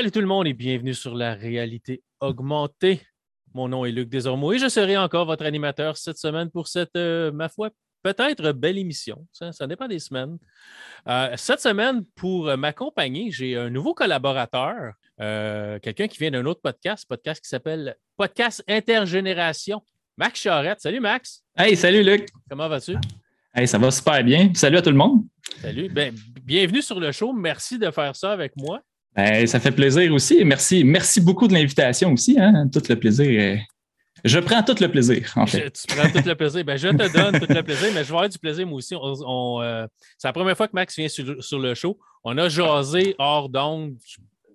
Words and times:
Salut 0.00 0.12
tout 0.12 0.20
le 0.22 0.26
monde 0.26 0.46
et 0.46 0.54
bienvenue 0.54 0.94
sur 0.94 1.14
la 1.14 1.34
réalité 1.34 2.02
augmentée. 2.20 3.02
Mon 3.52 3.68
nom 3.68 3.84
est 3.84 3.92
Luc 3.92 4.08
Desormeaux 4.08 4.54
et 4.54 4.58
je 4.58 4.70
serai 4.70 4.96
encore 4.96 5.26
votre 5.26 5.44
animateur 5.44 5.98
cette 5.98 6.16
semaine 6.16 6.50
pour 6.50 6.68
cette, 6.68 6.96
euh, 6.96 7.30
ma 7.32 7.50
foi, 7.50 7.68
peut-être 8.02 8.52
belle 8.52 8.78
émission. 8.78 9.26
Ça, 9.30 9.52
ça 9.52 9.66
dépend 9.66 9.88
des 9.88 9.98
semaines. 9.98 10.38
Euh, 11.06 11.34
cette 11.36 11.60
semaine, 11.60 12.02
pour 12.14 12.44
m'accompagner, 12.56 13.30
j'ai 13.30 13.58
un 13.58 13.68
nouveau 13.68 13.92
collaborateur, 13.92 14.94
euh, 15.20 15.78
quelqu'un 15.80 16.08
qui 16.08 16.16
vient 16.16 16.30
d'un 16.30 16.46
autre 16.46 16.62
podcast, 16.62 17.04
podcast 17.06 17.42
qui 17.42 17.50
s'appelle 17.50 17.94
Podcast 18.16 18.64
Intergénération. 18.68 19.82
Max 20.16 20.40
Charette. 20.40 20.80
Salut 20.80 21.00
Max. 21.00 21.44
Hey, 21.58 21.76
salut 21.76 22.02
Luc. 22.02 22.26
Comment 22.48 22.70
vas-tu? 22.70 22.96
Hey, 23.54 23.68
ça 23.68 23.76
va 23.76 23.90
super 23.90 24.24
bien. 24.24 24.50
Salut 24.54 24.78
à 24.78 24.82
tout 24.82 24.92
le 24.92 24.96
monde. 24.96 25.26
Salut. 25.60 25.90
Ben, 25.90 26.14
bienvenue 26.42 26.80
sur 26.80 26.98
le 26.98 27.12
show. 27.12 27.34
Merci 27.34 27.78
de 27.78 27.90
faire 27.90 28.16
ça 28.16 28.32
avec 28.32 28.56
moi. 28.56 28.80
Ben, 29.16 29.46
ça 29.46 29.58
fait 29.60 29.72
plaisir 29.72 30.12
aussi. 30.14 30.44
Merci, 30.44 30.84
merci 30.84 31.20
beaucoup 31.20 31.48
de 31.48 31.52
l'invitation 31.54 32.12
aussi. 32.12 32.36
Hein? 32.38 32.68
Tout 32.72 32.82
le 32.88 32.96
plaisir. 32.96 33.26
est- 33.28 33.62
Je 34.24 34.38
prends 34.38 34.62
tout 34.62 34.76
le 34.80 34.88
plaisir, 34.88 35.32
en 35.36 35.46
Je- 35.46 35.52
fait. 35.58 35.70
tu 35.72 35.94
prends 35.96 36.08
tout 36.08 36.26
le 36.28 36.34
plaisir. 36.34 36.64
Ben, 36.64 36.76
je 36.76 36.88
te 36.88 37.12
donne 37.16 37.40
tout 37.40 37.52
le 37.52 37.62
plaisir, 37.62 37.88
mais 37.94 38.00
je 38.04 38.08
vais 38.08 38.10
avoir 38.14 38.28
du 38.28 38.38
plaisir 38.38 38.66
moi 38.66 38.76
aussi. 38.76 38.94
On- 38.94 39.14
on, 39.26 39.62
euh, 39.62 39.86
c'est 40.18 40.28
la 40.28 40.32
première 40.32 40.56
fois 40.56 40.68
que 40.68 40.74
Max 40.74 40.94
vient 40.96 41.08
sur, 41.08 41.42
sur 41.42 41.58
le 41.58 41.74
show. 41.74 41.98
On 42.22 42.36
a 42.38 42.48
jasé 42.48 43.14
hors 43.18 43.48
d'onde 43.48 43.96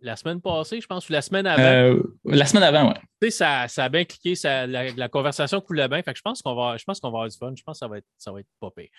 la 0.01 0.15
semaine 0.15 0.41
passée, 0.41 0.79
je 0.81 0.88
pense, 0.88 1.09
ou 1.09 1.13
la 1.13 1.21
semaine 1.21 1.47
avant. 1.47 1.61
Euh, 1.63 2.01
la 2.25 2.45
semaine 2.45 2.63
avant, 2.63 2.89
ouais. 2.89 2.99
Tu 3.21 3.27
sais, 3.27 3.31
ça, 3.31 3.67
ça 3.67 3.85
a 3.85 3.89
bien 3.89 4.03
cliqué, 4.05 4.35
ça- 4.35 4.67
la, 4.67 4.91
la 4.91 5.09
conversation 5.09 5.61
coulait 5.61 5.88
bien. 5.88 6.01
Fait 6.03 6.11
que 6.13 6.17
je 6.17 6.21
pense 6.21 6.41
qu'on 6.41 6.53
va, 6.55 6.77
je 6.77 6.83
pense 6.83 6.99
qu'on 6.99 7.09
va 7.09 7.19
avoir 7.19 7.29
du 7.29 7.38
fun. 7.38 7.53
Je 7.55 7.63
pense 7.63 7.75
que 7.75 7.79
ça 7.79 7.88
va 7.88 7.97
être, 7.97 8.05
ça 8.17 8.31
va 8.31 8.39
être 8.41 8.47
pire. 8.75 8.89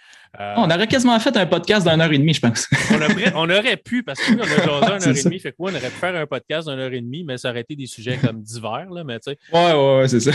Euh, 0.40 0.54
On 0.56 0.70
aurait 0.70 0.86
quasiment 0.88 1.18
fait 1.20 1.36
un 1.36 1.46
podcast 1.46 1.86
d'une 1.88 2.00
heure 2.00 2.12
et 2.12 2.18
demie, 2.18 2.34
je 2.34 2.40
pense. 2.40 2.66
on, 2.90 2.96
aurait, 2.96 3.32
on 3.34 3.44
aurait 3.50 3.76
pu, 3.76 4.02
parce 4.02 4.20
que 4.20 4.32
oui, 4.32 4.38
on 4.40 4.42
a 4.42 4.46
jasé 4.46 4.66
une 5.10 5.10
heure 5.12 5.16
et 5.18 5.22
demie. 5.22 5.38
Fait 5.38 5.50
que 5.52 5.56
oui, 5.58 5.70
on 5.72 5.76
aurait 5.76 5.90
pu 5.90 5.96
faire 5.96 6.16
un 6.16 6.26
podcast 6.26 6.68
d'une 6.68 6.78
heure 6.78 6.92
et 6.92 7.00
demie, 7.00 7.24
mais 7.24 7.36
ça 7.38 7.50
aurait 7.50 7.60
été 7.60 7.76
des 7.76 7.86
sujets 7.86 8.18
comme 8.18 8.40
divers. 8.42 8.90
Là, 8.90 9.04
mais 9.04 9.18
tu 9.20 9.30
sais, 9.32 9.38
Ouais, 9.52 9.72
ouais, 9.72 9.98
ouais, 9.98 10.08
c'est 10.08 10.20
ça. 10.20 10.32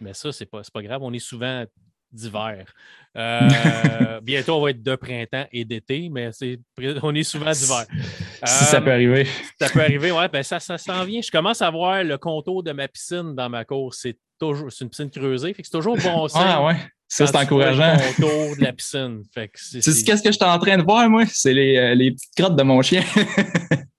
Mais 0.00 0.14
ça, 0.14 0.32
c'est 0.32 0.46
pas, 0.46 0.62
c'est 0.62 0.72
pas 0.72 0.82
grave. 0.82 1.00
On 1.02 1.12
est 1.12 1.18
souvent 1.18 1.64
d'hiver. 2.12 2.64
Euh, 3.16 3.48
bientôt, 4.22 4.54
on 4.56 4.62
va 4.62 4.70
être 4.70 4.82
de 4.82 4.94
printemps 4.96 5.46
et 5.52 5.64
d'été, 5.64 6.08
mais 6.10 6.30
c'est, 6.32 6.58
on 7.02 7.14
est 7.14 7.22
souvent 7.22 7.50
d'hiver. 7.52 7.86
Si 8.44 8.64
ça 8.64 8.78
Euh, 8.78 8.80
peut 8.80 8.92
arriver. 8.92 9.26
ça 9.60 9.68
peut 9.68 9.80
arriver, 9.80 10.10
ouais, 10.12 10.28
ben 10.28 10.42
ça, 10.42 10.60
ça 10.60 10.78
s'en 10.78 11.04
vient. 11.04 11.20
Je 11.20 11.30
commence 11.30 11.60
à 11.62 11.70
voir 11.70 12.02
le 12.04 12.16
contour 12.18 12.62
de 12.62 12.72
ma 12.72 12.88
piscine 12.88 13.34
dans 13.34 13.48
ma 13.48 13.64
cour. 13.64 13.94
C'est 13.94 14.16
toujours 14.38 14.70
c'est 14.72 14.84
une 14.84 14.90
piscine 14.90 15.10
creusée. 15.10 15.52
Fait 15.54 15.62
que 15.62 15.68
c'est 15.70 15.76
toujours 15.76 15.96
bon 15.96 16.28
signe. 16.28 16.40
Ah, 16.44 16.64
ouais. 16.64 16.76
Ça, 17.12 17.26
c'est 17.26 17.36
encourageant. 17.36 17.94
Le 17.94 18.14
contour 18.22 18.56
de 18.56 18.62
la 18.62 18.72
piscine. 18.74 19.22
Fait 19.34 19.48
que 19.48 19.58
c'est, 19.58 19.78
Tu 19.80 19.82
sais 19.82 19.90
c'est- 19.98 20.04
qu'est-ce 20.04 20.22
que 20.22 20.30
je 20.30 20.36
suis 20.36 20.44
en 20.44 20.58
train 20.60 20.78
de 20.78 20.84
voir, 20.84 21.10
moi? 21.10 21.24
C'est 21.26 21.52
les, 21.52 21.76
euh, 21.76 21.94
les 21.96 22.12
petites 22.12 22.32
crottes 22.36 22.54
de 22.56 22.62
mon 22.62 22.80
chien. 22.82 23.02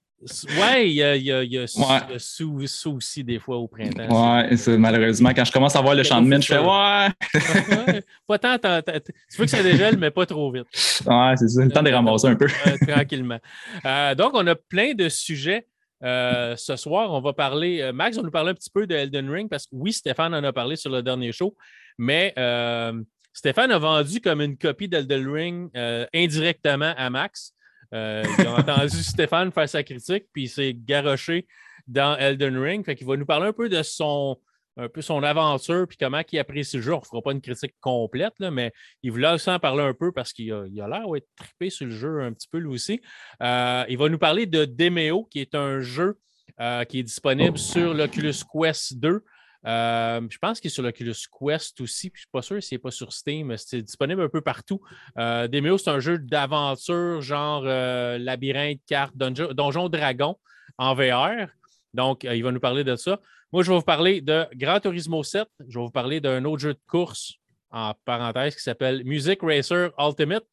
Ouais, 0.60 0.88
il 0.90 0.94
y 0.94 1.04
a, 1.04 1.16
y 1.16 1.32
a, 1.32 1.44
y 1.44 1.58
a, 1.58 1.62
Ouais. 1.62 1.68
ça, 1.68 2.90
aussi 2.90 3.24
des 3.24 3.40
fois 3.40 3.58
au 3.58 3.68
printemps. 3.68 4.36
ouais, 4.38 4.56
c'est- 4.56 4.78
malheureusement, 4.78 5.32
quand 5.36 5.46
je 5.46 5.52
commence 5.52 5.76
à 5.76 5.82
voir 5.82 5.96
le 5.96 6.04
champ 6.04 6.22
de 6.22 6.28
mine, 6.28 6.42
je 6.42 6.48
fais 6.48 6.60
ouais. 6.60 8.02
Pas 8.28 8.38
tant, 8.40 8.58
tant- 8.60 8.82
tant- 8.82 9.00
Tu 9.00 9.38
veux 9.38 9.46
que 9.46 9.50
ça 9.52 9.64
dégèle, 9.64 9.98
mais 9.98 10.12
pas 10.12 10.26
trop 10.26 10.52
vite. 10.52 10.66
Ouais, 11.06 11.34
c'est 11.38 11.48
ça. 11.48 11.64
Le 11.64 11.72
temps 11.72 11.82
de 11.82 11.90
les 11.90 11.96
ramasser 11.96 12.28
un 12.28 12.36
peu. 12.36 12.48
Euh, 12.68 12.78
tranquillement. 12.88 13.40
Euh, 13.86 14.16
donc, 14.16 14.32
on 14.36 14.46
a 14.48 14.56
plein 14.56 14.94
de 14.94 15.10
sujets. 15.10 15.66
euh, 16.04 16.56
ce 16.56 16.76
soir, 16.78 17.12
on 17.14 17.22
va 17.22 17.32
parler. 17.34 17.80
euh, 17.82 17.94
Max, 17.94 18.18
on 18.18 18.24
nous 18.24 18.32
parler 18.32 18.50
un 18.52 18.56
petit 18.56 18.72
peu 18.72 18.88
de 18.88 18.96
Elden 18.96 19.30
Ring 19.30 19.48
parce 19.48 19.66
que 19.68 19.72
oui, 19.74 19.94
Stéphane 19.94 20.34
en 20.34 20.44
a 20.44 20.52
parlé 20.52 20.76
sur 20.76 20.90
le 20.90 21.04
dernier 21.04 21.32
show, 21.32 21.56
mais 22.00 22.34
euh, 22.40 22.94
Stéphane 23.34 23.72
a 23.72 23.78
vendu 23.78 24.20
comme 24.20 24.42
une 24.42 24.58
copie 24.58 24.88
d'Elden 24.88 25.28
Ring 25.32 25.70
euh, 25.78 26.08
indirectement 26.12 26.94
à 26.98 27.10
Max. 27.12 27.54
Euh, 27.94 28.24
il 28.40 28.48
a 28.48 28.56
entendu 28.56 28.98
Stéphane 29.04 29.52
faire 29.52 29.70
sa 29.70 29.84
critique, 29.84 30.26
puis 30.32 30.44
il 30.44 30.50
s'est 30.50 30.74
garoché 30.74 31.48
dans 31.88 32.16
Elden 32.18 32.58
Ring. 32.58 32.86
Fait 32.86 32.96
qu'il 32.96 33.08
va 33.08 33.18
nous 33.18 33.26
parler 33.26 33.48
un 33.48 33.54
peu 33.54 33.70
de 33.70 33.82
son, 33.84 34.38
un 34.78 34.88
peu 34.88 35.02
son 35.02 35.24
aventure, 35.24 35.88
puis 35.88 35.98
comment 35.98 36.22
il 36.32 36.40
apprécie 36.40 36.78
le 36.78 36.84
jeu. 36.84 36.94
On 36.94 37.00
ne 37.00 37.06
fera 37.06 37.22
pas 37.22 37.32
une 37.32 37.42
critique 37.42 37.76
complète, 37.82 38.34
là, 38.40 38.52
mais 38.52 38.72
il 39.04 39.12
voulait 39.12 39.32
aussi 39.34 39.50
en 39.50 39.60
parler 39.60 39.84
un 39.84 39.94
peu 39.94 40.12
parce 40.12 40.34
qu'il 40.34 40.52
a 40.52 40.62
a 40.62 40.88
l'air 40.88 41.10
d'être 41.12 41.28
trippé 41.36 41.70
sur 41.70 41.86
le 41.86 41.92
jeu 41.92 42.22
un 42.22 42.34
petit 42.34 42.48
peu 42.50 42.60
lui 42.60 42.70
aussi. 42.70 43.02
Euh, 43.42 43.84
il 43.90 43.98
va 43.98 44.10
nous 44.10 44.20
parler 44.20 44.46
de 44.46 44.66
Demeo, 44.66 45.26
qui 45.26 45.40
est 45.40 45.56
un 45.56 45.82
jeu 45.82 46.20
euh, 46.60 46.84
qui 46.86 47.00
est 47.00 47.04
disponible 47.04 47.58
sur 47.58 47.94
l'Oculus 47.94 48.36
Quest 48.52 49.00
2. 49.00 49.24
Euh, 49.68 50.22
je 50.30 50.38
pense 50.40 50.60
qu'il 50.60 50.70
est 50.70 50.74
sur 50.74 50.84
l'Oculus 50.84 51.14
Quest 51.32 51.80
aussi, 51.82 52.08
je 52.08 52.14
ne 52.14 52.18
suis 52.20 52.30
pas 52.32 52.42
sûr 52.42 52.64
s'il 52.64 52.76
n'est 52.78 52.82
pas 52.82 52.92
sur 52.92 53.14
Steam, 53.14 53.48
mais 53.48 53.58
c'est 53.58 53.82
disponible 53.82 54.22
un 54.24 54.30
peu 54.30 54.42
partout. 54.42 54.82
Euh, 55.18 55.48
c'est 55.52 55.88
un 55.88 56.00
jeu 56.00 56.18
d'aventure, 56.18 57.22
genre 57.22 57.64
euh, 57.66 58.18
labyrinthe, 58.18 58.82
carte, 58.88 59.16
donjon, 59.16 59.90
dragon 59.90 60.38
en 60.78 60.96
VR. 60.96 61.48
Donc, 61.94 62.26
euh, 62.26 62.36
il 62.36 62.44
va 62.44 62.52
nous 62.52 62.60
parler 62.60 62.84
de 62.84 62.96
ça. 62.96 63.20
Moi, 63.52 63.64
je 63.64 63.70
vais 63.70 63.78
vous 63.78 63.84
parler 63.84 64.22
de 64.22 64.48
Gran 64.56 64.80
Turismo 64.80 65.24
7. 65.24 65.48
Je 65.68 65.78
vais 65.78 65.86
vous 65.86 65.92
parler 65.92 66.22
d'un 66.22 66.44
autre 66.46 66.62
jeu 66.62 66.74
de 66.74 66.80
course, 66.88 67.34
en 67.70 67.94
parenthèse, 68.06 68.56
qui 68.56 68.64
s'appelle 68.64 69.04
Music 69.04 69.40
Racer 69.42 69.92
Ultimate. 70.00 70.48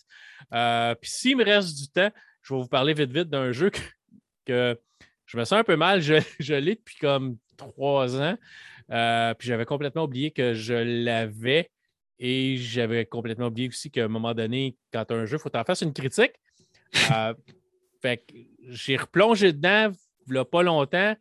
Puis, 1.01 1.11
s'il 1.11 1.37
me 1.37 1.45
reste 1.45 1.79
du 1.79 1.89
temps, 1.89 2.11
je 2.43 2.55
vais 2.55 2.61
vous 2.61 2.69
parler 2.69 2.93
vite, 2.93 3.13
vite 3.13 3.31
d'un 3.31 3.53
jeu 3.53 3.71
que, 4.45 4.79
je 5.27 5.37
me 5.37 5.45
sens 5.45 5.61
un 5.61 5.65
peu 5.65 5.77
mal. 5.77 6.01
Je 6.01 6.55
l'ai 6.55 6.75
depuis 6.75 6.97
comme 6.97 7.37
trois 7.57 8.21
ans. 8.21 8.37
Euh, 8.91 9.35
puis, 9.35 9.49
j'avais 9.49 9.65
complètement 9.65 10.05
oublié 10.05 10.31
que 10.31 10.55
je 10.55 10.75
l'avais. 10.75 11.71
Et 12.21 12.57
j'avais 12.57 13.07
complètement 13.07 13.47
oublié 13.47 13.69
aussi 13.69 13.93
qu'à 13.93 14.05
un 14.05 14.09
moment 14.09 14.35
donné, 14.35 14.77
quand 14.93 15.05
tu 15.05 15.15
as 15.15 15.17
un 15.17 15.25
jeu, 15.25 15.37
il 15.37 15.41
faut 15.41 15.49
que 15.49 15.55
tu 15.55 15.61
en 15.61 15.65
fasses 15.65 15.83
une 15.83 15.93
critique. 15.93 16.33
Euh, 17.13 17.35
fait 18.03 18.19
que 18.19 18.35
j'ai 18.71 18.97
replongé 18.97 19.53
dedans 19.53 19.93
il 20.29 20.35
n'y 20.35 20.39
a 20.39 20.45
pas 20.45 20.63
longtemps. 20.63 21.17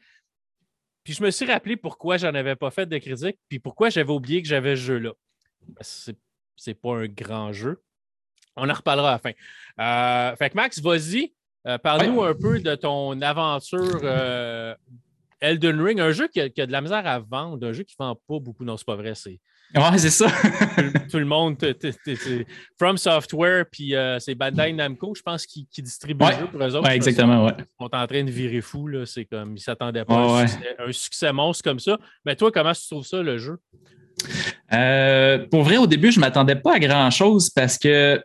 Puis 1.03 1.13
je 1.13 1.23
me 1.23 1.31
suis 1.31 1.45
rappelé 1.45 1.77
pourquoi 1.77 2.17
j'en 2.17 2.33
avais 2.33 2.55
pas 2.55 2.69
fait 2.69 2.85
de 2.85 2.97
critique, 2.97 3.37
puis 3.47 3.59
pourquoi 3.59 3.89
j'avais 3.89 4.11
oublié 4.11 4.41
que 4.41 4.47
j'avais 4.47 4.75
ce 4.75 4.81
jeu-là. 4.81 5.11
C'est, 5.81 6.17
c'est 6.55 6.73
pas 6.73 6.97
un 6.97 7.07
grand 7.07 7.53
jeu. 7.53 7.81
On 8.55 8.69
en 8.69 8.73
reparlera 8.73 9.09
à 9.09 9.11
la 9.13 9.19
fin. 9.19 9.31
Euh, 9.79 10.35
fait 10.35 10.49
que 10.49 10.55
Max, 10.55 10.81
vas-y, 10.81 11.33
euh, 11.67 11.77
parle-nous 11.77 12.23
un 12.23 12.33
peu 12.33 12.59
de 12.59 12.75
ton 12.75 13.21
aventure 13.21 14.01
Elden 15.39 15.79
Ring, 15.81 15.99
un 15.99 16.11
jeu 16.11 16.27
qui 16.27 16.41
a, 16.41 16.49
qui 16.49 16.61
a 16.61 16.65
de 16.65 16.71
la 16.71 16.81
misère 16.81 17.05
à 17.05 17.19
vendre, 17.19 17.65
un 17.67 17.73
jeu 17.73 17.83
qui 17.83 17.95
ne 17.99 18.05
vend 18.05 18.15
pas 18.15 18.39
beaucoup. 18.39 18.63
Non, 18.63 18.77
c'est 18.77 18.85
pas 18.85 18.95
vrai. 18.95 19.13
C'est, 19.15 19.39
Ouais, 19.75 19.97
c'est 19.97 20.09
ça. 20.11 20.27
tout, 21.11 21.17
le 21.19 21.25
monde, 21.25 21.57
t- 21.57 21.73
t- 21.73 21.91
t- 21.91 22.15
t- 22.15 22.47
From 22.79 22.95
Software, 22.97 23.65
puis 23.69 23.95
euh, 23.95 24.17
c'est 24.17 24.33
Bandai 24.33 24.71
Namco, 24.71 25.13
je 25.13 25.21
pense, 25.21 25.45
qui, 25.45 25.67
qui 25.69 25.81
distribue 25.81 26.23
Ouais. 26.23 26.31
le 26.35 26.39
jeu 26.39 26.47
pour 26.47 26.61
eux 26.63 26.75
autres. 26.75 26.87
Ouais, 26.87 26.95
exactement, 26.95 27.43
ouais. 27.45 27.51
Ils 27.59 27.83
sont 27.83 27.89
en 27.93 28.07
train 28.07 28.23
de 28.23 28.31
virer 28.31 28.61
fou. 28.61 28.87
Là. 28.87 29.05
C'est 29.05 29.25
comme, 29.25 29.49
ils 29.49 29.53
ne 29.55 29.59
s'attendaient 29.59 30.05
pas 30.05 30.15
à 30.15 30.19
un, 30.19 30.35
ouais. 30.41 30.47
succès, 30.47 30.75
un 30.79 30.91
succès 30.93 31.33
monstre 31.33 31.63
comme 31.65 31.79
ça. 31.79 31.97
Mais 32.25 32.37
toi, 32.37 32.49
comment 32.49 32.71
tu 32.71 32.87
trouves 32.89 33.05
ça, 33.05 33.21
le 33.21 33.37
jeu? 33.37 33.57
Euh, 34.73 35.45
pour 35.51 35.63
vrai, 35.63 35.77
au 35.77 35.87
début, 35.87 36.11
je 36.11 36.19
ne 36.19 36.21
m'attendais 36.21 36.55
pas 36.55 36.75
à 36.75 36.79
grand-chose 36.79 37.49
parce 37.49 37.77
que, 37.77 38.21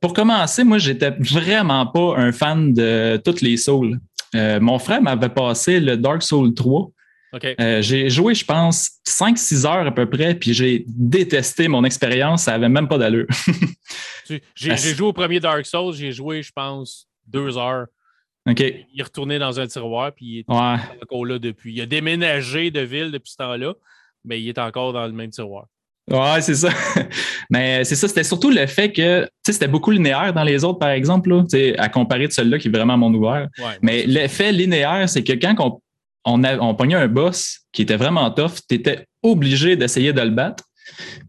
pour 0.00 0.12
commencer, 0.12 0.64
moi, 0.64 0.78
j'étais 0.78 1.10
vraiment 1.10 1.86
pas 1.86 2.16
un 2.16 2.32
fan 2.32 2.72
de 2.74 3.20
toutes 3.24 3.40
les 3.42 3.56
Souls. 3.56 3.98
Euh, 4.34 4.60
mon 4.60 4.78
frère 4.78 5.00
m'avait 5.02 5.28
passé 5.28 5.80
le 5.80 5.96
Dark 5.96 6.22
Souls 6.22 6.54
3. 6.54 6.90
OK. 7.34 7.44
Euh, 7.60 7.82
j'ai 7.82 8.08
joué, 8.08 8.34
je 8.34 8.44
pense, 8.44 8.90
5-6 9.06 9.66
heures 9.66 9.86
à 9.86 9.90
peu 9.94 10.08
près, 10.08 10.34
puis 10.34 10.54
j'ai 10.54 10.84
détesté 10.86 11.68
mon 11.68 11.84
expérience. 11.84 12.44
Ça 12.44 12.52
n'avait 12.52 12.68
même 12.70 12.88
pas 12.88 12.96
d'allure. 12.98 13.26
J'ai 14.54 14.76
joué 14.76 15.06
au 15.08 15.12
premier 15.12 15.40
Dark 15.40 15.64
Souls, 15.64 15.94
j'ai 15.94 16.12
joué, 16.12 16.42
je 16.42 16.52
pense, 16.52 17.08
deux 17.26 17.56
heures. 17.56 17.86
Il 18.46 18.84
est 18.98 19.02
retourné 19.02 19.38
dans 19.38 19.58
un 19.60 19.66
tiroir, 19.66 20.12
puis 20.12 20.26
il 20.26 20.38
est 20.40 20.44
Ouais. 20.50 20.76
encore 21.02 21.24
là 21.24 21.38
depuis. 21.38 21.74
Il 21.74 21.80
a 21.80 21.86
déménagé 21.86 22.70
de 22.70 22.80
ville 22.80 23.10
depuis 23.10 23.30
ce 23.32 23.36
temps-là, 23.36 23.74
mais 24.24 24.40
il 24.40 24.48
est 24.48 24.58
encore 24.58 24.92
dans 24.92 25.06
le 25.06 25.12
même 25.12 25.30
tiroir. 25.30 25.66
Ouais, 26.10 26.40
c'est 26.40 26.54
ça. 26.54 26.70
Mais 27.50 27.84
c'est 27.84 27.94
ça, 27.96 28.08
c'était 28.08 28.24
surtout 28.24 28.50
le 28.50 28.66
fait 28.66 28.90
que 28.92 29.22
tu 29.24 29.28
sais, 29.46 29.52
c'était 29.52 29.68
beaucoup 29.68 29.90
linéaire 29.90 30.32
dans 30.32 30.44
les 30.44 30.64
autres, 30.64 30.78
par 30.78 30.90
exemple, 30.90 31.30
là, 31.30 31.44
à 31.78 31.88
comparer 31.88 32.26
de 32.28 32.32
celui-là 32.32 32.58
qui 32.58 32.68
est 32.68 32.70
vraiment 32.70 32.96
mon 32.96 33.12
ouvert. 33.12 33.48
Ouais, 33.58 33.78
Mais 33.82 34.06
l'effet 34.06 34.52
linéaire, 34.52 35.08
c'est 35.08 35.22
que 35.24 35.32
quand 35.34 35.54
on, 35.58 35.80
on, 36.24 36.44
a- 36.44 36.58
on 36.58 36.74
pognait 36.74 36.94
un 36.96 37.08
boss 37.08 37.60
qui 37.72 37.82
était 37.82 37.96
vraiment 37.96 38.30
tough, 38.30 38.52
tu 38.68 38.76
étais 38.76 39.06
obligé 39.22 39.76
d'essayer 39.76 40.12
de 40.12 40.20
le 40.20 40.30
battre. 40.30 40.64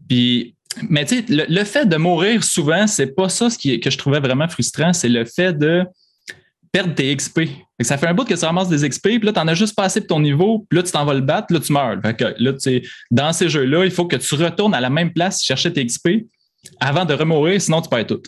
Puis, 0.08 0.54
mais 0.88 1.04
tu 1.04 1.18
sais, 1.18 1.24
le, 1.28 1.44
le 1.48 1.64
fait 1.64 1.86
de 1.86 1.96
mourir 1.96 2.42
souvent, 2.44 2.86
c'est 2.86 3.14
pas 3.14 3.28
ça 3.28 3.50
ce 3.50 3.58
qui, 3.58 3.78
que 3.80 3.90
je 3.90 3.98
trouvais 3.98 4.20
vraiment 4.20 4.48
frustrant, 4.48 4.92
c'est 4.92 5.08
le 5.08 5.24
fait 5.24 5.52
de 5.52 5.84
perdre 6.72 6.94
tes 6.94 7.14
XP. 7.14 7.40
Fait 7.80 7.84
que 7.84 7.88
ça 7.88 7.96
fait 7.96 8.08
un 8.08 8.12
bout 8.12 8.24
que 8.26 8.34
tu 8.34 8.44
ramasses 8.44 8.68
des 8.68 8.86
XP, 8.86 9.02
puis 9.04 9.20
là, 9.22 9.32
tu 9.32 9.38
en 9.38 9.48
as 9.48 9.54
juste 9.54 9.74
passé 9.74 10.02
pour 10.02 10.08
ton 10.08 10.20
niveau, 10.20 10.66
puis 10.68 10.76
là, 10.76 10.82
tu 10.82 10.92
t'en 10.92 11.02
vas 11.06 11.14
le 11.14 11.22
battre, 11.22 11.46
là, 11.50 11.60
tu 11.60 11.72
meurs. 11.72 11.96
Fait 12.04 12.14
que 12.14 12.24
là, 12.36 12.52
tu 12.52 12.58
sais, 12.58 12.82
dans 13.10 13.32
ces 13.32 13.48
jeux-là, 13.48 13.86
il 13.86 13.90
faut 13.90 14.04
que 14.04 14.16
tu 14.16 14.34
retournes 14.34 14.74
à 14.74 14.82
la 14.82 14.90
même 14.90 15.14
place 15.14 15.42
chercher 15.42 15.72
tes 15.72 15.86
XP 15.86 16.26
avant 16.78 17.06
de 17.06 17.14
remourir, 17.14 17.58
sinon 17.58 17.80
tu 17.80 17.88
perds 17.88 18.06
tout. 18.06 18.20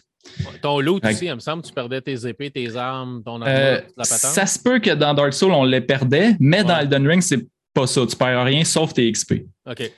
Ton 0.62 0.80
loot 0.80 1.04
aussi, 1.04 1.26
il 1.26 1.34
me 1.34 1.40
semble, 1.40 1.62
tu 1.64 1.70
perdais 1.70 2.00
tes 2.00 2.26
épées, 2.26 2.50
tes 2.50 2.74
armes, 2.76 3.22
ton 3.22 3.42
armure, 3.42 3.46
Euh, 3.48 3.80
la 3.94 4.04
patente. 4.04 4.18
ça 4.30 4.46
se 4.46 4.58
peut 4.58 4.78
que 4.78 4.92
dans 4.92 5.12
Dark 5.12 5.34
Souls, 5.34 5.52
on 5.52 5.64
les 5.64 5.82
perdait, 5.82 6.34
mais 6.40 6.64
dans. 6.64 6.78
Elden 6.78 7.06
Ring, 7.06 7.20
c'est 7.20 7.46
pas 7.74 7.86
ça. 7.86 8.06
Tu 8.06 8.16
perds 8.16 8.44
rien 8.46 8.64
sauf 8.64 8.94
tes 8.94 9.12
XP. 9.12 9.44
OK. 9.68 9.92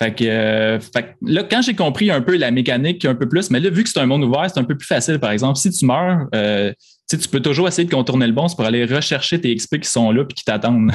Fait 0.00 0.14
que, 0.14 0.24
euh, 0.24 0.78
là, 1.22 1.42
quand 1.44 1.62
j'ai 1.62 1.74
compris 1.74 2.12
un 2.12 2.20
peu 2.20 2.36
la 2.36 2.52
mécanique 2.52 3.04
un 3.04 3.16
peu 3.16 3.28
plus, 3.28 3.50
mais 3.50 3.58
là, 3.58 3.70
vu 3.70 3.82
que 3.82 3.88
c'est 3.88 3.98
un 3.98 4.06
monde 4.06 4.22
ouvert, 4.22 4.48
c'est 4.48 4.60
un 4.60 4.64
peu 4.64 4.76
plus 4.76 4.86
facile. 4.86 5.18
Par 5.18 5.32
exemple, 5.32 5.58
si 5.58 5.70
tu 5.70 5.84
meurs, 5.84 6.28
euh, 6.32 6.72
tu 7.08 7.28
peux 7.28 7.40
toujours 7.40 7.68
essayer 7.68 7.86
de 7.86 7.94
contourner 7.94 8.26
le 8.26 8.32
bon 8.32 8.46
pour 8.48 8.64
aller 8.64 8.84
rechercher 8.84 9.40
tes 9.40 9.54
XP 9.54 9.78
qui 9.80 9.88
sont 9.88 10.10
là 10.10 10.24
et 10.28 10.32
qui 10.32 10.44
t'attendent. 10.44 10.90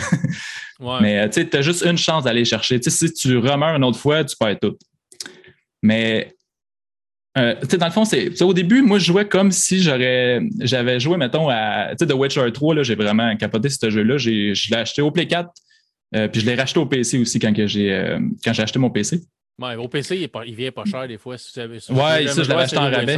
Mais 1.01 1.29
tu 1.29 1.47
as 1.53 1.61
juste 1.61 1.83
une 1.83 1.97
chance 1.97 2.23
d'aller 2.23 2.45
chercher. 2.45 2.79
si 2.81 3.13
tu 3.13 3.37
remeurs 3.37 3.75
une 3.75 3.83
autre 3.83 3.99
fois, 3.99 4.23
tu 4.23 4.35
perds 4.35 4.59
tout. 4.59 4.77
Mais 5.81 6.33
euh, 7.37 7.55
dans 7.77 7.85
le 7.85 7.91
fond, 7.91 8.05
c'est 8.05 8.41
au 8.41 8.53
début, 8.53 8.81
moi, 8.81 8.99
je 8.99 9.05
jouais 9.05 9.27
comme 9.27 9.51
si 9.51 9.81
j'aurais 9.81 10.41
j'avais 10.59 10.99
joué, 10.99 11.17
mettons, 11.17 11.47
à 11.49 11.95
The 11.95 12.11
Witcher 12.13 12.51
3. 12.51 12.83
J'ai 12.83 12.95
vraiment 12.95 13.35
capoté 13.37 13.69
ce 13.69 13.89
jeu-là. 13.89 14.17
Je 14.17 14.69
l'ai 14.71 14.77
acheté 14.77 15.01
au 15.01 15.11
Play 15.11 15.27
4, 15.27 15.49
euh, 16.15 16.27
puis 16.27 16.41
je 16.41 16.45
l'ai 16.45 16.55
racheté 16.55 16.79
au 16.79 16.85
PC 16.85 17.19
aussi 17.19 17.39
quand 17.39 17.53
j'ai 17.55 17.93
euh, 17.93 18.19
quand 18.43 18.53
j'ai 18.53 18.63
acheté 18.63 18.79
mon 18.79 18.89
PC. 18.89 19.21
Ouais, 19.59 19.75
au 19.75 19.87
PC, 19.87 20.17
il, 20.17 20.29
il, 20.47 20.55
vient 20.55 20.71
pas 20.71 20.85
cher 20.85 21.07
des 21.07 21.17
fois. 21.17 21.37
Si 21.37 21.59
ouais, 21.59 21.79
ça, 21.79 22.43
je 22.43 22.49
l'avais 22.49 22.63
acheté 22.63 22.77
en 22.77 22.89
rabais. 22.89 23.17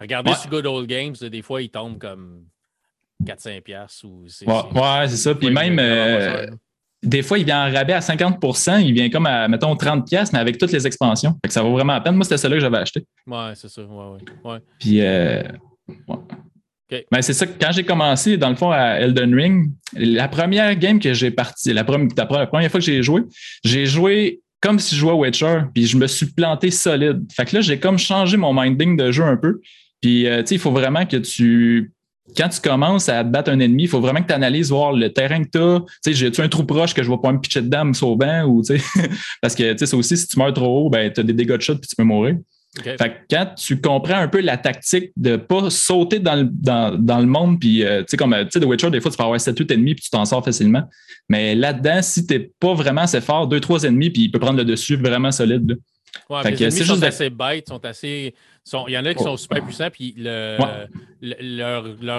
regardez 0.00 0.34
sur 0.34 0.50
Good 0.50 0.66
Old 0.66 0.88
Games, 0.88 1.14
des 1.20 1.42
fois, 1.42 1.62
il 1.62 1.70
tombe 1.70 1.98
comme 1.98 2.44
4-5$. 3.24 4.04
Ou 4.04 4.24
ouais, 4.46 4.80
ouais 4.80 5.08
c'est 5.08 5.16
ça. 5.16 5.34
Puis 5.34 5.50
même, 5.50 5.80
des 7.02 7.22
fois, 7.22 7.38
il 7.38 7.44
vient 7.44 7.68
en 7.68 7.72
rabais 7.72 7.94
à 7.94 8.00
50% 8.00 8.80
il 8.80 8.92
vient 8.92 9.10
comme 9.10 9.26
à, 9.26 9.48
mettons, 9.48 9.74
30 9.74 10.06
pièces 10.06 10.32
mais 10.32 10.38
avec 10.38 10.58
toutes 10.58 10.72
les 10.72 10.86
expansions. 10.86 11.32
Fait 11.42 11.48
que 11.48 11.54
ça 11.54 11.62
vaut 11.62 11.72
vraiment 11.72 11.94
la 11.94 12.00
peine. 12.00 12.14
Moi, 12.14 12.24
c'était 12.24 12.38
celui 12.38 12.54
que 12.56 12.60
j'avais 12.60 12.78
acheté. 12.78 13.04
Ouais, 13.26 13.52
c'est 13.54 13.68
ça. 13.68 13.82
Ouais, 13.82 14.18
ouais. 14.44 14.58
Puis, 14.78 15.00
euh, 15.00 15.42
ben, 17.10 17.22
c'est 17.22 17.32
ça, 17.32 17.46
quand 17.46 17.72
j'ai 17.72 17.84
commencé, 17.84 18.36
dans 18.36 18.50
le 18.50 18.56
fond, 18.56 18.70
à 18.70 19.00
Elden 19.00 19.34
Ring, 19.34 19.72
la 19.94 20.28
première 20.28 20.76
game 20.76 21.00
que 21.00 21.12
j'ai 21.14 21.30
parti, 21.30 21.72
la 21.72 21.84
première, 21.84 22.08
la 22.16 22.46
première 22.46 22.70
fois 22.70 22.80
que 22.80 22.86
j'ai 22.86 23.02
joué, 23.02 23.22
j'ai 23.64 23.86
joué 23.86 24.40
comme 24.62 24.78
si 24.78 24.94
je 24.94 25.00
jouais 25.00 25.12
Witcher, 25.12 25.62
puis 25.74 25.86
je 25.86 25.96
me 25.98 26.06
suis 26.06 26.26
planté 26.26 26.70
solide. 26.70 27.24
Fait 27.32 27.44
que 27.44 27.56
là, 27.56 27.60
j'ai 27.60 27.78
comme 27.78 27.98
changé 27.98 28.36
mon 28.36 28.54
minding 28.54 28.96
de 28.96 29.10
jeu 29.10 29.24
un 29.24 29.36
peu. 29.36 29.60
Puis, 30.00 30.26
euh, 30.26 30.40
tu 30.40 30.48
sais, 30.48 30.54
il 30.54 30.60
faut 30.60 30.70
vraiment 30.70 31.04
que 31.04 31.16
tu 31.16 31.92
quand 32.36 32.48
tu 32.48 32.60
commences 32.60 33.08
à 33.08 33.24
battre 33.24 33.50
un 33.50 33.58
ennemi, 33.58 33.82
il 33.82 33.88
faut 33.88 34.00
vraiment 34.00 34.22
que 34.22 34.28
tu 34.28 34.32
analyses 34.32 34.70
voir 34.70 34.92
le 34.92 35.12
terrain 35.12 35.42
que 35.42 35.50
tu 35.50 35.58
as. 35.58 35.80
Tu 35.80 35.86
sais, 36.02 36.14
j'ai-tu 36.14 36.40
un 36.40 36.48
trou 36.48 36.64
proche 36.64 36.94
que 36.94 37.02
je 37.02 37.10
vais 37.10 37.18
pas 37.20 37.32
me 37.32 37.38
pitcher 37.38 37.60
dedans, 37.60 37.86
me 37.86 37.92
sauvant 37.92 38.44
ou 38.44 38.62
tu 38.62 38.78
sais, 38.78 38.84
parce 39.42 39.54
que 39.54 39.72
tu 39.72 39.78
sais, 39.78 39.86
c'est 39.86 39.96
aussi 39.96 40.16
si 40.16 40.28
tu 40.28 40.38
meurs 40.38 40.52
trop 40.54 40.86
haut, 40.86 40.90
ben, 40.90 41.12
tu 41.12 41.20
as 41.20 41.24
des 41.24 41.32
dégâts 41.32 41.56
de 41.56 41.60
shot 41.60 41.74
puis 41.74 41.88
tu 41.88 41.96
peux 41.96 42.04
mourir. 42.04 42.36
Fait 42.80 42.96
que 42.96 43.26
quand 43.28 43.54
tu 43.54 43.80
comprends 43.80 44.16
un 44.16 44.28
peu 44.28 44.40
la 44.40 44.56
tactique 44.56 45.12
de 45.16 45.36
pas 45.36 45.68
sauter 45.68 46.20
dans 46.20 46.36
le, 46.36 46.44
dans, 46.44 47.20
le 47.20 47.26
monde, 47.26 47.60
puis 47.60 47.84
euh, 47.84 48.00
tu 48.00 48.06
sais, 48.08 48.16
comme 48.16 48.34
tu 48.44 48.50
sais, 48.50 48.60
The 48.60 48.64
Witcher, 48.64 48.90
des 48.90 49.00
fois, 49.00 49.10
tu 49.10 49.18
peux 49.18 49.24
avoir 49.24 49.38
7-8 49.38 49.74
ennemis 49.74 49.94
puis 49.94 50.04
tu 50.04 50.10
t'en 50.10 50.24
sors 50.24 50.42
facilement. 50.42 50.88
Mais 51.28 51.54
là-dedans, 51.54 52.00
si 52.00 52.26
tu 52.26 52.32
n'es 52.32 52.50
pas 52.58 52.72
vraiment 52.72 53.02
assez 53.02 53.20
fort, 53.20 53.46
2-3 53.46 53.86
ennemis, 53.86 54.08
puis 54.08 54.22
il 54.22 54.30
peut 54.30 54.38
prendre 54.38 54.56
le 54.56 54.64
dessus 54.64 54.96
vraiment 54.96 55.30
solide. 55.30 55.76
Ouais, 56.30 56.50
les 56.50 56.62
ennemis 56.62 56.86
sont 56.86 57.02
assez 57.02 57.28
bêtes, 57.28 57.68
sont 57.68 57.84
assez. 57.84 58.34
il 58.88 58.92
y 58.92 58.98
en 58.98 59.04
a 59.04 59.12
qui 59.12 59.22
sont 59.22 59.36
super 59.36 59.62
puissants, 59.62 59.90
puis 59.90 60.14
leur, 60.16 60.88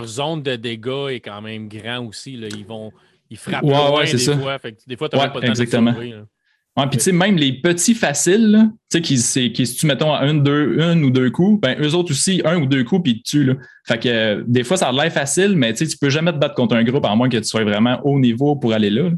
zone 0.06 0.44
de 0.44 0.56
dégâts 0.56 1.10
est 1.10 1.20
quand 1.20 1.42
même 1.42 1.68
grand 1.68 2.06
aussi. 2.06 2.38
Là. 2.38 2.48
Ils 2.56 2.66
vont. 2.66 2.92
Ils 3.32 3.38
frappent 3.38 3.64
loin 3.64 4.04
des, 4.04 4.18
fois, 4.20 4.60
fait 4.60 4.78
des 4.86 4.98
fois. 4.98 5.10
tu 5.10 5.18
n'as 5.18 5.30
pas 5.30 5.40
de 5.40 6.26
puis 6.76 6.98
tu 6.98 7.00
sais, 7.00 7.12
même 7.12 7.38
les 7.38 7.54
petits 7.54 7.94
faciles, 7.94 8.72
tu 8.90 8.98
sais, 8.98 9.02
qui, 9.02 9.52
qui 9.54 9.68
se 9.68 9.78
tuent, 9.78 9.86
mettons, 9.86 10.12
à 10.12 10.22
un, 10.22 10.34
deux, 10.34 10.80
une 10.80 11.04
ou 11.04 11.12
deux 11.12 11.30
coups, 11.30 11.62
ben, 11.62 11.80
eux 11.80 11.94
autres 11.94 12.12
aussi, 12.12 12.42
un 12.46 12.62
ou 12.62 12.66
deux 12.66 12.84
coups, 12.84 13.04
puis 13.04 13.12
ils 13.14 13.22
te 13.22 13.30
tuent. 13.30 13.44
Là. 13.46 13.54
Fait 13.88 14.00
que 14.00 14.10
euh, 14.10 14.44
des 14.48 14.64
fois, 14.64 14.78
ça 14.78 14.90
a 14.90 14.92
l'air 14.92 15.12
facile, 15.12 15.56
mais 15.56 15.74
tu 15.74 15.86
sais, 15.86 15.92
tu 15.92 15.98
peux 15.98 16.10
jamais 16.10 16.34
te 16.34 16.38
battre 16.38 16.56
contre 16.56 16.76
un 16.76 16.84
groupe 16.84 17.06
à 17.06 17.16
moins 17.16 17.30
que 17.30 17.38
tu 17.38 17.44
sois 17.44 17.64
vraiment 17.64 18.00
haut 18.04 18.20
niveau 18.20 18.56
pour 18.56 18.74
aller 18.74 18.90
là. 18.90 19.12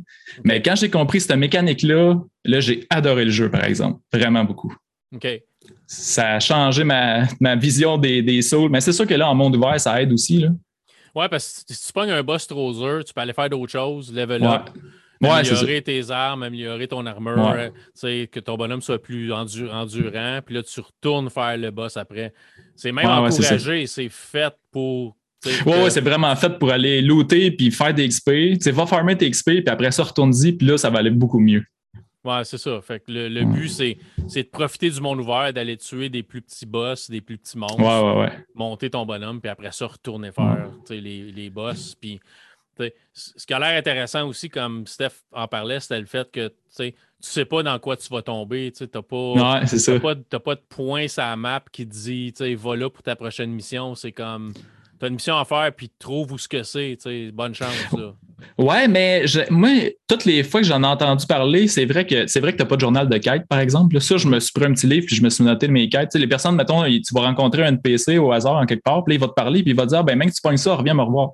Mais 0.44 0.62
quand 0.62 0.76
j'ai 0.76 0.90
compris 0.90 1.22
cette 1.22 1.38
mécanique-là, 1.38 2.16
là, 2.44 2.60
j'ai 2.60 2.86
adoré 2.90 3.24
le 3.24 3.32
jeu, 3.32 3.50
par 3.50 3.64
exemple. 3.64 4.02
Vraiment 4.12 4.44
beaucoup. 4.44 4.76
OK. 5.14 5.28
Ça 5.88 6.34
a 6.34 6.40
changé 6.40 6.84
ma, 6.84 7.26
vision 7.56 7.98
des, 7.98 8.22
des 8.22 8.42
sauts. 8.42 8.68
Mais 8.68 8.82
c'est 8.82 8.92
sûr 8.92 9.08
que 9.08 9.14
là, 9.14 9.30
en 9.30 9.36
monde 9.36 9.56
ouvert, 9.56 9.80
ça 9.80 10.02
aide 10.02 10.12
aussi. 10.12 10.40
Là. 10.40 10.50
Ouais, 11.16 11.30
parce 11.30 11.64
que 11.66 11.74
si 11.74 11.88
tu 11.88 11.94
pognes 11.94 12.12
un 12.12 12.22
boss 12.24 12.46
trop 12.46 12.74
dur, 12.74 13.02
tu 13.06 13.14
peux 13.14 13.22
aller 13.22 13.32
faire 13.32 13.50
d'autres 13.50 13.72
choses, 13.72 14.14
level 14.14 14.44
up. 14.44 14.70
Améliorer 15.24 15.82
tes 15.82 16.12
armes, 16.12 16.44
améliorer 16.44 16.88
ton 16.88 17.06
armure, 17.06 17.72
que 18.02 18.40
ton 18.40 18.56
bonhomme 18.56 18.82
soit 18.82 19.02
plus 19.02 19.32
endurant, 19.32 20.40
puis 20.46 20.56
là, 20.56 20.64
tu 20.64 20.80
retournes 20.80 21.30
faire 21.30 21.58
le 21.58 21.72
boss 21.72 21.98
après. 21.98 22.34
C'est 22.76 22.92
même 22.92 23.08
encouragé, 23.08 23.88
c'est 23.88 24.10
fait 24.10 24.54
pour 24.72 25.16
oui, 25.66 25.74
ouais, 25.74 25.90
c'est 25.90 26.02
vraiment 26.02 26.36
fait 26.36 26.58
pour 26.58 26.72
aller 26.72 27.02
looter 27.02 27.52
puis 27.52 27.72
faire 27.72 27.94
des 27.94 28.08
XP. 28.08 28.60
Tu 28.60 28.72
va 28.72 28.86
farmer 28.86 29.16
tes 29.16 29.30
XP, 29.30 29.46
puis 29.46 29.64
après 29.68 29.92
ça, 29.92 30.04
retourne-y, 30.04 30.54
puis 30.54 30.68
là, 30.68 30.78
ça 30.78 30.90
va 30.90 31.00
aller 31.00 31.12
beaucoup 31.12 31.40
mieux. 31.40 31.64
Ouais, 32.24 32.44
c'est 32.44 32.58
ça. 32.58 32.82
Fait 32.82 33.00
que 33.00 33.12
le, 33.12 33.44
but, 33.46 33.70
c'est, 33.70 33.98
de 34.44 34.50
profiter 34.50 34.90
du 34.90 35.00
monde 35.00 35.20
ouvert, 35.20 35.54
d'aller 35.54 35.78
tuer 35.78 36.10
des 36.10 36.24
plus 36.24 36.42
petits 36.42 36.66
boss, 36.66 37.10
des 37.10 37.22
plus 37.22 37.38
petits 37.38 37.58
monstres, 37.58 38.32
monter 38.56 38.90
ton 38.90 39.06
bonhomme, 39.06 39.40
puis 39.40 39.50
après 39.50 39.72
ça, 39.72 39.86
retourner 39.86 40.32
faire 40.32 40.72
les, 40.90 41.32
les 41.32 41.50
boss. 41.52 41.94
Puis, 41.94 42.20
ce 43.14 43.46
qui 43.46 43.54
a 43.54 43.60
l'air 43.60 43.78
intéressant 43.78 44.28
aussi, 44.28 44.50
comme 44.50 44.86
Steph 44.88 45.24
en 45.32 45.48
parlait, 45.48 45.80
c'était 45.80 46.00
le 46.00 46.06
fait 46.06 46.30
que 46.32 46.54
tu 46.78 46.94
sais 47.20 47.46
pas 47.46 47.64
dans 47.64 47.80
quoi 47.80 47.98
tu 47.98 48.08
vas 48.10 48.22
tomber. 48.22 48.72
Tu 48.72 48.84
n'as 48.84 49.02
pas, 49.02 49.62
pas, 50.00 50.40
pas, 50.40 50.56
de 50.56 50.62
point 50.68 51.08
sur 51.08 51.24
la 51.24 51.36
map 51.36 51.64
qui 51.72 51.88
te 51.88 51.94
dit 51.94 52.34
va 52.56 52.76
là 52.76 52.90
pour 52.90 53.04
ta 53.04 53.16
prochaine 53.16 53.52
mission. 53.52 53.96
C'est 53.96 54.12
comme 54.12 54.54
as 55.02 55.08
une 55.08 55.16
mission 55.16 55.38
à 55.38 55.46
faire, 55.46 55.72
puis 55.76 55.92
trouve 56.00 56.32
où 56.34 56.38
ce 56.38 56.48
que 56.48 56.64
c'est. 56.64 56.98
Bonne 57.34 57.54
chance. 57.54 57.92
Là. 57.94 58.14
Ouais, 58.58 58.88
mais 58.88 59.26
moi, 59.50 59.70
toutes 60.08 60.26
les 60.26 60.44
fois 60.44 60.62
que 60.62 60.68
j'en 60.68 60.84
ai 60.84 60.88
entendu 60.88 61.26
parler, 61.26 61.68
c'est 61.68 61.86
vrai 61.86 62.06
que 62.06 62.28
c'est 62.28 62.40
vrai 62.40 62.52
que 62.52 62.58
tu 62.58 62.64
n'as 62.64 62.70
pas 62.70 62.76
de 62.76 62.82
journal 62.82 63.10
de 63.10 63.18
quête, 63.18 63.44
par 63.48 63.60
exemple. 63.60 64.00
ça, 64.00 64.18
je 64.18 64.28
me 64.28 64.40
suis 64.40 64.52
pris 64.54 64.66
un 64.66 64.74
petit 64.74 64.88
livre 64.88 65.06
puis 65.06 65.16
je 65.16 65.24
me 65.24 65.30
suis 65.30 65.44
noté 65.44 65.68
mes 65.68 65.90
quêtes. 65.90 66.14
les 66.16 66.28
personnes, 66.28 66.56
mettons, 66.56 66.84
tu 66.84 67.14
vas 67.14 67.22
rencontrer 67.22 67.64
un 67.64 67.70
NPC 67.70 68.18
au 68.18 68.32
hasard 68.32 68.56
en 68.56 68.66
quelque 68.66 68.84
part, 68.84 69.04
puis 69.04 69.16
il 69.16 69.20
va 69.20 69.28
te 69.28 69.34
parler, 69.34 69.62
puis 69.62 69.72
il 69.72 69.76
va 69.76 69.84
te 69.84 69.90
dire 69.90 70.04
ben 70.04 70.18
même 70.18 70.30
que 70.30 70.36
tu 70.36 70.42
pognes 70.42 70.58
ça, 70.58 70.76
reviens 70.76 70.94
me 70.94 71.02
revoir. 71.02 71.32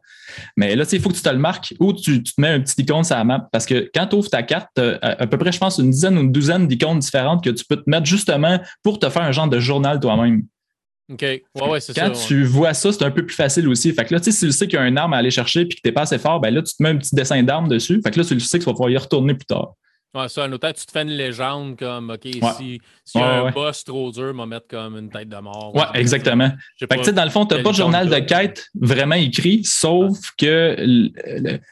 Mais 0.58 0.76
là, 0.76 0.84
il 0.92 1.00
faut 1.00 1.10
que 1.10 1.16
tu 1.16 1.22
te 1.22 1.30
le 1.30 1.38
marques 1.38 1.74
ou 1.80 1.94
tu, 1.94 2.24
te 2.24 2.40
mets 2.40 2.50
un 2.50 2.60
petit 2.60 2.82
icône 2.82 3.04
sur 3.04 3.16
la 3.16 3.24
map. 3.24 3.48
Parce 3.52 3.66
que 3.66 3.90
quand 3.94 4.08
tu 4.08 4.16
ouvres 4.16 4.30
ta 4.30 4.44
carte, 4.44 4.78
à, 4.78 5.22
à 5.22 5.28
peu 5.28 5.38
près, 5.38 5.52
je 5.52 5.60
pense, 5.60 5.78
une 5.78 5.92
dizaine 5.92 6.18
ou 6.18 6.22
une 6.22 6.32
douzaine 6.32 6.68
d'icônes 6.68 7.00
différentes 7.00 7.44
que 7.44 7.50
tu 7.50 7.66
peux 7.66 7.78
te 7.78 7.90
mettre 7.90 8.06
justement 8.06 8.60
pour 8.84 9.00
te 9.00 9.10
faire 9.10 9.24
un 9.24 9.32
genre 9.32 9.50
de 9.50 9.60
journal 9.60 10.00
toi-même. 10.00 10.44
OK. 11.12 11.22
Ouais, 11.22 11.44
ouais, 11.56 11.80
c'est 11.80 11.94
Quand 11.94 12.12
tu 12.12 12.44
vois 12.44 12.74
ça, 12.74 12.92
c'est 12.92 13.04
un 13.04 13.12
peu 13.12 13.26
plus 13.26 13.36
facile 13.36 13.68
aussi. 13.68 13.92
Fait 13.94 14.06
que 14.06 14.14
là, 14.14 14.20
tu 14.20 14.32
sais, 14.32 14.38
si 14.38 14.46
tu 14.46 14.52
sais 14.52 14.68
qu'il 14.68 14.80
y 14.80 14.82
a 14.82 14.88
une 14.88 14.98
arme 14.98 15.14
à 15.14 15.18
aller 15.18 15.32
chercher 15.32 15.62
et 15.62 15.68
que 15.68 15.76
tu 15.76 15.82
n'es 15.84 15.92
pas 15.92 16.02
assez 16.02 16.18
fort, 16.18 16.40
ben 16.40 16.54
là, 16.54 16.62
tu 16.62 16.74
te 16.76 16.82
mets 16.82 16.90
un 16.90 16.98
petit 16.98 17.16
dessin 17.16 17.42
d'arme 17.44 17.68
dessus. 17.68 18.02
Fait 18.04 18.12
que 18.12 18.20
là, 18.20 18.26
tu 18.26 18.40
sais 18.40 18.60
que 18.60 18.64
tu 18.64 18.70
vas 18.70 18.74
pouvoir 18.74 18.90
y 18.90 18.98
retourner 18.98 19.34
plus 19.34 19.46
tard. 19.46 19.74
Ouais, 20.14 20.28
ça, 20.28 20.44
un 20.44 20.52
autre 20.52 20.70
tu 20.74 20.86
te 20.86 20.92
fais 20.92 21.04
une 21.04 21.12
légende 21.12 21.78
comme, 21.78 22.10
OK, 22.10 22.24
si, 22.24 22.82
si 23.06 23.18
y 23.18 23.22
a 23.22 23.44
un 23.44 23.52
boss 23.52 23.86
trop 23.86 24.12
dur, 24.12 24.34
va 24.36 24.46
mettre 24.46 24.68
comme 24.68 24.98
une 24.98 25.10
tête 25.10 25.30
de 25.30 25.38
mort. 25.38 25.74
Ouais, 25.74 25.84
exactement. 25.94 26.52
Fait 26.78 26.88
que, 26.88 26.96
tu 26.96 27.04
sais, 27.06 27.14
dans 27.14 27.24
le 27.24 27.30
fond, 27.30 27.46
tu 27.46 27.56
n'as 27.56 27.64
pas 27.64 27.72
de 27.72 27.76
journal 27.76 28.10
de 28.10 28.20
quête 28.20 28.68
vraiment 28.76 29.16
écrit, 29.16 29.64
sauf 29.64 30.18
que 30.38 30.76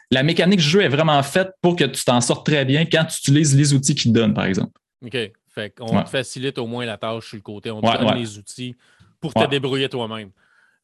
la 0.10 0.24
mécanique 0.24 0.60
du 0.60 0.66
jeu 0.66 0.82
est 0.82 0.90
vraiment 0.90 1.22
faite 1.22 1.50
pour 1.62 1.76
que 1.76 1.84
tu 1.84 2.04
t'en 2.06 2.22
sortes 2.22 2.46
très 2.46 2.64
bien 2.64 2.86
quand 2.86 3.04
tu 3.06 3.18
utilises 3.20 3.56
les 3.58 3.74
outils 3.74 3.94
qu'ils 3.94 4.14
te 4.14 4.18
donnent, 4.18 4.34
par 4.34 4.46
exemple. 4.46 4.72
OK. 5.06 5.18
Fait 5.54 5.72
qu'on 5.72 6.04
te 6.04 6.10
facilite 6.10 6.58
au 6.60 6.68
moins 6.68 6.86
la 6.86 6.98
tâche 6.98 7.28
sur 7.28 7.36
le 7.36 7.42
côté. 7.42 7.72
On 7.72 7.82
te 7.82 7.98
donne 7.98 8.18
les 8.18 8.38
outils 8.38 8.76
pour 9.20 9.34
te 9.34 9.46
débrouiller 9.46 9.90
toi-même. 9.90 10.32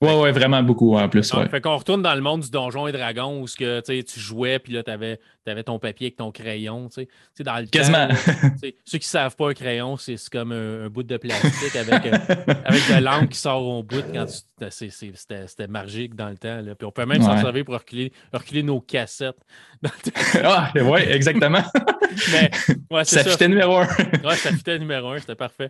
Oui, 0.01 0.11
oui, 0.13 0.31
vraiment 0.31 0.61
beaucoup 0.61 0.97
en 0.97 1.07
plus. 1.07 1.31
Fait 1.49 1.61
qu'on 1.61 1.77
retourne 1.77 2.01
dans 2.01 2.15
le 2.15 2.21
monde 2.21 2.41
du 2.41 2.49
donjon 2.49 2.85
et 2.87 2.91
dragon 2.91 3.41
où 3.41 3.45
que, 3.45 3.79
tu 3.79 4.19
jouais, 4.19 4.59
puis 4.59 4.73
là, 4.73 4.83
tu 4.83 4.91
avais, 4.91 5.63
ton 5.63 5.79
papier 5.79 6.07
avec 6.07 6.17
ton 6.17 6.31
crayon. 6.31 6.89
T'sais. 6.89 7.07
Dans 7.39 7.57
le 7.59 7.67
Quasiment. 7.67 8.09
ceux 8.61 8.97
qui 8.97 8.97
ne 8.97 9.01
savent 9.03 9.37
pas 9.37 9.49
un 9.49 9.53
crayon, 9.53 9.95
c'est 9.95 10.17
comme 10.29 10.51
un, 10.51 10.89
bout 10.89 11.03
de 11.03 11.15
plastique 11.15 11.75
avec, 11.77 12.05
euh, 12.07 12.17
avec 12.65 12.81
de 12.89 13.01
l'encre 13.01 13.29
qui 13.29 13.37
sort 13.37 13.65
au 13.65 13.83
bout. 13.83 14.03
C'était 14.69 15.67
magique 15.69 16.13
dans 16.13 16.29
le 16.29 16.37
temps. 16.37 16.61
Là. 16.61 16.75
Puis 16.75 16.85
on 16.85 16.91
peut 16.91 17.05
même 17.05 17.21
s'en 17.21 17.37
servir 17.37 17.63
pour 17.63 17.75
reculer, 17.75 18.11
reculer 18.33 18.63
nos 18.63 18.81
cassettes. 18.81 19.39
ah, 20.43 20.73
oui, 20.75 20.99
exactement. 21.07 21.63
Mais, 22.31 22.51
ouais, 22.91 23.05
ça, 23.05 23.23
ça 23.23 23.31
fitait 23.31 23.47
numéro 23.47 23.77
un. 23.77 23.87
ouais, 24.23 24.35
ça 24.35 24.51
fitait 24.51 24.79
numéro 24.79 25.09
un, 25.09 25.19
c'était 25.19 25.35
parfait. 25.35 25.69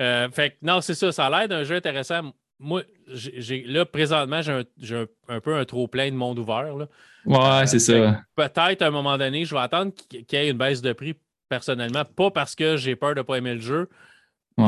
Euh, 0.00 0.28
fait 0.30 0.56
non, 0.62 0.80
c'est 0.80 0.94
ça. 0.94 1.12
Ça 1.12 1.26
a 1.26 1.30
l'air 1.30 1.48
d'un 1.48 1.64
jeu 1.64 1.76
intéressant 1.76 2.32
moi, 2.58 2.82
j'ai 3.08 3.62
là, 3.64 3.84
présentement, 3.84 4.40
j'ai 4.42 5.06
un, 5.28 5.40
peu 5.40 5.56
un 5.56 5.64
trop 5.64 5.88
plein 5.88 6.10
de 6.10 6.16
monde 6.16 6.38
ouvert. 6.38 6.74
Là. 6.76 6.88
Ouais, 7.26 7.66
c'est 7.66 7.78
ça. 7.78 8.22
Peut-être 8.34 8.82
à 8.82 8.86
un 8.86 8.90
moment 8.90 9.18
donné, 9.18 9.44
je 9.44 9.54
vais 9.54 9.60
attendre 9.60 9.92
qu'il 9.94 10.24
y 10.32 10.36
ait 10.36 10.50
une 10.50 10.58
baisse 10.58 10.80
de 10.80 10.92
prix 10.92 11.14
personnellement, 11.48 12.04
pas 12.04 12.30
parce 12.30 12.54
que 12.54 12.76
j'ai 12.76 12.96
peur 12.96 13.14
de 13.14 13.20
ne 13.20 13.22
pas 13.22 13.38
aimer 13.38 13.54
le 13.54 13.60
jeu. 13.60 13.88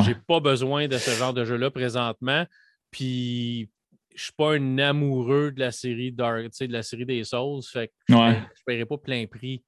J'ai 0.05 0.15
pas 0.15 0.41
besoin 0.41 0.87
de 0.87 0.99
ce 0.99 1.11
genre 1.13 1.33
de 1.33 1.45
jeu-là 1.45 1.71
présentement. 1.71 2.45
Puis 2.91 3.71
je 4.15 4.25
suis 4.25 4.33
pas 4.33 4.55
un 4.55 4.79
amoureux 4.79 5.51
de 5.51 5.61
la 5.61 5.73
série 5.73 6.13
Dark, 6.13 6.51
de 6.61 6.73
la 6.73 6.83
série 6.83 7.07
des 7.07 7.25
Souls. 7.25 7.63
Fait 7.63 7.89
que 7.89 7.93
je 8.09 8.15
ne 8.15 8.35
paierai 8.67 8.85
pas 8.85 8.99
plein 8.99 9.27
prix 9.27 9.63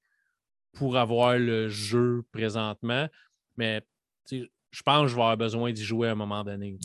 pour 0.75 0.99
avoir 0.99 1.39
le 1.39 1.69
jeu 1.69 2.23
présentement. 2.33 3.09
Mais 3.57 3.83
je 4.31 4.83
pense 4.85 5.03
que 5.03 5.09
je 5.09 5.15
vais 5.15 5.23
avoir 5.23 5.37
besoin 5.39 5.73
d'y 5.73 5.83
jouer 5.83 6.09
à 6.09 6.13
un 6.13 6.17
moment 6.17 6.45
donné. 6.45 6.77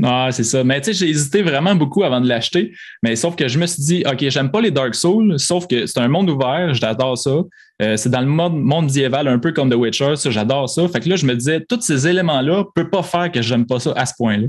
Non, 0.00 0.30
c'est 0.30 0.44
ça. 0.44 0.64
Mais 0.64 0.80
tu 0.80 0.86
sais, 0.86 0.92
j'ai 0.94 1.10
hésité 1.10 1.42
vraiment 1.42 1.74
beaucoup 1.74 2.04
avant 2.04 2.22
de 2.22 2.26
l'acheter. 2.26 2.72
Mais 3.02 3.16
sauf 3.16 3.36
que 3.36 3.48
je 3.48 3.58
me 3.58 3.66
suis 3.66 3.82
dit, 3.82 4.02
OK, 4.10 4.26
j'aime 4.30 4.50
pas 4.50 4.62
les 4.62 4.70
Dark 4.70 4.94
Souls, 4.94 5.38
sauf 5.38 5.66
que 5.66 5.84
c'est 5.84 6.00
un 6.00 6.08
monde 6.08 6.30
ouvert, 6.30 6.72
j'adore 6.72 7.18
ça. 7.18 7.42
Euh, 7.82 7.98
c'est 7.98 8.08
dans 8.08 8.22
le 8.22 8.26
monde, 8.26 8.58
monde 8.58 8.86
médiéval, 8.86 9.28
un 9.28 9.38
peu 9.38 9.52
comme 9.52 9.68
The 9.68 9.74
Witcher, 9.74 10.16
ça, 10.16 10.30
j'adore 10.30 10.70
ça. 10.70 10.88
Fait 10.88 11.00
que 11.00 11.08
là, 11.10 11.16
je 11.16 11.26
me 11.26 11.36
disais, 11.36 11.60
tous 11.68 11.82
ces 11.82 12.08
éléments-là 12.08 12.60
ne 12.60 12.62
peuvent 12.74 12.88
pas 12.88 13.02
faire 13.02 13.30
que 13.30 13.42
j'aime 13.42 13.66
pas 13.66 13.78
ça 13.78 13.92
à 13.94 14.06
ce 14.06 14.14
point-là. 14.16 14.46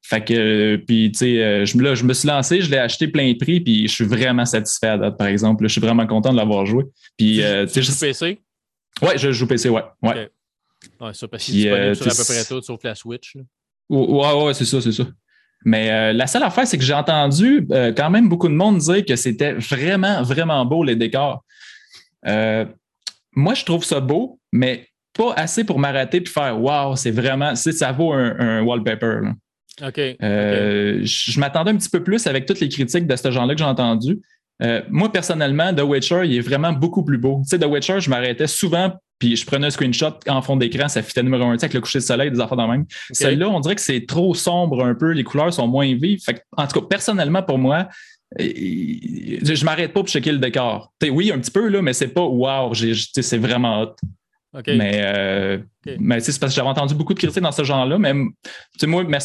Fait 0.00 0.24
que, 0.24 0.32
euh, 0.32 0.78
puis, 0.78 1.12
tu 1.12 1.18
sais, 1.18 1.42
euh, 1.42 1.66
je, 1.66 1.94
je 1.94 2.04
me 2.04 2.14
suis 2.14 2.28
lancé, 2.28 2.62
je 2.62 2.70
l'ai 2.70 2.78
acheté 2.78 3.06
plein 3.08 3.30
de 3.30 3.36
prix, 3.36 3.60
puis 3.60 3.88
je 3.88 3.92
suis 3.92 4.06
vraiment 4.06 4.46
satisfait 4.46 4.88
à 4.88 4.96
date, 4.96 5.18
par 5.18 5.26
exemple. 5.26 5.64
je 5.64 5.72
suis 5.72 5.80
vraiment 5.80 6.06
content 6.06 6.32
de 6.32 6.38
l'avoir 6.38 6.64
joué. 6.64 6.84
Puis, 7.18 7.42
tu 7.70 7.82
joues 7.82 7.98
PC? 8.00 8.40
Ouais, 9.02 9.18
je 9.18 9.30
joue 9.30 9.46
PC, 9.46 9.68
ouais. 9.68 9.82
ouais. 10.02 10.30
Ouais, 11.00 11.12
ça, 11.12 11.28
parce 11.28 11.44
qu'il 11.44 11.66
est 11.66 11.90
disponible 11.90 11.96
sur 11.96 12.06
à 12.06 12.24
peu 12.24 12.32
près 12.32 12.44
tout, 12.46 12.62
sauf 12.62 12.82
la 12.82 12.94
Switch. 12.94 13.34
Là. 13.34 13.42
Ouais, 13.88 14.44
ouais, 14.44 14.54
c'est 14.54 14.64
ça, 14.64 14.80
c'est 14.80 14.92
ça. 14.92 15.04
Mais 15.64 15.90
euh, 15.90 16.12
la 16.12 16.26
seule 16.26 16.44
affaire, 16.44 16.66
c'est 16.66 16.78
que 16.78 16.84
j'ai 16.84 16.94
entendu 16.94 17.66
euh, 17.72 17.92
quand 17.92 18.10
même 18.10 18.28
beaucoup 18.28 18.48
de 18.48 18.54
monde 18.54 18.78
dire 18.78 19.04
que 19.04 19.16
c'était 19.16 19.54
vraiment, 19.54 20.22
vraiment 20.22 20.64
beau 20.64 20.84
les 20.84 20.96
décors. 20.96 21.44
Euh, 22.26 22.64
moi, 23.32 23.54
je 23.54 23.64
trouve 23.64 23.84
ça 23.84 24.00
beau, 24.00 24.38
mais 24.52 24.86
pas 25.12 25.32
assez 25.34 25.64
pour 25.64 25.78
m'arrêter 25.78 26.18
et 26.18 26.24
faire 26.24 26.60
Wow, 26.60 26.94
c'est 26.94 27.10
vraiment, 27.10 27.56
ça 27.56 27.92
vaut 27.92 28.12
un, 28.12 28.62
wallpaper. 28.62 29.20
OK. 29.82 29.96
Je 29.98 31.40
m'attendais 31.40 31.72
un 31.72 31.76
petit 31.76 31.90
peu 31.90 32.02
plus 32.02 32.26
avec 32.28 32.46
toutes 32.46 32.60
les 32.60 32.68
critiques 32.68 33.06
de 33.06 33.16
ce 33.16 33.30
genre-là 33.30 33.54
que 33.54 33.58
j'ai 33.58 33.64
entendu. 33.64 34.20
moi, 34.88 35.10
personnellement, 35.10 35.74
The 35.74 35.82
Witcher, 35.82 36.22
il 36.24 36.36
est 36.36 36.40
vraiment 36.40 36.72
beaucoup 36.72 37.02
plus 37.02 37.18
beau. 37.18 37.40
Tu 37.42 37.48
sais, 37.50 37.58
The 37.58 37.66
Witcher, 37.66 38.00
je 38.00 38.08
m'arrêtais 38.08 38.46
souvent 38.46 38.92
puis 39.18 39.36
je 39.36 39.46
prenais 39.46 39.66
un 39.66 39.70
screenshot 39.70 40.12
en 40.28 40.42
fond 40.42 40.56
d'écran, 40.56 40.88
ça 40.88 41.02
fitait 41.02 41.22
numéro 41.22 41.44
un, 41.44 41.54
avec 41.54 41.72
le 41.72 41.80
coucher 41.80 42.00
de 42.00 42.04
soleil, 42.04 42.30
des 42.30 42.40
affaires 42.40 42.56
de 42.56 42.64
même. 42.64 42.84
Celle-là, 43.12 43.48
on 43.48 43.60
dirait 43.60 43.74
que 43.74 43.80
c'est 43.80 44.06
trop 44.06 44.34
sombre 44.34 44.84
un 44.84 44.94
peu, 44.94 45.12
les 45.12 45.24
couleurs 45.24 45.52
sont 45.52 45.66
moins 45.66 45.94
vives. 45.94 46.20
en 46.56 46.66
tout 46.66 46.80
cas, 46.80 46.86
personnellement, 46.86 47.42
pour 47.42 47.58
moi, 47.58 47.88
je 48.38 49.64
m'arrête 49.64 49.92
pas 49.92 50.00
pour 50.00 50.08
checker 50.08 50.32
le 50.32 50.38
décor. 50.38 50.92
oui, 51.10 51.32
un 51.32 51.38
petit 51.38 51.50
peu, 51.50 51.68
là, 51.68 51.80
mais 51.82 51.92
c'est 51.92 52.08
pas 52.08 52.24
wow, 52.24 52.72
c'est 52.74 53.38
vraiment 53.38 53.82
hot. 53.82 53.94
Mais, 54.66 55.02
euh, 55.04 55.58
mais 55.98 56.20
c'est 56.20 56.38
parce 56.38 56.52
que 56.52 56.56
j'avais 56.56 56.68
entendu 56.68 56.94
beaucoup 56.94 57.12
de 57.12 57.18
critiques 57.18 57.42
dans 57.42 57.52
ce 57.52 57.62
genre-là, 57.62 57.98
mais 57.98 58.14
moi, 58.84 59.04
mais 59.04 59.18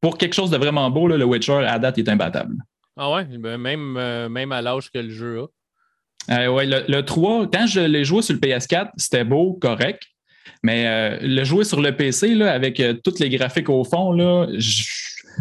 pour 0.00 0.18
quelque 0.18 0.34
chose 0.34 0.50
de 0.50 0.56
vraiment 0.56 0.90
beau, 0.90 1.08
le 1.08 1.24
Witcher, 1.24 1.64
à 1.66 1.78
date, 1.78 1.98
est 1.98 2.08
imbattable. 2.08 2.56
Ah 2.96 3.10
ouais, 3.12 3.24
ben, 3.24 3.58
même, 3.58 3.96
euh, 3.96 4.28
même 4.28 4.52
à 4.52 4.62
l'âge 4.62 4.90
que 4.90 4.98
le 4.98 5.10
jeu 5.10 5.40
a. 5.40 5.46
Euh, 6.30 6.48
oui, 6.48 6.64
le, 6.66 7.00
3, 7.02 7.50
quand 7.50 7.66
je 7.66 7.80
l'ai 7.80 8.04
joué 8.04 8.22
sur 8.22 8.34
le 8.34 8.40
PS4, 8.40 8.90
c'était 8.96 9.24
beau, 9.24 9.54
correct. 9.54 10.02
Mais 10.62 10.86
euh, 10.86 11.18
le 11.22 11.44
jouer 11.44 11.64
sur 11.64 11.80
le 11.80 11.96
PC, 11.96 12.34
là, 12.34 12.52
avec 12.52 12.80
euh, 12.80 12.94
tous 13.04 13.18
les 13.20 13.28
graphiques 13.28 13.68
au 13.68 13.84
fond, 13.84 14.12
là, 14.12 14.46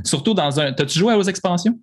surtout 0.03 0.33
dans 0.33 0.59
un. 0.59 0.73
T'as-tu 0.73 0.99
joué 0.99 1.13
aux 1.13 1.23
expansions? 1.23 1.79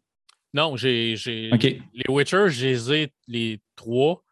Non, 0.55 0.77
j'ai. 0.77 1.15
Les 1.25 1.81
Witcher, 2.09 2.47
j'ai 2.49 3.11
les 3.27 3.61
trois. 3.75 4.23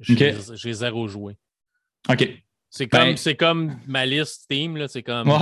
J'ai 0.00 0.72
zéro 0.72 1.08
joué. 1.08 1.36
OK. 2.08 2.28
C'est 2.70 2.86
comme, 2.86 3.14
ben 3.14 3.36
comme 3.36 3.76
ma 3.86 4.04
liste 4.04 4.42
Steam. 4.42 4.86
C'est 4.88 5.02
comme. 5.02 5.32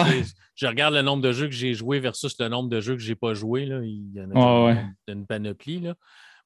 Je 0.54 0.66
regarde 0.66 0.94
le 0.94 1.02
nombre 1.02 1.22
de 1.22 1.32
jeux 1.32 1.46
que 1.46 1.54
j'ai 1.54 1.74
joué 1.74 1.98
versus 2.00 2.34
le 2.38 2.48
nombre 2.48 2.70
de 2.70 2.80
jeux 2.80 2.94
que 2.94 3.02
je 3.02 3.10
n'ai 3.10 3.14
pas 3.14 3.34
joué. 3.34 3.66
Là. 3.66 3.80
Il 3.82 4.12
y 4.14 4.20
en 4.20 4.30
a 4.30 4.84
une 5.08 5.26
panoplie. 5.26 5.80
Là. 5.80 5.94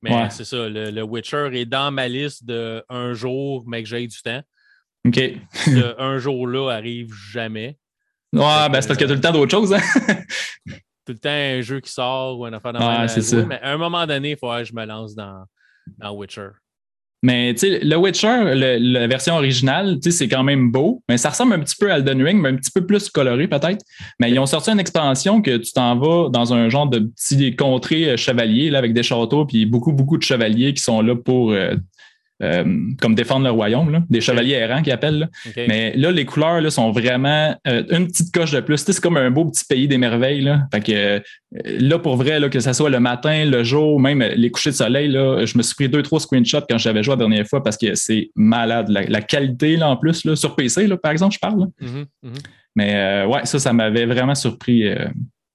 Mais 0.02 0.30
c'est 0.30 0.44
ça, 0.44 0.68
le, 0.68 1.02
Witcher 1.02 1.50
est 1.52 1.66
dans 1.66 1.90
ma 1.90 2.08
liste 2.08 2.44
de 2.44 2.82
un 2.88 3.12
jour, 3.12 3.64
mais 3.66 3.82
que 3.82 3.88
j'ai 3.88 4.06
du 4.06 4.22
temps. 4.22 4.42
OK. 5.06 5.20
un 5.98 6.18
jour-là 6.18 6.70
arrive 6.70 7.12
jamais. 7.12 7.78
Ouais, 8.32 8.68
ben 8.70 8.80
c'est 8.80 8.88
parce 8.88 8.98
qu'il 8.98 9.00
y 9.00 9.04
a 9.04 9.08
tout 9.08 9.14
le 9.14 9.20
temps 9.20 9.32
d'autres 9.32 9.50
choses. 9.50 9.72
Hein? 9.72 9.80
tout 11.04 11.12
le 11.12 11.18
temps 11.18 11.30
un 11.30 11.60
jeu 11.60 11.80
qui 11.80 11.90
sort 11.90 12.38
ou 12.38 12.44
un 12.44 12.52
affaire 12.52 12.72
dans 12.72 13.00
ouais, 13.00 13.08
c'est 13.08 13.22
ça. 13.22 13.44
Mais 13.44 13.60
à 13.60 13.72
un 13.72 13.76
moment 13.76 14.06
donné, 14.06 14.32
il 14.32 14.36
faut 14.36 14.50
que 14.50 14.64
je 14.64 14.72
me 14.72 14.84
lance 14.84 15.14
dans, 15.14 15.44
dans 15.98 16.12
Witcher. 16.12 16.50
Mais 17.22 17.52
tu 17.52 17.60
sais, 17.60 17.80
le 17.80 17.96
Witcher, 17.96 18.54
la 18.54 19.06
version 19.06 19.34
originale, 19.34 19.98
tu 20.02 20.10
sais, 20.10 20.18
c'est 20.18 20.28
quand 20.28 20.42
même 20.42 20.70
beau, 20.70 21.02
mais 21.08 21.18
ça 21.18 21.28
ressemble 21.28 21.52
un 21.52 21.58
petit 21.58 21.76
peu 21.78 21.92
à 21.92 21.96
Elden 21.96 22.22
Ring, 22.22 22.40
mais 22.40 22.48
un 22.48 22.56
petit 22.56 22.70
peu 22.70 22.86
plus 22.86 23.10
coloré 23.10 23.46
peut-être. 23.46 23.84
Mais 24.18 24.30
ils 24.30 24.38
ont 24.38 24.46
sorti 24.46 24.70
une 24.70 24.80
expansion 24.80 25.42
que 25.42 25.58
tu 25.58 25.72
t'en 25.72 25.96
vas 25.96 26.30
dans 26.30 26.54
un 26.54 26.70
genre 26.70 26.88
de 26.88 27.00
petit 27.00 27.54
contrée 27.56 28.10
euh, 28.10 28.16
chevalier 28.16 28.70
là, 28.70 28.78
avec 28.78 28.94
des 28.94 29.02
châteaux, 29.02 29.44
puis 29.44 29.66
beaucoup, 29.66 29.92
beaucoup 29.92 30.16
de 30.16 30.22
chevaliers 30.22 30.72
qui 30.72 30.82
sont 30.82 31.02
là 31.02 31.14
pour 31.14 31.52
euh, 31.52 31.74
euh, 32.42 32.64
comme 33.00 33.14
défendre 33.14 33.44
le 33.44 33.50
royaume, 33.50 34.04
des 34.08 34.20
chevaliers 34.22 34.54
errants 34.54 34.82
qui 34.82 34.90
appellent. 34.90 35.28
Mais 35.56 35.94
là, 35.96 36.10
les 36.10 36.24
couleurs 36.24 36.60
là, 36.60 36.70
sont 36.70 36.90
vraiment 36.90 37.54
euh, 37.66 37.84
une 37.90 38.06
petite 38.06 38.32
coche 38.32 38.50
de 38.50 38.60
plus. 38.60 38.78
C'est 38.78 38.98
comme 39.00 39.18
un 39.18 39.30
beau 39.30 39.44
petit 39.44 39.64
pays 39.64 39.86
des 39.86 39.98
merveilles. 39.98 40.40
Là. 40.40 40.62
Fait 40.72 40.80
que, 40.80 40.92
euh, 40.92 41.20
là, 41.64 41.98
pour 41.98 42.16
vrai, 42.16 42.40
que 42.48 42.60
ce 42.60 42.72
soit 42.72 42.88
le 42.88 42.98
matin, 42.98 43.44
le 43.44 43.62
jour, 43.62 44.00
même 44.00 44.22
les 44.22 44.50
couchers 44.50 44.70
de 44.70 44.76
soleil, 44.76 45.12
je 45.12 45.58
me 45.58 45.62
suis 45.62 45.74
pris 45.74 45.88
deux, 45.88 46.02
trois 46.02 46.18
screenshots 46.18 46.66
quand 46.68 46.78
j'avais 46.78 47.02
joué 47.02 47.12
la 47.12 47.18
dernière 47.18 47.46
fois 47.46 47.62
parce 47.62 47.76
que 47.76 47.94
c'est 47.94 48.30
malade. 48.34 48.88
La, 48.88 49.20
qualité, 49.20 49.76
là, 49.76 49.90
en 49.90 49.96
plus, 49.96 50.34
sur 50.34 50.56
PC, 50.56 50.88
par 51.02 51.12
exemple, 51.12 51.34
je 51.34 51.38
parle. 51.38 51.68
Mm-hmm, 51.80 52.06
mm-hmm. 52.24 52.44
Mais 52.76 53.24
ouais, 53.26 53.44
ça, 53.44 53.58
ça 53.58 53.72
m'avait 53.72 54.06
vraiment 54.06 54.34
surpris. 54.34 54.90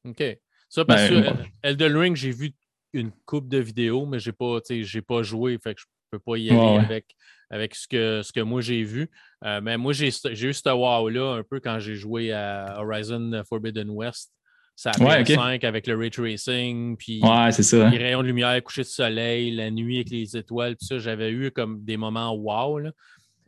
OK. 0.07 0.23
Ça, 0.69 0.85
parce 0.85 1.09
ben, 1.09 1.23
que 1.23 1.29
Elden 1.63 1.97
Ring, 1.97 2.15
j'ai 2.15 2.31
vu 2.31 2.51
une 2.93 3.11
coupe 3.25 3.47
de 3.49 3.57
vidéos, 3.57 4.05
mais 4.05 4.19
j'ai 4.19 4.31
pas, 4.31 4.59
j'ai 4.69 5.01
pas 5.01 5.23
joué. 5.23 5.57
Fait 5.63 5.73
que 5.73 5.81
je 5.81 5.85
peux 6.12 6.19
pas 6.19 6.38
y 6.38 6.50
aller 6.50 6.77
avec, 6.77 7.05
avec 7.50 7.75
ce, 7.75 7.88
que, 7.88 8.21
ce 8.24 8.31
que 8.31 8.41
moi 8.41 8.62
j'ai 8.62 8.83
vu. 8.83 9.09
Euh, 9.45 9.62
mais 9.62 9.77
moi, 9.77 9.93
j'ai 9.93 10.07
eu 10.07 10.53
ce 10.53 10.69
wow-là 10.69 11.38
un 11.39 11.43
peu 11.43 11.59
quand 11.59 11.79
j'ai 11.79 11.95
joué 11.95 12.31
à 12.31 12.77
Horizon 12.79 13.43
Forbidden 13.47 13.89
West. 13.89 14.31
Ça 14.77 14.91
a 14.91 15.01
ouais, 15.01 15.24
5 15.24 15.63
avec 15.63 15.88
le 15.88 15.95
ray 15.95 16.12
tracing, 16.12 16.97
puis 16.97 17.21
les 17.21 17.97
rayons 17.97 18.21
de 18.21 18.27
lumière, 18.27 18.62
coucher 18.62 18.81
de 18.81 18.88
soleil, 18.88 19.51
la 19.51 19.71
nuit 19.71 19.97
avec 19.97 20.09
les 20.09 20.35
étoiles, 20.35 20.75
tout 20.75 20.85
ça. 20.85 21.00
J'avais 21.00 21.31
eu 21.31 21.50
comme 21.51 21.83
des 21.85 21.95
moments 21.95 22.33
wow. 22.33 22.81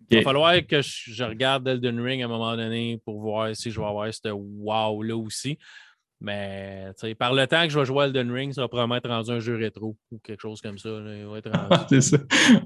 Il 0.10 0.18
va 0.18 0.24
falloir 0.24 0.56
que 0.66 0.82
je, 0.82 1.24
regarde 1.26 1.68
Elden 1.68 2.00
Ring 2.00 2.22
à 2.22 2.26
un 2.26 2.30
moment 2.30 2.56
donné 2.56 3.02
pour 3.04 3.20
voir 3.20 3.54
si 3.54 3.72
je 3.72 3.80
vais 3.80 3.86
avoir 3.86 4.14
ce 4.14 4.30
wow-là 4.30 5.18
aussi. 5.18 5.58
Mais 6.20 6.86
par 7.20 7.34
le 7.34 7.46
temps 7.46 7.64
que 7.64 7.70
je 7.70 7.80
vais 7.80 7.86
jouer 7.86 8.04
à 8.04 8.06
Elden 8.08 8.32
Ring, 8.32 8.54
ça 8.54 8.62
va 8.62 8.68
probablement 8.68 8.96
être 8.96 9.10
rendu 9.10 9.32
un 9.32 9.40
jeu 9.40 9.56
rétro 9.56 9.96
ou 10.12 10.20
quelque 10.20 10.42
chose 10.42 10.62
comme 10.62 10.78
ça. 10.78 10.90
c'est 11.90 12.02
ça. 12.02 12.18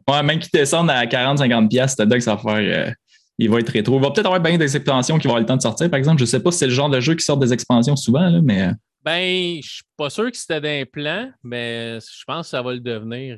Ouais, 0.07 0.23
même 0.23 0.39
qu'il 0.39 0.49
descende 0.53 0.89
à 0.89 1.05
40-50$, 1.05 1.87
c'est 1.87 2.07
que 2.07 2.19
ça 2.19 2.35
va 2.35 2.41
faire. 2.41 2.87
Euh, 2.87 2.91
il 3.37 3.49
va 3.49 3.59
être 3.59 3.69
rétro. 3.69 3.97
Il 3.97 4.01
va 4.01 4.11
peut-être 4.11 4.27
avoir 4.27 4.39
bien 4.39 4.57
des 4.57 4.75
expansions 4.75 5.17
qui 5.17 5.27
vont 5.27 5.33
avoir 5.33 5.41
le 5.41 5.47
temps 5.47 5.57
de 5.57 5.61
sortir, 5.61 5.89
par 5.89 5.97
exemple. 5.97 6.19
Je 6.19 6.23
ne 6.23 6.27
sais 6.27 6.39
pas 6.39 6.51
si 6.51 6.59
c'est 6.59 6.67
le 6.67 6.73
genre 6.73 6.89
de 6.89 6.99
jeu 6.99 7.15
qui 7.15 7.25
sort 7.25 7.37
des 7.37 7.51
expansions 7.51 7.95
souvent, 7.95 8.29
là, 8.29 8.39
mais. 8.41 8.61
Euh. 8.61 8.71
Ben, 9.03 9.59
je 9.61 9.67
suis 9.67 9.83
pas 9.97 10.11
sûr 10.11 10.29
que 10.29 10.37
c'était 10.37 10.61
d'un 10.61 10.83
plan, 10.85 11.31
mais 11.43 11.99
je 11.99 12.23
pense 12.25 12.45
que 12.45 12.49
ça 12.51 12.61
va 12.61 12.71
le 12.73 12.79
devenir. 12.79 13.37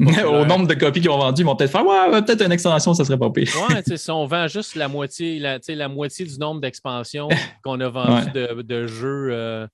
Au 0.00 0.46
nombre 0.46 0.66
de 0.66 0.74
copies 0.74 1.00
qu'ils 1.00 1.10
ont 1.10 1.18
vendues, 1.18 1.42
ils 1.42 1.44
vont 1.44 1.56
peut-être 1.56 1.72
faire 1.72 1.84
Ouais, 1.84 2.22
peut-être 2.22 2.42
une 2.42 2.52
extension, 2.52 2.94
ça 2.94 3.04
serait 3.04 3.18
pas 3.18 3.30
pire. 3.30 3.52
ouais, 3.68 3.96
si 3.96 4.10
on 4.10 4.26
vend 4.26 4.48
juste 4.48 4.74
la 4.74 4.88
moitié, 4.88 5.38
la, 5.38 5.58
la 5.68 5.88
moitié 5.88 6.24
du 6.24 6.38
nombre 6.38 6.60
d'expansions 6.60 7.28
qu'on 7.62 7.78
a 7.80 7.88
vendu 7.88 8.30
de, 8.32 8.86
jeux, 8.86 9.28
euh, 9.32 9.66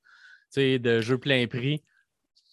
de 0.57 1.01
jeux 1.01 1.19
plein 1.19 1.47
prix, 1.47 1.83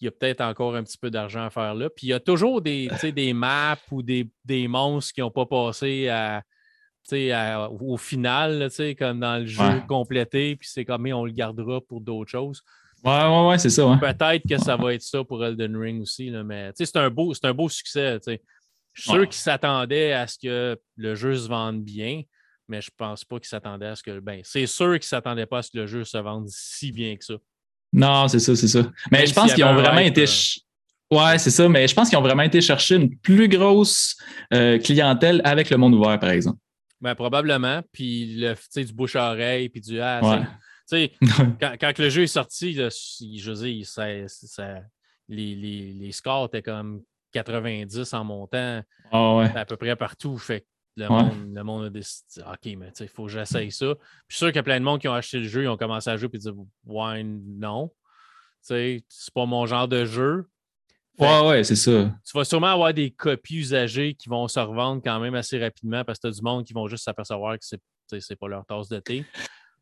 il 0.00 0.04
y 0.04 0.08
a 0.08 0.10
peut-être 0.10 0.40
encore 0.40 0.76
un 0.76 0.82
petit 0.82 0.98
peu 0.98 1.10
d'argent 1.10 1.44
à 1.44 1.50
faire 1.50 1.74
là. 1.74 1.88
Puis 1.88 2.06
il 2.06 2.10
y 2.10 2.12
a 2.12 2.20
toujours 2.20 2.60
des, 2.60 2.90
des 3.14 3.32
maps 3.32 3.76
ou 3.90 4.02
des, 4.02 4.28
monstres 4.68 5.12
qui 5.12 5.20
n'ont 5.20 5.30
pas 5.30 5.46
passé 5.46 6.08
à, 6.08 6.42
au 7.80 7.96
final, 7.96 8.68
comme 8.98 9.20
dans 9.20 9.38
le 9.38 9.46
jeu 9.46 9.82
complété, 9.88 10.56
puis 10.56 10.68
c'est 10.70 10.84
comme 10.84 11.06
on 11.12 11.24
le 11.24 11.32
gardera 11.32 11.80
pour 11.80 12.00
d'autres 12.00 12.30
choses. 12.30 12.62
Ouais, 13.04 13.12
ouais, 13.12 13.48
ouais, 13.48 13.58
c'est 13.58 13.70
ça. 13.70 13.98
Peut-être 14.00 14.48
que 14.48 14.56
ça 14.56 14.76
va 14.76 14.94
être 14.94 15.02
ça 15.02 15.22
pour 15.22 15.44
Elden 15.44 15.76
Ring 15.76 16.00
aussi, 16.00 16.30
là, 16.30 16.42
mais 16.42 16.70
c'est 16.74 16.96
un, 16.96 17.10
beau, 17.10 17.34
un 17.42 17.52
beau 17.52 17.68
succès. 17.68 18.18
Je 18.26 19.02
suis 19.02 19.10
sûr 19.10 19.24
qu'ils 19.24 19.34
s'attendaient 19.34 20.12
à 20.12 20.26
ce 20.26 20.38
que 20.38 20.78
le 20.96 21.14
jeu 21.14 21.36
se 21.36 21.48
vende 21.48 21.82
bien, 21.82 22.22
mais 22.68 22.80
je 22.80 22.90
pense 22.96 23.24
pas 23.24 23.38
qu'ils 23.38 23.48
s'attendaient 23.48 23.88
à 23.88 23.96
ce 23.96 24.02
que. 24.02 24.20
Ben, 24.20 24.40
c'est 24.42 24.66
sûr 24.66 24.94
qu'ils 24.94 25.02
s'attendaient 25.02 25.44
pas 25.46 25.58
à 25.58 25.62
ce 25.62 25.70
que 25.70 25.78
le 25.78 25.86
jeu 25.86 26.04
se 26.04 26.16
vende 26.16 26.48
si 26.48 26.92
bien 26.92 27.16
que 27.16 27.24
ça. 27.24 27.34
Non, 27.92 28.26
c'est 28.26 28.38
ça, 28.38 28.56
c'est 28.56 28.68
ça. 28.68 28.90
Mais 29.10 29.26
je 29.26 29.34
pense 29.34 29.52
qu'ils 29.52 29.64
ont 29.64 29.74
vraiment 29.74 29.98
été. 29.98 30.22
Euh, 30.22 31.16
ouais, 31.16 31.38
c'est 31.38 31.50
ça, 31.50 31.68
mais 31.68 31.86
je 31.86 31.94
pense 31.94 32.08
qu'ils 32.08 32.18
ont 32.18 32.22
vraiment 32.22 32.42
été 32.42 32.60
chercher 32.60 32.96
une 32.96 33.16
plus 33.18 33.48
grosse 33.48 34.16
euh, 34.54 34.78
clientèle 34.78 35.42
avec 35.44 35.68
le 35.68 35.76
monde 35.76 35.94
ouvert, 35.94 36.18
par 36.18 36.30
exemple. 36.30 36.58
Ben, 37.00 37.14
probablement. 37.14 37.82
Puis 37.92 38.36
le, 38.36 38.54
du 38.82 38.92
bouche-à-oreille, 38.94 39.68
puis 39.68 39.82
du 39.82 40.00
ah, 40.00 40.20
sais, 40.22 40.48
quand, 41.60 41.76
quand, 41.80 41.98
le 41.98 42.08
jeu 42.08 42.22
est 42.22 42.26
sorti, 42.26 42.74
je 42.74 43.50
veux 43.50 43.68
dire, 43.68 43.86
ça, 43.86 44.06
les, 45.28 45.54
les, 45.54 45.92
les, 45.92 46.12
scores 46.12 46.46
étaient 46.46 46.62
comme 46.62 47.02
90 47.32 48.12
en 48.12 48.24
montant 48.24 48.82
ah 49.10 49.40
à 49.54 49.64
peu 49.64 49.76
près 49.76 49.96
partout. 49.96 50.36
Fait 50.38 50.66
le, 50.96 51.08
monde, 51.08 51.54
le 51.54 51.62
monde 51.64 51.84
a 51.86 51.90
décidé 51.90 52.46
OK, 52.46 52.76
mais 52.76 52.92
il 53.00 53.08
faut 53.08 53.24
que 53.24 53.32
j'essaye 53.32 53.72
ça. 53.72 53.94
Puis 53.94 54.04
je 54.28 54.36
suis 54.36 54.38
sûr 54.38 54.48
qu'il 54.48 54.56
y 54.56 54.60
a 54.60 54.62
plein 54.62 54.78
de 54.78 54.84
monde 54.84 55.00
qui 55.00 55.08
ont 55.08 55.14
acheté 55.14 55.38
le 55.38 55.48
jeu, 55.48 55.64
ils 55.64 55.68
ont 55.68 55.76
commencé 55.76 56.10
à 56.10 56.16
jouer 56.16 56.28
et 56.32 56.38
disent 56.38 56.52
Ouais, 56.84 57.22
non. 57.24 57.90
C'est 58.60 59.04
pas 59.34 59.46
mon 59.46 59.66
genre 59.66 59.88
de 59.88 60.04
jeu. 60.04 60.48
ouais, 61.18 61.46
ouais, 61.46 61.64
c'est 61.64 61.76
ça. 61.76 62.14
Tu 62.24 62.36
vas 62.36 62.44
sûrement 62.44 62.68
avoir 62.68 62.94
des 62.94 63.10
copies 63.10 63.56
usagées 63.56 64.14
qui 64.14 64.28
vont 64.28 64.48
se 64.48 64.60
revendre 64.60 65.02
quand 65.02 65.20
même 65.20 65.34
assez 65.34 65.58
rapidement 65.58 66.04
parce 66.04 66.18
que 66.18 66.28
tu 66.28 66.32
as 66.32 66.36
du 66.36 66.42
monde 66.42 66.64
qui 66.64 66.72
vont 66.72 66.86
juste 66.86 67.04
s'apercevoir 67.04 67.58
que 67.58 67.64
c'est 67.64 68.36
pas 68.36 68.48
leur 68.48 68.64
tasse 68.64 68.88
de 68.88 69.00
thé. 69.00 69.24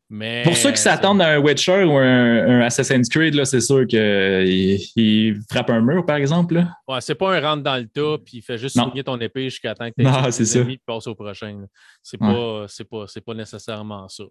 Mais, 0.09 0.43
Pour 0.43 0.55
ceux 0.55 0.71
qui 0.71 0.77
s'attendent 0.77 1.21
à 1.21 1.29
un 1.29 1.37
Witcher 1.39 1.85
ou 1.85 1.97
un, 1.97 2.61
Assassin's 2.61 3.09
Creed, 3.09 3.43
c'est 3.45 3.61
sûr 3.61 3.87
qu'il 3.87 4.79
il 4.95 5.41
frappe 5.49 5.69
un 5.71 5.81
mur, 5.81 6.05
par 6.05 6.17
exemple. 6.17 6.55
Là. 6.55 6.69
Ouais, 6.87 7.01
c'est 7.01 7.15
pas 7.15 7.35
un 7.35 7.41
rentre 7.41 7.63
dans 7.63 7.77
le 7.77 7.87
tas 7.87 8.17
puis 8.23 8.37
il 8.37 8.41
fait 8.41 8.57
juste 8.57 8.75
soigner 8.77 9.03
ton 9.03 9.19
épée 9.19 9.49
jusqu'à 9.49 9.73
temps 9.73 9.89
que 9.89 9.95
tu 9.97 10.59
aies 10.59 10.73
et 10.73 10.79
passe 10.85 11.07
au 11.07 11.15
prochain. 11.15 11.65
C'est 12.03 12.17
pas, 12.17 12.67
pas, 12.91 13.05
pas 13.25 13.33
nécessairement 13.33 14.07
ça. 14.07 14.25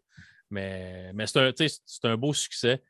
Mais, 0.50 1.10
mais 1.14 1.26
c'est 1.26 1.40
un, 1.40 2.10
un 2.10 2.16
beau 2.16 2.32
succès. 2.32 2.82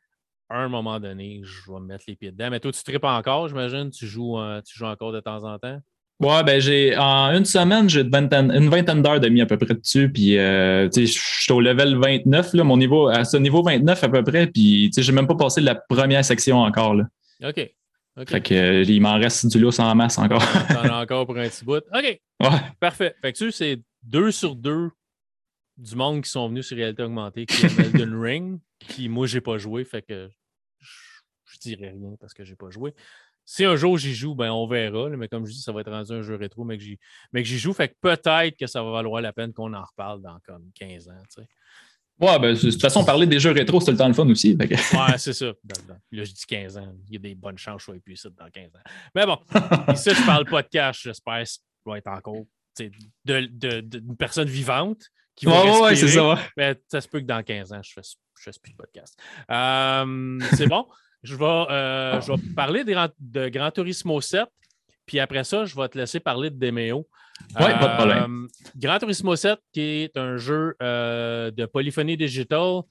À 0.49 0.57
un 0.57 0.67
moment 0.67 0.99
donné, 0.99 1.41
je 1.43 1.71
vais 1.71 1.79
me 1.79 1.85
mettre 1.85 2.03
les 2.07 2.15
pieds 2.15 2.31
dedans. 2.31 2.49
Mais 2.51 2.59
toi, 2.59 2.71
tu 2.71 2.83
tripes 2.83 3.05
encore, 3.05 3.47
j'imagine? 3.47 3.89
Tu 3.89 4.05
joues, 4.05 4.37
euh, 4.37 4.61
tu 4.61 4.77
joues 4.77 4.85
encore 4.85 5.13
de 5.13 5.21
temps 5.21 5.43
en 5.45 5.57
temps? 5.57 5.79
Ouais, 6.19 6.43
ben 6.43 6.61
j'ai 6.61 6.95
en 6.95 7.31
une 7.35 7.43
semaine, 7.43 7.89
j'ai 7.89 8.01
une 8.01 8.09
vingtaine, 8.69 9.01
d'heures 9.01 9.19
de 9.19 9.29
mis 9.29 9.41
à 9.41 9.45
peu 9.45 9.57
près 9.57 9.73
dessus. 9.73 10.09
Puis 10.11 10.37
euh, 10.37 10.89
je 10.91 11.05
suis 11.05 11.51
au 11.51 11.59
level 11.59 11.97
29, 11.97 12.53
là, 12.53 12.63
mon 12.63 12.77
niveau, 12.77 13.07
à 13.07 13.25
ce 13.25 13.37
niveau 13.37 13.61
29 13.63 14.03
à 14.03 14.09
peu 14.09 14.23
près. 14.23 14.47
Puis 14.47 14.91
j'ai 14.95 15.11
même 15.11 15.27
pas 15.27 15.35
passé 15.35 15.59
la 15.61 15.75
première 15.75 16.23
section 16.23 16.59
encore. 16.59 16.95
Là. 16.95 17.05
OK. 17.43 17.69
Fait 18.27 18.41
que 18.41 18.53
euh, 18.53 18.83
il 18.83 19.01
m'en 19.01 19.15
reste 19.15 19.47
du 19.47 19.59
lot 19.59 19.71
sans 19.71 19.93
masse 19.95 20.19
encore. 20.19 20.43
T'en 20.67 20.83
as 20.83 21.01
encore 21.01 21.25
pour 21.25 21.37
un 21.37 21.49
petit 21.49 21.65
bout. 21.65 21.83
OK. 21.93 22.19
Ouais. 22.41 22.49
Parfait. 22.79 23.15
Fait 23.21 23.33
que 23.33 23.37
tu 23.37 23.51
c'est 23.51 23.81
deux 24.03 24.31
sur 24.31 24.55
deux 24.55 24.91
du 25.77 25.95
monde 25.95 26.21
qui 26.21 26.29
sont 26.29 26.47
venus 26.47 26.67
sur 26.67 26.77
réalité 26.77 27.01
augmentée 27.01 27.47
qui 27.47 27.65
aiment 27.65 27.79
Elden 27.79 28.15
Ring. 28.21 28.59
Qui 28.79 29.09
moi 29.09 29.25
j'ai 29.25 29.41
pas 29.41 29.57
joué. 29.57 29.83
Fait 29.83 30.03
que 30.03 30.29
je, 30.79 31.57
dirais 31.59 31.89
rien 31.89 32.15
parce 32.19 32.33
que 32.33 32.43
j'ai 32.43 32.55
pas 32.55 32.69
joué. 32.69 32.93
Si 33.45 33.65
un 33.65 33.75
jour 33.75 33.97
j'y 33.97 34.13
joue, 34.13 34.35
ben 34.35 34.51
on 34.51 34.67
verra. 34.67 35.09
mais 35.09 35.27
comme 35.27 35.45
je 35.45 35.51
dis, 35.51 35.61
ça 35.61 35.71
va 35.71 35.81
être 35.81 35.91
rendu 35.91 36.11
un 36.11 36.21
jeu 36.21 36.35
rétro, 36.35 36.63
mais 36.63 36.77
que 36.77 37.43
j'y 37.43 37.59
joue. 37.59 37.73
Fait 37.73 37.89
que 37.89 37.95
peut-être 38.01 38.57
que 38.57 38.67
ça 38.67 38.81
va 38.83 38.91
valoir 38.91 39.21
la 39.21 39.33
peine 39.33 39.53
qu'on 39.53 39.73
en 39.73 39.83
reparle 39.83 40.21
dans 40.21 40.37
comme 40.45 40.69
15 40.75 41.09
ans. 41.09 41.21
Tu 41.33 41.41
sais. 41.41 41.47
Ouais, 42.19 42.39
ben, 42.39 42.53
de 42.53 42.59
toute 42.59 42.81
façon, 42.81 43.03
parler 43.03 43.25
des 43.25 43.39
jeux 43.39 43.51
rétro, 43.51 43.81
c'est 43.81 43.91
le 43.91 43.97
temps 43.97 44.07
de 44.07 44.13
fun 44.13 44.29
aussi. 44.29 44.55
Ouais, 44.55 44.67
c'est 45.17 45.33
ça. 45.33 45.47
Là, 45.47 45.53
je 46.11 46.31
dis 46.31 46.45
15 46.47 46.77
ans. 46.77 46.93
Il 47.07 47.13
y 47.13 47.15
a 47.17 47.19
des 47.19 47.35
bonnes 47.35 47.57
chances 47.57 47.85
que 47.85 47.91
je 48.05 48.15
sois 48.15 48.31
ça 48.31 48.43
dans 48.45 48.49
15 48.49 48.75
ans. 48.75 48.91
Mais 49.15 49.25
bon, 49.25 49.37
ici, 49.93 50.11
je 50.11 50.25
parle 50.25 50.45
pas 50.45 50.61
de 50.61 50.67
cash. 50.67 51.03
J'espère 51.03 51.43
que 51.43 51.49
ça 51.49 51.59
va 51.85 51.97
être 51.97 52.07
encore 52.07 52.45
d'une 52.77 52.91
de, 53.25 53.81
de, 53.81 54.13
personne 54.17 54.47
vivante 54.47 55.01
qui 55.35 55.45
va 55.45 55.63
ouais, 55.63 55.79
ouais, 55.81 55.95
c'est 55.95 56.07
ça. 56.07 56.39
Mais 56.55 56.79
ça 56.87 57.01
se 57.01 57.07
peut 57.07 57.19
que 57.19 57.25
dans 57.25 57.43
15 57.43 57.73
ans, 57.73 57.81
je 57.83 57.93
fasse, 57.93 58.15
je 58.37 58.43
fasse 58.43 58.59
plus 58.59 58.71
de 58.71 58.77
podcast. 58.77 59.17
Euh, 59.49 60.39
c'est 60.55 60.67
bon. 60.67 60.85
Je 61.23 61.35
vais, 61.35 61.45
euh, 61.45 62.19
je 62.21 62.33
vais 62.33 62.53
parler 62.53 62.83
de, 62.83 62.93
de 63.19 63.49
Gran 63.49 63.71
Turismo 63.71 64.19
7. 64.19 64.45
Puis 65.05 65.19
après 65.19 65.43
ça, 65.43 65.65
je 65.65 65.75
vais 65.75 65.87
te 65.87 65.97
laisser 65.97 66.19
parler 66.19 66.49
de 66.49 66.57
Demeo. 66.57 67.07
Oui, 67.59 67.65
pas 67.79 67.87
de 67.87 67.95
problème. 67.95 68.45
Euh, 68.45 68.69
Gran 68.77 68.99
Turismo 68.99 69.35
7, 69.35 69.59
qui 69.71 69.81
est 69.81 70.17
un 70.17 70.37
jeu 70.37 70.75
euh, 70.81 71.49
de 71.51 71.65
polyphonie 71.65 72.17
digital. 72.17 72.81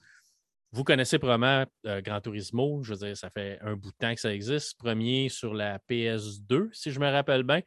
Vous 0.71 0.83
connaissez 0.83 1.19
probablement 1.19 1.65
Gran 1.85 2.19
Turismo. 2.19 2.81
Je 2.83 2.93
veux 2.93 3.05
dire, 3.05 3.15
ça 3.15 3.29
fait 3.29 3.59
un 3.61 3.75
bout 3.75 3.91
de 3.91 3.97
temps 3.97 4.13
que 4.13 4.19
ça 4.19 4.33
existe. 4.33 4.79
Premier 4.79 5.29
sur 5.29 5.53
la 5.53 5.77
PS2, 5.87 6.69
si 6.71 6.91
je 6.91 6.99
me 6.99 7.11
rappelle 7.11 7.43
bien. 7.43 7.61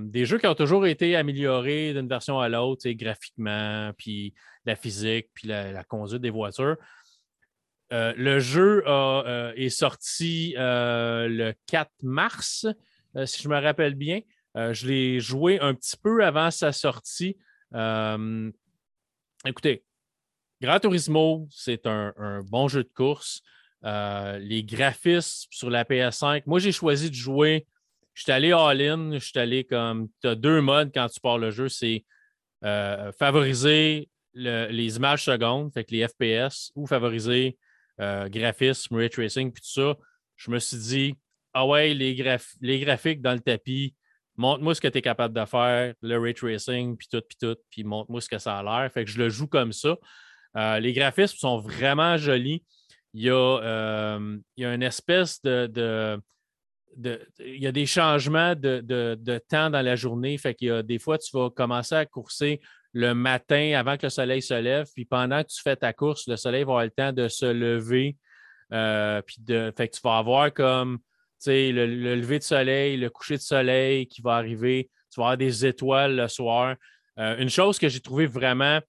des 0.00 0.24
jeux 0.24 0.38
qui 0.38 0.48
ont 0.48 0.56
toujours 0.56 0.86
été 0.86 1.14
améliorés 1.14 1.94
d'une 1.94 2.08
version 2.08 2.40
à 2.40 2.48
l'autre, 2.48 2.88
graphiquement, 2.90 3.92
puis 3.96 4.34
la 4.66 4.74
physique, 4.74 5.28
puis 5.34 5.46
la 5.46 5.84
conduite 5.84 6.20
des 6.20 6.30
voitures. 6.30 6.76
Euh, 7.92 8.14
le 8.16 8.40
jeu 8.40 8.82
euh, 8.86 9.52
est 9.56 9.68
sorti 9.68 10.54
euh, 10.56 11.28
le 11.28 11.54
4 11.66 11.90
mars, 12.02 12.66
si 13.26 13.42
je 13.42 13.48
me 13.48 13.60
rappelle 13.60 13.94
bien. 13.94 14.20
je 14.56 14.86
l'ai 14.88 15.20
joué 15.20 15.60
un 15.60 15.74
petit 15.74 15.96
peu 15.96 16.24
avant 16.24 16.50
sa 16.50 16.72
sortie. 16.72 17.36
écoutez, 19.46 19.84
Gran 20.60 20.80
Turismo, 20.80 21.46
c'est 21.50 21.86
un, 21.86 22.42
bon 22.50 22.66
jeu 22.66 22.82
de 22.82 22.90
course. 22.92 23.42
les 23.84 24.64
graphismes 24.64 25.48
sur 25.50 25.70
la 25.70 25.84
PS5, 25.84 26.42
moi 26.46 26.58
j'ai 26.58 26.72
choisi 26.72 27.08
de 27.10 27.14
jouer. 27.14 27.66
Je 28.14 28.24
suis 28.24 28.32
allé 28.32 28.52
all-in, 28.52 29.12
je 29.12 29.24
suis 29.24 29.38
allé 29.38 29.64
comme. 29.64 30.08
Tu 30.20 30.28
as 30.28 30.34
deux 30.34 30.60
modes 30.60 30.90
quand 30.92 31.08
tu 31.08 31.20
pars 31.20 31.38
le 31.38 31.52
jeu 31.52 31.68
c'est 31.68 32.04
favoriser 32.62 34.08
les 34.32 34.96
images 34.96 35.24
secondes, 35.24 35.72
fait 35.72 35.84
que 35.84 35.92
les 35.94 36.08
FPS, 36.08 36.72
ou 36.74 36.88
favoriser 36.88 37.56
euh, 38.00 38.28
graphisme, 38.28 38.96
ray 38.96 39.10
tracing, 39.10 39.52
puis 39.52 39.62
tout 39.62 39.80
ça, 39.80 39.96
je 40.36 40.50
me 40.50 40.58
suis 40.58 40.78
dit, 40.78 41.14
ah 41.52 41.66
ouais, 41.66 41.94
les, 41.94 42.14
graphiques 42.14 43.22
dans 43.22 43.32
le 43.32 43.40
tapis, 43.40 43.94
montre-moi 44.36 44.74
ce 44.74 44.80
que 44.80 44.88
tu 44.88 44.98
es 44.98 45.02
capable 45.02 45.38
de 45.38 45.44
faire, 45.44 45.94
le 46.02 46.18
ray 46.18 46.34
tracing, 46.34 46.96
puis 46.96 47.08
tout, 47.10 47.22
puis 47.26 47.36
tout, 47.40 47.56
puis 47.70 47.84
montre-moi 47.84 48.20
ce 48.20 48.28
que 48.28 48.38
ça 48.38 48.58
a 48.58 48.62
l'air. 48.62 48.92
Fait 48.92 49.04
que 49.04 49.10
je 49.10 49.18
le 49.18 49.28
joue 49.28 49.46
comme 49.46 49.72
ça. 49.72 49.96
Euh, 50.56 50.80
les 50.80 50.92
graphismes 50.92 51.36
sont 51.36 51.58
vraiment 51.58 52.16
jolis. 52.16 52.64
Il 53.12 53.22
y 53.22 53.30
a, 53.30 53.34
euh, 53.34 54.38
il 54.56 54.62
y 54.62 54.66
a 54.66 54.74
une 54.74 54.82
espèce 54.82 55.40
de, 55.42 55.68
de, 55.68 56.20
il 57.38 57.62
y 57.62 57.66
a 57.66 57.72
des 57.72 57.86
changements 57.86 58.54
de, 58.54 58.80
de, 58.80 59.40
temps 59.48 59.70
dans 59.70 59.82
la 59.82 59.96
journée. 59.96 60.36
Fait 60.38 60.54
qu'il 60.54 60.68
y 60.68 60.70
a 60.70 60.82
des 60.82 60.98
fois, 60.98 61.18
tu 61.18 61.36
vas 61.36 61.50
commencer 61.50 61.94
à 61.94 62.06
courser 62.06 62.60
le 62.94 63.12
matin 63.12 63.72
avant 63.76 63.96
que 63.96 64.06
le 64.06 64.10
soleil 64.10 64.40
se 64.40 64.54
lève. 64.54 64.86
Puis 64.94 65.04
pendant 65.04 65.42
que 65.42 65.48
tu 65.48 65.60
fais 65.60 65.76
ta 65.76 65.92
course, 65.92 66.26
le 66.28 66.36
soleil 66.36 66.62
va 66.62 66.72
avoir 66.72 66.84
le 66.84 66.90
temps 66.90 67.12
de 67.12 67.28
se 67.28 67.44
lever. 67.44 68.16
Euh, 68.72 69.20
puis 69.20 69.36
de, 69.40 69.72
fait 69.76 69.88
que 69.88 69.96
tu 69.96 70.00
vas 70.02 70.18
avoir 70.18 70.52
comme 70.54 70.98
le, 71.46 71.72
le 71.72 72.14
lever 72.16 72.38
de 72.38 72.44
soleil, 72.44 72.96
le 72.96 73.10
coucher 73.10 73.36
de 73.36 73.42
soleil 73.42 74.06
qui 74.06 74.22
va 74.22 74.36
arriver. 74.36 74.90
Tu 75.12 75.20
vas 75.20 75.26
avoir 75.26 75.36
des 75.36 75.66
étoiles 75.66 76.16
le 76.16 76.28
soir. 76.28 76.76
Euh, 77.18 77.36
une 77.38 77.50
chose 77.50 77.78
que 77.78 77.88
j'ai 77.88 78.00
trouvé 78.00 78.26
vraiment 78.26 78.80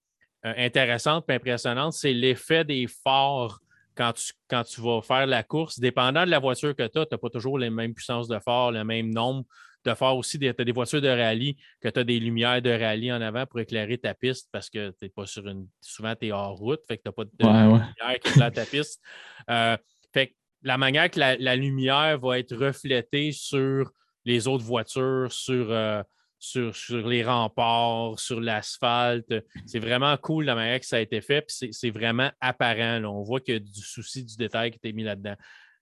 euh, 0.45 0.53
intéressante 0.57 1.25
et 1.29 1.33
impressionnante, 1.33 1.93
c'est 1.93 2.13
l'effet 2.13 2.63
des 2.63 2.87
phares 2.87 3.59
quand 3.95 4.13
tu, 4.13 4.33
quand 4.47 4.63
vas 4.79 5.01
faire 5.01 5.25
la 5.25 5.41
course. 5.41 5.79
Dépendant 5.79 6.25
de 6.25 6.29
la 6.29 6.39
voiture 6.39 6.75
que 6.75 6.87
tu 6.87 6.99
as, 6.99 7.05
tu 7.05 7.13
n'as 7.13 7.17
pas 7.17 7.29
toujours 7.29 7.57
les 7.57 7.71
mêmes 7.71 7.93
puissances 7.93 8.27
de 8.27 8.37
phare, 8.39 8.71
le 8.71 8.83
même 8.83 9.11
nombre 9.11 9.45
de 9.85 9.93
faire 9.93 10.15
aussi 10.15 10.37
des, 10.37 10.53
des 10.53 10.71
voitures 10.71 11.01
de 11.01 11.07
rallye, 11.07 11.55
que 11.81 11.89
tu 11.89 11.99
as 11.99 12.03
des 12.03 12.19
lumières 12.19 12.61
de 12.61 12.71
rallye 12.71 13.11
en 13.11 13.21
avant 13.21 13.45
pour 13.45 13.59
éclairer 13.59 13.97
ta 13.97 14.13
piste 14.13 14.49
parce 14.51 14.69
que 14.69 14.89
tu 14.89 15.05
n'es 15.05 15.09
pas 15.09 15.25
sur 15.25 15.47
une. 15.47 15.67
Souvent, 15.81 16.15
tu 16.15 16.27
es 16.27 16.31
hors 16.31 16.57
route, 16.57 16.81
fait 16.87 16.97
que 16.97 17.03
tu 17.03 17.09
n'as 17.09 17.13
pas 17.13 17.23
de, 17.25 17.31
lumière 17.39 18.19
qui 18.21 18.29
éclaire 18.29 18.51
ta 18.51 18.65
piste. 18.65 19.01
Euh, 19.49 19.77
fait 20.13 20.27
que 20.27 20.33
la 20.63 20.77
manière 20.77 21.09
que 21.11 21.19
la, 21.19 21.55
lumière 21.55 22.19
va 22.19 22.39
être 22.39 22.55
reflétée 22.55 23.31
sur 23.31 23.91
les 24.25 24.47
autres 24.47 24.63
voitures, 24.63 25.31
sur, 25.31 25.71
euh, 25.71 26.01
sur, 26.39 26.73
les 27.07 27.23
remparts, 27.23 28.19
sur 28.19 28.41
l'asphalte, 28.41 29.33
c'est 29.67 29.79
vraiment 29.79 30.17
cool 30.17 30.45
la 30.45 30.55
manière 30.55 30.79
que 30.79 30.85
ça 30.85 30.97
a 30.97 31.01
été 31.01 31.21
fait. 31.21 31.45
c'est 31.47 31.91
vraiment 31.91 32.31
apparent. 32.41 33.03
On 33.03 33.21
voit 33.21 33.39
qu'il 33.39 33.53
y 33.53 33.57
a 33.57 33.59
du 33.59 33.81
souci 33.81 34.23
du 34.23 34.35
détail 34.35 34.71
qui 34.71 34.79
est 34.83 34.93
mis 34.93 35.03
là-dedans. 35.03 35.35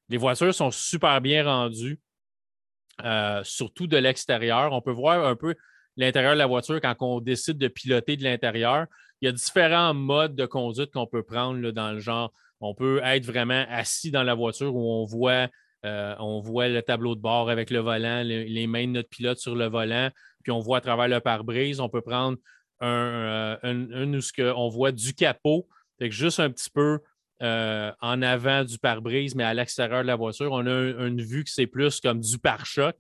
Les 0.10 0.18
voitures 0.18 0.54
sont 0.54 0.72
super 0.72 1.22
bien 1.22 1.46
rendues. 1.46 2.00
Euh, 3.02 3.42
surtout 3.44 3.88
de 3.88 3.98
l'extérieur. 3.98 4.72
On 4.72 4.82
peut 4.82 4.92
voir 4.92 5.26
un 5.26 5.36
peu 5.36 5.56
l'intérieur 5.98 6.34
de 6.34 6.38
la 6.38 6.46
voiture 6.46 6.80
quand 6.80 6.96
on 7.00 7.20
décide 7.22 7.58
de 7.58 7.68
piloter 7.68 8.18
de 8.18 8.24
l'intérieur. 8.24 8.86
Il 9.22 9.26
y 9.26 9.30
a 9.30 9.32
différents 9.32 9.94
modes 9.94 10.36
de 10.36 10.46
conduite 10.46 10.92
qu'on 10.92 11.08
peut 11.08 11.24
prendre 11.24 11.72
dans 11.72 11.92
le 11.92 12.00
genre. 12.00 12.32
On 12.62 12.76
peut 12.76 13.02
être 13.04 13.26
vraiment 13.26 13.66
assis 13.70 14.12
dans 14.12 14.24
la 14.24 14.36
voiture 14.36 14.76
où 14.76 14.92
on 14.92 15.06
voit, 15.06 15.48
euh, 15.86 16.16
le 16.20 16.82
tableau 16.82 17.16
de 17.16 17.22
bord 17.22 17.50
avec 17.50 17.72
le 17.72 17.80
volant, 17.80 18.22
les, 18.24 18.68
mains 18.68 18.86
de 18.86 18.92
notre 18.92 19.10
pilote 19.10 19.40
sur 19.40 19.56
le 19.56 19.66
volant, 19.66 20.10
puis 20.44 20.52
on 20.52 20.60
voit 20.60 20.78
à 20.78 20.82
travers 20.82 21.08
le 21.08 21.20
pare-brise. 21.20 21.80
On 21.80 21.90
peut 21.90 22.02
prendre 22.02 22.38
un, 22.80 23.58
euh, 23.64 24.06
où 24.06 24.42
on 24.56 24.70
voit 24.70 24.92
du 24.92 25.14
capot, 25.14 25.68
fait 26.00 26.12
juste 26.12 26.40
un 26.40 26.50
petit 26.50 26.70
peu 26.70 27.00
euh, 27.42 27.92
en 28.00 28.22
avant 28.22 28.64
du 28.64 28.78
pare-brise, 28.78 29.36
mais 29.36 29.44
à 29.44 29.54
l'extérieur 29.54 30.02
de 30.04 30.08
la 30.08 30.16
voiture. 30.16 30.52
On 30.52 30.66
a 30.66 31.08
une 31.08 31.22
vue 31.22 31.44
qui 31.44 31.52
c'est 31.52 31.68
plus 31.68 32.00
comme 32.00 32.20
du 32.20 32.38
pare-choc, 32.38 32.96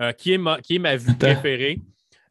euh, 0.00 0.12
qui, 0.12 0.32
est 0.32 0.38
ma, 0.38 0.60
qui 0.60 0.76
est 0.76 0.78
ma 0.78 0.96
vue 0.96 1.16
préférée. 1.16 1.80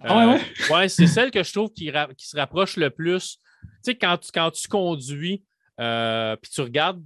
Ah 0.02 0.28
ouais, 0.28 0.42
ouais? 0.70 0.90
c'est 0.90 1.08
celle 1.08 1.32
que 1.32 1.42
je 1.44 1.54
trouve 1.54 1.72
qui, 1.72 1.92
se 2.18 2.36
rapproche 2.36 2.78
le 2.78 2.90
plus. 2.90 3.38
Tu 3.38 3.70
sais, 3.84 3.96
quand, 3.96 4.20
quand 4.34 4.52
tu 4.52 4.68
conduis, 4.68 5.44
euh, 5.80 6.36
puis 6.36 6.52
tu 6.52 6.62
regardes, 6.62 7.02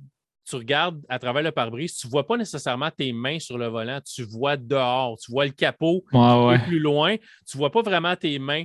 tu 0.45 0.55
regardes 0.55 0.99
à 1.09 1.19
travers 1.19 1.43
le 1.43 1.51
pare-brise, 1.51 1.95
tu 1.95 2.07
ne 2.07 2.11
vois 2.11 2.25
pas 2.25 2.35
nécessairement 2.35 2.89
tes 2.89 3.13
mains 3.13 3.39
sur 3.39 3.57
le 3.57 3.67
volant, 3.67 4.01
tu 4.01 4.23
vois 4.23 4.57
dehors, 4.57 5.17
tu 5.19 5.31
vois 5.31 5.45
le 5.45 5.51
capot 5.51 6.03
un 6.13 6.57
peu 6.57 6.63
plus 6.65 6.79
loin, 6.79 7.17
tu 7.17 7.55
ne 7.55 7.59
vois 7.59 7.71
pas 7.71 7.83
vraiment 7.83 8.15
tes 8.15 8.39
mains. 8.39 8.63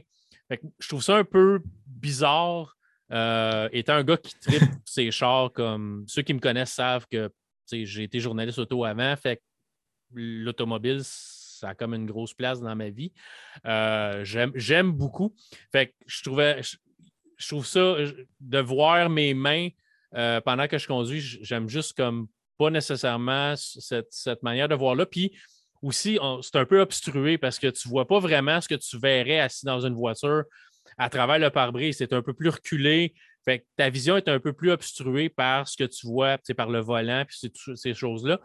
je 0.50 0.88
trouve 0.88 1.02
ça 1.02 1.16
un 1.16 1.24
peu 1.24 1.60
bizarre 1.86 2.73
euh, 3.12 3.68
étant 3.72 3.94
un 3.94 4.04
gars 4.04 4.16
qui 4.16 4.34
tripe 4.38 4.62
ses 4.84 5.10
chars, 5.10 5.52
comme 5.52 6.04
ceux 6.06 6.22
qui 6.22 6.34
me 6.34 6.40
connaissent 6.40 6.72
savent 6.72 7.06
que 7.10 7.30
j'ai 7.70 8.04
été 8.04 8.20
journaliste 8.20 8.58
auto 8.58 8.84
avant, 8.84 9.14
fait 9.16 9.42
l'automobile, 10.12 11.00
ça 11.02 11.70
a 11.70 11.74
comme 11.74 11.94
une 11.94 12.06
grosse 12.06 12.34
place 12.34 12.60
dans 12.60 12.74
ma 12.76 12.90
vie. 12.90 13.12
Euh, 13.66 14.24
j'aime 14.24 14.92
beaucoup. 14.92 15.34
Fait 15.72 15.94
je 16.06 16.22
trouvais, 16.22 16.62
je, 16.62 17.48
trouve 17.48 17.66
ça, 17.66 17.96
de 18.40 18.58
voir 18.58 19.08
mes 19.08 19.34
mains 19.34 19.68
euh, 20.14 20.40
pendant 20.40 20.68
que 20.68 20.78
je 20.78 20.86
conduis, 20.86 21.20
j'aime 21.20 21.68
juste 21.68 21.94
comme 21.94 22.28
pas 22.58 22.70
nécessairement 22.70 23.54
cette, 23.56 24.42
manière 24.42 24.68
de 24.68 24.74
voir 24.74 24.94
là. 24.94 25.06
Puis 25.06 25.32
aussi, 25.82 26.18
c'est 26.42 26.56
un 26.56 26.64
peu 26.64 26.80
obstrué 26.80 27.36
parce 27.38 27.58
que 27.58 27.66
tu 27.66 27.88
vois 27.88 28.06
pas 28.06 28.20
vraiment 28.20 28.60
ce 28.60 28.68
que 28.68 28.76
tu 28.76 28.98
verrais 28.98 29.40
assis 29.40 29.66
dans 29.66 29.80
une 29.84 29.94
voiture 29.94 30.44
à 30.98 31.08
travers 31.08 31.38
le 31.38 31.50
pare-brise. 31.50 31.96
C'est 31.98 32.12
un 32.12 32.22
peu 32.22 32.32
plus 32.32 32.48
reculé. 32.48 33.14
Fait 33.44 33.60
que 33.60 33.64
ta 33.76 33.90
vision 33.90 34.16
est 34.16 34.28
un 34.28 34.40
peu 34.40 34.52
plus 34.52 34.70
obstruée 34.70 35.28
par 35.28 35.68
ce 35.68 35.76
que 35.76 35.84
tu 35.84 36.06
vois, 36.06 36.38
par 36.56 36.70
le 36.70 36.80
volant, 36.80 37.24
puis 37.26 37.50
ces 37.74 37.94
choses-là. 37.94 38.40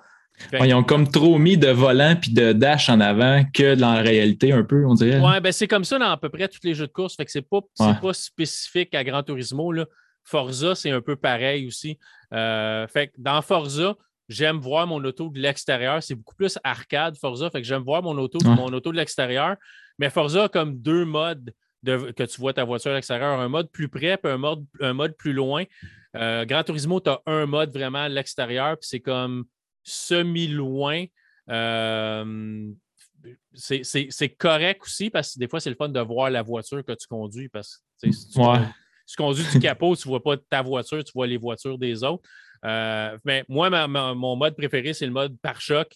ils 0.61 0.73
ont 0.73 0.83
comme 0.83 1.07
trop 1.07 1.37
mis 1.37 1.57
de 1.57 1.69
volant 1.69 2.15
puis 2.19 2.33
de 2.33 2.51
dash 2.51 2.89
en 2.89 2.99
avant 2.99 3.45
que 3.53 3.75
dans 3.75 3.93
la 3.93 4.01
réalité, 4.01 4.51
un 4.51 4.63
peu, 4.63 4.85
on 4.85 4.95
dirait. 4.95 5.19
Oui, 5.19 5.39
ben 5.41 5.51
c'est 5.53 5.67
comme 5.67 5.85
ça 5.85 5.97
dans 5.99 6.11
à 6.11 6.17
peu 6.17 6.29
près 6.29 6.49
tous 6.49 6.59
les 6.63 6.73
jeux 6.73 6.87
de 6.87 6.91
course. 6.91 7.15
Fait 7.15 7.25
que 7.25 7.31
c'est 7.31 7.47
pas, 7.47 7.61
pas 7.77 8.13
spécifique 8.13 8.93
à 8.93 9.03
Gran 9.03 9.23
Turismo. 9.23 9.71
Là. 9.71 9.85
Forza, 10.25 10.75
c'est 10.75 10.91
un 10.91 11.01
peu 11.01 11.15
pareil 11.15 11.65
aussi. 11.65 11.97
Euh, 12.33 12.85
fait 12.87 13.07
que 13.07 13.13
dans 13.17 13.41
Forza, 13.41 13.95
j'aime 14.27 14.57
voir 14.57 14.85
mon 14.85 15.03
auto 15.03 15.29
de 15.29 15.39
l'extérieur. 15.39 16.03
C'est 16.03 16.15
beaucoup 16.15 16.35
plus 16.35 16.59
arcade, 16.63 17.17
Forza. 17.17 17.49
Fait 17.49 17.61
que 17.61 17.67
j'aime 17.67 17.83
voir 17.83 18.03
mon 18.03 18.17
auto, 18.17 18.37
mon 18.43 18.67
auto 18.67 18.91
de 18.91 18.97
l'extérieur. 18.97 19.55
Mais 19.97 20.09
Forza 20.09 20.43
a 20.43 20.49
comme 20.49 20.77
deux 20.77 21.05
modes 21.05 21.51
que 21.85 22.23
tu 22.23 22.41
vois 22.41 22.53
ta 22.53 22.63
voiture 22.63 22.91
à 22.91 22.95
l'extérieur, 22.95 23.39
un 23.39 23.47
mode 23.47 23.69
plus 23.71 23.87
près 23.87 24.19
et 24.23 24.27
un 24.27 24.37
mode, 24.37 24.65
un 24.81 24.93
mode 24.93 25.15
plus 25.15 25.33
loin. 25.33 25.63
Euh, 26.15 26.45
Gran 26.45 26.63
Turismo, 26.63 26.99
tu 26.99 27.09
as 27.09 27.21
un 27.25 27.45
mode 27.45 27.71
vraiment 27.71 28.03
à 28.03 28.09
l'extérieur, 28.09 28.77
puis 28.77 28.87
c'est 28.87 28.99
comme 28.99 29.45
semi-loin. 29.83 31.05
Euh, 31.49 32.71
c'est 33.53 34.35
correct 34.37 34.81
aussi 34.83 35.09
parce 35.09 35.33
que 35.33 35.39
des 35.39 35.47
fois, 35.47 35.59
c'est 35.59 35.69
le 35.69 35.75
fun 35.75 35.89
de 35.89 35.99
voir 35.99 36.29
la 36.29 36.41
voiture 36.41 36.83
que 36.83 36.93
tu 36.93 37.07
conduis 37.07 37.49
parce 37.49 37.83
que 38.01 38.11
si 38.11 38.29
tu, 38.29 39.15
conduis 39.17 39.45
du 39.51 39.59
capot, 39.59 39.95
tu 39.95 40.07
ne 40.07 40.11
vois 40.11 40.23
pas 40.23 40.37
ta 40.37 40.61
voiture, 40.61 41.03
tu 41.03 41.11
vois 41.13 41.27
les 41.27 41.37
voitures 41.37 41.77
des 41.77 42.03
autres. 42.03 42.27
Euh, 42.65 43.17
mais 43.25 43.43
moi, 43.47 43.87
mon 43.87 44.35
mode 44.35 44.55
préféré, 44.55 44.93
c'est 44.93 45.05
le 45.05 45.11
mode 45.11 45.37
pare-choc 45.39 45.87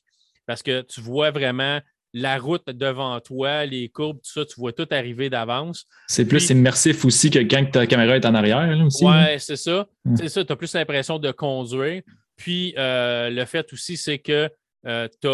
parce 0.45 0.61
que 0.61 0.81
tu 0.81 1.01
vois 1.01 1.31
vraiment 1.31 1.79
la 2.13 2.37
route 2.37 2.65
devant 2.67 3.19
toi, 3.19 3.65
les 3.65 3.89
courbes, 3.89 4.17
tout 4.17 4.31
ça, 4.31 4.45
tu 4.45 4.59
vois 4.59 4.71
tout 4.71 4.87
arriver 4.91 5.29
d'avance. 5.29 5.85
C'est 6.07 6.25
plus 6.25 6.49
immersif 6.49 7.03
aussi 7.05 7.31
que 7.31 7.39
quand 7.39 7.71
ta 7.71 7.87
caméra 7.87 8.15
est 8.15 8.25
en 8.25 8.35
arrière. 8.35 8.69
Oui, 8.69 9.05
ouais, 9.07 9.37
c'est 9.39 9.55
ça. 9.55 9.87
C'est 10.15 10.29
ça, 10.29 10.45
tu 10.45 10.51
as 10.51 10.55
plus 10.55 10.73
l'impression 10.73 11.17
de 11.17 11.31
conduire. 11.31 12.03
Puis 12.35 12.73
euh, 12.77 13.29
le 13.29 13.45
fait 13.45 13.71
aussi, 13.73 13.97
c'est 13.97 14.19
que 14.19 14.49
euh, 14.85 15.07
tu 15.21 15.27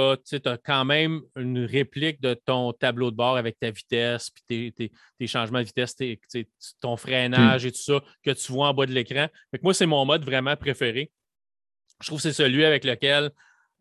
as, 0.48 0.58
quand 0.64 0.86
même 0.86 1.22
une 1.36 1.66
réplique 1.66 2.22
de 2.22 2.34
ton 2.34 2.72
tableau 2.72 3.10
de 3.10 3.16
bord 3.16 3.36
avec 3.36 3.60
ta 3.60 3.72
vitesse, 3.72 4.30
puis 4.30 4.72
tes, 4.72 5.28
changements 5.28 5.60
de 5.60 5.66
vitesse, 5.66 5.96
ton 6.80 6.98
freinage 6.98 7.66
et 7.66 7.72
tout 7.72 7.82
ça 7.82 8.00
que 8.24 8.32
tu 8.32 8.52
vois 8.52 8.70
en 8.70 8.74
bas 8.74 8.86
de 8.86 8.92
l'écran. 8.92 9.28
Moi, 9.64 9.74
c'est 9.74 9.88
mon 9.88 10.06
mode 10.06 10.24
vraiment 10.24 10.56
préféré. 10.56 11.12
Je 12.02 12.08
trouve 12.08 12.20
que 12.20 12.24
c'est 12.24 12.34
celui 12.34 12.64
avec 12.64 12.86
lequel 12.86 13.32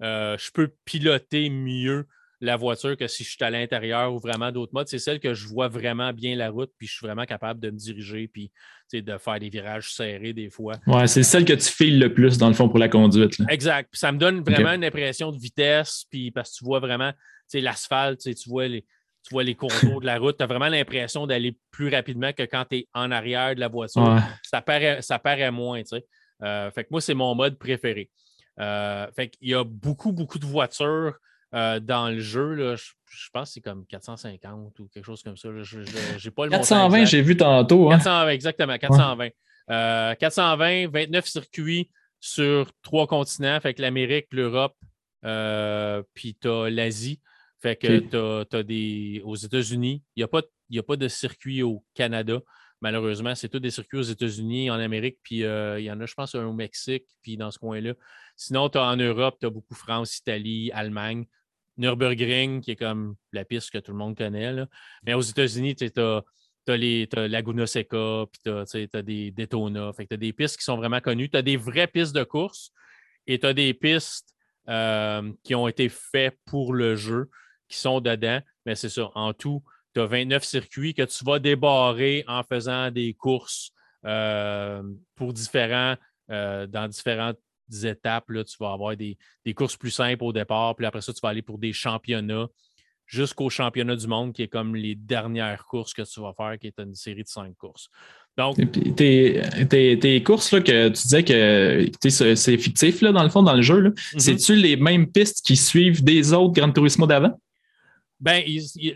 euh, 0.03 0.37
je 0.39 0.51
peux 0.51 0.73
piloter 0.85 1.51
mieux 1.51 2.07
la 2.41 2.57
voiture 2.57 2.97
que 2.97 3.07
si 3.09 3.25
je 3.25 3.31
suis 3.31 3.45
à 3.45 3.51
l'intérieur 3.51 4.13
ou 4.13 4.19
vraiment 4.19 4.53
d'autres 4.53 4.73
modes. 4.73 4.89
C'est 4.89 4.99
celle 4.99 5.19
que 5.19 5.35
je 5.35 5.47
vois 5.47 5.69
vraiment 5.69 6.13
bien 6.13 6.37
la 6.37 6.51
route, 6.51 6.71
puis 6.79 6.87
je 6.87 6.95
suis 6.95 7.07
vraiment 7.07 7.25
capable 7.25 7.61
de 7.61 7.71
me 7.71 7.77
diriger, 7.77 8.29
puis 8.29 8.53
de 8.93 9.19
faire 9.19 9.39
des 9.39 9.49
virages 9.49 9.93
serrés 9.93 10.33
des 10.33 10.49
fois. 10.49 10.75
Ouais, 10.87 11.07
c'est 11.07 11.23
celle 11.23 11.45
que 11.45 11.53
tu 11.53 11.69
files 11.71 11.99
le 11.99 12.15
plus 12.15 12.39
dans 12.39 12.49
le 12.49 12.55
fond 12.55 12.69
pour 12.69 12.79
la 12.79 12.89
conduite. 12.89 13.37
Exact. 13.49 13.91
ça 13.93 14.13
me 14.13 14.19
donne 14.19 14.41
vraiment 14.43 14.73
une 14.73 14.85
impression 14.85 15.33
de 15.33 15.39
vitesse, 15.39 16.05
puis 16.11 16.31
parce 16.31 16.53
que 16.53 16.59
tu 16.59 16.65
vois 16.65 16.81
vraiment 16.81 17.13
l'asphalte, 17.55 18.21
tu 18.21 18.49
vois 18.49 18.69
les. 18.69 18.85
Tu 19.25 19.35
vois 19.35 19.43
les 19.43 19.57
contours 19.57 20.01
de 20.01 20.07
la 20.07 20.17
route, 20.17 20.39
tu 20.39 20.45
as 20.45 20.47
vraiment 20.47 20.69
l'impression 20.69 21.27
d'aller 21.27 21.59
plus 21.73 21.91
rapidement 21.91 22.33
que 22.33 22.45
quand 22.45 22.65
tu 22.71 22.77
es 22.77 22.89
en 22.95 23.11
arrière 23.11 23.55
de 23.55 23.61
la 23.61 23.69
voiture. 23.69 24.17
Ça, 24.45 24.63
paraît, 24.63 25.03
ça 25.03 25.19
paraît 25.19 25.51
moins. 25.51 25.83
Euh, 26.43 26.71
fait 26.71 26.85
que 26.85 26.89
moi, 26.93 27.01
c'est 27.01 27.15
mon 27.15 27.35
mode 27.35 27.59
préféré. 27.59 28.11
Euh, 28.61 29.07
fait 29.15 29.29
qu'il 29.29 29.49
y 29.49 29.55
a 29.55 29.65
beaucoup, 29.65 30.13
beaucoup 30.13 30.39
de 30.39 30.47
voitures 30.47 31.15
euh, 31.55 31.81
dans 31.81 32.11
le 32.11 32.21
jeu, 32.21 32.55
là, 32.55 32.77
je, 32.77 33.29
pense 33.33 33.49
que 33.49 33.55
c'est 33.55 33.61
comme 33.61 33.87
450 33.87 34.79
ou 34.81 34.89
quelque 34.89 35.05
chose 35.05 35.23
comme 35.23 35.37
ça. 35.37 35.49
Je 35.63 35.79
n'ai 35.79 36.31
pas 36.31 36.45
le 36.45 36.51
420, 36.51 37.05
j'ai 37.07 37.23
vu 37.23 37.37
tantôt. 37.37 37.89
420, 37.89 38.21
hein. 38.21 38.29
exactement, 38.29 38.79
420. 38.79 39.31
420, 39.69 40.89
29 40.89 41.27
circuits 41.27 41.91
sur 42.21 42.71
trois 42.83 43.07
continents, 43.07 43.61
fait 43.61 43.75
que 43.75 43.83
l'Amérique, 43.83 44.27
l'Europe, 44.33 44.77
euh, 45.25 46.03
puis 46.15 46.37
tu 46.41 46.49
as 46.49 46.71
l'Asie. 46.71 47.21
Fait 47.61 47.77
que 47.77 47.99
tu 47.99 48.57
as, 48.57 48.63
des. 48.63 49.21
Aux 49.25 49.35
États-Unis, 49.35 50.03
il 50.15 50.21
n'y 50.21 50.25
a, 50.25 50.29
pas, 50.29 50.43
a 50.43 50.83
pas 50.83 50.97
de 50.97 51.09
circuit 51.09 51.63
au 51.63 51.85
Canada. 51.95 52.41
Malheureusement, 52.81 53.35
c'est 53.35 53.49
tous 53.49 53.59
des 53.59 53.73
circuits 53.73 53.99
aux 53.99 54.03
États-Unis, 54.03 54.71
en 54.71 54.79
Amérique, 54.79 55.19
puis 55.25 55.43
euh, 55.43 55.81
il 55.81 55.85
y 55.85 55.91
en 55.91 56.01
a, 56.01 56.07
je 56.07 56.15
pense, 56.15 56.37
un 56.37 56.47
au 56.47 56.53
Mexique, 56.53 57.07
puis 57.23 57.37
dans 57.37 57.51
ce 57.51 57.59
coin-là. 57.59 57.95
Sinon, 58.37 58.69
tu 58.69 58.79
as 58.79 58.85
en 58.85 58.97
Europe, 58.97 59.39
tu 59.41 59.47
as 59.47 59.51
beaucoup 59.51 59.75
France, 59.75 60.19
Italie, 60.19 60.71
Allemagne. 60.73 61.27
Nürburgring, 61.79 62.61
qui 62.61 62.73
est 62.73 62.77
comme 62.77 63.15
la 63.33 63.45
piste 63.45 63.71
que 63.71 63.79
tout 63.79 63.93
le 63.93 63.99
monde 63.99 64.17
connaît. 64.17 64.55
Mais 65.05 65.15
aux 65.15 65.21
États-Unis, 65.21 65.77
tu 65.77 65.91
as, 65.97 66.23
Laguna 67.29 67.67
Seca, 67.67 68.25
puis 68.31 68.41
tu 68.45 68.51
as, 68.51 69.03
des 69.03 69.31
Daytona. 69.31 69.93
Tu 69.97 70.07
as 70.11 70.17
des 70.17 70.33
pistes 70.33 70.59
qui 70.59 70.65
sont 70.65 70.77
vraiment 70.77 71.01
connues. 71.01 71.31
Tu 71.31 71.37
as 71.37 71.43
des 71.43 71.57
vraies 71.57 71.87
pistes 71.87 72.15
de 72.15 72.25
course 72.25 72.73
et 73.27 73.39
tu 73.39 73.47
as 73.47 73.55
des 73.55 73.73
pistes 73.75 74.35
euh, 74.69 75.33
qui 75.45 75.55
ont 75.55 75.69
été 75.69 75.89
faites 75.89 76.39
pour 76.45 76.75
le 76.75 76.97
jeu, 76.97 77.31
qui 77.69 77.79
sont 77.79 78.01
dedans. 78.01 78.41
Mais 78.67 78.75
c'est 78.75 78.91
ça, 78.91 79.11
en 79.15 79.33
tout, 79.33 79.63
tu 79.95 80.01
as 80.01 80.07
29 80.07 80.45
circuits 80.45 80.95
que 80.95 81.03
tu 81.03 81.25
vas 81.25 81.39
débarrer 81.39 82.25
en 82.27 82.43
faisant 82.43 82.91
des 82.91 83.15
courses 83.15 83.71
euh, 84.05 84.83
pour 85.15 85.33
différents, 85.33 85.97
euh, 86.31 86.67
dans 86.67 86.89
différentes 86.89 87.39
étapes. 87.71 88.31
Là, 88.31 88.45
tu 88.45 88.57
vas 88.59 88.73
avoir 88.73 88.97
des, 88.97 89.17
courses 89.57 89.77
plus 89.77 89.91
simples 89.91 90.25
au 90.25 90.33
départ, 90.33 90.77
puis 90.77 90.87
après 90.87 91.01
ça, 91.01 91.13
tu 91.13 91.21
vas 91.23 91.31
aller 91.31 91.43
pour 91.43 91.59
des 91.59 91.73
championnats 91.73 92.49
jusqu'au 93.07 93.49
championnat 93.49 93.97
du 93.97 94.07
monde, 94.07 94.35
qui 94.35 94.43
est 94.43 94.49
comme 94.49 94.77
les 94.77 94.95
dernières 94.95 95.65
courses 95.65 95.95
que 95.95 96.03
tu 96.03 96.21
vas 96.21 96.35
faire, 96.35 96.59
qui 96.59 96.67
est 96.67 96.79
une 96.79 96.95
série 96.95 97.23
de 97.23 97.29
cinq 97.29 97.57
courses. 97.57 97.89
Donc, 98.37 98.57
tes, 98.97 100.23
courses 100.25 100.53
là, 100.53 100.61
que 100.61 100.89
tu 100.89 101.03
disais 101.03 101.25
que 101.25 101.91
c'est 102.01 102.59
fictif 102.59 103.01
là, 103.01 103.11
dans 103.11 103.25
le 103.25 103.31
fond, 103.31 103.43
dans 103.43 103.55
le 103.55 103.63
jeu, 103.63 103.89
mm-hmm. 103.89 104.19
c'est-tu 104.19 104.55
les 104.55 104.77
mêmes 104.77 105.11
pistes 105.11 105.45
qui 105.45 105.57
suivent 105.57 106.05
des 106.05 106.33
autres 106.33 106.53
Gran 106.53 106.71
Turismo 106.71 107.07
d'avant? 107.07 107.37
Ben, 108.21 108.45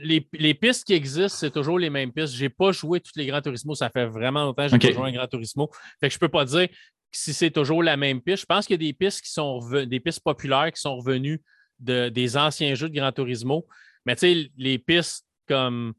les, 0.03 0.55
pistes 0.55 0.85
qui 0.85 0.95
existent, 0.95 1.39
c'est 1.39 1.53
toujours 1.53 1.79
les 1.79 1.91
mêmes 1.91 2.13
pistes. 2.13 2.35
Je 2.35 2.43
n'ai 2.43 2.49
pas 2.49 2.73
joué 2.73 3.01
toutes 3.01 3.17
les 3.17 3.27
Gran 3.27 3.41
Turismo. 3.41 3.75
Ça 3.75 3.89
fait 3.89 4.07
vraiment 4.07 4.45
longtemps 4.45 4.65
que 4.65 4.71
je 4.71 4.75
n'ai 4.75 4.93
pas 4.93 4.93
joué 4.93 5.09
un 5.09 5.13
Gran 5.13 5.27
Turismo. 5.29 5.71
Fait 6.01 6.09
que 6.09 6.13
je 6.13 6.17
ne 6.17 6.21
peux 6.21 6.29
pas 6.29 6.45
dire 6.45 6.69
si 7.13 7.35
c'est 7.35 7.51
toujours 7.51 7.83
la 7.83 7.97
même 7.97 8.21
piste. 8.21 8.43
Je 8.43 8.47
pense 8.47 8.67
qu'il 8.67 8.75
y 8.75 8.87
a 8.87 8.91
des 8.91 8.93
pistes 8.93 9.23
qui 9.23 9.31
sont 9.31 9.61
des 9.85 10.01
pistes 10.01 10.21
populaires 10.21 10.73
qui 10.73 10.81
sont 10.81 10.97
revenues 10.97 11.43
de, 11.79 12.09
des 12.09 12.37
anciens 12.37 12.75
jeux 12.75 12.89
de 12.89 12.95
Gran 12.95 13.13
Turismo. 13.13 13.67
Mais 14.07 14.17
tu 14.17 14.21
sais, 14.21 14.51
les 14.57 14.79
pistes 14.79 15.27
comme 15.47 15.95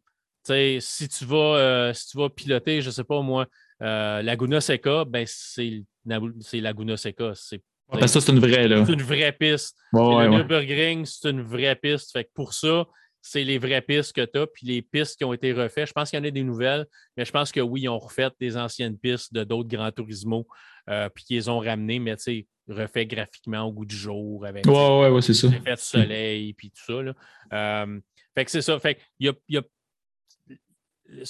si 0.45 1.07
tu 1.07 1.25
vas 1.25 1.57
euh, 1.57 1.93
si 1.93 2.07
tu 2.09 2.17
vas 2.17 2.29
piloter, 2.29 2.81
je 2.81 2.87
ne 2.87 2.91
sais 2.91 3.03
pas 3.03 3.21
moi, 3.21 3.45
euh, 3.81 4.21
Laguna 4.21 4.59
Seca, 4.59 5.05
ben 5.05 5.25
c'est 5.27 5.83
Laguna 6.05 6.97
Seca. 6.97 7.33
C'est 7.35 7.61
ça, 8.07 8.21
c'est 8.21 8.31
une 8.31 8.39
vraie, 8.39 8.67
là. 8.67 8.83
C'est 8.85 8.93
une 8.93 9.03
vraie 9.03 9.31
piste. 9.31 9.77
le 9.91 10.27
Nürburgring, 10.27 11.05
c'est 11.05 11.29
une 11.29 11.41
vraie 11.41 11.75
piste. 11.75 12.11
Fait 12.11 12.23
que 12.23 12.29
pour 12.33 12.53
ça, 12.53 12.85
c'est 13.25 13.45
les 13.45 13.57
vraies 13.57 13.81
pistes 13.81 14.11
que 14.13 14.25
tu 14.25 14.37
as, 14.37 14.47
puis 14.47 14.67
les 14.67 14.81
pistes 14.81 15.17
qui 15.17 15.23
ont 15.23 15.31
été 15.31 15.53
refaites. 15.53 15.87
Je 15.87 15.93
pense 15.93 16.09
qu'il 16.09 16.19
y 16.19 16.21
en 16.21 16.25
a 16.25 16.29
des 16.29 16.43
nouvelles, 16.43 16.85
mais 17.15 17.23
je 17.23 17.31
pense 17.31 17.53
que 17.53 17.61
oui, 17.61 17.83
ils 17.83 17.89
ont 17.89 17.97
refait 17.97 18.29
des 18.37 18.57
anciennes 18.57 18.97
pistes 18.97 19.33
de 19.33 19.45
d'autres 19.45 19.69
Gran 19.69 19.93
Turismo, 19.93 20.45
euh, 20.89 21.07
puis 21.07 21.23
qu'ils 21.23 21.49
ont 21.49 21.59
ramenées, 21.59 21.99
mais 21.99 22.17
tu 22.17 22.23
sais, 22.23 22.47
refait 22.67 23.05
graphiquement 23.05 23.61
au 23.61 23.71
goût 23.71 23.85
du 23.85 23.95
jour 23.95 24.45
avec 24.45 24.65
ouais, 24.65 24.73
ouais, 24.73 25.09
ouais, 25.09 25.21
c'est 25.21 25.33
ça. 25.33 25.47
l'effet 25.47 25.73
de 25.73 25.79
soleil, 25.79 26.53
puis 26.53 26.69
tout 26.69 26.83
ça. 26.85 27.01
Là. 27.01 27.13
Euh, 27.53 27.99
fait 28.35 28.43
que 28.43 28.51
c'est 28.51 28.61
ça. 28.61 28.77
Fait 28.79 28.99
y 29.21 29.29
a, 29.29 29.33
y 29.47 29.57
a, 29.57 29.61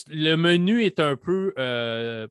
le 0.09 0.35
menu 0.35 0.83
est 0.83 0.99
un 0.99 1.15
peu 1.15 1.53
euh, 1.59 2.27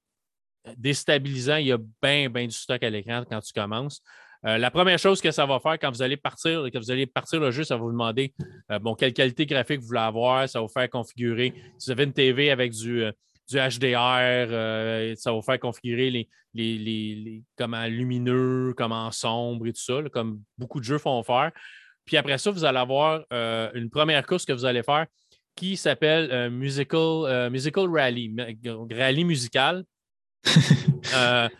déstabilisant. 0.76 1.56
Il 1.56 1.68
y 1.68 1.72
a 1.72 1.78
bien, 2.02 2.28
bien 2.30 2.46
du 2.46 2.54
stock 2.54 2.82
à 2.82 2.90
l'écran 2.90 3.24
quand 3.30 3.40
tu 3.40 3.52
commences. 3.52 4.02
Euh, 4.44 4.58
la 4.58 4.70
première 4.70 4.98
chose 4.98 5.20
que 5.20 5.30
ça 5.30 5.46
va 5.46 5.60
faire 5.60 5.78
quand 5.78 5.90
vous 5.90 6.02
allez 6.02 6.16
partir, 6.16 6.64
quand 6.72 6.80
vous 6.80 6.90
allez 6.90 7.06
partir 7.06 7.38
le 7.40 7.50
jeu, 7.50 7.62
ça 7.64 7.76
va 7.76 7.82
vous 7.82 7.92
demander 7.92 8.34
euh, 8.70 8.78
bon, 8.78 8.94
quelle 8.94 9.12
qualité 9.12 9.46
graphique 9.46 9.80
vous 9.80 9.86
voulez 9.86 10.00
avoir. 10.00 10.48
Ça 10.48 10.58
va 10.58 10.66
vous 10.66 10.72
faire 10.72 10.90
configurer. 10.90 11.54
Si 11.78 11.86
vous 11.86 11.92
avez 11.92 12.04
une 12.04 12.12
TV 12.12 12.50
avec 12.50 12.72
du, 12.72 13.04
euh, 13.04 13.12
du 13.48 13.56
HDR, 13.56 15.16
ça 15.16 15.30
va 15.30 15.36
vous 15.36 15.42
faire 15.42 15.60
configurer 15.60 16.10
les, 16.10 16.28
les, 16.54 17.42
comment 17.56 17.86
lumineux, 17.86 18.74
comment 18.76 19.10
sombre 19.12 19.66
et 19.66 19.72
tout 19.72 19.82
ça, 19.82 20.02
comme 20.12 20.40
beaucoup 20.58 20.80
de 20.80 20.84
jeux 20.84 20.98
font 20.98 21.22
faire. 21.22 21.52
Puis 22.04 22.16
après 22.16 22.38
ça, 22.38 22.50
vous 22.50 22.64
allez 22.64 22.78
avoir 22.78 23.24
une 23.74 23.90
première 23.90 24.26
course 24.26 24.44
que 24.44 24.52
vous 24.52 24.64
allez 24.64 24.82
faire 24.82 25.06
qui 25.54 25.76
s'appelle 25.76 26.50
musical, 26.50 27.50
musical 27.50 27.88
Rally, 27.88 28.34
rallye 28.90 29.24
musical. 29.24 29.84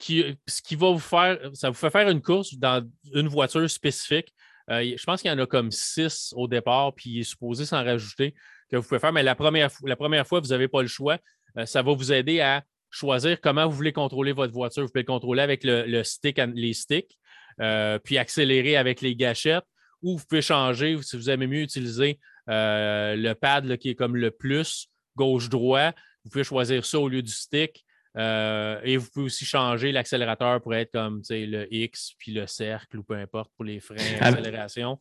ce 0.00 0.62
qui 0.62 0.76
va 0.76 0.90
vous 0.90 0.98
faire, 0.98 1.38
ça 1.54 1.68
vous 1.68 1.76
fait 1.76 1.90
faire 1.90 2.08
une 2.08 2.22
course 2.22 2.54
dans 2.54 2.86
une 3.12 3.28
voiture 3.28 3.68
spécifique. 3.68 4.32
Euh, 4.70 4.94
je 4.96 5.04
pense 5.04 5.20
qu'il 5.20 5.30
y 5.30 5.34
en 5.34 5.38
a 5.38 5.46
comme 5.46 5.70
six 5.70 6.32
au 6.36 6.46
départ, 6.46 6.94
puis 6.94 7.10
il 7.10 7.20
est 7.20 7.24
supposé 7.24 7.64
s'en 7.64 7.84
rajouter 7.84 8.34
que 8.70 8.76
vous 8.76 8.82
pouvez 8.86 9.00
faire, 9.00 9.12
mais 9.12 9.22
la 9.22 9.34
première, 9.34 9.70
la 9.84 9.96
première 9.96 10.26
fois, 10.26 10.40
vous 10.40 10.48
n'avez 10.48 10.68
pas 10.68 10.82
le 10.82 10.88
choix. 10.88 11.18
Euh, 11.56 11.66
ça 11.66 11.82
va 11.82 11.92
vous 11.92 12.12
aider 12.12 12.40
à 12.40 12.62
choisir 12.88 13.40
comment 13.40 13.66
vous 13.66 13.76
voulez 13.76 13.92
contrôler 13.92 14.32
votre 14.32 14.52
voiture. 14.52 14.82
Vous 14.82 14.88
pouvez 14.88 15.02
le 15.02 15.06
contrôler 15.06 15.42
avec 15.42 15.62
le, 15.64 16.02
stick, 16.04 16.40
les 16.54 16.72
sticks, 16.72 17.18
euh, 17.60 17.98
puis 17.98 18.16
accélérer 18.16 18.76
avec 18.76 19.00
les 19.00 19.16
gâchettes, 19.16 19.64
ou 20.02 20.18
vous 20.18 20.24
pouvez 20.24 20.42
changer 20.42 20.96
si 21.02 21.16
vous 21.16 21.30
aimez 21.30 21.46
mieux 21.46 21.62
utiliser 21.62 22.18
le 22.46 23.32
pad 23.34 23.76
qui 23.76 23.90
est 23.90 23.94
comme 23.94 24.16
le 24.16 24.30
plus 24.30 24.88
gauche-droit. 25.16 25.92
Vous 26.24 26.30
pouvez 26.30 26.44
choisir 26.44 26.84
ça 26.84 26.98
au 26.98 27.08
lieu 27.08 27.22
du 27.22 27.30
stick. 27.30 27.84
Et 28.16 28.96
vous 28.96 29.06
pouvez 29.12 29.26
aussi 29.26 29.44
changer 29.44 29.92
l'accélérateur 29.92 30.60
pour 30.60 30.74
être 30.74 30.92
comme 30.92 31.22
le 31.30 31.66
X 31.72 32.12
puis 32.18 32.32
le 32.32 32.46
cercle 32.46 32.98
ou 32.98 33.02
peu 33.02 33.14
importe 33.14 33.50
pour 33.56 33.64
les 33.64 33.80
freins 33.80 33.96
d'accélération. 34.20 34.98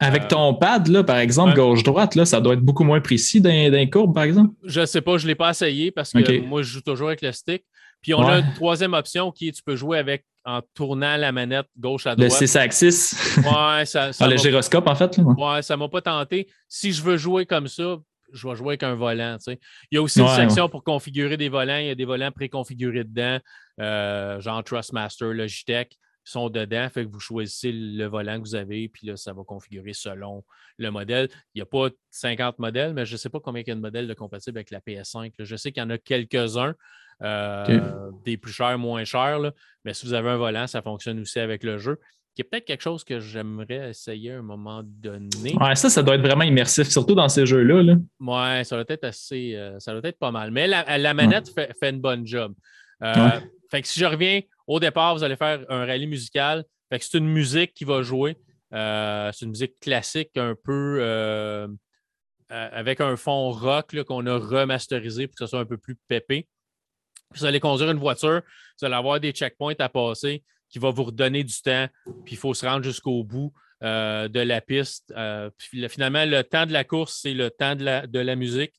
Avec 0.00 0.28
ton 0.28 0.54
pad, 0.54 0.88
là, 0.88 1.04
par 1.04 1.18
exemple, 1.18 1.54
gauche-droite, 1.54 2.14
là, 2.16 2.24
ça 2.24 2.40
doit 2.40 2.54
être 2.54 2.60
beaucoup 2.60 2.84
moins 2.84 3.00
précis 3.00 3.40
d'un 3.40 3.86
courbe, 3.86 4.12
par 4.12 4.24
exemple? 4.24 4.54
Je 4.64 4.80
ne 4.80 4.86
sais 4.86 5.00
pas, 5.00 5.18
je 5.18 5.24
ne 5.24 5.28
l'ai 5.28 5.34
pas 5.34 5.50
essayé 5.50 5.90
parce 5.92 6.12
que 6.12 6.40
moi, 6.40 6.62
je 6.62 6.68
joue 6.68 6.80
toujours 6.80 7.08
avec 7.08 7.22
le 7.22 7.32
stick. 7.32 7.64
Puis 8.02 8.12
on 8.12 8.26
a 8.26 8.40
une 8.40 8.54
troisième 8.54 8.92
option 8.92 9.32
qui 9.32 9.48
est 9.48 9.52
tu 9.52 9.62
peux 9.62 9.76
jouer 9.76 9.98
avec 9.98 10.26
en 10.44 10.60
tournant 10.74 11.16
la 11.16 11.32
manette 11.32 11.68
gauche 11.78 12.06
à 12.06 12.14
droite. 12.14 12.38
Le 12.38 12.46
6 12.46 12.56
axis. 12.56 13.16
Ouais, 13.38 13.86
ça, 13.86 14.10
ah, 14.20 14.28
le 14.28 14.36
gyroscope, 14.36 14.86
en 14.86 14.94
fait. 14.94 15.16
Là. 15.16 15.24
Ouais, 15.24 15.62
ça 15.62 15.74
ne 15.74 15.78
m'a 15.78 15.88
pas 15.88 16.02
tenté. 16.02 16.48
Si 16.68 16.92
je 16.92 17.02
veux 17.02 17.16
jouer 17.16 17.46
comme 17.46 17.66
ça, 17.66 17.96
je 18.34 18.48
vais 18.48 18.54
jouer 18.56 18.68
avec 18.70 18.82
un 18.82 18.94
volant. 18.94 19.36
Il 19.46 19.58
y 19.92 19.96
a 19.96 20.02
aussi 20.02 20.20
une 20.20 20.28
section 20.28 20.68
pour 20.68 20.84
configurer 20.84 21.36
des 21.36 21.48
volants. 21.48 21.78
Il 21.78 21.86
y 21.86 21.90
a 21.90 21.94
des 21.94 22.04
volants 22.04 22.32
préconfigurés 22.32 23.04
dedans, 23.04 23.38
euh, 23.80 24.40
genre 24.40 24.62
Trustmaster, 24.62 25.32
Logitech 25.32 25.96
sont 26.24 26.50
dedans. 26.50 26.88
Fait 26.90 27.04
que 27.04 27.10
vous 27.10 27.20
choisissez 27.20 27.70
le 27.72 28.06
volant 28.06 28.36
que 28.36 28.40
vous 28.40 28.54
avez, 28.54 28.88
puis 28.88 29.06
là, 29.06 29.16
ça 29.16 29.32
va 29.32 29.42
configurer 29.44 29.92
selon 29.92 30.44
le 30.78 30.90
modèle. 30.90 31.28
Il 31.54 31.58
n'y 31.58 31.62
a 31.62 31.66
pas 31.66 31.88
50 32.10 32.58
modèles, 32.58 32.94
mais 32.94 33.06
je 33.06 33.12
ne 33.12 33.18
sais 33.18 33.28
pas 33.28 33.40
combien 33.40 33.62
il 33.62 33.68
y 33.68 33.70
a 33.70 33.74
de 33.74 33.80
modèles 33.80 34.08
de 34.08 34.14
compatibles 34.14 34.58
avec 34.58 34.70
la 34.70 34.80
PS5. 34.80 35.32
Je 35.38 35.56
sais 35.56 35.70
qu'il 35.70 35.82
y 35.82 35.86
en 35.86 35.90
a 35.90 35.98
quelques-uns, 35.98 36.74
euh, 37.22 38.10
des 38.24 38.36
plus 38.36 38.52
chers, 38.52 38.78
moins 38.78 39.04
chers. 39.04 39.52
Mais 39.84 39.94
si 39.94 40.06
vous 40.06 40.14
avez 40.14 40.30
un 40.30 40.36
volant, 40.36 40.66
ça 40.66 40.82
fonctionne 40.82 41.20
aussi 41.20 41.38
avec 41.38 41.62
le 41.62 41.78
jeu. 41.78 42.00
Qui 42.34 42.42
est 42.42 42.44
peut-être 42.44 42.64
quelque 42.64 42.82
chose 42.82 43.04
que 43.04 43.20
j'aimerais 43.20 43.90
essayer 43.90 44.32
à 44.32 44.38
un 44.38 44.42
moment 44.42 44.82
donné. 44.84 45.54
Ouais, 45.54 45.76
ça, 45.76 45.88
ça 45.88 46.02
doit 46.02 46.16
être 46.16 46.22
vraiment 46.22 46.42
immersif, 46.42 46.88
surtout 46.88 47.14
dans 47.14 47.28
ces 47.28 47.46
jeux-là. 47.46 47.82
Là. 47.82 47.94
Ouais, 48.18 48.64
ça 48.64 48.74
doit 48.74 48.84
être 48.88 49.04
assez. 49.04 49.54
Euh, 49.54 49.78
ça 49.78 49.92
doit 49.92 50.00
être 50.08 50.18
pas 50.18 50.32
mal. 50.32 50.50
Mais 50.50 50.66
la, 50.66 51.14
manette 51.14 51.48
fait, 51.54 51.72
fait, 51.78 51.90
une 51.90 52.00
bonne 52.00 52.26
job. 52.26 52.52
Euh, 53.02 53.30
fait 53.70 53.82
que 53.82 53.88
si 53.88 54.00
je 54.00 54.04
reviens 54.04 54.40
au 54.66 54.80
départ, 54.80 55.14
vous 55.14 55.22
allez 55.22 55.36
faire 55.36 55.64
un 55.68 55.86
rallye 55.86 56.08
musical. 56.08 56.64
c'est 56.90 57.14
une 57.18 57.28
musique 57.28 57.72
qui 57.72 57.84
va 57.84 58.02
jouer. 58.02 58.36
Euh, 58.72 59.30
c'est 59.32 59.44
une 59.44 59.50
musique 59.50 59.78
classique, 59.78 60.36
un 60.36 60.56
peu 60.56 61.68
avec 62.48 63.00
un 63.00 63.16
fond 63.16 63.52
rock 63.52 63.94
qu'on 64.04 64.26
a 64.26 64.36
remasterisé 64.36 65.28
pour 65.28 65.36
que 65.36 65.44
ce 65.44 65.50
soit 65.50 65.60
un 65.60 65.64
peu 65.64 65.76
plus 65.76 65.96
pépé. 66.08 66.48
vous 67.36 67.44
allez 67.44 67.60
conduire 67.60 67.90
une 67.92 67.98
voiture, 67.98 68.42
vous 68.80 68.86
allez 68.86 68.94
avoir 68.94 69.20
des 69.20 69.30
checkpoints 69.30 69.74
à 69.78 69.88
passer 69.88 70.42
qui 70.74 70.80
vont 70.80 70.90
vous 70.90 71.04
redonner 71.04 71.44
du 71.44 71.54
temps, 71.62 71.86
puis 72.24 72.34
il 72.34 72.36
faut 72.36 72.52
se 72.52 72.66
rendre 72.66 72.82
jusqu'au 72.82 73.22
bout 73.22 73.52
de 73.80 74.40
la 74.40 74.60
piste. 74.60 75.14
finalement, 75.60 76.24
le 76.24 76.42
temps 76.42 76.66
de 76.66 76.72
la 76.72 76.82
course, 76.82 77.20
c'est 77.22 77.32
le 77.32 77.48
temps 77.48 77.76
de 77.76 77.84
la, 77.84 78.08
de 78.08 78.18
la 78.18 78.34
musique. 78.34 78.72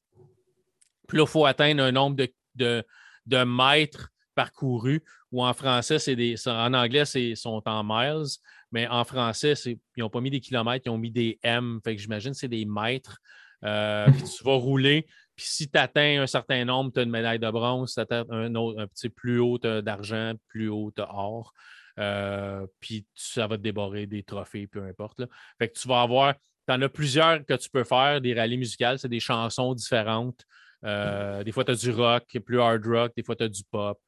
Puis 1.07 1.17
là, 1.17 1.23
il 1.23 1.29
faut 1.29 1.45
atteindre 1.45 1.81
un 1.81 1.93
nombre 1.93 2.17
de, 2.17 2.27
de, 2.55 2.83
de 3.27 3.43
mètres 3.45 4.09
parcourus 4.33 5.01
ou 5.31 5.41
en 5.41 5.53
français, 5.53 5.99
c'est 5.99 6.17
des. 6.17 6.35
En 6.49 6.73
anglais, 6.73 7.05
c'est 7.05 7.33
sont 7.35 7.63
en 7.65 7.83
miles, 7.85 8.27
mais 8.73 8.87
en 8.89 9.05
français, 9.05 9.53
ils 9.65 9.79
n'ont 9.97 10.09
pas 10.09 10.19
mis 10.19 10.31
des 10.31 10.41
kilomètres, 10.41 10.83
ils 10.85 10.89
ont 10.89 10.97
mis 10.97 11.11
des 11.11 11.39
M. 11.43 11.79
Fait 11.81 11.95
que 11.95 12.01
j'imagine 12.01 12.33
c'est 12.33 12.49
des 12.49 12.65
mètres. 12.65 13.19
Euh, 13.63 14.05
puis 14.11 14.23
tu 14.23 14.43
vas 14.43 14.55
rouler. 14.55 15.07
Puis 15.35 15.45
si 15.47 15.69
tu 15.69 15.77
atteins 15.79 16.21
un 16.21 16.27
certain 16.27 16.65
nombre, 16.65 16.91
tu 16.93 16.99
as 16.99 17.03
une 17.03 17.09
médaille 17.09 17.39
de 17.39 17.49
bronze. 17.49 17.89
Si 17.89 17.95
tu 17.95 18.01
atteins 18.01 18.25
un, 18.29 18.53
autre, 18.55 18.79
un 18.79 18.87
petit 18.87 19.09
plus 19.09 19.39
haut, 19.39 19.57
d'argent, 19.57 20.33
plus 20.47 20.67
haut, 20.67 20.91
tu 20.95 21.01
or. 21.01 21.53
Euh, 21.99 22.65
puis 22.79 23.05
ça 23.13 23.47
va 23.47 23.57
te 23.57 23.61
déborrer 23.61 24.05
des 24.05 24.23
trophées, 24.23 24.67
peu 24.67 24.83
importe. 24.83 25.23
Fait 25.57 25.69
que 25.69 25.79
tu 25.79 25.87
vas 25.87 26.01
avoir. 26.01 26.33
Tu 26.67 26.73
en 26.73 26.81
as 26.81 26.89
plusieurs 26.89 27.45
que 27.45 27.53
tu 27.53 27.69
peux 27.69 27.83
faire, 27.83 28.21
des 28.21 28.33
rallyes 28.33 28.57
musicales, 28.57 28.97
c'est 28.97 29.09
des 29.09 29.19
chansons 29.19 29.73
différentes. 29.73 30.45
Euh, 30.83 31.43
des 31.43 31.51
fois, 31.51 31.63
tu 31.63 31.71
as 31.71 31.75
du 31.75 31.91
rock, 31.91 32.37
plus 32.45 32.59
hard 32.59 32.85
rock, 32.85 33.13
des 33.15 33.23
fois, 33.23 33.35
tu 33.35 33.43
as 33.43 33.49
du 33.49 33.63
pop. 33.63 33.99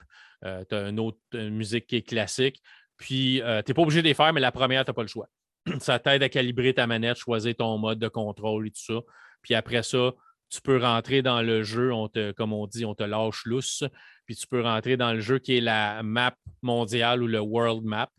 Euh, 0.46 0.64
tu 0.70 0.76
as 0.76 0.90
une 0.90 1.00
autre 1.00 1.18
musique 1.34 1.88
qui 1.88 1.98
est 1.98 2.02
classique. 2.02 2.62
Puis, 2.98 3.42
euh, 3.42 3.62
tu 3.62 3.72
n'es 3.72 3.74
pas 3.74 3.82
obligé 3.82 4.02
de 4.02 4.08
les 4.08 4.14
faire, 4.14 4.34
mais 4.34 4.42
la 4.42 4.52
première, 4.52 4.84
tu 4.86 4.90
n'as 4.90 4.94
pas 4.94 5.02
le 5.02 5.08
choix. 5.08 5.28
ça 5.80 6.00
t'aide 6.00 6.24
à 6.24 6.30
calibrer 6.30 6.74
ta 6.74 6.88
manette, 6.88 7.18
choisir 7.18 7.56
ton 7.56 7.78
mode 7.78 8.00
de 8.00 8.08
contrôle 8.08 8.68
et 8.68 8.72
tout 8.72 8.84
ça. 8.84 9.00
Puis 9.42 9.56
après 9.56 9.84
ça, 9.84 10.12
tu 10.50 10.62
peux 10.62 10.82
rentrer 10.82 11.22
dans 11.22 11.42
le 11.42 11.64
jeu, 11.64 11.94
on 11.94 12.08
te, 12.08 12.32
comme 12.32 12.54
on 12.54 12.68
dit, 12.68 12.86
on 12.86 12.96
te 12.96 13.04
lâche 13.04 13.46
lousse. 13.46 13.84
Puis 14.26 14.36
tu 14.36 14.48
peux 14.48 14.62
rentrer 14.62 14.98
dans 14.98 15.14
le 15.14 15.20
jeu 15.20 15.40
qui 15.40 15.58
est 15.58 15.62
la 15.62 16.04
map 16.04 16.36
mondiale 16.62 17.24
ou 17.24 17.28
le 17.28 17.40
world 17.40 17.84
map. 17.84 18.10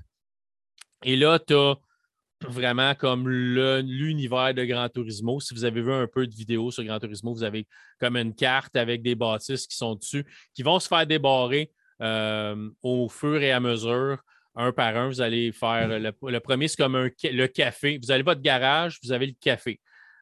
Et 1.05 1.17
là, 1.17 1.39
tu 1.39 1.55
as 1.55 1.77
vraiment 2.47 2.95
comme 2.95 3.29
l'univers 3.29 4.55
de 4.55 4.65
Gran 4.65 4.89
Turismo. 4.89 5.41
Si 5.41 5.55
vous 5.55 5.65
avez 5.65 5.83
vu 5.83 5.93
un 5.93 6.07
peu 6.07 6.27
de 6.27 6.35
vidéos 6.35 6.71
sur 6.71 6.85
Gran 6.85 6.99
Turismo, 6.99 7.33
vous 7.33 7.43
avez 7.43 7.67
comme 7.99 8.17
une 8.17 8.35
carte 8.35 8.77
avec 8.77 9.03
des 9.03 9.15
bâtisses 9.15 9.67
qui 9.67 9.77
sont 9.77 9.95
dessus, 9.95 10.25
qui 10.55 10.63
vont 10.63 10.79
se 10.79 10.89
faire 10.89 11.07
débarrer 11.07 11.71
euh, 12.01 12.71
au 12.83 13.09
fur 13.09 13.43
et 13.43 13.53
à 13.53 13.61
mesure, 13.61 14.19
un 14.55 14.73
par 14.73 14.97
un, 14.97 15.09
vous 15.09 15.21
allez 15.21 15.53
faire 15.53 15.89
le, 15.89 16.39
premier, 16.41 16.69
c'est 16.69 16.77
comme 16.77 16.97
le 16.97 17.47
café. 17.47 17.99
Vous 18.03 18.11
avez 18.11 18.23
votre 18.23 18.41
garage, 18.41 18.99
vous 19.03 19.13
avez 19.13 19.27
le 19.27 19.35
café. 19.41 19.81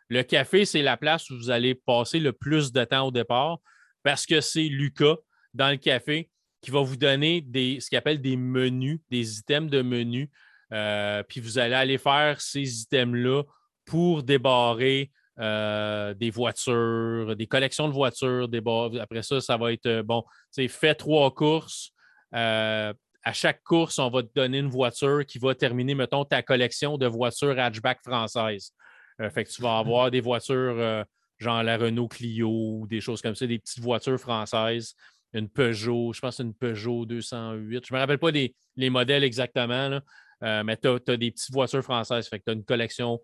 Le 0.08 0.22
café, 0.22 0.64
c'est 0.64 0.82
la 0.82 0.96
place 0.96 1.30
où 1.30 1.36
vous 1.36 1.50
allez 1.50 1.74
passer 1.74 2.20
le 2.20 2.32
plus 2.32 2.72
de 2.72 2.84
temps 2.84 3.08
au 3.08 3.10
départ 3.10 3.58
parce 4.02 4.24
que 4.24 4.40
c'est 4.40 4.68
Lucas 4.68 5.16
dans 5.52 5.70
le 5.70 5.76
café 5.76 6.30
qui 6.60 6.70
va 6.70 6.80
vous 6.80 6.96
donner 6.96 7.40
des, 7.40 7.80
ce 7.80 7.88
qu'il 7.88 7.98
appelle 7.98 8.20
des 8.20 8.36
menus, 8.36 9.00
des 9.10 9.38
items 9.38 9.70
de 9.70 9.82
menus. 9.82 10.28
Euh, 10.72 11.22
puis 11.22 11.40
vous 11.40 11.58
allez 11.58 11.74
aller 11.74 11.98
faire 11.98 12.40
ces 12.40 12.82
items-là 12.82 13.42
pour 13.84 14.22
débarrer 14.22 15.10
euh, 15.38 16.14
des 16.14 16.30
voitures, 16.30 17.36
des 17.36 17.46
collections 17.46 17.88
de 17.88 17.92
voitures. 17.92 18.48
Après 19.00 19.22
ça, 19.22 19.40
ça 19.40 19.56
va 19.56 19.72
être 19.72 19.86
euh, 19.86 20.02
bon, 20.02 20.24
fait 20.68 20.94
trois 20.94 21.32
courses. 21.32 21.90
À 22.32 23.32
chaque 23.32 23.64
course, 23.64 23.98
on 23.98 24.08
va 24.08 24.22
te 24.22 24.28
donner 24.36 24.58
une 24.58 24.68
voiture 24.68 25.26
qui 25.26 25.40
va 25.40 25.52
terminer, 25.54 25.96
mettons, 25.96 26.24
ta 26.24 26.42
collection 26.42 26.96
de 26.96 27.06
voitures 27.06 27.58
hatchback 27.58 28.00
françaises. 28.04 28.72
Fait 29.18 29.44
que 29.44 29.50
tu 29.50 29.62
vas 29.62 29.78
avoir 29.78 30.10
des 30.10 30.20
voitures 30.20 31.04
genre 31.38 31.62
la 31.62 31.76
Renault 31.76 32.08
Clio 32.08 32.48
ou 32.48 32.86
des 32.86 33.00
choses 33.00 33.20
comme 33.20 33.34
ça, 33.34 33.46
des 33.46 33.58
petites 33.58 33.82
voitures 33.82 34.18
françaises. 34.18 34.94
Une 35.32 35.48
Peugeot, 35.48 36.12
je 36.12 36.20
pense 36.20 36.38
une 36.40 36.54
Peugeot 36.54 37.04
208. 37.04 37.86
Je 37.86 37.92
ne 37.92 37.96
me 37.96 38.00
rappelle 38.00 38.18
pas 38.18 38.30
les, 38.30 38.54
modèles 38.90 39.24
exactement, 39.24 40.00
mais 40.40 40.76
tu 40.76 40.88
as, 40.88 41.16
des 41.16 41.30
petites 41.30 41.52
voitures 41.52 41.82
françaises. 41.82 42.28
Fait 42.28 42.40
tu 42.40 42.50
as 42.50 42.52
une 42.54 42.64
collection 42.64 43.20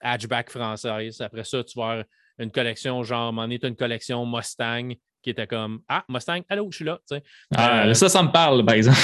hatchback 0.00 0.50
française. 0.50 1.20
Après 1.20 1.44
ça, 1.44 1.64
tu 1.64 1.78
vas 1.78 1.90
avoir 1.90 2.04
une 2.38 2.52
collection, 2.52 3.02
genre, 3.02 3.32
m'en 3.32 3.46
est 3.46 3.64
une 3.64 3.76
collection 3.76 4.24
Mustang 4.24 4.90
qui 5.22 5.30
était 5.30 5.46
comme 5.46 5.80
Ah, 5.88 6.04
Mustang, 6.08 6.40
allô, 6.48 6.68
je 6.70 6.76
suis 6.76 6.84
là. 6.84 7.00
Ah, 7.54 7.86
euh, 7.86 7.94
ça, 7.94 8.08
ça 8.08 8.22
me 8.22 8.30
parle, 8.30 8.64
par 8.64 8.74
exemple. 8.74 8.98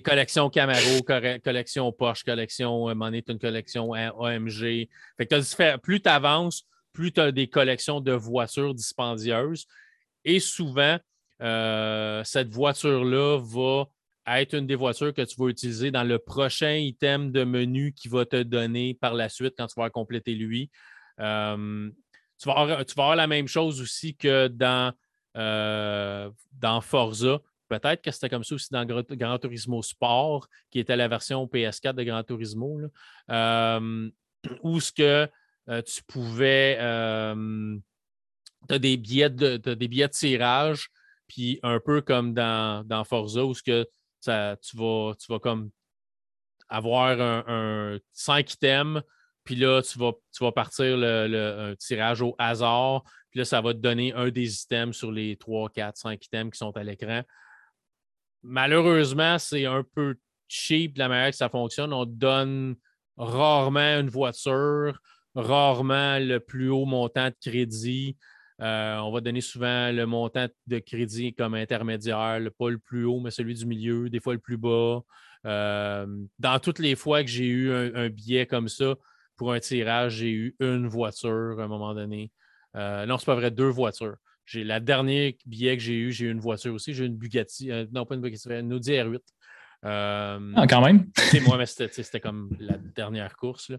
collection 0.04 0.50
Camaro, 0.50 1.02
collection 1.42 1.92
Porsche, 1.92 2.24
collection, 2.24 2.88
euh, 2.88 2.94
m'en 2.94 3.12
est 3.12 3.28
une 3.28 3.38
collection 3.38 3.92
AMG. 3.92 4.88
Fait 5.16 5.26
que 5.26 5.76
plus 5.78 6.00
tu 6.00 6.08
avances, 6.08 6.64
plus 6.92 7.12
tu 7.12 7.20
as 7.20 7.32
des 7.32 7.48
collections 7.48 8.00
de 8.00 8.12
voitures 8.12 8.74
dispendieuses. 8.74 9.66
Et 10.24 10.40
souvent, 10.40 10.98
euh, 11.42 12.22
cette 12.24 12.48
voiture-là 12.50 13.38
va 13.38 13.88
être 14.26 14.54
une 14.54 14.66
des 14.66 14.76
voitures 14.76 15.12
que 15.12 15.22
tu 15.22 15.34
vas 15.38 15.48
utiliser 15.48 15.90
dans 15.90 16.04
le 16.04 16.18
prochain 16.18 16.74
item 16.74 17.32
de 17.32 17.42
menu 17.42 17.92
qui 17.92 18.08
va 18.08 18.24
te 18.24 18.42
donner 18.42 18.94
par 18.94 19.14
la 19.14 19.28
suite 19.28 19.54
quand 19.58 19.66
tu 19.66 19.80
vas 19.80 19.90
compléter 19.90 20.34
lui. 20.34 20.70
Euh, 21.20 21.90
tu, 22.40 22.48
vas 22.48 22.84
avoir, 22.96 23.16
la 23.16 23.26
même 23.26 23.48
chose 23.48 23.80
aussi 23.80 24.16
que 24.16 24.46
dans, 24.48 24.92
euh, 25.36 26.30
dans 26.52 26.80
Forza. 26.80 27.40
Peut-être 27.68 28.02
que 28.02 28.10
c'était 28.10 28.28
comme 28.28 28.44
ça 28.44 28.54
aussi 28.54 28.68
dans 28.70 28.84
Gran 28.84 29.38
Turismo 29.38 29.82
Sport, 29.82 30.46
qui 30.70 30.78
était 30.78 30.96
la 30.96 31.08
version 31.08 31.46
PS4 31.46 31.94
de 31.94 32.02
Gran 32.02 32.22
Turismo, 32.22 32.80
euh, 33.30 34.10
où 34.62 34.80
ce 34.80 34.92
que 34.92 35.28
tu 35.82 36.02
pouvais. 36.04 36.76
tu 36.76 38.74
as 38.74 38.78
des 38.78 38.96
billets 38.96 39.30
de, 39.30 39.56
des 39.56 39.88
billets 39.88 40.08
de 40.08 40.12
tirage, 40.12 40.90
puis 41.28 41.60
un 41.62 41.80
peu 41.80 42.02
comme 42.02 42.34
dans, 42.34 42.86
dans 42.86 43.04
Forza, 43.04 43.44
où 43.44 43.54
ce 43.54 43.62
que 43.62 43.88
tu, 44.22 44.76
vas, 44.76 45.14
tu 45.18 45.32
vas 45.32 45.38
comme 45.38 45.70
avoir 46.68 47.20
un, 47.20 47.98
5 48.12 48.54
items, 48.54 49.02
puis 49.44 49.56
là, 49.56 49.82
tu 49.82 49.98
vas, 49.98 50.12
tu 50.32 50.44
vas 50.44 50.52
partir 50.52 50.96
le, 50.96 51.70
un 51.70 51.74
tirage 51.76 52.22
au 52.22 52.34
hasard, 52.38 53.02
puis 53.30 53.38
là, 53.38 53.44
ça 53.44 53.60
va 53.60 53.72
te 53.72 53.78
donner 53.78 54.12
un 54.12 54.30
des 54.30 54.62
items 54.62 54.96
sur 54.96 55.10
les 55.10 55.36
3, 55.36 55.70
4, 55.70 55.96
5 55.96 56.24
items 56.26 56.52
qui 56.52 56.58
sont 56.58 56.76
à 56.76 56.82
l'écran. 56.82 57.22
Malheureusement, 58.42 59.38
c'est 59.38 59.66
un 59.66 59.84
peu 59.94 60.16
cheap 60.48 60.98
la 60.98 61.08
manière 61.08 61.30
que 61.30 61.36
ça 61.36 61.48
fonctionne. 61.48 61.92
On 61.92 62.04
donne 62.04 62.76
rarement 63.16 64.00
une 64.00 64.10
voiture, 64.10 65.00
rarement 65.34 66.18
le 66.18 66.38
plus 66.40 66.68
haut 66.68 66.84
montant 66.84 67.28
de 67.28 67.36
crédit. 67.40 68.16
Euh, 68.60 68.98
on 68.98 69.10
va 69.10 69.20
donner 69.20 69.40
souvent 69.40 69.90
le 69.90 70.04
montant 70.06 70.46
de 70.66 70.78
crédit 70.78 71.34
comme 71.34 71.54
intermédiaire, 71.54 72.38
pas 72.58 72.70
le 72.70 72.78
plus 72.78 73.04
haut, 73.04 73.20
mais 73.20 73.30
celui 73.30 73.54
du 73.54 73.66
milieu, 73.66 74.08
des 74.08 74.20
fois 74.20 74.34
le 74.34 74.38
plus 74.38 74.58
bas. 74.58 75.00
Euh, 75.44 76.06
dans 76.38 76.58
toutes 76.60 76.78
les 76.78 76.94
fois 76.94 77.24
que 77.24 77.30
j'ai 77.30 77.46
eu 77.46 77.72
un, 77.72 78.08
billet 78.08 78.46
comme 78.46 78.68
ça 78.68 78.94
pour 79.36 79.52
un 79.52 79.60
tirage, 79.60 80.16
j'ai 80.16 80.30
eu 80.30 80.56
une 80.60 80.86
voiture 80.86 81.56
à 81.58 81.64
un 81.64 81.68
moment 81.68 81.94
donné. 81.94 82.30
Euh, 82.76 83.06
non, 83.06 83.18
c'est 83.18 83.26
pas 83.26 83.34
vrai, 83.34 83.50
deux 83.50 83.68
voitures. 83.68 84.16
J'ai 84.44 84.64
la 84.64 84.80
dernière 84.80 85.32
billet 85.46 85.76
que 85.76 85.82
j'ai 85.82 85.94
eu, 85.94 86.12
j'ai 86.12 86.26
eu 86.26 86.30
une 86.30 86.40
voiture 86.40 86.74
aussi. 86.74 86.94
J'ai 86.94 87.04
eu 87.04 87.06
une 87.06 87.16
Bugatti, 87.16 87.70
euh, 87.70 87.86
non 87.92 88.04
pas 88.04 88.14
une 88.14 88.20
Bugatti, 88.20 88.48
une 88.50 88.72
Audi 88.72 88.92
R8. 88.92 89.20
Euh, 89.84 90.52
ah, 90.54 90.66
quand 90.68 90.80
même. 90.80 91.10
moi, 91.44 91.58
mais 91.58 91.66
c'était 91.66 92.20
comme 92.20 92.56
la 92.60 92.76
dernière 92.78 93.36
course. 93.36 93.70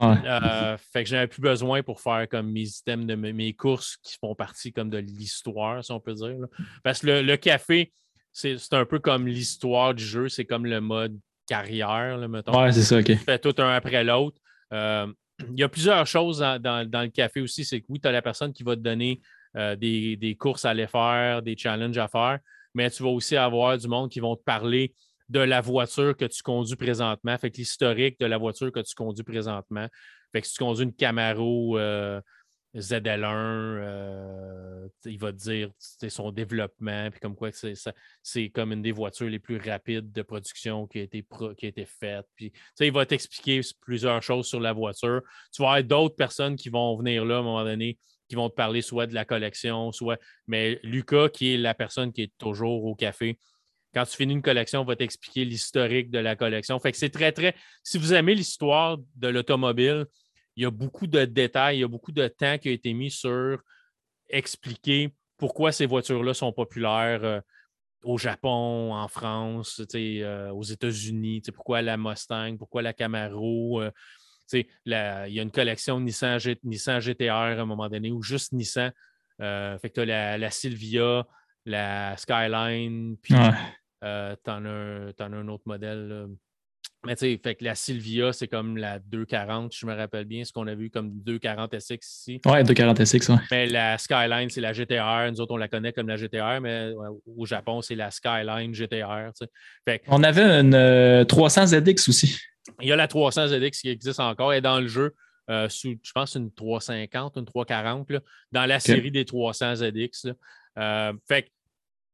Là. 0.00 0.76
Fait 0.92 1.04
que 1.04 1.10
j'avais 1.10 1.28
plus 1.28 1.40
besoin 1.40 1.82
pour 1.82 2.00
faire 2.00 2.28
comme 2.28 2.50
mes 2.50 2.66
items 2.66 3.06
de 3.06 3.14
mes, 3.14 3.52
courses 3.54 3.96
qui 4.02 4.16
font 4.20 4.34
partie 4.34 4.72
comme 4.72 4.90
de 4.90 4.98
l'histoire, 4.98 5.84
si 5.84 5.92
on 5.92 6.00
peut 6.00 6.14
dire. 6.14 6.36
Parce 6.82 7.00
que 7.00 7.22
le, 7.22 7.36
café, 7.36 7.92
c'est 8.32 8.56
un 8.72 8.84
peu 8.84 8.98
comme 8.98 9.28
l'histoire 9.28 9.94
du 9.94 10.04
jeu, 10.04 10.28
c'est 10.28 10.44
comme 10.44 10.66
le 10.66 10.80
mode 10.80 11.16
carrière, 11.46 12.18
là, 12.18 12.26
mettons. 12.26 12.60
Ouais, 12.60 12.72
c'est 12.72 12.82
ça, 12.82 12.98
OK. 12.98 13.04
Tu 13.04 13.16
fais 13.16 13.38
tout 13.38 13.54
un 13.58 13.74
après 13.74 14.02
l'autre. 14.02 14.38
Euh, 14.72 15.06
il 15.50 15.58
y 15.58 15.62
a 15.62 15.68
plusieurs 15.68 16.06
choses 16.06 16.38
dans, 16.38 16.88
le 16.90 17.08
café 17.08 17.40
aussi. 17.40 17.64
C'est 17.64 17.80
que 17.80 17.86
oui, 17.88 18.00
tu 18.00 18.08
as 18.08 18.12
la 18.12 18.22
personne 18.22 18.52
qui 18.52 18.62
va 18.62 18.76
te 18.76 18.80
donner 18.80 19.20
des, 19.54 20.16
des, 20.16 20.34
courses 20.36 20.64
à 20.64 20.70
aller 20.70 20.86
faire, 20.86 21.42
des 21.42 21.56
challenges 21.56 21.98
à 21.98 22.08
faire, 22.08 22.38
mais 22.74 22.90
tu 22.90 23.02
vas 23.02 23.08
aussi 23.08 23.36
avoir 23.36 23.76
du 23.76 23.88
monde 23.88 24.10
qui 24.10 24.20
vont 24.20 24.36
te 24.36 24.42
parler 24.42 24.94
de 25.28 25.40
la 25.40 25.60
voiture 25.60 26.16
que 26.16 26.24
tu 26.24 26.42
conduis 26.42 26.76
présentement. 26.76 27.36
Fait 27.38 27.50
que 27.50 27.56
l'historique 27.56 28.18
de 28.20 28.26
la 28.26 28.38
voiture 28.38 28.70
que 28.70 28.80
tu 28.80 28.94
conduis 28.94 29.24
présentement. 29.24 29.88
Fait 30.32 30.40
que 30.40 30.46
si 30.46 30.54
tu 30.54 30.58
conduis 30.58 30.84
une 30.84 30.94
Camaro 30.94 31.78
euh, 31.78 32.20
ZL1, 32.74 33.24
euh, 33.34 34.88
il 35.04 35.18
va 35.18 35.32
te 35.32 35.38
dire 35.38 35.70
son 36.08 36.32
développement, 36.32 37.10
puis 37.10 37.20
comme 37.20 37.36
quoi 37.36 37.50
c'est 37.52 38.50
comme 38.50 38.72
une 38.72 38.82
des 38.82 38.92
voitures 38.92 39.28
les 39.28 39.38
plus 39.38 39.58
rapides 39.58 40.10
de 40.10 40.22
production 40.22 40.86
qui 40.86 40.98
a 40.98 41.02
été, 41.02 41.24
qui 41.56 41.66
a 41.66 41.68
été 41.68 41.86
faite. 41.86 42.26
Il 42.80 42.92
va 42.92 43.06
t'expliquer 43.06 43.60
plusieurs 43.80 44.22
choses 44.22 44.46
sur 44.46 44.60
la 44.60 44.72
voiture. 44.72 45.22
Tu 45.52 45.62
vas 45.62 45.68
avoir 45.68 45.84
d'autres 45.84 46.16
personnes 46.16 46.56
qui 46.56 46.68
vont 46.68 46.96
venir 46.96 47.24
là 47.24 47.36
à 47.36 47.38
un 47.38 47.42
moment 47.42 47.64
donné, 47.64 47.98
qui 48.28 48.34
vont 48.34 48.48
te 48.48 48.54
parler 48.54 48.82
soit 48.82 49.06
de 49.06 49.14
la 49.14 49.24
collection, 49.24 49.92
soit. 49.92 50.18
Mais 50.48 50.80
Lucas, 50.82 51.28
qui 51.28 51.54
est 51.54 51.58
la 51.58 51.74
personne 51.74 52.12
qui 52.12 52.22
est 52.22 52.32
toujours 52.38 52.84
au 52.84 52.96
café, 52.96 53.38
quand 53.94 54.04
tu 54.04 54.16
finis 54.16 54.32
une 54.32 54.42
collection, 54.42 54.80
on 54.80 54.84
va 54.84 54.96
t'expliquer 54.96 55.44
l'historique 55.44 56.10
de 56.10 56.18
la 56.18 56.34
collection. 56.34 56.78
Fait 56.80 56.90
que 56.90 56.98
c'est 56.98 57.10
très, 57.10 57.30
très. 57.30 57.54
Si 57.84 57.96
vous 57.96 58.12
aimez 58.12 58.34
l'histoire 58.34 58.98
de 59.14 59.28
l'automobile, 59.28 60.06
il 60.56 60.62
y 60.62 60.66
a 60.66 60.70
beaucoup 60.70 61.06
de 61.06 61.24
détails, 61.24 61.78
il 61.78 61.80
y 61.80 61.84
a 61.84 61.88
beaucoup 61.88 62.12
de 62.12 62.26
temps 62.28 62.58
qui 62.58 62.68
a 62.68 62.72
été 62.72 62.92
mis 62.92 63.10
sur 63.10 63.60
expliquer 64.28 65.14
pourquoi 65.36 65.72
ces 65.72 65.86
voitures-là 65.86 66.34
sont 66.34 66.52
populaires 66.52 67.24
euh, 67.24 67.40
au 68.04 68.18
Japon, 68.18 68.94
en 68.94 69.08
France, 69.08 69.82
euh, 69.94 70.50
aux 70.50 70.62
États-Unis, 70.62 71.42
pourquoi 71.54 71.82
la 71.82 71.96
Mustang, 71.96 72.56
pourquoi 72.56 72.82
la 72.82 72.92
Camaro. 72.92 73.82
Euh, 73.82 73.90
il 74.52 74.66
y 74.86 74.94
a 74.94 75.42
une 75.42 75.50
collection 75.50 75.98
Nissan, 76.00 76.38
Nissan 76.62 77.00
GTR 77.00 77.32
à 77.32 77.50
un 77.52 77.64
moment 77.64 77.88
donné, 77.88 78.12
ou 78.12 78.22
juste 78.22 78.52
Nissan. 78.52 78.92
fait 79.38 79.78
que 79.82 79.94
tu 79.94 80.00
as 80.00 80.04
la, 80.04 80.38
la, 80.38 80.50
Sylvia, 80.50 81.26
la 81.64 82.16
Skyline, 82.16 83.16
puis 83.22 83.34
euh, 84.04 84.36
t'en 84.44 84.64
as, 84.66 85.24
un 85.24 85.48
autre 85.48 85.64
modèle. 85.66 86.28
Mais 87.06 87.16
tu 87.16 87.26
sais, 87.26 87.40
fait 87.42 87.54
que 87.54 87.64
la 87.64 87.74
Sylvia, 87.74 88.32
c'est 88.32 88.48
comme 88.48 88.76
la 88.76 88.98
240, 88.98 89.74
je 89.74 89.86
me 89.86 89.94
rappelle 89.94 90.24
bien, 90.24 90.44
ce 90.44 90.52
qu'on 90.52 90.66
a 90.66 90.74
vu 90.74 90.90
comme 90.90 91.10
240 91.20 91.78
SX 91.78 91.92
ici. 91.92 92.40
Ouais, 92.46 92.62
240 92.62 93.04
SX, 93.04 93.28
ouais. 93.28 93.36
Mais 93.50 93.66
la 93.66 93.98
Skyline, 93.98 94.48
c'est 94.48 94.60
la 94.60 94.72
GTR. 94.72 95.30
Nous 95.30 95.40
autres, 95.40 95.52
on 95.52 95.58
la 95.58 95.68
connaît 95.68 95.92
comme 95.92 96.08
la 96.08 96.16
GTR, 96.16 96.60
mais 96.62 96.92
au 97.26 97.44
Japon, 97.44 97.82
c'est 97.82 97.94
la 97.94 98.10
Skyline 98.10 98.74
GTR. 98.74 99.30
Fait 99.86 100.02
on 100.08 100.22
avait 100.22 100.42
une 100.42 101.26
300 101.26 101.72
euh, 101.72 101.80
ZX 101.80 102.08
aussi. 102.08 102.38
Il 102.80 102.88
y 102.88 102.92
a 102.92 102.96
la 102.96 103.08
300 103.08 103.48
ZX 103.48 103.80
qui 103.82 103.88
existe 103.90 104.20
encore. 104.20 104.54
et 104.54 104.60
dans 104.60 104.80
le 104.80 104.88
jeu. 104.88 105.14
Euh, 105.50 105.68
sous, 105.68 105.94
je 106.02 106.12
pense, 106.12 106.36
une 106.36 106.50
350, 106.50 107.36
une 107.36 107.44
340, 107.44 108.08
dans 108.50 108.64
la 108.64 108.80
série 108.80 109.10
des 109.10 109.26
300 109.26 109.74
ZX. 109.76 110.32
fait 111.28 111.42
que 111.42 111.48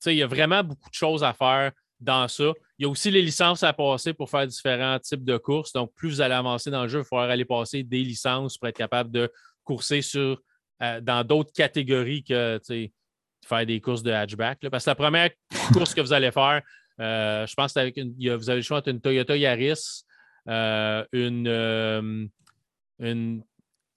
il 0.06 0.14
y 0.14 0.22
a 0.22 0.26
vraiment 0.26 0.64
beaucoup 0.64 0.88
de 0.88 0.94
choses 0.94 1.22
à 1.22 1.32
faire 1.32 1.70
dans 2.00 2.26
ça. 2.28 2.52
Il 2.78 2.84
y 2.84 2.86
a 2.86 2.88
aussi 2.88 3.10
les 3.10 3.22
licences 3.22 3.62
à 3.62 3.72
passer 3.72 4.14
pour 4.14 4.30
faire 4.30 4.46
différents 4.46 4.98
types 4.98 5.24
de 5.24 5.36
courses. 5.36 5.72
Donc, 5.72 5.92
plus 5.94 6.08
vous 6.08 6.20
allez 6.20 6.34
avancer 6.34 6.70
dans 6.70 6.82
le 6.82 6.88
jeu, 6.88 6.98
il 6.98 7.02
va 7.02 7.04
falloir 7.04 7.30
aller 7.30 7.44
passer 7.44 7.82
des 7.82 8.02
licences 8.02 8.56
pour 8.56 8.68
être 8.68 8.76
capable 8.76 9.10
de 9.10 9.30
courser 9.64 10.02
sur, 10.02 10.40
euh, 10.82 11.00
dans 11.00 11.24
d'autres 11.24 11.52
catégories 11.52 12.24
que 12.24 12.58
faire 13.46 13.66
des 13.66 13.80
courses 13.80 14.02
de 14.02 14.12
hatchback. 14.12 14.68
Parce 14.70 14.84
que 14.84 14.90
la 14.90 14.94
première 14.94 15.30
course 15.72 15.94
que 15.94 16.00
vous 16.00 16.12
allez 16.12 16.30
faire, 16.30 16.62
euh, 17.00 17.46
je 17.46 17.54
pense 17.54 17.72
que 17.72 18.36
vous 18.36 18.50
avez 18.50 18.58
le 18.58 18.62
choix 18.62 18.78
entre 18.78 18.88
une 18.88 19.00
Toyota 19.00 19.36
Yaris, 19.36 20.04
euh, 20.48 21.04
une, 21.12 22.30
une 22.98 23.44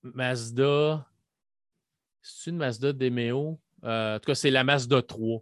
Mazda. 0.03 1.07
C'est 2.21 2.51
une 2.51 2.57
Mazda 2.57 2.93
Demeo? 2.93 3.59
en 3.85 4.17
tout 4.21 4.27
cas, 4.27 4.35
c'est 4.35 4.51
la 4.51 4.63
Mazda 4.63 5.01
3 5.01 5.41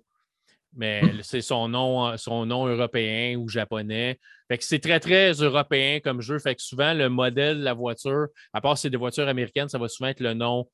mais 0.73 1.01
hmm. 1.01 1.19
c'est 1.23 1.41
son 1.41 1.67
nom, 1.67 2.15
son 2.17 2.45
nom 2.45 2.65
européen 2.65 3.37
ou 3.37 3.47
japonais. 3.49 4.19
c'est 4.59 4.79
très, 4.79 4.99
très 4.99 5.31
européen 5.33 5.99
comme 5.99 6.21
jeu. 6.21 6.39
Fait 6.39 6.55
que 6.55 6.61
souvent, 6.61 6.93
le 6.93 7.09
modèle 7.09 7.59
de 7.59 7.63
la 7.63 7.73
voiture, 7.73 8.27
à 8.53 8.61
part 8.61 8.77
si 8.77 8.83
c'est 8.83 8.89
des 8.89 8.97
voitures 8.97 9.27
américaines, 9.27 9.69
ça 9.69 9.77
va 9.77 9.87
souvent 9.87 10.09
être 10.09 10.21
le 10.21 10.33
nom 10.33 10.69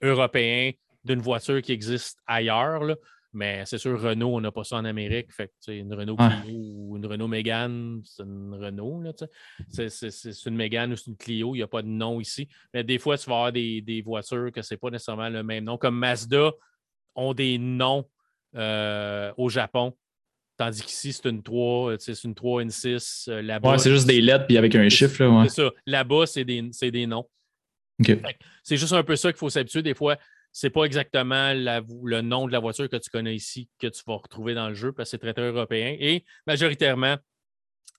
européen 0.00 0.72
d'une 1.04 1.20
voiture 1.20 1.60
qui 1.62 1.72
existe 1.72 2.18
ailleurs. 2.26 2.96
Mais 3.34 3.62
c'est 3.64 3.78
sûr, 3.78 3.98
Renault, 4.00 4.36
on 4.36 4.40
n'a 4.42 4.52
pas 4.52 4.62
ça 4.62 4.76
en 4.76 4.84
Amérique. 4.84 5.32
Fait 5.32 5.50
que, 5.66 5.72
une 5.72 5.94
Renault 5.94 6.16
Clio 6.16 6.58
ou 6.76 6.96
une 6.98 7.06
Renault 7.06 7.28
Mégane, 7.28 8.02
c'est 8.04 8.24
une 8.24 8.54
Renault. 8.54 9.02
C'est 9.70 10.46
une 10.46 10.56
Mégane 10.56 10.92
ou 10.92 10.96
c'est 10.96 11.06
une 11.06 11.16
Clio, 11.16 11.54
il 11.54 11.58
n'y 11.58 11.62
a 11.62 11.66
pas 11.66 11.80
de 11.80 11.88
nom 11.88 12.20
ici. 12.20 12.48
Mais 12.74 12.84
des 12.84 12.98
fois, 12.98 13.16
tu 13.16 13.30
vas 13.30 13.36
avoir 13.36 13.52
des, 13.52 13.80
des 13.80 14.02
voitures 14.02 14.52
que 14.52 14.60
ce 14.60 14.74
n'est 14.74 14.78
pas 14.78 14.90
nécessairement 14.90 15.30
le 15.30 15.42
même 15.42 15.64
nom. 15.64 15.78
Comme 15.78 15.98
Mazda 15.98 16.52
ont 17.14 17.32
des 17.32 17.56
noms 17.56 18.06
euh, 18.54 19.32
au 19.36 19.48
Japon. 19.48 19.96
Tandis 20.56 20.82
qu'ici, 20.82 21.12
c'est 21.12 21.28
une 21.28 21.42
3, 21.42 21.96
c'est 21.98 22.24
une 22.24 22.34
3, 22.34 22.62
une 22.62 22.70
6. 22.70 23.28
Euh, 23.28 23.42
là-bas, 23.42 23.78
c'est 23.78 23.90
juste 23.90 24.06
des 24.06 24.20
lettres 24.20 24.46
puis 24.46 24.58
avec 24.58 24.74
un 24.74 24.88
chiffre. 24.88 25.24
Ouais. 25.24 25.48
C'est 25.48 25.62
ça. 25.62 25.70
Là-bas, 25.86 26.26
c'est 26.26 26.44
des, 26.44 26.62
des, 26.62 27.06
noms. 27.06 27.28
C'est 28.62 28.76
juste 28.76 28.92
un 28.92 29.02
peu 29.02 29.16
ça 29.16 29.32
qu'il 29.32 29.38
faut 29.38 29.50
s'habituer. 29.50 29.82
Des 29.82 29.94
fois, 29.94 30.16
c'est 30.52 30.70
pas 30.70 30.84
exactement 30.84 31.52
le 31.54 32.20
nom 32.20 32.46
de 32.46 32.52
la 32.52 32.58
voiture 32.58 32.88
que 32.88 32.96
tu 32.96 33.10
connais 33.10 33.34
ici 33.34 33.68
que 33.78 33.86
tu 33.86 34.02
vas 34.06 34.16
retrouver 34.16 34.54
dans 34.54 34.68
le 34.68 34.74
jeu 34.74 34.92
parce 34.92 35.08
que 35.08 35.10
c'est 35.12 35.18
très, 35.18 35.32
très 35.32 35.48
européen. 35.48 35.96
Et 35.98 36.24
majoritairement, 36.46 37.16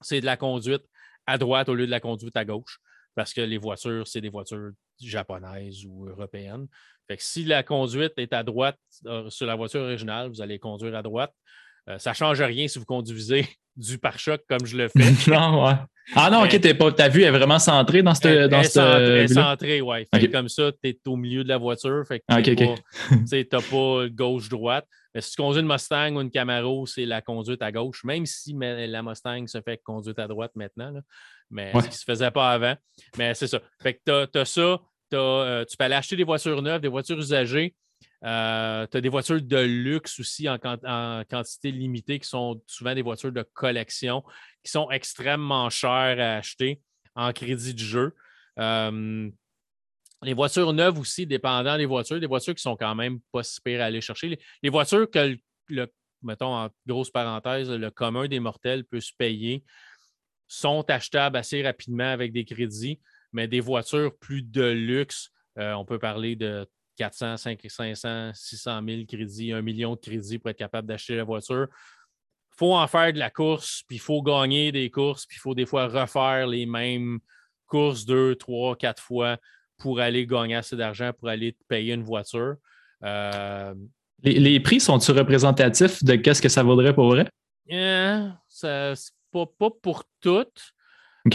c'est 0.02 0.22
de 0.22 0.26
la 0.26 0.38
conduite 0.38 0.84
à 1.26 1.38
droite 1.38 1.70
au 1.70 1.74
lieu 1.74 1.86
de 1.86 1.92
la 1.92 2.00
conduite 2.00 2.38
à 2.38 2.46
gauche 2.46 2.80
parce 3.16 3.34
que 3.34 3.42
les 3.42 3.58
voitures, 3.58 4.08
c'est 4.08 4.22
des 4.22 4.30
voitures 4.30 4.72
japonaises 5.02 5.86
ou 5.86 6.08
européennes. 6.08 6.68
Fait 7.08 7.18
que 7.18 7.24
si 7.24 7.44
la 7.44 7.64
conduite 7.64 8.14
est 8.18 8.34
à 8.34 8.44
droite 8.44 8.80
euh, 9.06 9.30
sur 9.30 9.46
la 9.46 9.56
voiture 9.56 9.82
originale, 9.82 10.30
vous 10.30 10.42
allez 10.42 10.60
conduire 10.60 10.96
à 10.96 11.02
droite. 11.02 11.34
Euh, 11.90 11.98
ça 11.98 12.12
ne 12.12 12.16
change 12.16 12.42
rien 12.42 12.68
si 12.68 12.80
vous 12.80 12.86
conduisez 12.86 13.46
du 13.76 13.98
pare-choc 13.98 14.42
comme 14.48 14.66
je 14.66 14.78
le 14.78 14.88
fais. 14.88 15.12
non, 15.32 15.66
ouais. 15.66 15.74
Ah 16.16 16.30
non, 16.30 16.44
ok, 16.44 16.78
pas, 16.78 16.92
ta 16.92 17.08
vue 17.08 17.24
est 17.24 17.32
vraiment 17.32 17.60
centrée 17.60 18.04
dans 18.04 18.14
cette. 18.14 18.26
Elle, 18.26 18.50
dans 18.50 18.60
est 18.60 19.28
centrée, 19.28 19.82
oui. 19.82 20.06
Comme 20.32 20.50
ça, 20.50 20.72
tu 20.72 20.90
es 20.90 21.00
au 21.08 21.16
milieu 21.16 21.44
de 21.44 21.50
la 21.50 21.58
voiture. 21.58 22.04
Fait 22.06 22.20
que 22.20 22.26
ah, 22.28 22.42
tu 22.42 22.56
n'as 22.56 23.62
pas 23.62 24.10
gauche-droite. 24.10 24.86
Mais 25.14 25.22
si 25.22 25.32
tu 25.32 25.42
conduis 25.42 25.62
une 25.62 25.68
Mustang 25.68 26.16
ou 26.16 26.22
une 26.22 26.32
Camaro, 26.32 26.86
c'est 26.86 27.06
la 27.06 27.22
conduite 27.22 27.62
à 27.62 27.72
gauche, 27.72 28.04
même 28.04 28.26
si 28.26 28.56
la 28.58 29.04
Mustang 29.04 29.46
se 29.48 29.62
fait 29.62 29.78
conduite 29.84 30.20
à 30.20 30.28
droite 30.28 30.52
maintenant. 30.56 30.94
Mais 31.50 31.72
ce 31.74 31.80
qui 31.80 31.88
ne 31.88 31.92
se 31.92 32.04
faisait 32.04 32.32
pas 32.32 32.52
avant. 32.52 32.76
Mais 33.18 33.34
c'est 33.34 33.48
ça. 33.48 33.60
Fait 33.82 33.96
que 33.96 34.26
tu 34.32 34.38
as, 34.38 34.46
ça. 34.46 34.80
Euh, 35.14 35.64
tu 35.66 35.78
peux 35.78 35.84
aller 35.84 35.96
acheter 35.96 36.16
des 36.16 36.24
voitures 36.24 36.62
neuves, 36.62 36.82
des 36.82 36.88
voitures 36.88 37.20
usagées. 37.20 37.76
Euh, 38.26 38.88
tu 38.90 38.98
as 38.98 39.02
des 39.02 39.10
voitures 39.10 39.42
de 39.42 39.60
luxe 39.60 40.20
aussi 40.20 40.48
en, 40.50 40.58
quantité 40.58 41.72
limitée 41.72 42.20
qui 42.20 42.28
sont 42.28 42.62
souvent 42.66 42.96
des 42.96 43.02
voitures 43.02 43.32
de 43.32 43.44
collection 43.54 44.24
qui 44.64 44.72
sont 44.72 44.90
extrêmement 44.92 45.70
chères 45.70 46.20
à 46.20 46.38
acheter 46.38 46.82
en 47.16 47.32
crédit 47.34 47.74
de 47.74 47.80
jeu. 47.80 48.16
Euh, 48.60 49.30
les 50.24 50.34
voitures 50.34 50.74
neuves 50.74 51.00
aussi, 51.00 51.26
dépendant 51.26 51.78
des 51.78 51.86
voitures, 51.86 52.20
des 52.20 52.28
voitures 52.28 52.56
qui 52.56 52.62
sont 52.62 52.76
quand 52.76 52.96
même 52.96 53.20
pas 53.32 53.44
si 53.44 53.60
pires 53.62 53.82
à 53.82 53.86
aller 53.86 54.02
chercher. 54.02 54.40
Les, 54.62 54.70
voitures 54.70 55.10
que, 55.10 55.38
le, 55.68 55.88
mettons 56.22 56.56
en 56.56 56.70
grosse 56.88 57.12
parenthèse, 57.12 57.70
le 57.70 57.92
commun 57.92 58.28
des 58.28 58.40
mortels 58.40 58.86
peut 58.86 59.02
se 59.02 59.12
payer 59.18 59.64
sont 60.48 60.84
achetables 60.90 61.38
assez 61.38 61.64
rapidement 61.64 62.10
avec 62.10 62.32
des 62.32 62.46
crédits 62.46 63.00
mais 63.34 63.48
des 63.48 63.60
voitures 63.60 64.16
plus 64.18 64.44
de 64.44 64.64
luxe, 64.64 65.32
euh, 65.58 65.74
on 65.74 65.84
peut 65.84 66.00
parler 66.00 66.36
de 66.36 66.66
400, 66.98 67.38
500, 67.38 68.32
600 68.34 68.82
000 68.88 69.06
crédits, 69.06 69.52
1 69.52 69.62
million 69.62 69.96
de 69.96 70.00
crédits 70.00 70.38
pour 70.38 70.52
être 70.52 70.58
capable 70.58 70.88
d'acheter 70.88 71.16
la 71.16 71.24
voiture. 71.24 71.68
Il 72.52 72.58
faut 72.58 72.76
en 72.76 72.88
faire 72.88 73.12
de 73.12 73.18
la 73.18 73.32
course, 73.32 73.84
puis 73.88 73.98
il 73.98 74.00
faut 74.00 74.22
gagner 74.22 74.72
des 74.72 74.92
courses, 74.92 75.26
puis 75.26 75.38
il 75.38 75.42
faut 75.42 75.56
des 75.56 75.66
fois 75.66 75.88
refaire 75.88 76.46
les 76.46 76.68
mêmes 76.68 77.20
courses 77.66 78.06
deux, 78.06 78.36
trois, 78.36 78.76
quatre 78.76 79.02
fois 79.02 79.38
pour 79.84 80.00
aller 80.00 80.26
gagner 80.26 80.56
assez 80.56 80.78
d'argent, 80.78 81.12
pour 81.12 81.28
aller 81.28 81.58
payer 81.68 81.94
une 81.94 82.06
voiture. 82.06 82.56
Euh, 83.04 83.74
les, 84.24 84.62
prix 84.62 84.80
sont-ils 84.80 85.12
représentatifs 85.12 86.02
de 86.06 86.16
qu'est-ce 86.16 86.42
que 86.42 86.48
ça 86.48 86.64
vaudrait 86.64 86.96
pour 86.96 87.10
vrai? 87.10 87.28
Yeah, 87.68 88.40
ça, 88.48 88.94
pas, 89.30 89.46
pas, 89.46 89.72
pour 89.82 90.06
toutes. 90.22 90.74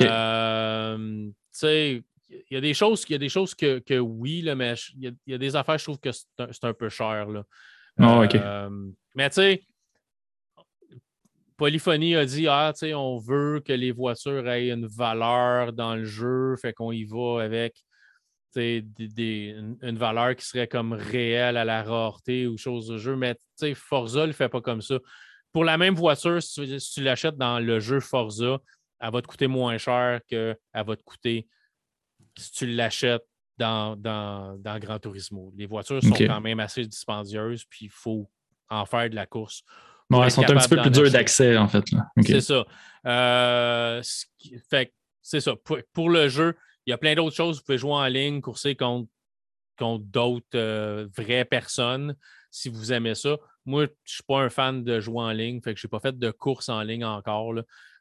Euh, 0.01 1.29
il 1.63 2.03
y 2.51 2.57
a 2.57 2.61
des 2.63 2.73
choses, 2.73 3.05
y 3.11 3.15
a 3.15 3.19
des 3.19 3.29
choses 3.29 3.55
que, 3.55 3.99
oui, 3.99 4.41
là, 4.41 4.55
mais 4.55 4.73
il 4.97 5.15
y, 5.27 5.35
a, 5.35 5.39
des 5.39 5.55
affaires, 5.55 5.77
je 5.77 5.85
trouve 5.85 6.01
que 6.01 6.11
c'est 6.11 6.65
un, 6.65 6.73
peu 6.73 6.89
cher. 6.89 7.29
Là. 7.29 7.45
Ah, 7.99 8.23
OK. 8.23 8.35
mais 9.15 9.29
tu 9.29 9.35
sais, 9.35 9.63
Polyphonie 11.59 12.17
a 12.17 12.25
dit 12.25 12.49
Ah, 12.49 12.73
tu 12.73 12.79
sais, 12.79 12.95
on 12.95 13.19
veut 13.19 13.61
que 13.61 13.75
les 13.75 13.93
voitures 13.93 14.49
aient 14.49 14.71
une 14.71 14.87
valeur 14.87 15.75
dans 15.75 15.97
le 15.97 16.05
jeu, 16.07 16.57
fait 16.57 16.73
qu'on 16.73 16.93
y 16.93 17.05
va 17.05 17.43
avec 17.43 17.85
une, 18.57 19.99
valeur 19.99 20.37
qui 20.37 20.45
serait 20.45 20.69
comme 20.69 20.93
réelle 20.93 21.57
à 21.57 21.65
la 21.65 21.83
rareté 21.83 22.47
ou 22.47 22.57
chose 22.57 22.89
de 22.89 22.99
jeu. 22.99 23.17
Mais 23.17 23.37
Forza 23.75 24.23
ne 24.23 24.27
le 24.27 24.33
fait 24.33 24.49
pas 24.49 24.61
comme 24.61 24.83
ça. 24.83 24.99
Pour 25.53 25.65
la 25.65 25.79
même 25.79 25.95
voiture, 25.95 26.43
si 26.43 26.79
tu, 26.95 27.03
l'achètes 27.03 27.37
dans 27.37 27.59
le 27.59 27.81
jeu 27.81 28.01
Forza, 28.01 28.59
elle 29.01 29.13
va 29.13 29.23
te 29.23 29.27
coûter 29.27 29.47
moins 29.47 29.79
cher 29.79 30.21
qu'elle 30.27 30.57
va 30.75 30.97
te 30.97 31.03
coûter 31.03 31.47
si 32.37 32.53
tu 32.53 32.67
l'achètes 32.67 33.25
dans, 33.57 33.97
dans, 33.97 34.57
dans, 34.59 34.79
Gran 34.79 34.99
Turismo. 34.99 35.53
Les 35.57 35.67
voitures 35.67 36.03
sont 36.03 36.15
quand 36.15 36.41
même 36.41 36.61
assez 36.61 36.85
dispendieuses, 36.85 37.65
puis 37.65 37.87
il 37.87 37.91
faut 37.91 38.31
en 38.69 38.87
faire 38.87 39.11
de 39.11 39.15
la 39.15 39.27
course. 39.27 39.63
elles 40.11 40.31
sont 40.31 40.49
un 40.49 40.57
petit 40.57 40.69
peu 40.69 40.81
plus 40.81 40.91
dures 40.91 41.11
d'accès, 41.11 41.57
en 41.57 41.69
fait. 41.69 41.85
C'est 42.25 42.41
ça. 42.41 42.65
Euh, 43.07 44.03
fait 44.71 44.93
c'est 45.23 45.41
ça. 45.41 45.55
pour, 45.93 46.09
le 46.09 46.29
jeu, 46.29 46.57
il 46.89 46.93
y 46.93 46.95
a 46.95 46.99
plein 46.99 47.15
d'autres 47.15 47.37
choses. 47.37 47.59
Vous 47.59 47.65
pouvez 47.65 47.77
jouer 47.77 47.93
en 47.93 48.07
ligne, 48.07 48.41
courser 48.41 48.75
contre, 48.75 49.11
contre 49.79 50.05
d'autres 50.07 50.47
euh, 50.55 51.07
vraies 51.15 51.45
personnes 51.45 52.17
si 52.51 52.71
vous 52.71 52.95
aimez 52.95 53.15
ça. 53.15 53.37
Moi, 53.67 53.85
je 53.85 53.91
ne 53.91 53.95
suis 54.07 54.23
pas 54.23 54.41
un 54.41 54.49
fan 54.49 54.83
de 54.83 54.99
jouer 54.99 55.21
en 55.21 55.33
ligne, 55.33 55.61
que 55.61 55.77
je 55.77 55.87
n'ai 55.87 55.91
pas 55.91 56.01
fait 56.01 56.19
de 56.19 56.31
course 56.31 56.71
en 56.71 56.81
ligne 56.81 57.05
encore. 57.05 57.53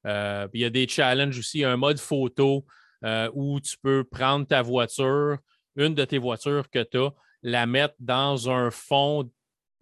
Euh, 0.06 0.48
il 0.54 0.62
y 0.62 0.64
a 0.64 0.70
des 0.70 0.88
challenges 0.88 1.38
aussi, 1.38 1.66
un 1.66 1.76
mode 1.76 2.00
photo 2.00 2.66
euh, 3.04 3.30
où 3.34 3.60
tu 3.60 3.78
peux 3.78 4.06
prendre 4.06 4.48
ta 4.48 4.62
voiture, 4.62 5.38
une 5.76 5.94
de 5.94 6.06
tes 6.06 6.18
voitures 6.18 6.70
que 6.70 6.82
tu 6.82 6.98
as, 6.98 7.14
la 7.44 7.66
mettre 7.66 7.96
dans 8.00 8.50
un 8.50 8.72
fond 8.72 9.30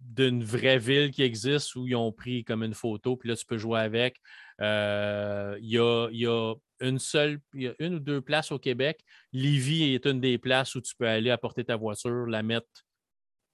d'une 0.00 0.42
vraie 0.42 0.78
ville 0.78 1.12
qui 1.12 1.22
existe 1.22 1.76
où 1.76 1.86
ils 1.86 1.94
ont 1.94 2.10
pris 2.10 2.42
comme 2.42 2.64
une 2.64 2.74
photo, 2.74 3.16
puis 3.16 3.28
là, 3.28 3.36
tu 3.36 3.46
peux 3.46 3.56
jouer 3.56 3.78
avec. 3.78 4.16
Il 4.58 4.64
y, 4.64 5.78
a, 5.78 6.08
y, 6.10 6.26
a, 6.26 6.54
une 6.80 6.98
seule, 6.98 7.40
il 7.54 7.62
y 7.62 7.68
a 7.68 7.74
une 7.78 7.94
ou 7.94 8.00
deux 8.00 8.20
places 8.20 8.52
au 8.52 8.58
Québec. 8.58 9.00
Lévis 9.32 9.94
est 9.94 10.06
une 10.06 10.20
des 10.20 10.38
places 10.38 10.74
où 10.74 10.80
tu 10.80 10.94
peux 10.96 11.06
aller 11.06 11.30
apporter 11.30 11.64
ta 11.64 11.76
voiture, 11.76 12.26
la 12.26 12.42
mettre 12.42 12.68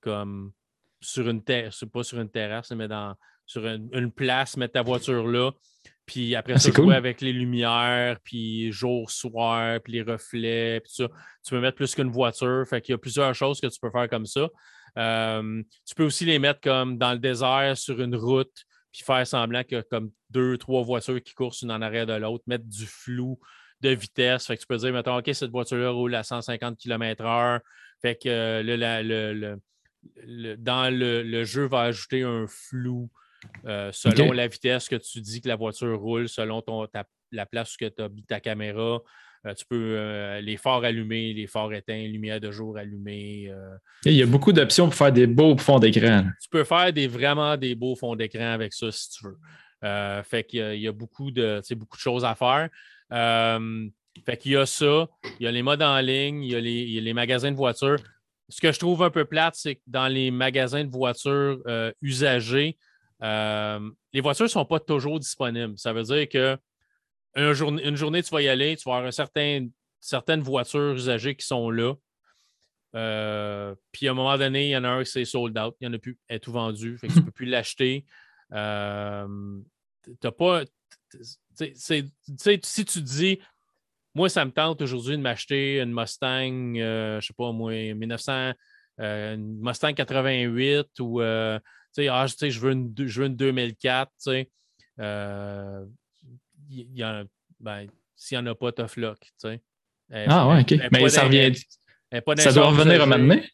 comme 0.00 0.52
sur 1.00 1.28
une 1.28 1.42
terrasse, 1.42 1.84
pas 1.92 2.04
sur 2.04 2.20
une 2.20 2.30
terrasse, 2.30 2.70
mais 2.72 2.88
dans, 2.88 3.14
sur 3.46 3.66
une, 3.66 4.12
place, 4.12 4.56
mettre 4.56 4.74
ta 4.74 4.82
voiture 4.82 5.26
là. 5.26 5.50
Puis 6.06 6.34
après 6.34 6.54
ah, 6.54 6.58
ça, 6.58 6.70
jouer 6.72 6.94
avec 6.94 7.20
les 7.20 7.32
lumières, 7.32 8.18
puis 8.24 8.72
jour, 8.72 9.10
soir, 9.10 9.80
puis 9.82 9.94
les 9.94 10.02
reflets, 10.02 10.80
puis 10.80 10.92
ça. 10.92 11.08
Tu 11.44 11.50
peux 11.50 11.60
mettre 11.60 11.76
plus 11.76 11.94
qu'une 11.94 12.10
voiture. 12.10 12.64
Fait 12.68 12.80
qu'il 12.80 12.92
y 12.92 12.94
a 12.94 12.98
plusieurs 12.98 13.34
choses 13.34 13.60
que 13.60 13.66
tu 13.68 13.78
peux 13.80 13.90
faire 13.90 14.08
comme 14.08 14.26
ça. 14.26 14.48
Euh, 14.98 15.62
tu 15.86 15.94
peux 15.94 16.04
aussi 16.04 16.24
les 16.24 16.38
mettre 16.38 16.60
comme 16.60 16.98
dans 16.98 17.12
le 17.12 17.18
désert, 17.18 17.76
sur 17.76 18.00
une 18.00 18.16
route, 18.16 18.64
puis 18.92 19.02
faire 19.02 19.26
semblant 19.26 19.64
qu'il 19.64 19.78
y 19.78 19.80
a 19.80 19.82
comme 19.82 20.10
deux, 20.30 20.58
trois 20.58 20.82
voitures 20.82 21.22
qui 21.22 21.34
courent 21.34 21.54
une 21.62 21.70
en 21.70 21.80
arrière 21.80 22.06
de 22.06 22.12
l'autre, 22.12 22.44
mettre 22.46 22.66
du 22.66 22.86
flou 22.86 23.38
de 23.80 23.90
vitesse. 23.90 24.46
Fait 24.46 24.56
que 24.56 24.60
tu 24.60 24.66
peux 24.66 24.76
dire, 24.76 24.92
mettons, 24.92 25.16
OK, 25.16 25.30
cette 25.32 25.50
voiture-là 25.50 25.90
roule 25.90 26.14
à 26.14 26.22
150 26.22 26.78
km/h. 26.78 27.60
Fait 28.00 28.16
que 28.16 28.28
euh, 28.28 29.56
le, 30.24 30.56
dans 30.56 30.94
le, 30.94 31.44
jeu 31.44 31.66
va 31.66 31.82
ajouter 31.82 32.22
un 32.22 32.46
flou 32.46 33.10
euh, 33.64 33.90
selon 33.92 34.32
la 34.32 34.46
vitesse 34.46 34.88
que 34.88 34.96
tu 34.96 35.20
dis 35.20 35.40
que 35.40 35.48
la 35.48 35.56
voiture 35.56 35.98
roule, 35.98 36.28
selon 36.28 36.62
ton, 36.62 36.86
la 37.32 37.46
place 37.46 37.74
où 37.74 37.78
tu 37.78 38.02
as 38.02 38.08
mis 38.08 38.24
ta 38.24 38.40
caméra. 38.40 39.00
Euh, 39.46 39.54
tu 39.54 39.64
peux 39.66 39.96
euh, 39.98 40.40
les 40.40 40.56
phares 40.56 40.84
allumés, 40.84 41.32
les 41.32 41.46
phares 41.46 41.72
éteints, 41.72 42.06
lumière 42.06 42.40
de 42.40 42.50
jour 42.52 42.76
allumée. 42.76 43.48
Euh. 43.50 43.76
Il 44.04 44.12
y 44.12 44.22
a 44.22 44.26
beaucoup 44.26 44.52
d'options 44.52 44.86
pour 44.86 44.94
faire 44.94 45.12
des 45.12 45.26
beaux 45.26 45.56
fonds 45.58 45.80
d'écran. 45.80 46.24
Tu 46.40 46.48
peux 46.48 46.64
faire 46.64 46.92
des, 46.92 47.08
vraiment 47.08 47.56
des 47.56 47.74
beaux 47.74 47.96
fonds 47.96 48.14
d'écran 48.14 48.52
avec 48.52 48.72
ça 48.72 48.92
si 48.92 49.10
tu 49.10 49.26
veux. 49.26 50.22
fait 50.22 50.44
qu'il 50.44 50.76
y, 50.80 50.86
a 50.86 50.92
beaucoup 50.92 51.30
de, 51.30 51.60
beaucoup 51.74 51.96
de 51.96 52.02
choses 52.02 52.24
à 52.24 52.36
faire. 52.36 52.68
fait 54.24 54.36
qu'il 54.36 54.52
y 54.52 54.56
a 54.56 54.66
ça, 54.66 55.08
il 55.40 55.44
y 55.44 55.46
a 55.46 55.50
les 55.50 55.62
modes 55.62 55.82
en 55.82 55.98
ligne, 55.98 56.44
il 56.44 56.52
y 56.52 56.56
a 56.56 57.00
les, 57.00 57.12
magasins 57.12 57.50
de 57.50 57.56
voitures. 57.56 57.98
Ce 58.48 58.60
que 58.60 58.70
je 58.70 58.78
trouve 58.78 59.02
un 59.02 59.10
peu 59.10 59.24
plate, 59.24 59.54
c'est 59.56 59.76
que 59.76 59.82
dans 59.88 60.08
les 60.08 60.30
magasins 60.30 60.84
de 60.84 60.90
voitures 60.90 61.60
usagés, 62.00 62.78
les 63.20 64.20
voitures 64.20 64.44
ne 64.44 64.50
sont 64.50 64.66
pas 64.66 64.78
toujours 64.78 65.18
disponibles. 65.18 65.76
Ça 65.78 65.92
veut 65.92 66.04
dire 66.04 66.28
que 66.28 66.56
une 67.34 67.96
journée, 67.96 68.22
tu 68.22 68.30
vas 68.30 68.42
y 68.42 68.48
aller, 68.48 68.76
tu 68.76 68.88
vas 68.88 68.96
avoir 68.96 69.12
certaines 69.12 70.42
voitures 70.42 70.94
usagées 70.94 71.34
qui 71.34 71.46
sont 71.46 71.70
là. 71.70 71.94
Euh, 72.94 73.74
puis 73.90 74.06
à 74.06 74.10
un 74.10 74.14
moment 74.14 74.36
donné, 74.36 74.66
il 74.66 74.70
y 74.70 74.76
en 74.76 74.84
a 74.84 74.88
un 74.88 75.02
qui 75.02 75.10
c'est 75.10 75.24
sold 75.24 75.56
out, 75.58 75.74
il 75.80 75.88
n'y 75.88 75.94
en 75.94 75.96
a 75.96 75.98
plus, 75.98 76.18
elle 76.28 76.36
est 76.36 76.40
tout 76.40 76.52
vendu, 76.52 76.98
fait 76.98 77.08
que 77.08 77.12
tu 77.14 77.20
ne 77.20 77.24
peux 77.24 77.30
plus 77.30 77.46
l'acheter. 77.46 78.04
Euh, 78.52 79.58
t'as 80.20 80.30
pas. 80.30 80.62
si 81.54 82.84
tu 82.84 83.00
dis, 83.00 83.38
moi, 84.14 84.28
ça 84.28 84.44
me 84.44 84.50
tente 84.50 84.82
aujourd'hui 84.82 85.16
de 85.16 85.22
m'acheter 85.22 85.80
une 85.80 85.92
Mustang, 85.92 86.76
euh, 86.76 87.12
je 87.12 87.16
ne 87.16 87.20
sais 87.20 87.34
pas, 87.34 87.50
moi, 87.52 87.72
1900, 87.72 88.52
une 88.98 89.58
Mustang 89.60 89.94
88 89.94 91.00
ou, 91.00 91.20
ah, 91.20 91.60
je, 91.96 92.58
veux 92.60 92.72
une, 92.72 92.94
je 92.98 93.20
veux 93.20 93.26
une 93.26 93.36
2004, 93.36 94.10
tu 94.10 94.14
sais 94.18 94.50
y, 96.72 97.04
ben, 97.60 97.86
s'il 98.16 98.38
n'y 98.38 98.44
en 98.44 98.52
a 98.52 98.54
pas, 98.54 98.72
tough 98.72 98.96
luck. 98.96 99.18
Tu 99.20 99.30
sais. 99.36 99.60
ah 100.28 100.48
ouais, 100.48 100.60
ok. 100.62 100.74
Mais 100.92 101.08
ça 101.08 101.24
revient. 101.24 101.52
Ça 102.38 102.52
doit 102.52 102.68
revenir 102.68 103.02
à 103.02 103.06
m'amener? 103.06 103.48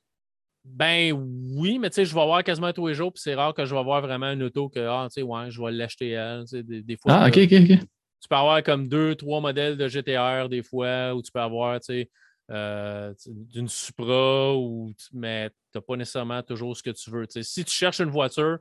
Ben 0.65 1.13
oui, 1.13 1.79
mais 1.79 1.89
tu 1.89 1.95
sais, 1.95 2.05
je 2.05 2.15
vais 2.15 2.25
voir 2.25 2.45
quasiment 2.45 2.73
tous 2.73 2.89
les 2.89 2.95
jours, 2.95 3.13
puis 3.13 3.23
c'est 3.23 3.35
rare 3.35 3.55
que 3.55 3.65
je 3.65 3.75
vais 3.75 3.83
voir 3.83 4.03
vraiment 4.03 4.31
une 4.31 4.43
auto 4.43 4.69
que, 4.69 4.81
ah, 4.81 5.07
tu 5.09 5.15
sais, 5.15 5.23
ouais, 5.23 5.51
je 5.51 5.63
vais 5.63 5.73
l'acheter 5.73 6.11
elle. 6.11 6.45
Des, 6.63 6.97
fois. 6.97 7.13
Ah, 7.13 7.29
ok, 7.29 7.39
ok, 7.39 7.53
ok. 7.53 7.79
Tu 8.21 8.29
peux 8.29 8.37
avoir 8.37 8.63
comme 8.63 8.89
deux, 8.89 9.15
trois 9.15 9.41
modèles 9.41 9.77
de 9.77 9.89
GTR 9.89 10.49
des 10.49 10.63
fois, 10.63 11.15
où 11.15 11.23
tu 11.23 11.31
peux 11.33 11.41
avoir, 11.41 11.81
tu 11.81 11.87
sais, 11.87 12.11
euh, 12.51 13.15
d'une 13.27 13.69
Supra, 13.69 14.55
ou, 14.57 14.93
mais 15.13 15.49
tu 15.51 15.79
n'as 15.79 15.81
pas 15.81 15.97
nécessairement 15.97 16.43
toujours 16.43 16.77
ce 16.77 16.83
que 16.83 16.91
tu 16.91 17.11
veux. 17.11 17.27
Si 17.29 17.65
tu 17.65 17.73
cherches 17.73 18.01
une 18.01 18.11
voiture 18.11 18.59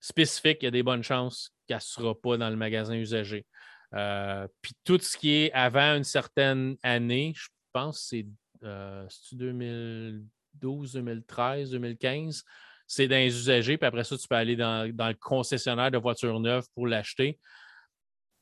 spécifique, 0.00 0.58
il 0.62 0.66
y 0.66 0.68
a 0.68 0.70
des 0.70 0.82
bonnes 0.82 1.02
chances 1.02 1.50
qu'elle 1.66 1.76
ne 1.76 1.80
sera 1.80 2.14
pas 2.14 2.36
dans 2.36 2.50
le 2.50 2.56
magasin 2.56 2.94
usagé. 2.94 3.44
Euh, 3.94 4.48
puis 4.60 4.72
tout 4.84 4.98
ce 4.98 5.16
qui 5.16 5.32
est 5.34 5.52
avant 5.52 5.96
une 5.96 6.04
certaine 6.04 6.76
année, 6.82 7.32
je 7.36 7.48
pense 7.72 8.10
que 8.10 8.24
c'est 9.08 9.36
2012, 9.36 10.92
2013, 10.94 11.70
2015, 11.70 12.44
c'est 12.86 13.08
dans 13.08 13.16
les 13.16 13.36
usagers, 13.36 13.78
puis 13.78 13.86
après 13.86 14.04
ça, 14.04 14.16
tu 14.16 14.26
peux 14.26 14.34
aller 14.34 14.56
dans, 14.56 14.84
le 14.86 15.14
concessionnaire 15.14 15.90
de 15.90 15.98
voitures 15.98 16.40
neuves 16.40 16.66
pour 16.74 16.86
l'acheter. 16.86 17.38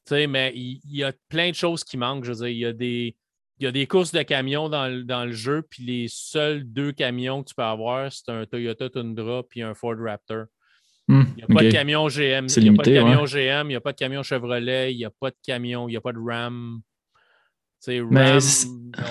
Tu 0.07 0.15
sais, 0.15 0.27
mais 0.27 0.53
il, 0.55 0.81
y 0.85 1.05
a 1.05 1.13
plein 1.29 1.51
de 1.51 1.55
choses 1.55 1.85
qui 1.85 1.97
manquent. 1.97 2.25
Je 2.25 2.33
veux 2.33 2.47
dire, 2.47 2.49
il 2.49 2.59
y 2.59 3.67
a 3.67 3.73
des, 3.73 3.87
courses 3.87 4.13
de 4.13 4.23
camions 4.23 4.69
dans, 4.69 5.25
le 5.25 5.33
jeu, 5.33 5.63
puis 5.63 5.85
les 5.85 6.09
seuls 6.09 6.65
deux 6.65 6.93
camions 6.93 7.43
que 7.43 7.51
tu 7.51 7.55
peux 7.55 7.63
avoir, 7.63 8.11
c'est 8.11 8.31
un 8.31 8.47
Toyota 8.47 8.91
Tundra 8.91 9.43
puis 9.49 9.63
un 9.63 9.75
Ford 9.75 9.97
Raptor. 9.99 10.47
Hmm, 11.09 11.23
il 11.31 11.37
n'y 11.37 11.43
a 11.43 11.47
pas 11.47 11.63
de 11.65 11.71
camion 11.71 12.09
GM. 12.09 12.47
Il 12.57 12.63
n'y 12.63 12.69
a 12.69 12.73
pas 12.73 12.83
de 12.85 12.95
camion 12.95 13.25
GM, 13.25 13.65
il 13.65 13.69
n'y 13.69 13.75
a 13.75 13.81
pas 13.81 13.93
de 13.93 13.99
camion 13.99 14.23
Chevrolet, 14.23 14.95
il 14.95 14.99
n'y 14.99 15.05
a 15.05 15.11
pas 15.11 15.31
de 15.31 15.37
camion, 15.45 15.89
il 15.89 15.93
n'y 15.93 15.97
a 15.97 16.01
pas 16.01 16.13
de 16.13 16.19
Ram. 16.19 16.81
sais, 17.81 18.01
Ram 18.01 18.39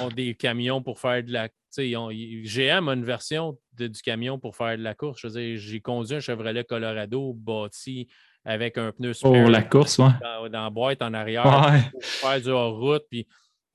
ont 0.01 0.09
des 0.09 0.35
camions 0.35 0.81
pour 0.81 0.99
faire 0.99 1.23
de 1.23 1.31
la. 1.31 1.49
GM 1.73 2.89
a 2.89 2.93
une 2.93 3.05
version 3.05 3.57
du 3.77 4.01
camion 4.03 4.37
pour 4.37 4.57
faire 4.57 4.77
de 4.77 4.83
la 4.83 4.93
course. 4.93 5.21
Je 5.21 5.27
veux 5.27 5.33
dire, 5.33 5.57
j'ai 5.57 5.79
conduit 5.79 6.17
un 6.17 6.19
Chevrolet 6.19 6.65
Colorado 6.65 7.33
bâti 7.33 8.09
avec 8.43 8.77
un 8.77 8.91
pneu 8.91 9.13
super. 9.13 9.43
Pour 9.43 9.49
la 9.49 9.61
course, 9.61 9.97
ouais. 9.99 10.09
Dans, 10.51 10.63
la 10.63 10.69
boîte 10.69 11.01
en 11.01 11.13
arrière 11.13 11.43
pour 11.91 12.03
faire 12.03 12.41
du 12.41 12.49
hors-route. 12.49 13.03
Puis 13.09 13.25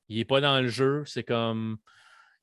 il 0.08 0.18
n'est 0.18 0.24
pas 0.24 0.40
dans 0.40 0.60
le 0.60 0.68
jeu. 0.68 1.04
C'est 1.06 1.24
comme. 1.24 1.78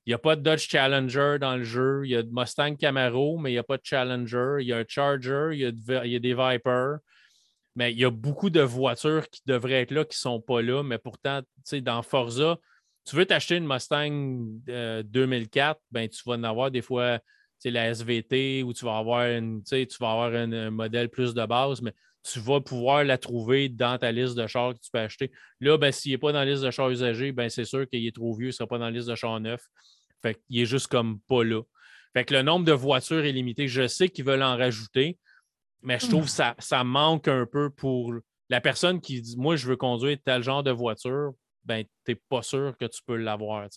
Il 0.06 0.10
n'y 0.10 0.14
a 0.14 0.18
pas 0.18 0.36
de 0.36 0.42
Dodge 0.42 0.68
Challenger 0.70 1.38
dans 1.40 1.56
le 1.56 1.64
jeu. 1.64 2.02
Il 2.04 2.12
y 2.12 2.16
a 2.16 2.24
de 2.24 2.30
Mustang 2.32 2.76
Camaro, 2.76 3.38
mais 3.38 3.52
il 3.52 3.54
n'y 3.54 3.60
a 3.60 3.64
pas 3.64 3.78
de 3.78 3.86
Challenger. 3.86 4.58
Il 4.60 4.68
y 4.68 4.74
a 4.74 4.78
un 4.78 4.86
Charger, 4.88 5.50
il 5.54 5.60
y 5.60 5.66
a, 5.66 6.20
des 6.20 6.34
Viper. 6.34 6.96
Mais 7.76 7.92
il 7.92 8.00
y 8.00 8.06
a 8.06 8.12
beaucoup 8.12 8.50
de 8.50 8.62
voitures 8.62 9.30
qui 9.30 9.42
devraient 9.46 9.82
être 9.82 9.92
là, 9.92 10.04
qui 10.04 10.16
ne 10.16 10.20
sont 10.20 10.42
pas 10.42 10.62
là. 10.62 10.84
Mais 10.84 10.98
pourtant, 10.98 11.42
dans 11.72 12.04
Forza, 12.04 12.58
tu 13.06 13.16
veux 13.16 13.26
t'acheter 13.26 13.56
une 13.56 13.68
Mustang 13.68 14.44
2004, 15.06 15.78
euh, 15.78 15.80
ben, 15.92 16.10
tu 16.10 16.22
vas 16.26 16.36
en 16.36 16.44
avoir 16.44 16.70
des 16.70 16.82
fois 16.82 17.20
la 17.70 17.90
SVT 17.90 18.64
ou 18.64 18.74
tu 18.74 18.86
vas 18.86 18.98
avoir, 18.98 19.26
une, 19.26 19.64
tu 19.64 19.86
vas 20.00 20.12
avoir 20.12 20.34
un, 20.34 20.70
modèle 20.70 21.10
plus 21.10 21.34
de 21.34 21.46
base, 21.46 21.82
mais 21.82 21.94
tu 22.24 22.40
vas 22.40 22.62
pouvoir 22.62 23.04
la 23.04 23.18
trouver 23.18 23.70
dans 23.70 23.98
ta 23.98 24.12
liste 24.12 24.36
de 24.36 24.48
chars 24.48 24.74
que 24.74 24.80
tu 24.80 24.90
peux 24.92 25.00
acheter. 25.00 25.32
Là, 25.60 25.78
ben, 25.78 25.92
s'il 25.92 26.12
n'est 26.12 26.18
pas 26.18 26.32
dans 26.32 26.40
la 26.40 26.46
liste 26.46 26.64
de 26.64 26.72
chars 26.72 26.90
usagés, 26.90 27.32
ben, 27.32 27.50
c'est 27.50 27.66
sûr 27.66 27.88
qu'il 27.88 28.06
est 28.06 28.16
trop 28.16 28.34
vieux, 28.34 28.48
il 28.48 28.50
ne 28.50 28.54
sera 28.54 28.68
pas 28.68 28.78
dans 28.78 28.86
la 28.86 28.92
liste 28.92 29.10
de 29.10 29.16
chars 29.16 29.40
neufs. 29.40 29.68
Fait 30.24 30.40
qu'il 30.48 30.60
est 30.62 30.66
juste 30.66 30.88
comme 30.88 31.20
pas 31.28 31.44
là. 31.44 31.62
Fait 32.14 32.26
que 32.26 32.34
le 32.34 32.42
nombre 32.42 32.66
de 32.66 32.72
voitures 32.72 33.26
est 33.26 33.32
limité. 33.32 33.68
Je 33.68 33.88
sais 33.88 34.10
qu'ils 34.10 34.26
veulent 34.26 34.44
en 34.44 34.58
rajouter, 34.58 35.18
mais 35.82 36.00
je 36.00 36.08
trouve 36.08 36.26
que 36.26 36.32
ça, 36.32 36.56
ça 36.60 36.84
manque 36.84 37.28
un 37.28 37.46
peu 37.46 37.70
pour 37.70 38.14
la 38.50 38.62
personne 38.62 39.02
qui 39.02 39.22
dit 39.22 39.36
Moi, 39.38 39.56
je 39.56 39.68
veux 39.68 39.76
conduire 39.76 40.18
tel 40.24 40.44
genre 40.44 40.64
de 40.64 40.72
voiture, 40.72 41.34
ben, 41.66 41.84
tu 42.06 42.12
n'es 42.12 42.20
pas 42.30 42.42
sûr 42.42 42.74
que 42.80 42.86
tu 42.86 43.02
peux 43.06 43.16
l'avoir. 43.16 43.68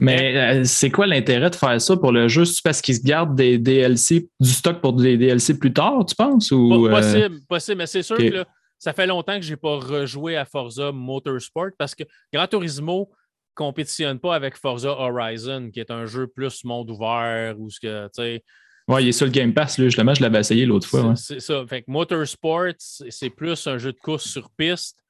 Mais 0.00 0.36
euh, 0.36 0.64
c'est 0.64 0.90
quoi 0.90 1.06
l'intérêt 1.06 1.50
de 1.50 1.54
faire 1.54 1.80
ça 1.80 1.96
pour 1.96 2.12
le 2.12 2.28
jeu? 2.28 2.44
C'est 2.44 2.62
parce 2.62 2.80
qu'ils 2.80 2.96
se 2.96 3.02
gardent 3.02 3.34
des 3.34 3.58
DLC, 3.58 4.28
du 4.40 4.50
stock 4.50 4.80
pour 4.80 4.94
des 4.94 5.16
DLC 5.16 5.58
plus 5.58 5.72
tard, 5.72 6.04
tu 6.06 6.14
penses? 6.14 6.50
Ou, 6.50 6.86
euh? 6.86 6.90
possible, 6.90 7.40
possible, 7.48 7.78
mais 7.78 7.86
c'est 7.86 8.02
sûr 8.02 8.16
que 8.16 8.44
ça 8.78 8.92
fait 8.92 9.06
longtemps 9.06 9.36
que 9.36 9.42
je 9.42 9.50
n'ai 9.50 9.56
pas 9.56 9.76
rejoué 9.76 10.36
à 10.36 10.44
Forza 10.44 10.92
Motorsport 10.92 11.70
parce 11.76 11.94
que 11.94 12.04
Gran 12.32 12.46
Turismo 12.46 13.10
compétitionne 13.58 14.20
pas 14.20 14.36
avec 14.36 14.56
Forza 14.56 14.90
Horizon, 14.90 15.70
qui 15.72 15.80
est 15.80 15.90
un 15.90 16.06
jeu 16.06 16.28
plus 16.28 16.64
monde 16.64 16.88
ouvert 16.90 17.58
ou 17.58 17.68
ce 17.68 17.80
que, 17.80 18.06
tu 18.06 18.10
sais. 18.14 18.44
Ouais, 18.86 19.04
il 19.04 19.08
est 19.08 19.12
sur 19.12 19.26
le 19.26 19.32
Game 19.32 19.52
Pass, 19.52 19.76
là, 19.76 19.84
justement, 19.84 20.14
je 20.14 20.22
l'avais 20.22 20.38
essayé 20.38 20.64
l'autre 20.64 20.88
fois. 20.88 21.14
C'est 21.16 21.40
ça. 21.40 21.66
Fait 21.66 21.82
que 21.82 21.90
Motorsport, 21.90 22.72
c'est 22.78 23.28
plus 23.28 23.66
un 23.66 23.76
jeu 23.76 23.92
de 23.92 23.98
course 23.98 24.24
sur 24.24 24.48
piste. 24.50 25.02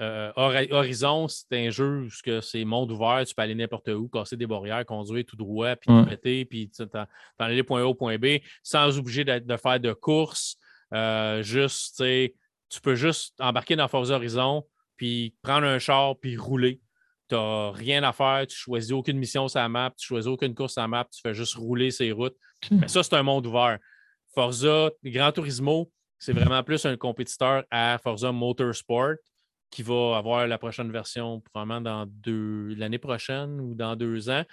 Euh, 0.00 0.30
Horizon, 0.36 1.26
c'est 1.26 1.66
un 1.66 1.70
jeu 1.70 2.06
où 2.06 2.40
c'est 2.40 2.64
monde 2.64 2.92
ouvert, 2.92 3.24
tu 3.26 3.34
peux 3.34 3.42
aller 3.42 3.54
n'importe 3.54 3.88
où, 3.88 4.08
casser 4.08 4.36
des 4.36 4.46
barrières, 4.46 4.84
conduire 4.86 5.24
tout 5.26 5.36
droit, 5.36 5.74
puis 5.76 5.90
ouais. 5.90 6.06
péter, 6.06 6.44
puis 6.44 6.70
t'en 6.70 7.06
aller 7.38 7.62
point 7.62 7.82
A 7.82 7.86
au 7.86 7.94
point 7.94 8.18
B, 8.18 8.38
sans 8.62 8.98
obliger 8.98 9.24
de, 9.24 9.56
faire 9.56 9.80
de 9.80 9.92
course. 9.92 10.56
Euh, 10.94 11.42
juste, 11.42 11.96
tu 11.98 12.80
peux 12.80 12.94
juste 12.94 13.34
embarquer 13.40 13.74
dans 13.74 13.88
Forza 13.88 14.14
Horizon, 14.14 14.64
puis 14.96 15.34
prendre 15.42 15.66
un 15.66 15.78
char, 15.78 16.16
puis 16.18 16.36
rouler. 16.36 16.80
Tu 17.28 17.34
n'as 17.34 17.70
rien 17.72 18.02
à 18.02 18.12
faire, 18.12 18.46
tu 18.46 18.56
choisis 18.56 18.92
aucune 18.92 19.18
mission 19.18 19.48
sur 19.48 19.58
la 19.58 19.68
map, 19.68 19.92
tu 19.96 20.06
choisis 20.06 20.28
aucune 20.28 20.54
course 20.54 20.74
sur 20.74 20.82
la 20.82 20.88
map, 20.88 21.06
tu 21.12 21.20
fais 21.20 21.34
juste 21.34 21.54
rouler 21.54 21.90
ces 21.90 22.12
routes. 22.12 22.36
Hmm. 22.70 22.78
Mais 22.80 22.88
ça, 22.88 23.02
c'est 23.02 23.14
un 23.14 23.22
monde 23.22 23.46
ouvert. 23.46 23.78
Forza, 24.34 24.90
Gran 25.02 25.32
Turismo, 25.32 25.90
c'est 26.18 26.32
vraiment 26.32 26.62
plus 26.62 26.84
un 26.86 26.96
compétiteur 26.96 27.64
à 27.70 27.98
Forza 27.98 28.32
Motorsport 28.32 29.14
qui 29.70 29.82
va 29.82 30.16
avoir 30.16 30.46
la 30.46 30.58
prochaine 30.58 30.90
version 30.90 31.40
probablement 31.40 31.80
dans 31.80 32.06
deux 32.06 32.74
l'année 32.76 32.98
prochaine 32.98 33.60
ou 33.60 33.74
dans 33.74 33.96
deux 33.96 34.30
ans. 34.30 34.44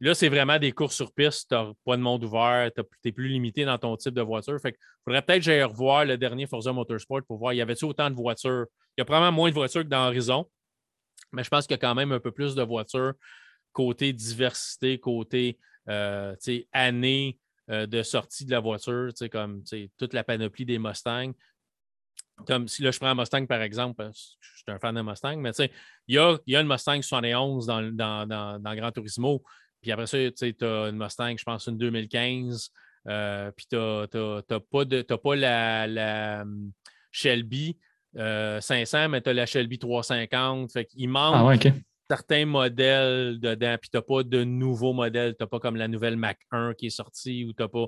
Là, 0.00 0.14
c'est 0.14 0.28
vraiment 0.28 0.58
des 0.58 0.72
courses 0.72 0.96
sur 0.96 1.12
piste. 1.12 1.48
Tu 1.48 1.54
n'as 1.54 1.72
pas 1.84 1.96
de 1.96 2.02
monde 2.02 2.24
ouvert, 2.24 2.70
tu 2.74 3.08
es 3.08 3.12
plus 3.12 3.28
limité 3.28 3.64
dans 3.64 3.78
ton 3.78 3.96
type 3.96 4.14
de 4.14 4.20
voiture. 4.22 4.60
Fait 4.60 4.76
faudrait 5.04 5.22
peut-être 5.22 5.38
que 5.38 5.44
j'aille 5.44 5.62
revoir 5.62 6.04
le 6.04 6.18
dernier 6.18 6.46
Forza 6.46 6.72
Motorsport 6.72 7.22
pour 7.26 7.38
voir, 7.38 7.52
y 7.52 7.60
avait-il 7.60 7.84
autant 7.84 8.10
de 8.10 8.16
voitures? 8.16 8.66
Il 8.96 9.00
y 9.00 9.02
a 9.02 9.04
probablement 9.04 9.32
moins 9.32 9.48
de 9.48 9.54
voitures 9.54 9.82
que 9.82 9.88
dans 9.88 10.06
Horizon, 10.08 10.48
mais 11.32 11.44
je 11.44 11.48
pense 11.48 11.66
qu'il 11.66 11.74
y 11.74 11.78
a 11.78 11.78
quand 11.78 11.94
même 11.94 12.12
un 12.12 12.20
peu 12.20 12.30
plus 12.32 12.54
de 12.54 12.62
voitures 12.62 13.14
côté 13.72 14.12
diversité, 14.12 14.98
côté 14.98 15.58
euh, 15.88 16.34
année 16.72 17.38
euh, 17.70 17.86
de 17.86 18.02
sortie 18.02 18.44
de 18.44 18.50
la 18.50 18.60
voiture, 18.60 19.10
comme 19.30 19.62
toute 19.98 20.14
la 20.14 20.24
panoplie 20.24 20.64
des 20.64 20.78
Mustangs. 20.78 21.32
Comme 22.46 22.66
si 22.66 22.82
là, 22.82 22.90
je 22.90 22.98
prends 22.98 23.08
un 23.08 23.14
Mustang, 23.14 23.46
par 23.46 23.62
exemple, 23.62 24.08
je 24.12 24.48
suis 24.56 24.64
un 24.68 24.78
fan 24.78 24.94
de 24.94 25.02
Mustang, 25.02 25.36
mais 25.36 25.50
il 26.08 26.14
y 26.14 26.18
a, 26.18 26.36
y 26.46 26.56
a 26.56 26.60
une 26.60 26.66
Mustang 26.66 27.00
71 27.00 27.66
dans, 27.66 27.82
dans, 27.92 28.26
dans, 28.26 28.58
dans 28.58 28.74
Gran 28.74 28.90
Turismo. 28.90 29.42
Puis 29.80 29.92
après 29.92 30.06
ça, 30.06 30.18
tu 30.30 30.64
as 30.64 30.88
une 30.88 30.96
Mustang, 30.96 31.36
je 31.36 31.44
pense, 31.44 31.66
une 31.66 31.78
2015. 31.78 32.70
Euh, 33.08 33.50
puis 33.52 33.66
tu 33.68 33.76
n'as 33.76 34.06
pas, 34.60 35.18
pas 35.18 35.36
la, 35.36 36.42
hum, 36.42 36.72
Shelby 38.14 38.62
500, 38.62 38.98
euh, 38.98 39.08
mais 39.08 39.20
tu 39.20 39.30
as 39.30 39.32
la 39.32 39.46
Shelby 39.46 39.78
350. 39.78 40.72
Fait 40.72 40.84
qu'il 40.84 41.08
manque 41.08 41.64
ah 41.66 41.70
certains 42.08 42.44
modèles 42.44 43.38
dedans. 43.40 43.76
Puis 43.80 43.90
tu 43.90 43.96
n'as 43.96 44.02
pas 44.02 44.22
de 44.22 44.44
nouveaux 44.44 44.92
modèles. 44.92 45.34
Tu 45.36 45.42
n'as 45.42 45.46
pas 45.46 45.60
comme 45.60 45.76
la 45.76 45.88
nouvelle 45.88 46.16
Mac 46.16 46.38
1 46.50 46.74
qui 46.74 46.86
est 46.86 46.90
sortie 46.90 47.44
ou 47.44 47.52
tu 47.52 47.62
n'as 47.62 47.68
pas 47.68 47.86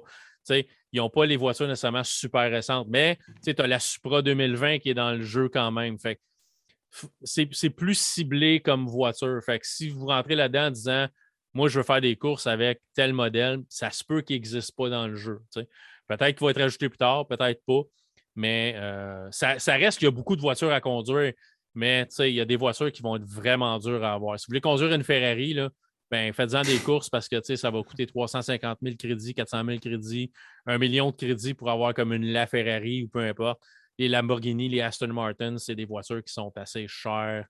ils 0.50 0.66
n'ont 0.94 1.10
pas 1.10 1.26
les 1.26 1.36
voitures 1.36 1.66
nécessairement 1.66 2.04
super 2.04 2.50
récentes, 2.50 2.86
mais 2.90 3.18
tu 3.42 3.54
as 3.56 3.66
la 3.66 3.78
Supra 3.78 4.22
2020 4.22 4.78
qui 4.78 4.90
est 4.90 4.94
dans 4.94 5.12
le 5.12 5.22
jeu 5.22 5.48
quand 5.48 5.70
même. 5.70 5.98
Fait 5.98 6.20
c'est 7.24 7.70
plus 7.70 7.98
ciblé 7.98 8.60
comme 8.60 8.86
voiture. 8.86 9.40
Fait 9.44 9.58
que 9.58 9.66
si 9.66 9.88
vous 9.88 10.06
rentrez 10.06 10.36
là-dedans 10.36 10.66
en 10.66 10.70
disant 10.70 11.06
Moi, 11.52 11.68
je 11.68 11.80
veux 11.80 11.84
faire 11.84 12.00
des 12.00 12.14
courses 12.16 12.46
avec 12.46 12.80
tel 12.94 13.12
modèle, 13.12 13.62
ça 13.68 13.90
se 13.90 14.04
peut 14.04 14.20
qu'il 14.20 14.36
n'existe 14.36 14.76
pas 14.76 14.88
dans 14.88 15.08
le 15.08 15.16
jeu. 15.16 15.40
Peut-être 16.06 16.36
qu'il 16.36 16.44
va 16.44 16.50
être 16.50 16.60
ajouté 16.60 16.88
plus 16.88 16.98
tard, 16.98 17.26
peut-être 17.26 17.62
pas. 17.66 17.82
Mais 18.36 18.74
euh, 18.76 19.28
ça, 19.30 19.58
ça, 19.58 19.74
reste 19.74 19.98
qu'il 19.98 20.06
y 20.06 20.08
a 20.08 20.12
beaucoup 20.12 20.36
de 20.36 20.40
voitures 20.40 20.72
à 20.72 20.80
conduire. 20.80 21.32
Mais 21.74 22.06
il 22.20 22.28
y 22.28 22.40
a 22.40 22.44
des 22.44 22.56
voitures 22.56 22.92
qui 22.92 23.02
vont 23.02 23.16
être 23.16 23.24
vraiment 23.24 23.78
dures 23.78 24.04
à 24.04 24.14
avoir. 24.14 24.38
Si 24.38 24.46
vous 24.46 24.50
voulez 24.50 24.60
conduire 24.60 24.92
une 24.92 25.02
Ferrari, 25.02 25.54
là, 25.54 25.70
ben, 26.10 26.32
faites-en 26.32 26.62
des 26.62 26.78
courses 26.78 27.10
parce 27.10 27.28
que 27.28 27.40
ça 27.56 27.70
va 27.70 27.82
coûter 27.82 28.06
350 28.06 28.78
000 28.82 28.94
crédits, 28.96 29.34
400 29.34 29.64
000 29.64 29.78
crédits, 29.80 30.30
un 30.66 30.78
million 30.78 31.10
de 31.10 31.16
crédits 31.16 31.54
pour 31.54 31.70
avoir 31.70 31.94
comme 31.94 32.12
une 32.12 32.26
La 32.26 32.46
Ferrari 32.46 33.02
ou 33.04 33.08
peu 33.08 33.20
importe. 33.20 33.60
Les 33.98 34.08
Lamborghini, 34.08 34.68
les 34.68 34.80
Aston 34.80 35.08
Martin, 35.08 35.56
c'est 35.58 35.74
des 35.74 35.84
voitures 35.84 36.22
qui 36.22 36.32
sont 36.32 36.52
assez 36.56 36.86
chères 36.88 37.46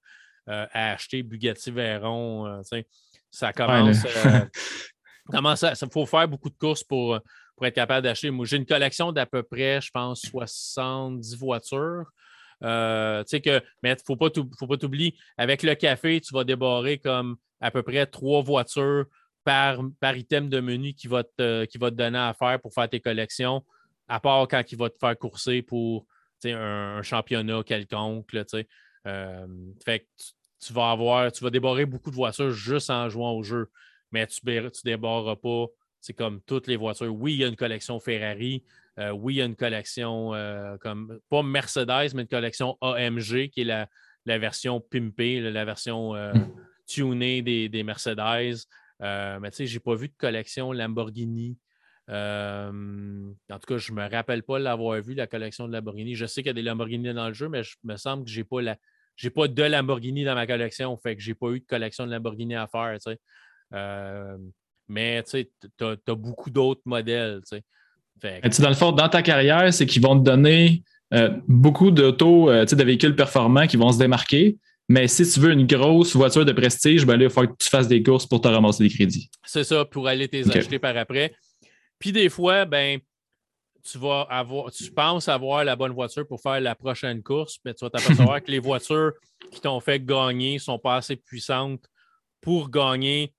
euh, 0.48 0.66
à 0.72 0.92
acheter. 0.92 1.22
Bugatti 1.22 1.70
Veyron, 1.70 2.46
euh, 2.46 2.82
ça 3.30 3.52
commence. 3.52 3.98
Il 4.04 5.36
euh, 5.36 5.88
faut 5.92 6.06
faire 6.06 6.28
beaucoup 6.28 6.50
de 6.50 6.56
courses 6.56 6.84
pour, 6.84 7.18
pour 7.56 7.66
être 7.66 7.74
capable 7.74 8.04
d'acheter. 8.04 8.30
Moi, 8.30 8.46
j'ai 8.46 8.56
une 8.56 8.66
collection 8.66 9.12
d'à 9.12 9.26
peu 9.26 9.42
près, 9.42 9.80
je 9.80 9.90
pense, 9.90 10.22
70 10.22 11.36
voitures. 11.36 12.06
que, 13.40 13.62
mais 13.82 13.90
il 13.90 13.92
ne 13.92 13.98
faut 14.04 14.16
pas 14.16 14.30
t'oublier, 14.30 15.16
avec 15.36 15.62
le 15.62 15.74
café, 15.74 16.20
tu 16.20 16.34
vas 16.34 16.44
débarrer 16.44 16.98
comme 16.98 17.36
à 17.60 17.70
peu 17.70 17.82
près 17.82 18.06
trois 18.06 18.42
voitures 18.42 19.06
par, 19.44 19.80
par 20.00 20.16
item 20.16 20.48
de 20.48 20.60
menu 20.60 20.94
qui 20.94 21.06
va, 21.06 21.22
te, 21.22 21.64
qui 21.66 21.78
va 21.78 21.90
te 21.90 21.96
donner 21.96 22.18
à 22.18 22.34
faire 22.34 22.60
pour 22.60 22.72
faire 22.72 22.88
tes 22.88 23.00
collections, 23.00 23.64
à 24.08 24.20
part 24.20 24.48
quand 24.48 24.62
il 24.70 24.78
va 24.78 24.90
te 24.90 24.98
faire 24.98 25.16
courser 25.18 25.62
pour 25.62 26.06
un, 26.44 27.02
championnat 27.02 27.62
quelconque. 27.62 28.30
euh, 29.06 29.46
fait 29.84 30.08
tu, 30.60 30.72
vas 30.72 30.90
avoir, 30.90 31.30
tu 31.30 31.44
vas 31.44 31.50
débarrer 31.50 31.84
beaucoup 31.86 32.10
de 32.10 32.16
voitures 32.16 32.50
juste 32.50 32.90
en 32.90 33.08
jouant 33.08 33.32
au 33.32 33.42
jeu, 33.42 33.70
mais 34.12 34.26
tu 34.26 34.40
ne 34.44 34.70
débarreras 34.84 35.36
pas. 35.36 35.66
C'est 36.04 36.12
comme 36.12 36.42
toutes 36.42 36.66
les 36.66 36.76
voitures. 36.76 37.14
Oui, 37.14 37.32
il 37.32 37.38
y 37.38 37.44
a 37.44 37.46
une 37.46 37.56
collection 37.56 37.98
Ferrari. 37.98 38.62
Euh, 38.98 39.10
oui, 39.12 39.36
il 39.36 39.36
y 39.38 39.40
a 39.40 39.46
une 39.46 39.56
collection 39.56 40.34
euh, 40.34 40.76
comme, 40.76 41.18
pas 41.30 41.42
Mercedes, 41.42 42.12
mais 42.14 42.22
une 42.22 42.28
collection 42.28 42.76
AMG 42.82 43.48
qui 43.48 43.62
est 43.62 43.64
la, 43.64 43.88
la 44.26 44.36
version 44.36 44.82
pimpée, 44.82 45.40
la 45.40 45.64
version 45.64 46.14
euh, 46.14 46.34
hmm 46.34 46.54
tuner 46.86 47.40
des, 47.40 47.70
des 47.70 47.82
Mercedes. 47.82 48.66
Mais 49.00 49.50
tu 49.50 49.56
sais, 49.56 49.66
je 49.66 49.74
n'ai 49.74 49.80
pas 49.80 49.94
vu 49.94 50.08
de 50.08 50.14
collection 50.18 50.70
Lamborghini. 50.72 51.56
En 52.10 52.70
tout 53.48 53.66
cas, 53.66 53.78
je 53.78 53.90
ne 53.90 53.96
me 53.96 54.06
rappelle 54.06 54.42
pas 54.42 54.58
l'avoir 54.58 55.00
vu, 55.00 55.14
la 55.14 55.26
collection 55.26 55.66
de 55.66 55.72
Lamborghini. 55.72 56.14
Je 56.14 56.26
sais 56.26 56.42
qu'il 56.42 56.48
y 56.48 56.50
a 56.50 56.52
des 56.52 56.60
Lamborghini 56.60 57.14
dans 57.14 57.28
le 57.28 57.32
jeu, 57.32 57.48
mais 57.48 57.62
je 57.62 57.76
me 57.84 57.96
semble 57.96 58.26
que 58.26 58.30
je 58.30 58.40
n'ai 58.40 58.44
pas, 58.44 58.60
la, 58.60 58.76
pas 59.34 59.48
de 59.48 59.62
Lamborghini 59.62 60.24
dans 60.24 60.34
ma 60.34 60.46
collection. 60.46 60.94
Fait 60.98 61.16
que 61.16 61.22
je 61.22 61.30
n'ai 61.30 61.34
pas 61.34 61.52
eu 61.52 61.60
de 61.60 61.64
collection 61.64 62.04
de 62.04 62.10
Lamborghini 62.10 62.54
à 62.54 62.66
faire. 62.66 62.98
Mais 64.88 65.22
tu 65.22 65.46
as, 65.80 66.14
beaucoup 66.14 66.50
d'autres 66.50 66.82
modèles. 66.84 67.40
dans 68.22 68.68
le 68.68 68.74
fond, 68.74 68.92
dans 68.92 69.08
ta 69.08 69.22
carrière, 69.22 69.72
c'est 69.72 69.86
qu'ils 69.86 70.02
vont 70.02 70.18
te 70.18 70.24
donner 70.24 70.82
beaucoup 71.48 71.90
d'autos, 71.90 72.50
de 72.50 72.84
véhicules 72.84 73.16
performants 73.16 73.66
qui 73.66 73.76
vont 73.76 73.92
se 73.92 73.98
démarquer. 73.98 74.58
Mais 74.88 75.08
si 75.08 75.28
tu 75.28 75.40
veux 75.40 75.52
une 75.52 75.66
grosse 75.66 76.14
voiture 76.14 76.44
de 76.44 76.52
prestige, 76.52 77.06
ben 77.06 77.16
là, 77.16 77.24
il 77.24 77.30
faut 77.30 77.46
que 77.46 77.56
tu 77.58 77.70
fasses 77.70 77.88
des 77.88 78.02
courses 78.02 78.26
pour 78.26 78.40
te 78.40 78.48
ramasser 78.48 78.84
des 78.84 78.90
crédits. 78.90 79.30
C'est 79.44 79.64
ça, 79.64 79.84
pour 79.84 80.06
aller 80.08 80.28
t'es 80.28 80.42
acheter 80.54 80.78
par 80.78 80.96
après. 80.96 81.34
Puis 81.98 82.12
des 82.12 82.28
fois, 82.28 82.66
ben, 82.66 82.98
tu 83.82 83.98
vas 83.98 84.26
avoir, 84.28 84.70
tu 84.70 84.90
penses 84.90 85.28
avoir 85.28 85.64
la 85.64 85.76
bonne 85.76 85.92
voiture 85.92 86.26
pour 86.26 86.40
faire 86.40 86.60
la 86.60 86.74
prochaine 86.74 87.22
course, 87.22 87.58
mais 87.64 87.72
tu 87.72 87.84
vas 87.84 87.90
t'apercevoir 87.90 88.42
que 88.44 88.50
les 88.50 88.58
voitures 88.58 89.12
qui 89.50 89.60
t'ont 89.60 89.80
fait 89.80 90.04
gagner 90.04 90.54
ne 90.54 90.58
sont 90.58 90.78
pas 90.78 90.96
assez 90.96 91.16
puissantes 91.16 91.84
pour 92.42 92.70
gagner 92.70 93.32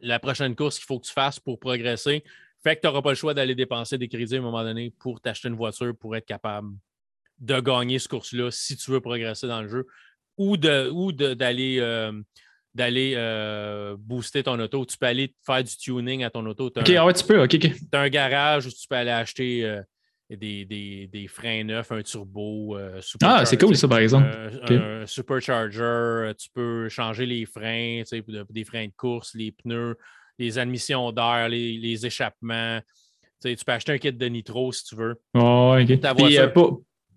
la 0.00 0.18
prochaine 0.18 0.54
course 0.54 0.78
qu'il 0.78 0.86
faut 0.86 0.98
que 0.98 1.06
tu 1.06 1.12
fasses 1.12 1.40
pour 1.40 1.58
progresser. 1.58 2.24
Fait 2.62 2.76
que 2.76 2.80
tu 2.80 2.86
n'auras 2.86 3.02
pas 3.02 3.10
le 3.10 3.16
choix 3.16 3.34
d'aller 3.34 3.54
dépenser 3.54 3.98
des 3.98 4.08
crédits 4.08 4.36
à 4.36 4.38
un 4.38 4.42
moment 4.42 4.62
donné 4.62 4.92
pour 4.98 5.20
t'acheter 5.20 5.48
une 5.48 5.54
voiture 5.54 5.96
pour 5.96 6.16
être 6.16 6.26
capable 6.26 6.70
de 7.38 7.60
gagner 7.60 7.98
ce 7.98 8.08
course-là 8.08 8.50
si 8.50 8.76
tu 8.76 8.90
veux 8.90 9.00
progresser 9.00 9.46
dans 9.46 9.62
le 9.62 9.68
jeu 9.68 9.86
ou 10.38 10.56
d'aller 10.56 11.78
euh, 11.80 12.12
d'aller 12.74 13.14
euh, 13.16 13.96
booster 13.98 14.42
ton 14.42 14.58
auto. 14.60 14.84
Tu 14.84 14.98
peux 14.98 15.06
aller 15.06 15.34
faire 15.44 15.64
du 15.64 15.76
tuning 15.76 16.24
à 16.24 16.30
ton 16.30 16.44
auto. 16.44 16.66
OK, 16.66 16.90
ah 16.90 17.06
ouais, 17.06 17.14
tu 17.14 17.24
peux. 17.24 17.40
As 17.40 17.98
un 17.98 18.08
garage 18.08 18.66
où 18.66 18.70
tu 18.70 18.86
peux 18.88 18.96
aller 18.96 19.10
acheter 19.10 19.64
euh, 19.64 19.80
des, 20.28 20.64
des, 20.64 21.08
des, 21.12 21.28
freins 21.28 21.62
neufs, 21.64 21.92
un 21.92 22.02
turbo. 22.02 22.76
ah, 23.22 23.44
c'est 23.44 23.56
cool 23.60 23.76
ça, 23.76 23.86
par 23.86 23.98
exemple. 23.98 24.28
Un, 24.68 25.06
supercharger. 25.06 26.32
Tu 26.38 26.48
peux 26.52 26.88
changer 26.88 27.26
les 27.26 27.46
freins, 27.46 28.02
des 28.50 28.64
freins 28.64 28.86
de 28.86 28.92
course, 28.96 29.34
les 29.34 29.52
pneus, 29.52 29.96
les 30.38 30.58
admissions 30.58 31.12
d'air, 31.12 31.48
les, 31.48 31.78
les, 31.78 32.06
échappements. 32.06 32.80
tu 33.42 33.56
peux 33.64 33.72
acheter 33.72 33.92
un 33.92 33.98
kit 33.98 34.12
de 34.12 34.26
nitro 34.26 34.72
si 34.72 34.84
tu 34.84 34.96
veux. 34.96 35.14
Oh, 35.34 35.76
OK. 35.80 36.00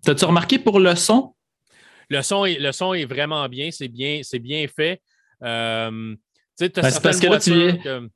T'as-tu 0.02 0.24
remarqué 0.24 0.58
pour 0.58 0.80
le 0.80 0.94
son? 0.94 1.34
Le 2.08 2.22
son 2.22 2.44
est, 2.44 2.58
le 2.58 2.72
son 2.72 2.94
est 2.94 3.04
vraiment 3.04 3.48
bien, 3.48 3.70
c'est 3.70 3.88
bien, 3.88 4.20
bien 4.40 4.66
fait. 4.66 5.00
Euh, 5.42 6.14
ben, 6.58 6.70
c'est 6.82 7.02
parce 7.02 7.20
que 7.20 7.26
là, 7.26 7.38
tu 7.38 8.10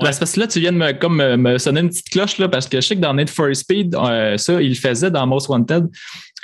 Parce 0.00 0.18
que 0.18 0.40
là, 0.40 0.46
tu 0.46 0.60
viens 0.60 0.72
de 0.72 0.76
me, 0.76 0.92
comme, 0.92 1.16
me 1.36 1.58
sonner 1.58 1.80
une 1.80 1.88
petite 1.88 2.10
cloche 2.10 2.38
là, 2.38 2.48
parce 2.48 2.68
que 2.68 2.80
je 2.80 2.86
sais 2.86 2.96
que 2.96 3.00
dans 3.00 3.14
Need 3.14 3.30
for 3.30 3.54
Speed, 3.54 3.94
euh, 3.94 4.36
ça, 4.36 4.60
il 4.60 4.70
le 4.70 4.74
faisait 4.74 5.10
dans 5.10 5.26
Most 5.26 5.48
Wanted. 5.48 5.88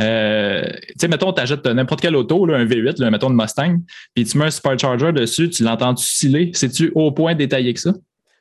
Euh, 0.00 0.62
tu 0.62 0.94
sais, 0.98 1.08
mettons, 1.08 1.32
tu 1.32 1.40
achètes 1.40 1.66
n'importe 1.66 2.00
quel 2.00 2.14
auto, 2.16 2.46
là, 2.46 2.58
un 2.58 2.64
V8, 2.64 3.00
là, 3.00 3.10
mettons 3.10 3.28
une 3.28 3.36
Mustang, 3.36 3.78
puis 4.14 4.24
tu 4.24 4.38
mets 4.38 4.46
un 4.46 4.50
Supercharger 4.50 5.12
dessus, 5.12 5.50
tu 5.50 5.64
l'entends-tu 5.64 6.04
sciller? 6.04 6.50
C'est-tu 6.54 6.92
au 6.94 7.10
point 7.12 7.34
détaillé 7.34 7.74
que 7.74 7.80
ça? 7.80 7.92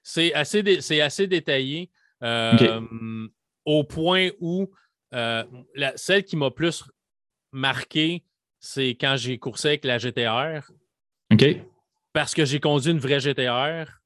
C'est 0.04 0.34
assez, 0.34 0.64
dé 0.64 1.02
assez 1.02 1.28
détaillé. 1.28 1.90
Euh, 2.24 3.28
au 3.66 3.84
point 3.84 4.30
où 4.40 4.70
la, 5.12 5.94
celle 5.96 6.24
qui 6.24 6.36
m'a 6.36 6.52
plus 6.52 6.84
marqué, 7.52 8.24
c'est 8.60 8.90
quand 8.90 9.16
j'ai 9.18 9.38
coursé 9.38 9.70
avec 9.70 9.86
la 9.86 9.98
GTR. 9.98 10.72
OK. 11.32 11.46
Parce 12.14 12.34
que 12.34 12.46
j'ai 12.46 12.60
conduit 12.60 12.92
une 12.92 13.00
vraie 13.00 13.20
GTR. 13.20 13.99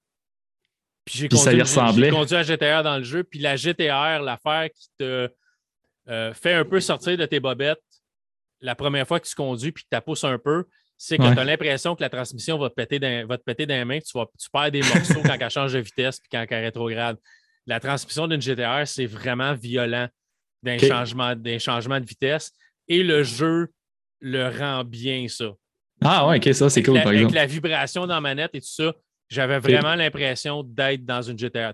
Puis 1.06 1.20
j'ai 1.20 1.30
conduit, 1.30 1.62
ressemblait. 1.62 2.10
conduit 2.10 2.36
la 2.36 2.44
GTR 2.44 2.84
dans 2.84 2.98
le 2.98 3.04
jeu. 3.04 3.24
Puis 3.24 3.40
la 3.40 3.56
GTR, 3.56 4.22
l'affaire 4.22 4.70
qui 4.74 4.88
te 4.98 5.30
euh, 6.10 6.34
fait 6.34 6.54
un 6.54 6.66
peu 6.66 6.80
sortir 6.80 7.18
de 7.18 7.26
tes 7.26 7.40
bobettes 7.40 7.82
la 8.64 8.76
première 8.76 9.08
fois 9.08 9.20
que 9.20 9.28
tu 9.28 9.36
conduis 9.36 9.72
puis 9.72 9.84
que 9.84 9.96
tu 9.96 10.02
pousses 10.02 10.24
un 10.24 10.40
peu, 10.40 10.66
c'est 10.98 11.18
que 11.18 11.34
tu 11.34 11.40
as 11.40 11.44
l'impression 11.44 11.96
que 11.96 12.02
la 12.02 12.10
transmission 12.10 12.58
va 12.58 12.70
te 12.70 12.76
péter 12.76 12.98
dans, 12.98 13.28
va 13.28 13.38
te 13.38 13.44
péter 13.44 13.66
dans 13.66 13.76
les 13.76 13.86
mains. 13.86 14.00
Tu, 14.00 14.18
vas, 14.18 14.26
tu 14.40 14.50
perds 14.50 14.72
des 14.72 14.82
morceaux 14.82 15.22
quand 15.24 15.38
elle 15.38 15.50
change 15.50 15.74
de 15.74 15.80
vitesse 15.80 16.20
puis 16.20 16.30
quand 16.32 16.46
elle 16.50 16.64
rétrograde. 16.64 17.18
La 17.66 17.80
transmission 17.80 18.28
d'une 18.28 18.42
GTR, 18.42 18.86
c'est 18.86 19.06
vraiment 19.06 19.54
violent 19.54 20.08
d'un 20.64 20.78
changement, 20.78 21.34
changement 21.60 22.00
de 22.00 22.06
vitesse. 22.06 22.52
Et 22.88 23.04
le 23.04 23.24
jeu 23.24 23.68
le 24.22 24.48
rend 24.48 24.86
bien, 24.86 25.28
ça. 25.28 25.52
Ah 26.02 26.28
ouais, 26.28 26.38
ok, 26.38 26.54
ça 26.54 26.70
c'est 26.70 26.84
cool. 26.84 27.02
par 27.02 27.12
exemple. 27.12 27.26
Avec 27.26 27.36
la 27.36 27.46
vibration 27.46 28.08
dans 28.08 28.16
la 28.16 28.22
manette 28.22 28.52
et 28.54 28.62
tout 28.62 28.68
ça, 28.68 28.94
j'avais 29.30 29.60
vraiment 29.60 29.96
l'impression 29.96 30.64
d'être 30.64 31.06
dans 31.06 31.22
une 31.22 31.38
GTA. 31.38 31.74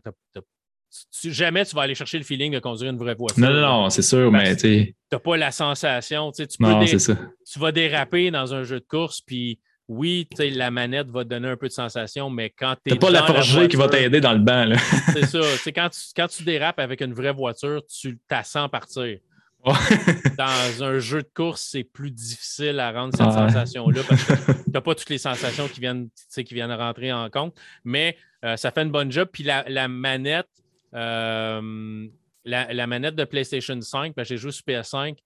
jamais 1.24 1.66
tu 1.66 1.76
vas 1.76 1.84
aller 1.84 1.96
chercher 1.96 2.18
le 2.18 2.24
feeling 2.24 2.54
de 2.54 2.60
conduire 2.60 2.92
une 2.92 2.98
vraie 2.98 3.16
voiture. 3.16 3.40
Non, 3.42 3.54
non, 3.54 3.62
non, 3.62 3.90
c'est 3.90 4.02
sûr, 4.02 4.32
mais 4.32 4.56
tu 4.56 4.96
n'as 5.12 5.20
pas 5.20 5.38
la 5.38 5.52
sensation. 5.52 6.32
Tu, 6.32 6.46
non, 6.60 6.86
ça. 6.86 7.18
tu 7.52 7.60
vas 7.60 7.72
déraper 7.72 8.32
dans 8.32 8.54
un 8.54 8.64
jeu 8.64 8.80
de 8.80 8.86
course, 8.86 9.22
puis 9.22 9.60
oui, 9.90 10.28
la 10.38 10.70
manette 10.70 11.08
va 11.10 11.24
te 11.24 11.30
donner 11.30 11.50
un 11.50 11.58
peu 11.58 11.68
de 11.68 11.74
sensation, 11.74 12.30
mais 12.30 12.52
quand 12.52 12.76
tu 12.86 12.94
n'as 12.94 13.00
pas 13.00 13.10
la 13.10 13.24
forgée 13.24 13.68
qui 13.68 13.76
va 13.76 13.90
t'aider 13.90 14.22
dans 14.22 14.34
le 14.34 14.40
banc. 14.40 14.72
c'est 15.14 15.26
ça. 15.26 15.40
Quand 15.74 15.90
tu, 15.90 16.00
quand 16.16 16.28
tu 16.28 16.44
dérapes 16.44 16.80
avec 16.80 17.02
une 17.02 17.14
vraie 17.14 17.34
voiture, 17.34 17.82
tu 17.88 18.20
t'as 18.28 18.44
sens 18.44 18.70
partir. 18.70 19.18
Dans 19.66 20.84
un 20.84 21.00
jeu 21.00 21.22
de 21.22 21.30
course, 21.34 21.68
c'est 21.72 21.84
plus 21.84 22.12
difficile 22.12 22.80
à 22.80 22.92
rendre 22.92 23.16
cette 23.16 23.32
sensation-là 23.32 24.02
parce 24.08 24.24
que 24.24 24.52
tu 24.64 24.72
n'as 24.72 24.82
pas 24.82 24.96
toutes 24.96 25.10
les 25.10 25.18
sensations 25.18 25.68
qui 25.68 25.82
viennent, 25.82 26.10
qui 26.34 26.54
viennent 26.54 26.72
rentrer 26.72 27.12
en 27.12 27.30
compte. 27.30 27.56
Mais 27.84 28.16
euh, 28.46 28.56
ça 28.56 28.72
fait 28.72 28.84
une 28.84 28.92
bonne 28.92 29.12
job. 29.12 29.28
Puis 29.32 29.44
la, 29.44 29.88
manette, 29.88 30.48
euh, 30.94 32.08
la, 32.46 32.88
manette 32.88 33.16
de 33.16 33.26
PlayStation 33.26 33.80
5, 33.80 34.14
j'ai 34.20 34.38
joué 34.38 34.52
sur 34.52 34.64
PS5, 34.66 35.18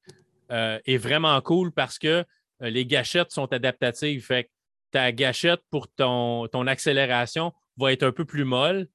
euh, 0.51 0.79
est 0.85 0.97
vraiment 0.97 1.39
cool 1.41 1.71
parce 1.71 1.99
que 1.99 2.25
les 2.59 2.85
gâchettes 2.85 3.31
sont 3.31 3.51
adaptatives. 3.53 4.25
Fait 4.25 4.45
que 4.45 4.49
ta 4.91 5.11
gâchette 5.11 5.61
pour 5.69 5.87
ton, 5.87 6.47
ton 6.47 6.65
accélération 6.65 7.53
va 7.77 7.91
être 7.93 8.03
un 8.03 8.11
peu 8.11 8.25
plus 8.25 8.45
molle, 8.45 8.87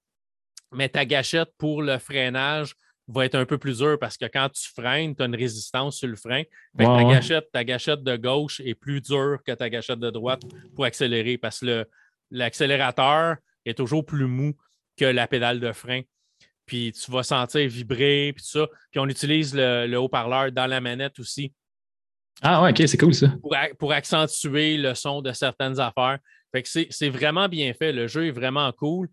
mais 0.72 0.88
ta 0.88 1.04
gâchette 1.04 1.50
pour 1.58 1.82
le 1.82 1.98
freinage 1.98 2.74
va 3.08 3.24
être 3.24 3.34
un 3.34 3.46
peu 3.46 3.58
plus 3.58 3.78
dur 3.78 3.98
parce 3.98 4.16
que 4.16 4.26
quand 4.26 4.48
tu 4.50 4.68
freines, 4.68 5.16
tu 5.16 5.22
as 5.22 5.26
une 5.26 5.34
résistance 5.34 5.96
sur 5.96 6.08
le 6.08 6.16
frein. 6.16 6.42
ta, 6.76 7.04
gâchette, 7.04 7.50
ta 7.52 7.64
gâchette 7.64 8.02
de 8.02 8.16
gauche 8.16 8.60
est 8.60 8.74
plus 8.74 9.00
dure 9.00 9.38
que 9.44 9.52
ta 9.52 9.70
gâchette 9.70 9.98
de 9.98 10.10
droite 10.10 10.42
pour 10.74 10.84
accélérer 10.84 11.38
parce 11.38 11.60
que 11.60 11.86
l'accélérateur 12.30 13.36
est 13.64 13.74
toujours 13.74 14.04
plus 14.04 14.26
mou 14.26 14.54
que 14.96 15.06
la 15.06 15.26
pédale 15.26 15.58
de 15.58 15.72
frein. 15.72 16.02
Puis 16.66 16.92
tu 16.92 17.10
vas 17.10 17.22
sentir 17.22 17.66
vibrer, 17.66 18.32
puis 18.34 18.44
tout 18.44 18.50
ça. 18.50 18.66
Puis 18.90 19.00
on 19.00 19.06
utilise 19.06 19.54
le, 19.54 19.96
haut-parleur 19.96 20.52
dans 20.52 20.66
la 20.66 20.80
manette 20.82 21.18
aussi. 21.18 21.54
Ah 22.42 22.62
ouais, 22.62 22.70
ok, 22.70 22.86
c'est 22.86 22.98
cool 22.98 23.14
ça. 23.14 23.34
Pour, 23.78 23.92
accentuer 23.92 24.76
le 24.76 24.94
son 24.94 25.22
de 25.22 25.32
certaines 25.32 25.80
affaires. 25.80 26.18
Fait 26.52 26.62
que 26.62 26.68
c'est 26.68 27.08
vraiment 27.08 27.48
bien 27.48 27.72
fait. 27.72 27.92
Le 27.92 28.06
jeu 28.06 28.26
est 28.26 28.32
vraiment 28.32 28.70
cool 28.72 29.08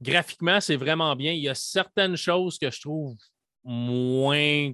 graphiquement, 0.00 0.60
c'est 0.60 0.76
vraiment 0.76 1.14
bien. 1.16 1.32
Il 1.32 1.42
y 1.42 1.48
a 1.48 1.54
certaines 1.54 2.16
choses 2.16 2.58
que 2.58 2.70
je 2.70 2.80
trouve 2.80 3.16
moins 3.64 4.72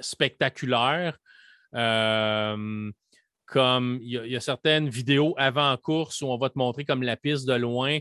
spectaculaires. 0.00 1.18
Euh, 1.74 2.90
comme 3.46 4.00
il 4.02 4.10
y, 4.10 4.36
a, 4.36 4.40
certaines 4.40 4.88
vidéos 4.88 5.34
avant 5.38 5.76
course 5.76 6.20
où 6.20 6.26
on 6.26 6.36
va 6.36 6.50
te 6.50 6.58
montrer 6.58 6.84
comme 6.84 7.02
la 7.02 7.16
piste 7.16 7.46
de 7.46 7.54
loin, 7.54 7.98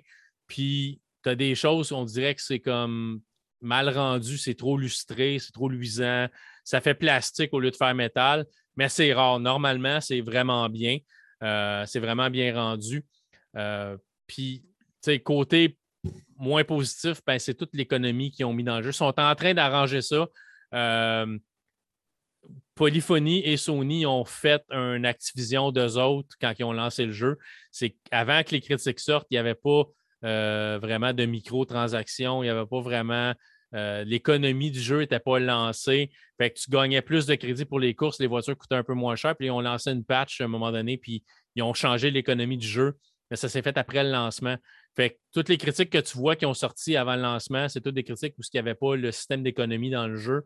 puis 0.48 1.00
tu 1.24 1.30
as 1.30 1.36
des 1.36 1.54
choses 1.54 1.92
où 1.92 1.96
on 1.96 2.06
dirait 2.06 2.34
que 2.34 2.42
c'est 2.42 2.60
comme 2.60 3.22
mal 3.62 3.90
rendu, 3.90 4.38
c'est 4.38 4.56
trop 4.56 4.78
lustré, 4.78 5.38
c'est 5.40 5.52
trop 5.52 5.70
luisant, 5.70 6.28
ça 6.64 6.82
fait 6.82 6.96
plastique 6.96 7.54
au 7.54 7.60
lieu 7.60 7.70
de 7.70 7.76
faire 7.76 7.94
métal, 7.94 8.46
mais 8.76 8.90
c'est 8.90 9.14
rare. 9.14 9.40
Normalement, 9.40 10.02
c'est 10.02 10.22
vraiment 10.22 10.68
bien. 10.68 10.98
Euh, 11.44 11.86
c'est 11.86 12.00
vraiment 12.00 12.30
bien 12.30 12.54
rendu. 12.56 13.06
Euh, 13.56 13.98
puis, 14.28 14.64
tu 15.04 15.12
sais, 15.12 15.20
côté 15.20 15.78
moins 16.38 16.64
positif, 16.64 17.22
ben, 17.26 17.40
c'est 17.40 17.54
toute 17.54 17.74
l'économie 17.74 18.32
qu'ils 18.32 18.46
ont 18.46 18.54
mis 18.54 18.64
dans 18.64 18.78
le 18.78 18.84
jeu. 18.84 18.90
Ils 18.90 18.94
sont 18.94 19.20
en 19.20 19.36
train 19.36 19.54
d'arranger 19.54 20.02
ça. 20.02 20.28
Euh, 20.74 21.38
Polyphony 22.76 23.40
et 23.46 23.56
Sony 23.56 24.06
ont 24.06 24.26
fait 24.26 24.62
une 24.70 25.06
Activision 25.06 25.72
d'eux 25.72 25.98
autres 25.98 26.36
quand 26.42 26.54
ils 26.60 26.66
ont 26.66 26.74
lancé 26.74 27.06
le 27.06 27.14
jeu. 27.14 27.38
C'est 27.72 27.96
qu'avant 28.12 28.44
que 28.44 28.52
les 28.52 28.62
critiques 28.62 29.00
sortent, 29.00 29.28
il 29.32 29.36
n'y 29.36 29.40
avait 29.40 29.56
pas 29.56 29.84
euh, 30.26 30.78
vraiment 30.82 31.14
de 31.14 31.26
microtransactions, 31.26 32.44
il 32.44 32.48
n'y 32.48 32.52
avait 32.52 32.66
pas 32.66 32.82
vraiment. 32.82 33.34
Euh, 33.74 34.04
l'économie 34.04 34.72
du 34.72 34.80
jeu 34.80 35.00
n'était 35.00 35.20
pas 35.20 35.40
lancée. 35.40 36.12
Fait 36.38 36.52
que 36.52 36.60
tu 36.60 36.70
gagnais 36.70 37.02
plus 37.02 37.26
de 37.26 37.36
crédits 37.36 37.66
pour 37.66 37.80
les 37.80 37.94
courses, 37.94 38.20
les 38.20 38.28
voitures 38.28 38.58
coûtaient 38.58 38.76
un 38.76 38.84
peu 38.84 38.94
moins 38.94 39.16
cher. 39.16 39.36
Puis 39.36 39.48
ils 39.48 39.52
ont 39.52 39.62
lancé 39.62 39.92
une 39.92 40.04
patch 40.04 40.42
à 40.42 40.46
un 40.46 40.48
moment 40.48 40.72
donné, 40.72 40.98
puis 40.98 41.24
ils 41.56 41.64
ont 41.64 41.74
changé 41.74 42.12
l'économie 42.12 42.58
du 42.58 42.68
jeu. 42.68 42.98
Mais 43.30 43.38
ça 43.38 43.50
s'est 43.50 43.62
fait 43.62 43.78
après 43.78 44.04
le 44.04 44.12
lancement. 44.12 44.58
Fait 44.96 45.20
toutes 45.34 45.50
les 45.50 45.58
critiques 45.58 45.90
que 45.90 45.98
tu 45.98 46.18
vois 46.18 46.36
qui 46.36 46.46
ont 46.46 46.54
sorti 46.54 46.96
avant 46.96 47.16
le 47.16 47.22
lancement, 47.22 47.68
c'est 47.68 47.82
toutes 47.82 47.96
des 47.96 48.04
critiques 48.04 48.36
où 48.38 48.42
il 48.42 48.50
n'y 48.56 48.60
avait 48.60 48.76
pas 48.76 48.96
le 48.96 49.12
système 49.12 49.44
d'économie 49.44 49.90
dans 49.90 50.08
le 50.08 50.16
jeu. 50.16 50.44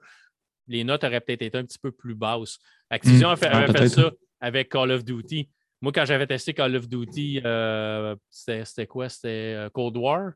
Les 0.68 0.84
notes 0.84 1.04
auraient 1.04 1.22
peut-être 1.22 1.44
été 1.44 1.58
un 1.58 1.66
petit 1.66 1.80
peu 1.80 1.92
plus 1.92 2.16
basses. 2.16 2.58
Activision 2.90 3.30
hmm. 3.30 3.44
avait 3.44 3.72
fait 3.72 3.90
ça 3.90 4.12
avec 4.40 4.70
Call 4.70 4.92
of 4.92 5.04
Duty. 5.04 5.50
Moi, 5.82 5.92
quand 5.92 6.06
j'avais 6.06 6.26
testé 6.26 6.54
Call 6.54 6.76
of 6.76 6.90
Duty, 6.90 7.42
euh, 7.46 8.16
c'était 8.30 8.88
quoi? 8.88 9.08
C'était 9.08 9.56
euh, 9.56 9.70
Cold 9.70 9.96
War. 9.98 10.32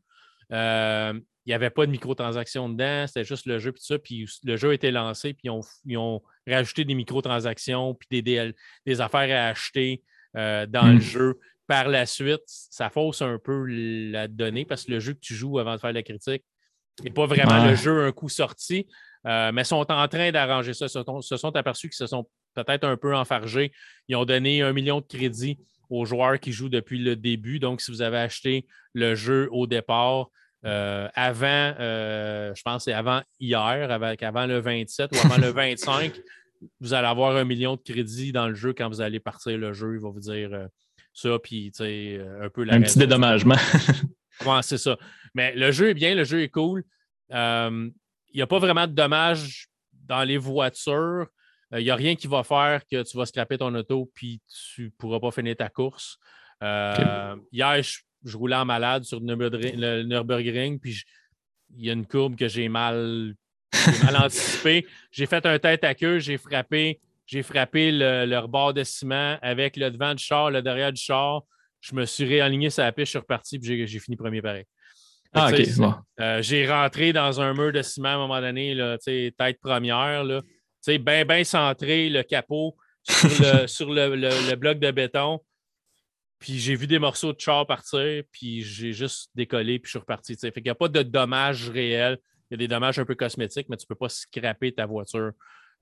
Euh, 0.51 1.13
il 1.45 1.49
n'y 1.49 1.53
avait 1.53 1.71
pas 1.71 1.85
de 1.85 1.91
microtransactions 1.91 2.69
dedans, 2.69 3.05
c'était 3.07 3.25
juste 3.25 3.45
le 3.47 3.59
jeu, 3.59 3.73
puis 3.73 3.83
ça. 3.83 3.99
Puis 3.99 4.29
le 4.43 4.55
jeu 4.55 4.69
a 4.69 4.73
été 4.73 4.91
lancé, 4.91 5.33
puis 5.33 5.49
ils 5.85 5.97
ont, 5.97 6.21
rajouté 6.47 6.85
des 6.85 6.93
microtransactions, 6.93 7.95
puis 7.95 8.21
des, 8.21 8.53
des, 8.85 9.01
affaires 9.01 9.43
à 9.43 9.49
acheter 9.49 10.03
dans 10.33 10.87
le 10.87 10.95
hmm. 10.95 11.01
jeu 11.01 11.39
par 11.67 11.87
la 11.87 12.05
suite, 12.05 12.43
ça 12.45 12.89
fausse 12.89 13.21
un 13.21 13.39
peu 13.39 13.65
la 13.65 14.27
donnée 14.27 14.65
parce 14.65 14.85
que 14.85 14.91
le 14.91 14.99
jeu 14.99 15.13
que 15.13 15.19
tu 15.19 15.33
joues 15.33 15.59
avant 15.59 15.75
de 15.75 15.79
faire 15.79 15.93
la 15.93 16.03
critique 16.03 16.43
n'est 17.03 17.11
pas 17.11 17.25
vraiment 17.25 17.65
le 17.65 17.75
jeu 17.75 18.05
un 18.05 18.11
coup 18.11 18.29
sorti, 18.29 18.87
euh, 19.25 19.51
mais 19.51 19.63
sont 19.63 19.91
en 19.91 20.07
train 20.07 20.31
d'arranger 20.31 20.73
ça. 20.73 20.87
Se 20.87 21.01
sont, 21.03 21.21
se 21.21 21.37
sont 21.37 21.55
aperçus 21.55 21.89
qu'ils 21.89 21.97
se 21.97 22.07
sont 22.07 22.27
peut-être 22.53 22.83
un 22.83 22.97
peu 22.97 23.15
enfargés. 23.15 23.71
Ils 24.07 24.15
ont 24.15 24.25
donné 24.25 24.61
un 24.61 24.73
million 24.73 24.99
de 24.99 25.05
crédits 25.05 25.57
aux 25.89 26.05
joueurs 26.05 26.39
qui 26.39 26.51
jouent 26.51 26.69
depuis 26.69 26.99
le 26.99 27.15
début. 27.15 27.59
Donc, 27.59 27.81
si 27.81 27.91
vous 27.91 28.01
avez 28.01 28.17
acheté 28.17 28.67
le 28.93 29.15
jeu 29.15 29.47
au 29.51 29.65
départ, 29.67 30.27
euh, 30.65 31.07
avant, 31.13 31.73
euh, 31.79 32.53
je 32.55 32.61
pense 32.61 32.85
c'est 32.85 32.93
avant 32.93 33.21
hier, 33.39 33.91
avec, 33.91 34.23
avant 34.23 34.45
le 34.45 34.59
27 34.59 35.11
ou 35.13 35.25
avant 35.25 35.37
le 35.37 35.49
25, 35.51 36.13
vous 36.79 36.93
allez 36.93 37.07
avoir 37.07 37.35
un 37.35 37.43
million 37.43 37.75
de 37.75 37.81
crédits 37.81 38.31
dans 38.31 38.47
le 38.47 38.55
jeu 38.55 38.73
quand 38.73 38.87
vous 38.87 39.01
allez 39.01 39.19
partir 39.19 39.57
le 39.57 39.73
jeu. 39.73 39.95
Il 39.95 39.99
va 39.99 40.09
vous 40.09 40.19
dire 40.19 40.67
ça, 41.13 41.37
puis 41.39 41.71
un 41.79 42.49
peu 42.49 42.65
Un 42.69 42.81
petit 42.81 42.99
dédommagement. 42.99 43.55
ouais, 44.45 44.61
c'est 44.61 44.77
ça. 44.77 44.97
Mais 45.33 45.55
le 45.55 45.71
jeu 45.71 45.89
est 45.89 45.93
bien, 45.93 46.15
le 46.15 46.23
jeu 46.23 46.41
est 46.41 46.49
cool. 46.49 46.83
Euh, 47.31 47.89
il 48.31 48.35
n'y 48.35 48.41
a 48.41 48.47
pas 48.47 48.59
vraiment 48.59 48.87
de 48.87 48.93
dommages 48.93 49.67
dans 49.91 50.23
les 50.23 50.37
voitures. 50.37 51.27
Il 51.71 51.77
euh, 51.77 51.81
n'y 51.81 51.89
a 51.89 51.95
rien 51.95 52.15
qui 52.15 52.27
va 52.27 52.43
faire 52.43 52.81
que 52.89 53.03
tu 53.03 53.17
vas 53.17 53.25
scraper 53.25 53.57
ton 53.57 53.73
auto 53.75 54.11
puis 54.13 54.41
tu 54.75 54.85
ne 54.85 54.89
pourras 54.89 55.19
pas 55.19 55.31
finir 55.31 55.55
ta 55.55 55.69
course. 55.69 56.17
Euh, 56.61 57.35
hier, 57.51 57.81
je, 57.81 58.37
roulais 58.37 58.55
en 58.55 58.65
malade 58.65 59.03
sur 59.03 59.19
le 59.19 60.03
Nürburgring, 60.03 60.79
puis 60.79 61.01
il 61.75 61.85
y 61.85 61.89
a 61.89 61.93
une 61.93 62.05
courbe 62.05 62.35
que 62.35 62.47
j'ai 62.47 62.69
mal, 62.69 63.35
mal 64.03 64.15
anticipée. 64.23 64.85
J'ai 65.11 65.25
fait 65.25 65.45
un 65.45 65.59
tête 65.59 65.83
à 65.83 65.93
queue, 65.93 66.19
j'ai 66.19 66.37
frappé 66.37 67.01
j'ai 67.25 67.43
frappé 67.43 67.91
le, 67.91 68.37
rebord 68.37 68.73
de 68.73 68.83
ciment 68.83 69.37
avec 69.41 69.77
le 69.77 69.89
devant 69.91 70.13
du 70.13 70.23
char, 70.23 70.51
le 70.51 70.61
derrière 70.61 70.91
du 70.91 71.01
char. 71.01 71.43
Je 71.81 71.95
me 71.95 72.05
suis 72.05 72.25
réaligné 72.25 72.69
sur 72.69 72.83
la 72.83 72.91
piste, 72.91 73.07
je 73.07 73.11
suis 73.11 73.19
reparti, 73.19 73.59
puis 73.59 73.87
j'ai 73.87 73.99
fini 73.99 74.15
premier 74.15 74.41
pareil. 74.41 74.65
Ah, 75.33 75.49
OK. 75.51 75.67
Euh, 76.19 76.41
j'ai 76.41 76.69
rentré 76.69 77.11
dans 77.11 77.41
un 77.41 77.53
mur 77.53 77.71
de 77.71 77.81
ciment 77.81 78.09
à 78.09 78.13
un 78.13 78.17
moment 78.17 78.39
donné, 78.39 78.75
là, 78.75 78.97
tête 78.97 79.59
première, 79.61 80.23
bien, 80.87 81.25
bien 81.25 81.43
centré, 81.43 82.09
le 82.09 82.23
capot 82.23 82.75
sur 83.03 83.89
le, 83.93 84.55
bloc 84.55 84.79
de 84.79 84.91
béton. 84.91 85.39
Puis 86.39 86.59
j'ai 86.59 86.75
vu 86.75 86.87
des 86.87 86.99
morceaux 86.99 87.33
de 87.33 87.39
char 87.39 87.65
partir, 87.65 88.23
puis 88.31 88.61
j'ai 88.61 88.91
juste 88.91 89.29
décollé, 89.33 89.79
puis 89.79 89.87
je 89.87 89.91
suis 89.91 89.99
reparti. 89.99 90.35
Fait 90.35 90.51
qu'il 90.51 90.63
n'y 90.63 90.69
a 90.69 90.75
pas 90.75 90.89
de 90.89 91.01
dommages 91.01 91.69
réels. 91.69 92.17
Il 92.51 92.53
y 92.53 92.55
a 92.55 92.57
des 92.57 92.67
dommages 92.67 92.99
un 92.99 93.05
peu 93.05 93.15
cosmétiques, 93.15 93.67
mais 93.69 93.77
tu 93.77 93.85
ne 93.85 93.87
peux 93.87 93.95
pas 93.95 94.09
scraper 94.09 94.73
ta 94.73 94.85
voiture 94.85 95.31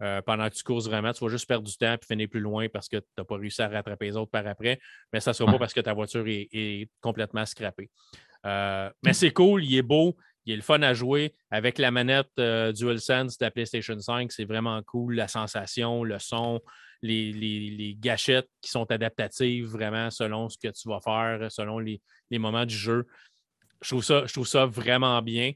euh, 0.02 0.22
pendant 0.24 0.50
que 0.50 0.56
tu 0.56 0.64
courses 0.64 0.88
vraiment. 0.88 1.14
Tu 1.14 1.24
vas 1.24 1.30
juste 1.30 1.48
perdre 1.48 1.68
du 1.68 1.78
temps 1.78 1.94
et 1.94 2.06
finir 2.06 2.28
plus 2.28 2.40
loin 2.40 2.68
parce 2.70 2.90
que 2.90 2.98
tu 2.98 3.06
n'as 3.18 3.24
pas 3.24 3.38
réussi 3.38 3.62
à 3.62 3.68
rattraper 3.68 4.06
les 4.06 4.18
autres 4.18 4.32
par 4.32 4.46
après. 4.48 4.80
Mais 5.14 5.20
ça 5.20 5.32
ne 5.32 5.34
sera 5.34 5.52
pas 5.52 5.60
parce 5.60 5.74
que 5.74 5.82
ta 5.82 5.94
voiture 5.94 6.26
est, 6.28 6.90
complètement 7.02 7.46
scrappée. 7.46 7.90
Euh, 8.46 8.90
mais 9.04 9.14
c'est 9.14 9.32
cool, 9.32 9.64
il 9.64 9.78
est 9.78 9.84
beau, 9.84 10.18
il 10.46 10.54
est 10.54 10.56
le 10.56 10.64
fun 10.64 10.82
à 10.82 10.96
jouer. 10.96 11.36
Avec 11.52 11.78
la 11.78 11.92
manette 11.92 12.32
euh, 12.40 12.72
DualSense 12.72 13.38
de 13.38 13.46
la 13.46 13.52
PlayStation 13.52 14.00
5, 14.00 14.32
c'est 14.32 14.46
vraiment 14.46 14.82
cool. 14.84 15.16
La 15.16 15.28
sensation, 15.28 16.04
le 16.04 16.18
son, 16.18 16.62
les, 17.04 17.96
gâchettes 18.00 18.50
qui 18.62 18.72
sont 18.72 18.90
adaptatives 18.92 19.68
vraiment 19.68 20.10
selon 20.10 20.50
ce 20.50 20.58
que 20.58 20.70
tu 20.70 20.90
vas 20.90 21.00
faire, 21.00 21.52
selon 21.52 21.78
les, 21.78 22.02
moments 22.32 22.66
du 22.66 22.76
jeu. 22.76 23.06
Je 23.84 23.90
trouve, 23.90 24.04
ça, 24.04 24.26
je 24.26 24.34
trouve 24.34 24.48
ça 24.48 24.66
vraiment 24.66 25.22
bien. 25.22 25.52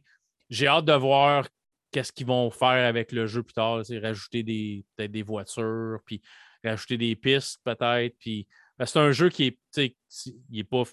J'ai 0.52 0.68
hâte 0.68 0.86
de 0.86 0.94
voir 0.94 1.48
qu'est-ce 1.96 2.12
qu'ils 2.12 2.28
vont 2.28 2.52
faire 2.52 2.86
avec 2.86 3.14
le 3.14 3.26
jeu 3.26 3.42
plus 3.42 3.54
tard. 3.54 3.82
Rajouter 4.02 4.44
des, 4.44 4.84
peut-être 4.96 5.12
des 5.14 5.24
voitures, 5.24 6.00
puis 6.06 6.22
rajouter 6.62 6.98
des 6.98 7.16
pistes 7.16 7.62
peut-être. 7.64 8.18
Puis 8.20 8.48
c'est 8.84 9.00
un 9.00 9.14
jeu 9.14 9.30
qui 9.30 9.46
est, 9.46 9.96
il 10.50 10.60
est 10.60 10.66
pas. 10.66 10.84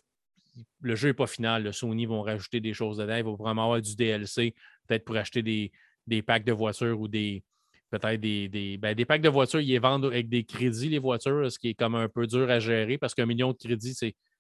Le 0.80 0.94
jeu 0.94 1.08
n'est 1.08 1.14
pas 1.14 1.26
final. 1.26 1.64
Le 1.64 1.72
Sony 1.72 2.06
vont 2.06 2.22
rajouter 2.22 2.60
des 2.60 2.72
choses 2.72 2.98
dedans. 2.98 3.16
Il 3.16 3.24
va 3.24 3.32
vraiment 3.32 3.64
avoir 3.64 3.82
du 3.82 3.96
DLC, 3.96 4.54
peut-être 4.86 5.04
pour 5.04 5.16
acheter 5.16 5.42
des, 5.42 5.72
des 6.06 6.22
packs 6.22 6.44
de 6.44 6.52
voitures 6.52 7.00
ou 7.00 7.08
des, 7.08 7.42
peut-être 7.90 8.20
des, 8.20 8.78
ben, 8.78 8.94
des, 8.94 9.04
packs 9.04 9.22
de 9.22 9.28
voitures, 9.28 9.60
ils 9.60 9.70
les 9.70 9.80
vendent 9.80 10.04
avec 10.04 10.28
des 10.28 10.44
crédits, 10.44 10.88
les 10.88 11.00
voitures, 11.00 11.50
ce 11.50 11.58
qui 11.58 11.70
est 11.70 11.74
comme 11.74 11.96
un 11.96 12.08
peu 12.08 12.28
dur 12.28 12.48
à 12.48 12.60
gérer 12.60 12.96
parce 12.96 13.12
qu'un 13.14 13.26
million 13.26 13.50
de 13.50 13.56
crédits, 13.56 13.94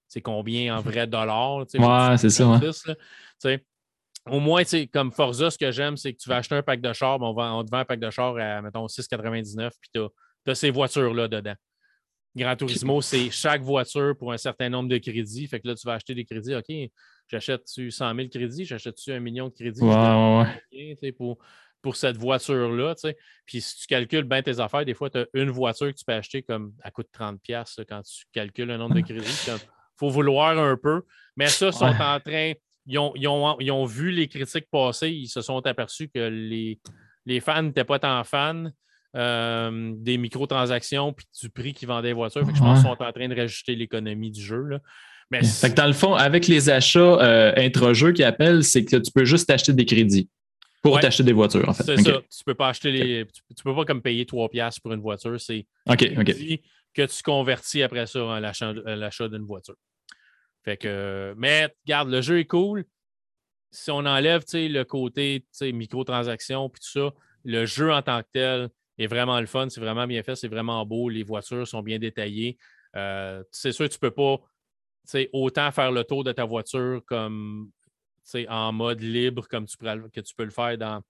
c'est 0.06 0.20
combien 0.20 0.76
en 0.76 0.80
vrai 0.82 1.08
dollars? 1.08 1.66
Ouais, 1.74 2.18
c'est 2.18 2.30
ça. 2.30 2.60
Au 4.30 4.38
moins, 4.38 4.62
comme 4.92 5.10
Forza, 5.10 5.50
ce 5.50 5.58
que 5.58 5.72
j'aime, 5.72 5.96
c'est 5.96 6.12
que 6.12 6.18
tu 6.18 6.28
vas 6.28 6.36
acheter 6.36 6.54
un 6.54 6.62
pack 6.62 6.80
de 6.80 6.92
char, 6.92 7.20
on, 7.20 7.64
te 7.64 7.70
vend 7.70 7.78
un 7.78 7.84
pack 7.84 7.98
de 7.98 8.10
char 8.10 8.36
à, 8.36 8.62
mettons, 8.62 8.86
6,99, 8.86 9.70
puis 9.80 9.90
tu 9.92 10.00
as, 10.50 10.54
ces 10.54 10.70
voitures-là 10.70 11.28
dedans. 11.28 11.54
Grand 12.34 12.56
Turismo, 12.56 13.02
c'est 13.02 13.30
chaque 13.30 13.62
voiture 13.62 14.16
pour 14.16 14.32
un 14.32 14.38
certain 14.38 14.70
nombre 14.70 14.88
de 14.88 14.96
crédits. 14.96 15.46
Fait 15.48 15.60
que 15.60 15.68
là, 15.68 15.74
tu 15.74 15.86
vas 15.86 15.94
acheter 15.94 16.14
des 16.14 16.24
crédits. 16.24 16.54
OK, 16.54 16.72
j'achète-tu 17.28 17.90
100 17.90 18.14
000 18.14 18.28
crédits, 18.28 18.64
j'achète-tu 18.64 19.12
un 19.12 19.20
million 19.20 19.48
de 19.48 19.54
crédits? 19.54 19.80
Pour, 21.18 21.38
pour 21.82 21.96
cette 21.96 22.16
voiture-là. 22.16 22.94
Puis 23.44 23.60
si 23.60 23.80
tu 23.80 23.86
calcules 23.86 24.22
bien 24.22 24.40
tes 24.42 24.60
affaires, 24.60 24.84
des 24.84 24.94
fois, 24.94 25.10
tu 25.10 25.18
as 25.18 25.26
une 25.34 25.50
voiture 25.50 25.88
que 25.88 25.98
tu 25.98 26.04
peux 26.04 26.14
acheter 26.14 26.42
comme 26.42 26.72
à 26.82 26.90
coût 26.90 27.02
de 27.02 27.08
30$ 27.12 27.84
quand 27.86 28.02
tu 28.02 28.24
calcules 28.32 28.68
le 28.68 28.76
nombre 28.78 28.94
de 28.94 29.00
crédits. 29.06 29.46
Il 29.48 29.58
faut 29.96 30.08
vouloir 30.08 30.56
un 30.56 30.76
peu. 30.76 31.02
Mais 31.36 31.48
ça, 31.48 31.72
sont 31.72 31.84
en 31.84 32.20
train. 32.20 32.52
Ils 32.86 32.98
ont, 32.98 33.84
vu 33.84 34.10
les 34.10 34.28
critiques 34.28 34.68
passer, 34.70 35.10
ils 35.10 35.28
se 35.28 35.40
sont 35.40 35.64
aperçus 35.66 36.08
que 36.08 36.28
les, 36.28 36.80
les 37.26 37.40
fans 37.40 37.62
n'étaient 37.62 37.84
pas 37.84 37.98
tant 37.98 38.22
fans. 38.24 38.70
Euh, 39.14 39.92
des 39.94 40.16
microtransactions 40.16 41.12
puis 41.12 41.26
du 41.38 41.50
prix 41.50 41.74
qu'ils 41.74 41.86
vendaient 41.86 42.08
les 42.08 42.14
voitures. 42.14 42.46
je 42.46 42.58
pense 42.58 42.80
qu'ils 42.80 42.88
sont 42.88 42.96
en 42.98 43.12
train 43.12 43.28
de 43.28 43.36
rajouter 43.36 43.74
l'économie 43.74 44.30
du 44.30 44.40
jeu. 44.40 44.62
Là. 44.62 44.78
Mais 45.30 45.44
fait 45.44 45.70
que 45.70 45.74
dans 45.74 45.86
le 45.86 45.92
fond, 45.92 46.14
avec 46.14 46.46
les 46.46 46.70
achats 46.70 46.98
euh, 46.98 47.52
intra-jeux 47.56 48.12
qui 48.12 48.22
appellent, 48.22 48.64
c'est 48.64 48.84
que 48.84 48.96
tu 48.96 49.12
peux 49.12 49.24
juste 49.24 49.50
acheter 49.50 49.72
des 49.72 49.84
crédits. 49.84 50.28
Pour 50.82 50.98
t'acheter 50.98 51.22
des 51.22 51.32
voitures, 51.32 51.68
en 51.68 51.72
fait. 51.72 51.84
C'est 51.84 52.02
ça. 52.02 52.20
Tu 52.20 52.44
peux 52.44 52.54
pas 52.54 52.68
acheter 52.68 52.90
les. 52.90 53.26
Tu, 53.26 53.62
peux 53.62 53.74
pas 53.74 53.84
comme 53.84 54.02
payer 54.02 54.26
3 54.26 54.48
piastres 54.48 54.82
pour 54.82 54.92
une 54.92 55.00
voiture. 55.00 55.40
C'est 55.40 55.64
que 55.86 57.06
tu 57.06 57.22
convertis 57.22 57.82
après 57.82 58.06
ça 58.06 58.36
à 58.36 58.40
l'achat 58.40 59.28
d'une 59.28 59.44
voiture. 59.44 59.76
Fait 60.64 60.76
que. 60.76 61.34
Mais 61.36 61.74
regarde, 61.84 62.08
le 62.08 62.20
jeu 62.20 62.38
est 62.38 62.46
cool. 62.46 62.84
Si 63.70 63.90
on 63.90 64.04
enlève 64.04 64.44
le 64.52 64.82
côté 64.82 65.46
microtransactions 65.60 66.68
puis 66.68 66.80
tout 66.80 66.90
ça, 66.90 67.14
le 67.44 67.64
jeu 67.64 67.92
en 67.92 68.02
tant 68.02 68.22
que 68.22 68.28
tel 68.32 68.68
est 68.98 69.06
vraiment 69.06 69.40
le 69.40 69.46
fun. 69.46 69.68
C'est 69.68 69.80
vraiment 69.80 70.06
bien 70.06 70.22
fait. 70.22 70.36
C'est 70.36 70.48
vraiment 70.48 70.84
beau. 70.84 71.08
Les 71.08 71.22
voitures 71.22 71.66
sont 71.66 71.82
bien 71.82 71.98
détaillées. 71.98 72.58
Euh, 72.96 73.42
c'est 73.50 73.72
sûr 73.72 73.86
que 73.86 73.92
tu 73.92 73.98
ne 74.02 74.08
peux 74.08 74.14
pas 74.14 74.38
autant 75.32 75.72
faire 75.72 75.90
le 75.90 76.04
tour 76.04 76.24
de 76.24 76.32
ta 76.32 76.44
voiture 76.44 77.02
comme 77.06 77.70
en 78.48 78.72
mode 78.72 79.00
libre 79.00 79.48
comme 79.48 79.66
tu, 79.66 79.76
que 79.76 80.20
tu 80.20 80.34
peux 80.34 80.44
le 80.44 80.50
faire 80.50 80.78
dans, 80.78 81.02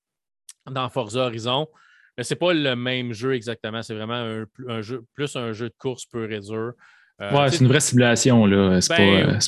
dans 0.71 0.89
Forza 0.89 1.27
Horizon. 1.27 1.69
Mais 2.17 2.25
ce 2.25 2.35
n'est 2.35 2.39
pas 2.39 2.53
le 2.53 2.77
même 2.77 3.13
jeu 3.13 3.35
exactement. 3.35 3.83
C'est 3.83 3.95
vraiment 3.95 4.47
un, 4.69 4.83
jeu, 4.83 5.05
plus 5.15 5.35
un 5.37 5.53
jeu 5.53 5.69
de 5.69 5.75
course 5.79 6.07
pur 6.07 6.31
et 6.31 6.41
dur. 6.41 6.73
Euh, 7.21 7.33
ouais, 7.33 7.51
c'est 7.51 7.61
une 7.61 7.69
vraie 7.69 7.81
simulation. 7.81 8.47
là. 8.47 8.81
C'est 8.81 8.97
ben, 8.97 9.39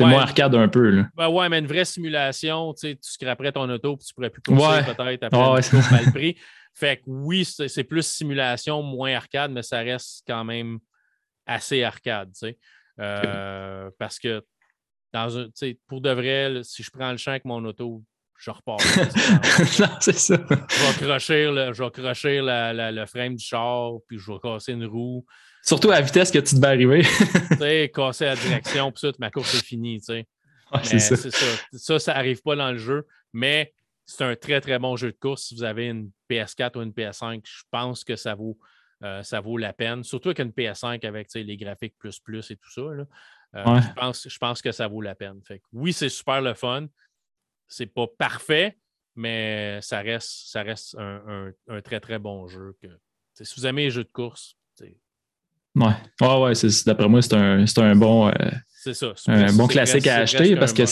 euh, 0.00 0.06
moins 0.06 0.22
arcade 0.22 0.54
un 0.54 0.68
peu. 0.68 0.90
Là. 0.90 1.08
Ben 1.14 1.28
ouais, 1.28 1.48
mais 1.48 1.58
une 1.58 1.66
vraie 1.66 1.84
simulation, 1.84 2.72
tu 2.74 2.96
scraperais 3.00 3.52
ton 3.52 3.68
auto 3.68 3.94
et 3.94 4.04
tu 4.04 4.14
pourrais 4.14 4.30
plus 4.30 4.42
courser 4.42 4.82
peut-être 4.84 5.24
après 5.24 5.76
ouais. 5.76 5.82
mal 5.90 6.12
pris. 6.14 6.36
Fait 6.74 6.96
que 6.96 7.02
oui, 7.06 7.44
c'est 7.44 7.84
plus 7.84 8.06
simulation, 8.06 8.82
moins 8.82 9.14
arcade, 9.14 9.50
mais 9.52 9.62
ça 9.62 9.80
reste 9.80 10.22
quand 10.26 10.44
même 10.44 10.78
assez 11.46 11.82
arcade. 11.82 12.32
Euh, 12.98 13.90
parce 13.98 14.18
que 14.18 14.42
dans 15.12 15.38
un, 15.38 15.48
pour 15.86 16.00
de 16.00 16.10
vrai, 16.10 16.60
si 16.62 16.82
je 16.82 16.90
prends 16.90 17.10
le 17.10 17.18
champ 17.18 17.32
avec 17.32 17.44
mon 17.44 17.62
auto, 17.64 18.02
je 18.38 18.50
repars. 18.50 18.78
non, 19.80 19.96
c'est 20.00 20.16
ça. 20.16 20.36
Je 20.36 20.54
vais 20.54 21.06
crocher, 21.06 21.50
le, 21.50 21.72
je 21.72 21.82
vais 21.82 22.90
le 22.92 23.06
frame 23.06 23.36
du 23.36 23.44
char, 23.44 23.92
puis 24.08 24.18
je 24.18 24.32
vais 24.32 24.38
casser 24.42 24.72
une 24.72 24.86
roue. 24.86 25.24
Surtout 25.62 25.90
à 25.90 25.94
la 25.94 26.00
vitesse 26.00 26.30
que 26.30 26.40
tu 26.40 26.56
te 26.56 26.60
vas 26.60 26.68
arriver. 26.68 27.02
tu 27.50 27.56
sais, 27.58 27.90
casser 27.94 28.24
la 28.24 28.36
direction, 28.36 28.90
puis 28.90 29.00
ça, 29.00 29.12
ma 29.18 29.30
course 29.30 29.54
est 29.54 29.64
finie. 29.64 30.00
Tu 30.00 30.06
sais. 30.06 30.26
c'est 30.82 30.98
ça. 30.98 31.16
ça. 31.72 31.98
Ça, 31.98 32.14
n'arrive 32.14 32.42
pas 32.42 32.56
dans 32.56 32.72
le 32.72 32.78
jeu, 32.78 33.06
mais 33.32 33.72
c'est 34.04 34.24
un 34.24 34.34
très, 34.34 34.60
très 34.60 34.78
bon 34.78 34.96
jeu 34.96 35.12
de 35.12 35.16
course. 35.16 35.44
Si 35.44 35.54
vous 35.54 35.62
avez 35.62 35.86
une 35.86 36.10
PS4 36.28 36.78
ou 36.78 36.82
une 36.82 36.90
PS5, 36.90 37.42
je 37.44 37.62
pense 37.70 38.02
que 38.04 38.16
ça 38.16 38.34
vaut, 38.34 38.58
euh, 39.04 39.22
ça 39.22 39.40
vaut 39.40 39.56
la 39.56 39.72
peine. 39.72 40.02
Surtout 40.02 40.30
avec 40.30 40.40
une 40.40 40.50
PS5 40.50 41.06
avec 41.06 41.32
les 41.34 41.56
graphiques 41.56 41.96
plus 41.98 42.18
plus 42.18 42.50
et 42.50 42.56
tout 42.56 42.70
ça. 42.70 42.82
Là. 42.82 43.04
Euh, 43.54 43.80
je, 43.80 43.92
pense, 43.92 44.28
je 44.28 44.38
pense 44.38 44.62
que 44.62 44.72
ça 44.72 44.88
vaut 44.88 45.00
la 45.00 45.14
peine. 45.14 45.40
Fait 45.46 45.62
oui, 45.72 45.92
c'est 45.92 46.08
super 46.08 46.40
le 46.40 46.54
fun. 46.54 46.86
C'est 47.68 47.86
pas 47.86 48.06
parfait, 48.06 48.78
mais 49.14 49.80
ça 49.82 50.00
reste, 50.00 50.48
ça 50.48 50.62
reste 50.62 50.96
un, 50.98 51.52
très, 51.82 52.00
très 52.00 52.18
bon 52.18 52.48
jeu. 52.48 52.76
Que, 52.82 52.88
si 53.42 53.54
vous 53.60 53.66
aimez 53.66 53.84
les 53.84 53.90
jeux 53.90 54.04
de 54.04 54.10
course, 54.12 54.56
Ouais, 55.74 55.94
ouais, 56.20 56.42
ouais 56.42 56.52
d'après 56.86 57.08
moi, 57.08 57.22
c'est 57.22 57.34
un, 57.34 57.64
un, 57.64 57.96
bon, 57.96 58.28
euh, 58.28 58.32
ça, 58.92 59.14
un 59.28 59.52
bon 59.52 59.66
classique 59.66 60.06
à 60.06 60.18
acheter 60.18 60.56
parce 60.56 60.72
que. 60.72 60.82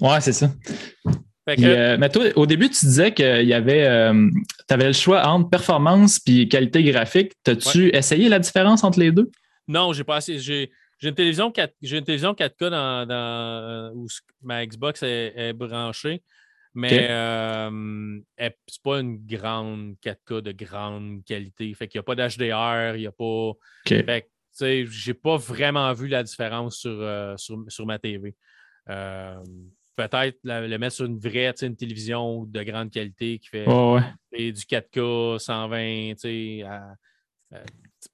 Ouais, 0.00 0.20
c'est 0.20 0.32
ça. 0.32 0.50
Euh, 1.58 1.96
mais 1.98 2.10
toi, 2.10 2.26
au 2.36 2.44
début, 2.44 2.68
tu 2.68 2.84
disais 2.84 3.12
qu'il 3.12 3.46
y 3.46 3.54
avait. 3.54 4.10
tu 4.68 4.74
avais 4.74 4.86
le 4.86 4.92
choix 4.92 5.26
entre 5.26 5.48
performance 5.48 6.20
et 6.26 6.46
qualité 6.46 6.82
graphique. 6.84 7.32
As-tu 7.46 7.94
essayé 7.94 8.28
la 8.28 8.38
différence 8.38 8.84
entre 8.84 9.00
les 9.00 9.12
deux? 9.12 9.30
Non, 9.66 9.92
j'ai 9.92 10.04
pas 10.04 10.16
assez. 10.16 10.38
J'ai 10.38 10.70
une 11.02 11.14
télévision 11.14 11.52
4, 11.52 11.74
j'ai 11.80 11.98
une 11.98 12.04
télévision 12.04 12.32
4K 12.32 12.70
dans, 12.70 13.06
dans, 13.06 13.92
où 13.94 14.08
ma 14.42 14.66
Xbox 14.66 15.02
est, 15.04 15.52
branchée, 15.52 16.22
mais 16.78 17.08
euh, 17.10 18.20
c'est 18.38 18.82
pas 18.84 19.00
une 19.00 19.18
grande 19.26 19.96
4K 20.00 20.42
de 20.42 20.52
grande 20.52 21.24
qualité. 21.24 21.74
Fait 21.74 21.88
qu'il 21.88 21.98
n'y 21.98 22.00
a 22.00 22.04
pas 22.04 22.14
d'HDR, 22.14 22.94
il 22.94 23.00
n'y 23.00 23.06
a 23.08 23.10
pas. 23.10 23.52
Fait 23.84 24.30
que, 24.56 24.86
j'ai 24.86 25.14
pas 25.14 25.36
vraiment 25.36 25.92
vu 25.92 26.06
la 26.06 26.22
différence 26.22 26.76
sur, 26.76 26.96
euh, 27.00 27.34
sur, 27.36 27.84
ma 27.84 27.98
TV. 27.98 28.36
Euh, 28.90 29.42
peut-être 29.96 30.38
le 30.44 30.76
mettre 30.76 30.94
sur 30.94 31.06
une 31.06 31.18
vraie 31.18 31.52
une 31.62 31.74
télévision 31.74 32.44
de 32.44 32.62
grande 32.62 32.92
qualité 32.92 33.40
qui 33.40 33.48
fait 33.48 33.64
du 33.64 34.62
4K 34.62 35.38
120 35.40 36.64
à, 36.64 36.94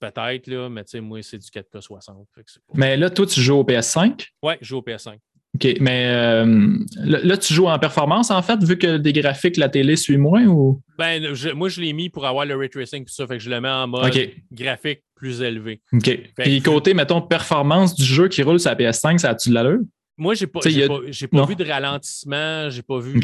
Peut-être, 0.01 0.47
là, 0.47 0.71
mais 0.71 0.85
tu 0.85 0.93
sais, 0.93 1.01
moi, 1.03 1.23
c'est 1.23 1.37
du 1.37 1.49
4K60. 1.49 2.25
mais 2.73 2.97
là, 2.97 3.11
toi, 3.11 3.27
tu 3.27 3.43
joues 3.43 3.57
au 3.57 3.65
PS5? 3.65 4.29
Oui, 4.43 4.55
je 4.63 4.69
joue 4.69 4.79
au 4.79 4.83
PS5. 4.83 5.19
OK, 5.55 5.77
mais 5.81 6.09
euh, 6.09 6.79
là, 6.97 7.37
tu 7.37 7.55
joues 7.55 7.69
en 7.69 7.79
performance, 7.79 8.33
en 8.33 8.43
fait, 8.43 8.63
vu 8.65 8.77
que 8.77 8.97
des 8.97 9.13
graphiques, 9.13 9.57
la 9.57 9.69
télé 9.69 9.95
suit 9.95 10.17
moins 10.17 10.45
ou? 10.47 10.83
Ben, 10.99 11.35
moi, 11.55 11.69
je 11.69 11.81
l'ai 11.81 11.93
mis 11.93 12.11
pour 12.11 12.27
avoir 12.27 12.45
le 12.45 12.57
ray 12.57 12.69
tracing, 12.69 13.05
tout 13.05 13.15
ça, 13.15 13.27
fait 13.27 13.39
que 13.39 13.43
je 13.43 13.51
le 13.51 13.61
mets 13.61 13.69
en 13.69 13.87
mode 13.87 14.13
graphique 14.51 15.03
plus 15.15 15.43
élevé. 15.43 15.81
OK. 15.93 16.21
Puis 16.37 16.61
côté, 16.61 16.93
mettons, 16.93 17.23
performance 17.23 17.95
du 17.95 18.05
jeu 18.05 18.29
qui 18.29 18.43
roule 18.43 18.59
sur 18.59 18.71
la 18.71 18.77
PS5, 18.77 19.19
ça 19.19 19.31
a-tu 19.31 19.51
de 19.51 19.55
l'allure? 19.55 19.81
Moi, 20.17 20.35
j'ai 20.35 20.47
pas, 20.47 20.61
pas, 20.61 21.47
vu 21.47 21.57
de 21.57 21.65
ralentissement, 21.65 22.69
j'ai 22.71 22.83
pas 22.83 22.99
vu. 22.99 23.21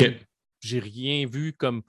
J'ai 0.61 0.79
rien 0.79 1.27
vu 1.27 1.53
comme 1.53 1.83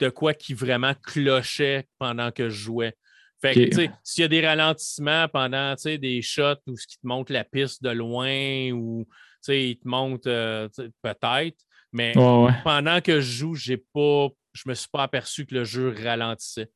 de 0.00 0.08
quoi 0.08 0.34
qui 0.34 0.54
vraiment 0.54 0.94
clochait 1.02 1.86
pendant 1.98 2.30
que 2.30 2.48
je 2.48 2.56
jouais. 2.56 2.94
Fait 3.40 3.54
que, 3.54 3.74
sais, 3.74 3.90
s'il 4.04 4.22
y 4.22 4.24
a 4.24 4.28
des 4.28 4.46
ralentissements 4.46 5.26
pendant 5.28 5.74
des 5.74 6.22
shots 6.22 6.60
où 6.66 6.76
ce 6.76 6.86
qui 6.86 6.98
te 6.98 7.06
montre 7.06 7.32
la 7.32 7.44
piste 7.44 7.82
de 7.82 7.90
loin 7.90 8.70
ou 8.72 9.06
il 9.48 9.78
te 9.78 9.88
montre 9.88 10.28
euh, 10.28 10.68
peut-être, 11.02 11.58
mais 11.92 12.12
pendant 12.64 13.00
que 13.00 13.20
je 13.20 13.38
joue, 13.38 13.54
j'ai 13.54 13.78
pas, 13.78 14.28
je 14.52 14.62
me 14.66 14.74
suis 14.74 14.88
pas 14.92 15.04
aperçu 15.04 15.46
que 15.46 15.54
le 15.54 15.64
jeu 15.64 15.94
ralentissait. 16.02 16.68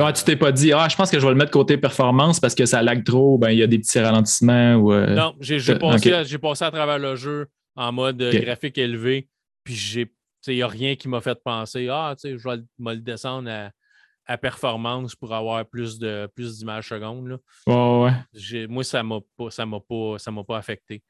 Ah, 0.00 0.12
tu 0.12 0.24
t'es 0.24 0.36
pas 0.36 0.50
dit, 0.50 0.72
ah, 0.72 0.88
je 0.88 0.96
pense 0.96 1.10
que 1.10 1.18
je 1.18 1.24
vais 1.24 1.30
le 1.30 1.38
mettre 1.38 1.52
côté 1.52 1.78
performance 1.78 2.40
parce 2.40 2.56
que 2.56 2.66
ça 2.66 2.82
lag 2.82 3.04
trop, 3.04 3.38
ben, 3.38 3.50
il 3.50 3.58
y 3.58 3.62
a 3.62 3.68
des 3.68 3.78
petits 3.78 4.00
ralentissements 4.00 4.74
ou. 4.74 4.92
Euh, 4.92 5.14
non, 5.14 5.36
j'ai 5.40 5.58
passé, 5.78 6.38
passé, 6.38 6.64
à 6.64 6.70
travers 6.70 6.98
le 6.98 7.14
jeu 7.14 7.46
en 7.76 7.92
mode 7.92 8.18
graphique 8.18 8.78
élevé, 8.78 9.28
puis 9.64 9.74
j'ai. 9.74 10.12
Il 10.48 10.54
n'y 10.54 10.62
a 10.62 10.68
rien 10.68 10.94
qui 10.94 11.08
m'a 11.08 11.20
fait 11.20 11.38
penser, 11.42 11.88
ah, 11.90 12.14
tu 12.16 12.28
sais, 12.28 12.38
je 12.38 12.48
vais 12.48 12.58
le 12.78 13.00
descendre 13.00 13.50
à, 13.50 13.70
performance 14.36 15.14
pour 15.14 15.32
avoir 15.32 15.64
plus 15.64 15.98
de 15.98 16.28
plus 16.34 16.58
d'images 16.58 16.88
secondes. 16.88 17.38
Ouais, 17.66 17.74
ouais. 17.74 18.66
Moi, 18.66 18.82
ça 18.82 19.02
m'a 19.02 19.20
pas, 19.36 19.50
ça 19.50 19.64
m'a 19.64 19.78
pas, 19.80 20.18
ça 20.18 20.30
m'a 20.30 20.42
pas 20.42 20.58
affecté. 20.58 21.02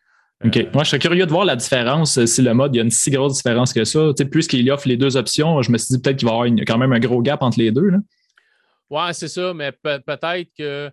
OK. 0.45 0.57
Euh, 0.57 0.71
Moi, 0.75 0.85
je 0.85 0.91
serais 0.91 0.99
curieux 0.99 1.25
de 1.25 1.31
voir 1.31 1.45
la 1.45 1.57
différence 1.57 2.23
si 2.25 2.43
le 2.43 2.53
mode, 2.53 2.75
il 2.75 2.79
y 2.79 2.81
a 2.81 2.85
une 2.85 2.91
si 2.91 3.11
grosse 3.11 3.37
différence 3.37 3.73
que 3.73 3.85
ça. 3.85 4.13
Tu 4.15 4.23
sais, 4.23 4.29
puisqu'il 4.29 4.71
offre 4.71 4.87
les 4.87 4.97
deux 4.97 5.17
options, 5.17 5.63
je 5.63 5.73
me 5.73 5.79
suis 5.79 5.95
dit 5.95 6.03
peut-être 6.03 6.19
qu'il 6.19 6.29
va 6.29 6.35
y 6.35 6.51
avoir 6.51 6.65
quand 6.67 6.79
même 6.79 6.93
un 6.93 7.01
gros 7.01 7.23
gap 7.23 7.43
entre 7.43 7.59
les 7.59 7.71
deux. 7.71 7.89
Là. 7.89 7.99
Ouais, 8.91 9.13
c'est 9.13 9.29
ça, 9.29 9.53
mais 9.55 9.73
peut-être 9.73 10.51
que 10.57 10.91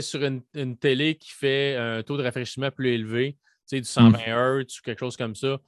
sur 0.00 0.22
une, 0.22 0.76
télé 0.78 1.16
qui 1.16 1.30
fait 1.32 1.76
un 1.76 2.02
taux 2.02 2.16
de 2.16 2.22
rafraîchissement 2.22 2.70
plus 2.70 2.90
élevé, 2.90 3.36
du 3.70 3.82
120 3.84 4.10
mmh. 4.10 4.20
Hz 4.26 4.78
ou 4.78 4.82
quelque 4.84 5.00
chose 5.00 5.16
comme 5.16 5.34
ça, 5.34 5.58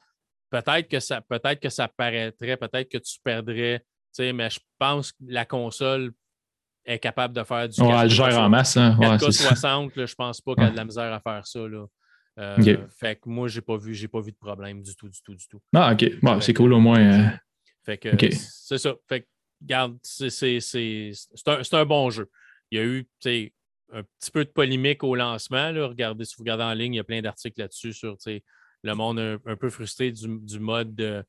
peut-être 0.51 0.89
que 0.89 1.01
ça 1.01 1.21
peut-être 1.21 1.61
que 1.61 1.69
ça 1.69 1.89
paraîtrait, 1.89 2.57
peut-être 2.57 2.89
que 2.89 2.99
tu 2.99 3.19
perdrais, 3.23 3.85
mais 4.19 4.51
je 4.51 4.61
pense 4.79 5.13
que 5.13 5.19
la 5.27 5.45
console 5.45 6.13
est 6.85 6.99
capable 6.99 7.35
de 7.35 7.45
faire 7.45 7.69
du. 7.69 7.81
Ouais, 7.81 7.95
elle 8.03 8.11
gère 8.11 8.39
en 8.39 8.49
masse. 8.49 8.77
Hein? 8.77 8.97
Ouais, 8.99 9.19
60 9.19 9.93
je 9.95 10.15
pense 10.15 10.41
pas 10.41 10.55
qu'elle 10.55 10.65
a 10.65 10.71
de 10.71 10.77
la 10.77 10.85
misère 10.85 11.13
à 11.13 11.21
faire 11.21 11.47
ça. 11.47 11.61
Là. 11.61 11.87
Euh, 12.39 12.87
fait 12.99 13.17
que 13.17 13.29
moi, 13.29 13.49
j'ai 13.49 13.61
pas 13.61 13.77
vu, 13.77 13.95
j'ai 13.95 14.09
pas 14.09 14.21
vu 14.21 14.31
de 14.31 14.37
problème 14.37 14.83
du 14.83 14.95
tout, 14.95 15.09
du 15.09 15.21
tout, 15.23 15.35
du 15.35 15.47
tout. 15.49 15.61
Ah, 15.75 15.93
OK. 15.93 16.09
c'est 16.41 16.55
cool 16.55 16.73
au 16.73 16.81
moins. 16.81 17.01
Euh, 17.01 17.29
fait 17.85 17.99
que 17.99 18.09
c'est 18.31 18.79
ça. 18.79 18.95
Fait 19.09 19.23
que 19.23 19.27
regarde, 19.61 19.99
c'est 20.03 20.29
un, 21.73 21.85
bon 21.85 22.11
jeu. 22.11 22.31
Il 22.71 22.79
y 22.79 22.81
a 22.81 22.85
eu 22.85 23.09
un 23.93 24.03
petit 24.03 24.31
peu 24.31 24.45
de 24.45 24.51
polémique 24.51 25.03
au 25.03 25.17
lancement. 25.17 25.73
Là. 25.73 25.89
Regardez, 25.89 26.25
si 26.25 26.37
vous 26.37 26.43
regardez 26.43 26.65
en 26.65 26.75
ligne, 26.75 26.95
il 26.95 26.99
y 26.99 27.01
a 27.01 27.05
plein 27.05 27.21
d'articles 27.21 27.61
là-dessus 27.61 27.93
sur 27.93 28.17
le 28.83 28.95
monde 28.95 29.19
un, 29.19 29.57
peu 29.57 29.71
frustré 29.71 30.13
du, 30.13 30.61
mode 30.61 30.95
de, 30.95 31.25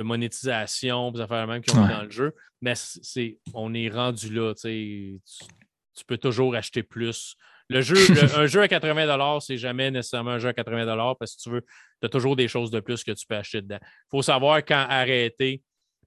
monétisation, 0.00 1.12
des 1.12 1.20
affaires 1.20 1.46
même 1.46 1.62
qui 1.62 1.74
ont 1.76 1.86
dans 1.86 2.02
le 2.02 2.10
jeu. 2.10 2.34
Mais 2.60 2.74
c'est, 2.76 3.38
on 3.52 3.74
est 3.74 3.88
rendu 3.88 4.32
là. 4.32 4.54
Tu, 4.54 5.20
tu, 5.94 6.04
peux 6.06 6.18
toujours 6.18 6.54
acheter 6.54 6.82
plus. 6.82 7.36
Le 7.68 7.80
jeu, 7.80 7.96
un 8.36 8.46
jeu 8.46 8.62
à 8.62 8.68
80 8.68 9.40
c'est 9.40 9.58
jamais 9.58 9.90
nécessairement 9.90 10.32
un 10.32 10.38
jeu 10.38 10.48
à 10.48 10.54
80 10.54 11.14
parce 11.18 11.36
que 11.36 11.42
tu 11.42 11.50
veux, 11.50 11.62
tu 12.00 12.06
as 12.06 12.08
toujours 12.08 12.36
des 12.36 12.48
choses 12.48 12.70
de 12.70 12.80
plus 12.80 13.04
que 13.04 13.12
tu 13.12 13.26
peux 13.26 13.36
acheter 13.36 13.62
dedans. 13.62 13.78
Il 13.82 14.10
faut 14.10 14.22
savoir 14.22 14.58
quand 14.58 14.86
arrêter 14.88 15.62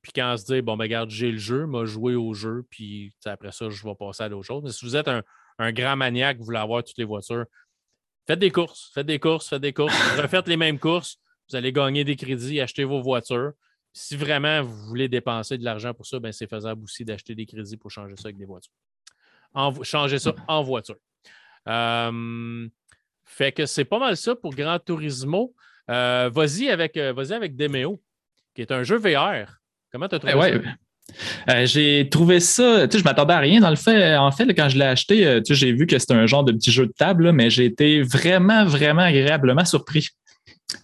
puis 0.07 0.11
quand 0.15 0.37
se 0.37 0.45
dit, 0.45 0.61
bon, 0.61 0.77
ben, 0.77 0.85
regarde, 0.85 1.09
j'ai 1.09 1.31
le 1.31 1.37
jeu, 1.37 1.65
m'a 1.65 1.85
joué 1.85 2.15
au 2.15 2.33
jeu, 2.33 2.65
puis 2.69 3.13
après 3.25 3.51
ça, 3.51 3.69
je 3.69 3.83
vais 3.83 3.95
passer 3.95 4.23
à 4.23 4.29
d'autres 4.29 4.45
choses. 4.45 4.63
Mais 4.63 4.71
si 4.71 4.85
vous 4.85 4.95
êtes 4.95 5.09
un, 5.09 5.21
grand 5.71 5.95
maniaque, 5.95 6.37
vous 6.37 6.45
voulez 6.45 6.59
avoir 6.59 6.83
toutes 6.83 6.97
les 6.97 7.03
voitures, 7.03 7.45
faites 8.27 8.39
des 8.39 8.51
courses, 8.51 8.91
faites 8.93 9.07
des 9.07 9.19
courses, 9.19 9.49
faites 9.49 9.61
des 9.61 9.73
courses, 9.73 9.93
refaites 10.21 10.47
les 10.47 10.57
mêmes 10.57 10.77
courses, 10.77 11.17
vous 11.49 11.55
allez 11.55 11.71
gagner 11.71 12.03
des 12.03 12.15
crédits, 12.15 12.59
acheter 12.59 12.83
vos 12.83 13.01
voitures. 13.01 13.53
Si 13.93 14.15
vraiment 14.15 14.61
vous 14.61 14.75
voulez 14.87 15.07
dépenser 15.07 15.57
de 15.57 15.63
l'argent 15.63 15.93
pour 15.93 16.05
ça, 16.05 16.19
ben, 16.19 16.31
c'est 16.31 16.47
faisable 16.47 16.83
aussi 16.83 17.05
d'acheter 17.05 17.33
des 17.33 17.45
crédits 17.45 17.77
pour 17.77 17.89
changer 17.89 18.15
ça 18.15 18.27
avec 18.27 18.37
des 18.37 18.45
voitures. 18.45 18.73
changer 19.83 20.19
ça 20.19 20.35
en 20.47 20.61
voiture. 20.61 20.97
Euh, 21.67 22.67
fait 23.23 23.51
que 23.51 23.65
c'est 23.65 23.85
pas 23.85 23.99
mal 23.99 24.15
ça 24.15 24.35
pour 24.35 24.53
Grand 24.53 24.79
Turismo. 24.79 25.55
Euh, 25.89 26.29
vas-y 26.31 26.69
avec, 26.69 26.97
euh, 26.97 27.13
vas 27.13 27.33
avec 27.33 27.55
Demeo, 27.55 28.01
qui 28.53 28.61
est 28.61 28.71
un 28.71 28.83
jeu 28.83 28.97
VR. 28.97 29.57
Comment 29.91 30.07
tu 30.07 30.15
as 30.15 30.19
trouvé 30.19 30.33
eh 30.35 30.63
ça? 30.63 30.75
Euh, 31.49 31.65
j'ai 31.65 32.07
trouvé 32.09 32.39
ça, 32.39 32.87
tu 32.87 32.93
sais, 32.93 32.99
je 32.99 33.03
m'attendais 33.03 33.33
à 33.33 33.39
rien 33.39 33.59
dans 33.59 33.69
le 33.69 33.75
fait. 33.75 34.15
En 34.15 34.31
fait, 34.31 34.47
quand 34.53 34.69
je 34.69 34.77
l'ai 34.77 34.85
acheté, 34.85 35.25
euh, 35.25 35.41
tu 35.41 35.53
sais, 35.53 35.59
j'ai 35.59 35.71
vu 35.71 35.87
que 35.87 35.97
c'était 35.97 36.13
un 36.13 36.25
genre 36.25 36.43
de 36.43 36.51
petit 36.51 36.71
jeu 36.71 36.85
de 36.85 36.91
table, 36.91 37.31
mais 37.31 37.49
j'ai 37.49 37.65
été 37.65 38.01
vraiment, 38.01 38.65
vraiment 38.65 39.03
agréablement 39.03 39.65
surpris. 39.65 40.09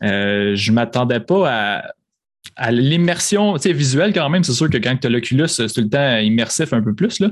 Euh, 0.03 0.55
je 0.55 0.71
m'attendais 0.71 1.19
pas 1.19 1.84
à, 2.55 2.71
l'immersion 2.71 3.55
tu 3.55 3.63
sais, 3.63 3.74
visuelle 3.74 4.13
quand 4.13 4.30
même. 4.30 4.43
C'est 4.43 4.53
sûr 4.53 4.69
que 4.69 4.78
quand 4.78 4.95
tu 4.97 5.07
as 5.07 5.09
l'Oculus, 5.09 5.47
c'est 5.47 5.67
tout 5.67 5.82
le 5.82 5.89
temps 5.89 6.17
immersif 6.17 6.74
un 6.74 6.82
peu 6.82 6.93
plus. 6.93 7.19
Là. 7.19 7.30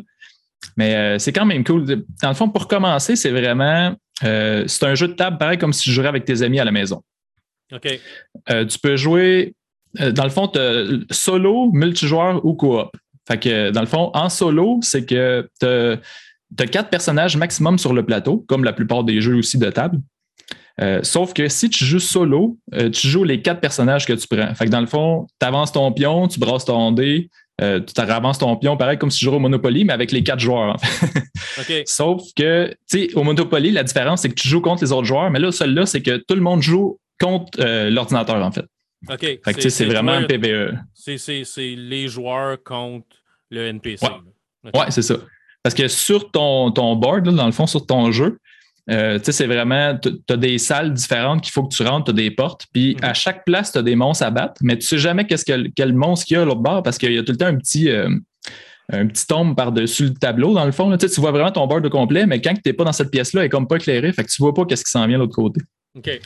Mais 0.78 1.20
c'est 1.20 1.32
quand 1.32 1.46
même 1.46 1.64
cool. 1.64 1.86
Dans 1.86 2.30
le 2.30 2.36
fond, 2.36 2.50
pour 2.50 2.68
commencer, 2.68 3.16
c'est 3.16 3.32
vraiment 3.32 3.96
c'est 4.22 4.84
un 4.84 4.96
jeu 4.96 5.08
de 5.08 5.14
table 5.14 5.38
pareil 5.38 5.58
comme 5.58 5.74
si 5.74 5.84
tu 5.84 5.92
jouais 5.92 6.08
avec 6.08 6.26
tes 6.26 6.42
amis 6.44 6.60
à 6.60 6.66
la 6.66 6.72
maison. 6.72 7.04
OK. 7.74 8.00
tu 8.48 8.80
peux 8.82 8.96
jouer 8.96 9.54
dans 9.96 10.24
le 10.24 10.30
fond, 10.30 10.48
tu 10.48 10.60
solo, 11.10 11.72
multijoueur 11.72 12.46
ou 12.46 12.54
coop. 12.54 12.90
Fait 13.28 13.40
que, 13.40 13.72
dans 13.72 13.82
le 13.82 13.88
fond, 13.88 14.12
en 14.14 14.30
solo, 14.30 14.80
c'est 14.82 15.06
que 15.06 15.48
tu 15.60 15.66
as, 15.66 16.68
quatre 16.68 16.90
personnages 16.90 17.38
maximum 17.38 17.78
sur 17.78 17.94
le 17.94 18.06
plateau, 18.06 18.44
comme 18.48 18.64
la 18.64 18.74
plupart 18.74 19.04
des 19.04 19.22
jeux 19.22 19.36
aussi 19.36 19.58
de 19.58 19.70
table. 19.70 20.00
Euh, 20.82 21.02
sauf 21.04 21.34
que 21.34 21.48
si 21.48 21.70
tu 21.70 21.86
joues 21.86 22.00
solo, 22.00 22.58
euh, 22.74 22.90
tu 22.90 23.08
joues 23.08 23.24
les 23.24 23.42
quatre 23.42 23.60
personnages 23.60 24.06
que 24.06 24.14
tu 24.14 24.28
prends. 24.28 24.54
Fait 24.56 24.66
que 24.66 24.70
dans 24.70 24.82
le 24.82 24.88
fond, 24.88 25.28
tu 25.40 25.46
avances 25.46 25.72
ton 25.72 25.92
pion, 25.92 26.28
tu 26.28 26.40
brasses 26.40 26.66
ton 26.66 26.92
dé, 26.92 27.30
tu 27.60 28.02
avances 28.02 28.40
ton 28.40 28.56
pion, 28.56 28.76
pareil 28.76 28.98
comme 28.98 29.12
si 29.12 29.20
tu 29.20 29.26
jouais 29.26 29.36
au 29.36 29.40
Monopoly, 29.40 29.86
mais 29.86 29.94
avec 29.94 30.12
les 30.12 30.24
quatre 30.24 30.40
joueurs. 30.40 30.78
Sauf 31.86 32.24
que, 32.36 32.70
tu 32.90 33.08
sais, 33.08 33.14
au 33.14 33.24
Monopoly, 33.24 33.72
la 33.72 33.84
différence, 33.84 34.22
c'est 34.22 34.30
que 34.30 34.42
tu 34.42 34.48
joues 34.48 34.62
contre 34.62 34.84
les 34.84 34.92
autres 34.92 35.06
joueurs, 35.06 35.30
mais 35.30 35.40
là, 35.40 35.52
celui-là, 35.52 35.86
c'est 35.86 36.02
que 36.02 36.18
tout 36.18 36.34
le 36.34 36.42
monde 36.42 36.64
joue 36.64 36.98
contre 37.20 37.60
l'ordinateur, 37.90 38.44
en 38.44 38.52
fait. 38.52 38.66
OK. 39.10 39.40
c'est 39.70 39.86
vraiment 39.86 40.14
un 40.14 40.24
PBE. 40.24 40.78
C'est 40.94 41.76
les 41.76 42.08
joueurs 42.08 42.62
contre 42.64 43.08
le 43.50 43.68
NPC. 43.68 44.06
Ouais, 44.74 44.90
c'est 44.90 45.02
ça. 45.02 45.16
Parce 45.64 45.76
que 45.76 45.88
sur 45.88 46.32
ton, 46.32 46.72
ton 46.72 46.96
board, 46.96 47.30
dans 47.30 47.46
le 47.46 47.52
fond, 47.52 47.68
sur 47.68 47.86
ton 47.86 48.12
jeu, 48.12 48.38
euh, 48.90 49.20
c'est 49.22 49.46
vraiment, 49.46 49.98
tu 49.98 50.12
as 50.30 50.38
des 50.38 50.58
salles 50.58 50.94
différentes 50.94 51.42
qu'il 51.42 51.52
faut 51.52 51.64
que 51.64 51.74
tu 51.74 51.84
rentres, 51.84 52.06
tu 52.06 52.12
as 52.12 52.14
des 52.14 52.32
portes, 52.32 52.66
puis 52.74 52.96
mhm. 52.96 53.04
à 53.04 53.14
chaque 53.14 53.46
place, 53.46 53.72
tu 53.72 53.78
as 53.78 53.84
des 53.84 53.96
monstres 53.96 54.26
à 54.26 54.32
battre, 54.32 54.60
mais 54.62 54.78
tu 54.78 54.88
sais 54.88 54.98
jamais 54.98 55.26
qu'est-ce 55.26 55.46
que, 55.46 55.70
quel 55.76 55.94
monstre 55.94 56.26
qu'il 56.26 56.36
y 56.36 56.38
a 56.38 56.42
à 56.42 56.46
l'autre 56.46 56.62
bord 56.62 56.82
parce 56.82 56.98
qu'il 56.98 57.14
y 57.14 57.18
a 57.18 57.24
tout 57.24 57.32
le 57.32 57.38
temps 57.38 57.46
un 57.46 57.58
petit, 57.58 57.90
euh, 57.90 58.10
un 58.92 59.08
petit 59.08 59.28
tombe 59.28 59.56
par-dessus 59.56 60.06
le 60.06 60.14
tableau, 60.14 60.54
dans 60.54 60.66
le 60.66 60.72
fond. 60.72 60.96
Tu 60.98 61.08
vois 61.22 61.32
vraiment 61.32 61.52
ton 61.52 61.68
board 61.68 61.84
de 61.84 61.90
complet, 61.90 62.26
mais 62.26 62.42
quand 62.42 62.54
tu 62.54 62.62
n'es 62.66 62.74
pas 62.74 62.84
dans 62.84 62.92
cette 62.92 63.12
pièce-là, 63.12 63.42
elle 63.42 63.46
est 63.46 63.50
comme 63.50 63.68
pas 63.68 63.76
éclairée, 63.76 64.12
fait 64.14 64.24
que 64.24 64.30
tu 64.30 64.42
vois 64.42 64.54
pas 64.54 64.66
qu'est-ce 64.66 64.84
qui 64.84 64.92
s'en 64.92 65.06
vient 65.06 65.18
de 65.18 65.24
l'autre 65.24 65.36
côté. 65.36 65.62
OK. 65.96 66.20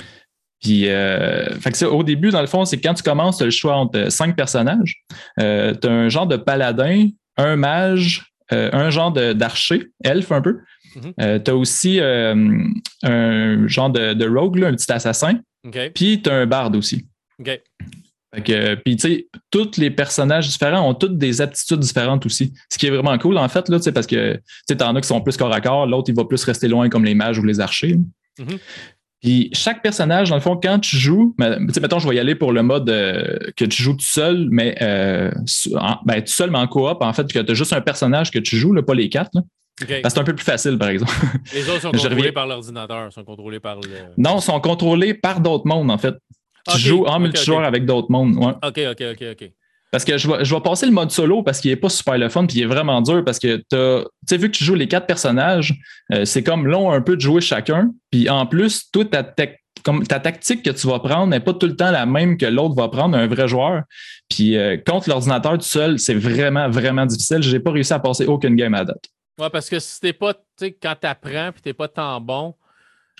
Puis, 0.65 0.89
euh, 0.89 1.45
au 1.91 2.01
début, 2.01 2.31
dans 2.31 2.41
le 2.41 2.47
fond, 2.47 2.65
c'est 2.65 2.81
quand 2.81 2.95
tu 2.95 3.03
commences, 3.03 3.37
tu 3.37 3.43
as 3.43 3.45
le 3.45 3.51
choix 3.51 3.75
entre 3.75 4.09
cinq 4.11 4.35
personnages. 4.35 5.03
Euh, 5.39 5.75
tu 5.79 5.87
as 5.87 5.91
un 5.91 6.09
genre 6.09 6.25
de 6.25 6.37
paladin, 6.37 7.09
un 7.37 7.55
mage, 7.55 8.33
euh, 8.51 8.71
un 8.73 8.89
genre 8.89 9.11
d'archer, 9.11 9.91
elfe 10.03 10.31
un 10.31 10.41
peu. 10.41 10.57
Mhm. 10.95 11.43
tu 11.43 11.51
as 11.51 11.55
aussi 11.55 11.99
un 11.99 13.67
genre 13.67 13.91
de, 13.91 14.27
rogue, 14.27 14.63
un 14.63 14.73
petit 14.73 14.91
assassin. 14.91 15.39
Puis 15.93 16.23
tu 16.23 16.29
as 16.31 16.33
un 16.33 16.45
barde 16.47 16.75
aussi. 16.75 17.05
OK. 18.35 18.51
puis, 18.83 18.95
tu 18.95 19.07
sais, 19.07 19.27
tous 19.51 19.77
les 19.77 19.91
personnages 19.91 20.47
différents 20.47 20.89
ont 20.89 20.95
toutes 20.95 21.19
des 21.19 21.41
aptitudes 21.41 21.79
différentes 21.79 22.25
aussi. 22.25 22.53
Ce 22.71 22.79
qui 22.79 22.87
est 22.87 22.89
vraiment 22.89 23.17
cool, 23.19 23.37
en 23.37 23.47
fait, 23.49 23.69
là, 23.69 23.77
parce 23.93 24.07
que 24.07 24.41
tu 24.67 24.83
en 24.83 24.95
as 24.95 25.01
qui 25.01 25.07
sont 25.07 25.21
plus 25.21 25.37
corps 25.37 25.53
à 25.53 25.61
corps, 25.61 25.85
l'autre, 25.85 26.09
il 26.09 26.15
va 26.15 26.25
plus 26.25 26.43
rester 26.43 26.67
loin 26.67 26.89
comme 26.89 27.05
les 27.05 27.13
mages 27.13 27.37
ou 27.37 27.43
les 27.43 27.59
archers. 27.59 27.99
Mhm. 28.39 28.57
Puis 29.25 29.49
chaque 29.53 29.81
personnage, 29.81 30.29
dans 30.29 30.35
le 30.35 30.41
fond, 30.41 30.55
quand 30.55 30.77
tu 30.77 30.97
joues, 30.97 31.33
ben, 31.39 31.57
mettons, 31.81 31.97
je 31.97 32.07
vais 32.07 32.15
y 32.15 32.19
aller 32.19 32.35
pour 32.35 32.51
le 32.51 32.61
mode 32.61 32.87
euh, 32.91 33.39
que 33.57 33.65
tu 33.65 33.81
joues 33.81 33.95
tout 33.95 34.05
seul, 34.05 34.49
mais 34.51 34.75
euh, 34.83 35.31
ben, 36.05 36.21
tout 36.21 36.31
seul, 36.31 36.51
mais 36.51 36.59
en 36.59 36.67
coop, 36.67 37.01
en 37.01 37.11
fait, 37.11 37.33
que 37.33 37.39
tu 37.39 37.51
as 37.51 37.55
juste 37.55 37.73
un 37.73 37.81
personnage 37.81 38.29
que 38.29 38.37
tu 38.37 38.55
joues, 38.55 38.71
là, 38.71 38.83
pas 38.83 38.93
les 38.93 39.09
quatre. 39.09 39.31
Là. 39.33 39.41
c'est 39.79 40.19
un 40.19 40.23
peu 40.23 40.35
plus 40.35 40.45
facile, 40.45 40.77
par 40.77 40.89
exemple. 40.89 41.11
Les 41.55 41.67
autres 41.67 41.81
sont 41.81 41.91
contrôlés 41.91 42.31
par 42.33 42.45
l'ordinateur, 42.45 43.11
sont 43.11 43.23
contrôlés 43.23 43.59
par 43.59 43.77
le. 43.77 43.89
Non, 44.15 44.39
sont 44.41 44.59
contrôlés 44.59 45.15
par 45.15 45.39
d'autres 45.39 45.65
mondes, 45.65 45.89
en 45.89 45.97
fait. 45.97 46.13
Tu 46.71 46.77
joues 46.77 47.05
en 47.05 47.19
multijoueur 47.19 47.63
avec 47.63 47.87
d'autres 47.87 48.11
mondes. 48.11 48.35
Ouais. 48.35 48.53
OK, 48.63 48.79
OK, 48.91 49.03
OK, 49.11 49.25
OK. 49.31 49.51
Parce 49.95 50.03
que 50.03 50.17
je 50.17 50.27
vais, 50.27 50.43
je 50.43 50.53
vais 50.53 50.59
passer 50.59 50.85
le 50.87 50.91
mode 50.91 51.09
solo 51.09 51.41
parce 51.41 51.61
qu'il 51.61 51.71
n'est 51.71 51.77
pas 51.77 51.87
super 51.87 52.17
le 52.17 52.27
fun 52.27 52.45
puis 52.45 52.57
il 52.57 52.63
est 52.63 52.65
vraiment 52.65 53.01
dur 53.01 53.23
parce 53.23 53.39
que 53.39 53.63
tu 53.69 53.77
as, 53.77 54.37
vu 54.37 54.51
que 54.51 54.57
tu 54.57 54.65
joues 54.65 54.75
les 54.75 54.89
quatre 54.89 55.07
personnages, 55.07 55.73
euh, 56.11 56.25
c'est 56.25 56.43
comme 56.43 56.67
long 56.67 56.91
un 56.91 56.99
peu 56.99 57.15
de 57.15 57.21
jouer 57.21 57.39
chacun. 57.39 57.93
Puis 58.11 58.29
en 58.29 58.45
plus, 58.45 58.91
toute 58.91 59.11
ta, 59.11 59.23
comme 59.85 60.05
ta 60.05 60.19
tactique 60.19 60.63
que 60.63 60.71
tu 60.71 60.85
vas 60.87 60.99
prendre 60.99 61.27
n'est 61.27 61.39
pas 61.39 61.53
tout 61.53 61.67
le 61.67 61.77
temps 61.77 61.91
la 61.91 62.05
même 62.05 62.37
que 62.37 62.45
l'autre 62.45 62.75
va 62.75 62.89
prendre, 62.89 63.17
un 63.17 63.25
vrai 63.27 63.47
joueur. 63.47 63.83
Puis 64.27 64.57
euh, 64.57 64.75
contre 64.85 65.07
l'ordinateur 65.07 65.53
tout 65.53 65.61
seul, 65.61 65.97
c'est 65.97 66.13
vraiment, 66.13 66.69
vraiment 66.69 67.05
difficile. 67.05 67.41
Je 67.41 67.55
n'ai 67.55 67.61
pas 67.61 67.71
réussi 67.71 67.93
à 67.93 67.99
passer 67.99 68.25
aucune 68.25 68.57
game 68.57 68.73
à 68.73 68.83
date. 68.83 69.05
Ouais, 69.39 69.49
parce 69.49 69.69
que 69.69 69.79
si 69.79 70.01
t'es 70.01 70.11
pas, 70.11 70.33
tu 70.33 70.41
sais, 70.59 70.71
quand 70.73 70.95
tu 70.99 71.07
apprends 71.07 71.53
puis 71.53 71.61
tu 71.61 71.69
n'es 71.69 71.73
pas 71.73 71.87
tant 71.87 72.19
bon, 72.19 72.53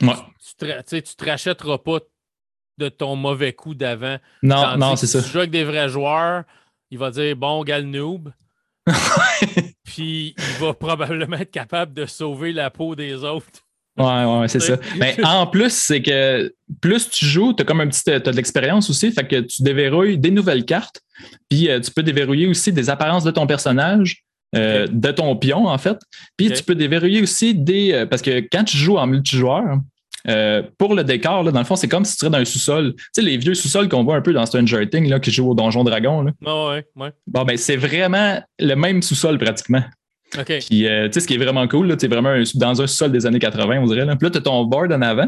ouais. 0.01 0.13
tu, 0.59 0.65
ne 0.65 0.99
te 0.99 1.25
rachèteras 1.25 1.77
pas 1.77 1.99
de 2.77 2.89
ton 2.89 3.15
mauvais 3.15 3.53
coup 3.53 3.75
d'avant. 3.75 4.17
Non, 4.43 4.75
non, 4.75 4.97
c'est 4.97 5.07
ça. 5.07 5.21
Si 5.21 5.27
tu 5.27 5.31
joues 5.31 5.39
avec 5.39 5.51
des 5.51 5.63
vrais 5.63 5.87
joueurs, 5.87 6.43
il 6.95 6.99
va 6.99 7.11
dire 7.11 7.35
bon, 7.35 7.61
gal 7.65 7.85
noob. 7.85 8.31
Puis 9.83 10.33
il 10.37 10.63
va 10.65 10.73
probablement 10.73 11.35
être 11.37 11.51
capable 11.51 11.93
de 11.93 12.05
sauver 12.05 12.53
la 12.53 12.69
peau 12.69 12.95
des 12.95 13.23
autres. 13.23 13.61
Ouais, 13.97 14.25
ouais, 14.25 14.47
c'est 14.47 14.59
ça. 14.59 14.77
Mais 14.97 15.15
en 15.25 15.47
plus, 15.47 15.71
c'est 15.73 16.01
que 16.01 16.53
plus 16.81 17.09
tu 17.09 17.25
joues, 17.25 17.53
tu 17.53 17.63
as 17.63 17.65
comme 17.65 17.79
un 17.81 17.87
petit. 17.87 18.09
As 18.09 18.19
de 18.19 18.31
l'expérience 18.31 18.89
aussi, 18.89 19.11
fait 19.11 19.25
que 19.27 19.39
tu 19.41 19.63
déverrouilles 19.63 20.17
des 20.17 20.31
nouvelles 20.31 20.65
cartes. 20.65 21.01
Puis 21.49 21.69
euh, 21.69 21.79
tu 21.79 21.91
peux 21.91 22.03
déverrouiller 22.03 22.47
aussi 22.47 22.71
des 22.73 22.89
apparences 22.89 23.23
de 23.23 23.31
ton 23.31 23.47
personnage. 23.47 24.23
euh, 24.55 24.87
de 24.89 25.11
ton 25.11 25.35
pion, 25.35 25.67
en 25.67 25.77
fait. 25.77 25.97
Puis 26.37 26.51
tu 26.51 26.63
peux 26.63 26.75
déverrouiller 26.75 27.21
aussi 27.21 27.53
des. 27.55 27.91
euh, 27.93 28.05
parce 28.05 28.21
que 28.21 28.39
quand 28.51 28.63
tu 28.65 28.77
joues 28.77 28.97
en 28.97 29.07
multijoueur, 29.07 29.79
euh, 30.27 30.63
pour 30.77 30.95
le 30.95 31.03
décor, 31.03 31.43
là, 31.43 31.51
dans 31.51 31.59
le 31.59 31.65
fond, 31.65 31.75
c'est 31.75 31.87
comme 31.87 32.05
si 32.05 32.13
tu 32.13 32.19
serais 32.19 32.31
dans 32.31 32.37
un 32.37 32.45
sous-sol. 32.45 32.93
Tu 32.95 33.03
sais, 33.13 33.21
les 33.21 33.37
vieux 33.37 33.53
sous-sols 33.53 33.89
qu'on 33.89 34.03
voit 34.03 34.15
un 34.15 34.21
peu 34.21 34.33
dans 34.33 34.45
Stranger 34.45 34.89
Things, 34.89 35.09
là, 35.09 35.19
qui 35.19 35.31
jouent 35.31 35.51
au 35.51 35.55
Donjon 35.55 35.83
Dragon. 35.83 36.23
Là. 36.23 36.31
Ouais, 36.41 36.75
ouais, 36.75 36.85
ouais. 36.95 37.11
Bon, 37.27 37.43
ben, 37.43 37.57
c'est 37.57 37.77
vraiment 37.77 38.41
le 38.59 38.75
même 38.75 39.01
sous-sol 39.01 39.37
pratiquement. 39.37 39.83
OK. 40.37 40.59
Puis, 40.67 40.87
euh, 40.87 41.07
tu 41.07 41.13
sais, 41.13 41.19
ce 41.21 41.27
qui 41.27 41.35
est 41.35 41.37
vraiment 41.37 41.67
cool, 41.67 41.87
là, 41.87 41.95
tu 41.95 42.05
es 42.05 42.07
vraiment 42.07 42.35
dans 42.55 42.81
un 42.81 42.87
sol 42.87 43.11
des 43.11 43.25
années 43.25 43.39
80, 43.39 43.79
on 43.81 43.85
dirait. 43.85 44.05
Là. 44.05 44.15
Puis 44.15 44.25
là, 44.25 44.31
tu 44.31 44.37
as 44.37 44.41
ton 44.41 44.63
board 44.65 44.91
en 44.91 45.01
avant. 45.01 45.27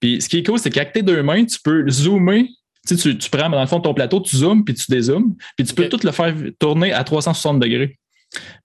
Puis, 0.00 0.20
ce 0.22 0.28
qui 0.28 0.38
est 0.38 0.46
cool, 0.46 0.58
c'est 0.58 0.70
qu'avec 0.70 0.92
tes 0.92 1.02
deux 1.02 1.22
mains, 1.22 1.44
tu 1.44 1.58
peux 1.62 1.88
zoomer. 1.88 2.48
Tu, 2.86 2.96
sais, 2.96 3.16
tu, 3.16 3.30
prends, 3.30 3.50
dans 3.50 3.60
le 3.60 3.66
fond, 3.66 3.80
ton 3.80 3.94
plateau, 3.94 4.20
tu 4.20 4.36
zoomes, 4.36 4.64
puis 4.64 4.74
tu 4.74 4.84
dézoomes. 4.88 5.34
Puis, 5.56 5.66
tu 5.66 5.74
peux 5.74 5.88
tout 5.88 6.00
le 6.02 6.12
faire 6.12 6.34
tourner 6.58 6.92
à 6.92 7.02
360 7.02 7.58
degrés. 7.58 7.98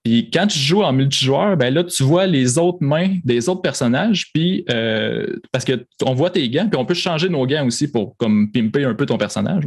Puis, 0.04 0.30
quand 0.32 0.48
tu 0.48 0.58
joues 0.58 0.82
en 0.84 0.94
multijoueur, 0.94 1.56
ben 1.58 1.74
là, 1.74 1.84
tu 1.84 2.02
vois 2.04 2.26
les 2.26 2.58
autres 2.58 2.80
mains 2.82 3.18
des 3.24 3.48
autres 3.50 3.62
personnages. 3.62 4.32
Puis, 4.34 4.66
euh, 4.72 5.28
parce 5.52 5.64
que 5.64 5.74
t- 5.74 5.86
on 6.06 6.14
voit 6.16 6.30
tes 6.32 6.50
gants, 6.50 6.68
puis 6.68 6.80
on 6.80 6.86
peut 6.86 6.94
changer 6.96 7.30
nos 7.30 7.46
gants 7.46 7.66
aussi 7.68 7.88
pour 7.92 8.18
comme 8.18 8.52
pimper 8.52 8.84
un 8.86 8.96
peu 8.96 9.06
ton 9.06 9.18
personnage. 9.18 9.64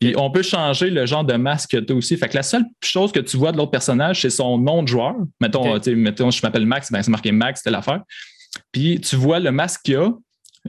Puis 0.00 0.14
on 0.16 0.30
peut 0.30 0.42
changer 0.42 0.90
le 0.90 1.06
genre 1.06 1.24
de 1.24 1.34
masque 1.34 1.70
que 1.70 1.76
tu 1.78 1.92
as 1.92 1.96
aussi. 1.96 2.16
Fait 2.16 2.28
que 2.28 2.36
la 2.36 2.42
seule 2.42 2.64
chose 2.84 3.10
que 3.12 3.20
tu 3.20 3.36
vois 3.38 3.52
de 3.52 3.56
l'autre 3.56 3.70
personnage, 3.70 4.20
c'est 4.20 4.30
son 4.30 4.58
nom 4.58 4.82
de 4.82 4.88
joueur. 4.88 5.14
Mettons, 5.40 5.72
Ok. 5.74 5.82
tu 5.82 5.90
sais, 5.90 5.96
mettons 5.96 6.30
je 6.30 6.40
m'appelle 6.42 6.66
Max, 6.66 6.92
ben 6.92 7.02
c'est 7.02 7.10
marqué 7.10 7.32
Max, 7.32 7.60
c'était 7.60 7.70
l'affaire. 7.70 8.02
Puis 8.72 9.00
tu 9.00 9.16
vois 9.16 9.38
le 9.40 9.50
masque 9.50 9.80
qu'il 9.84 9.96
a 9.96 10.10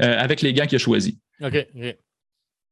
euh, 0.02 0.20
avec 0.20 0.42
les 0.42 0.54
gants 0.54 0.66
qu'il 0.66 0.76
a 0.78 0.80
choisis. 0.80 1.16
OK. 1.44 1.68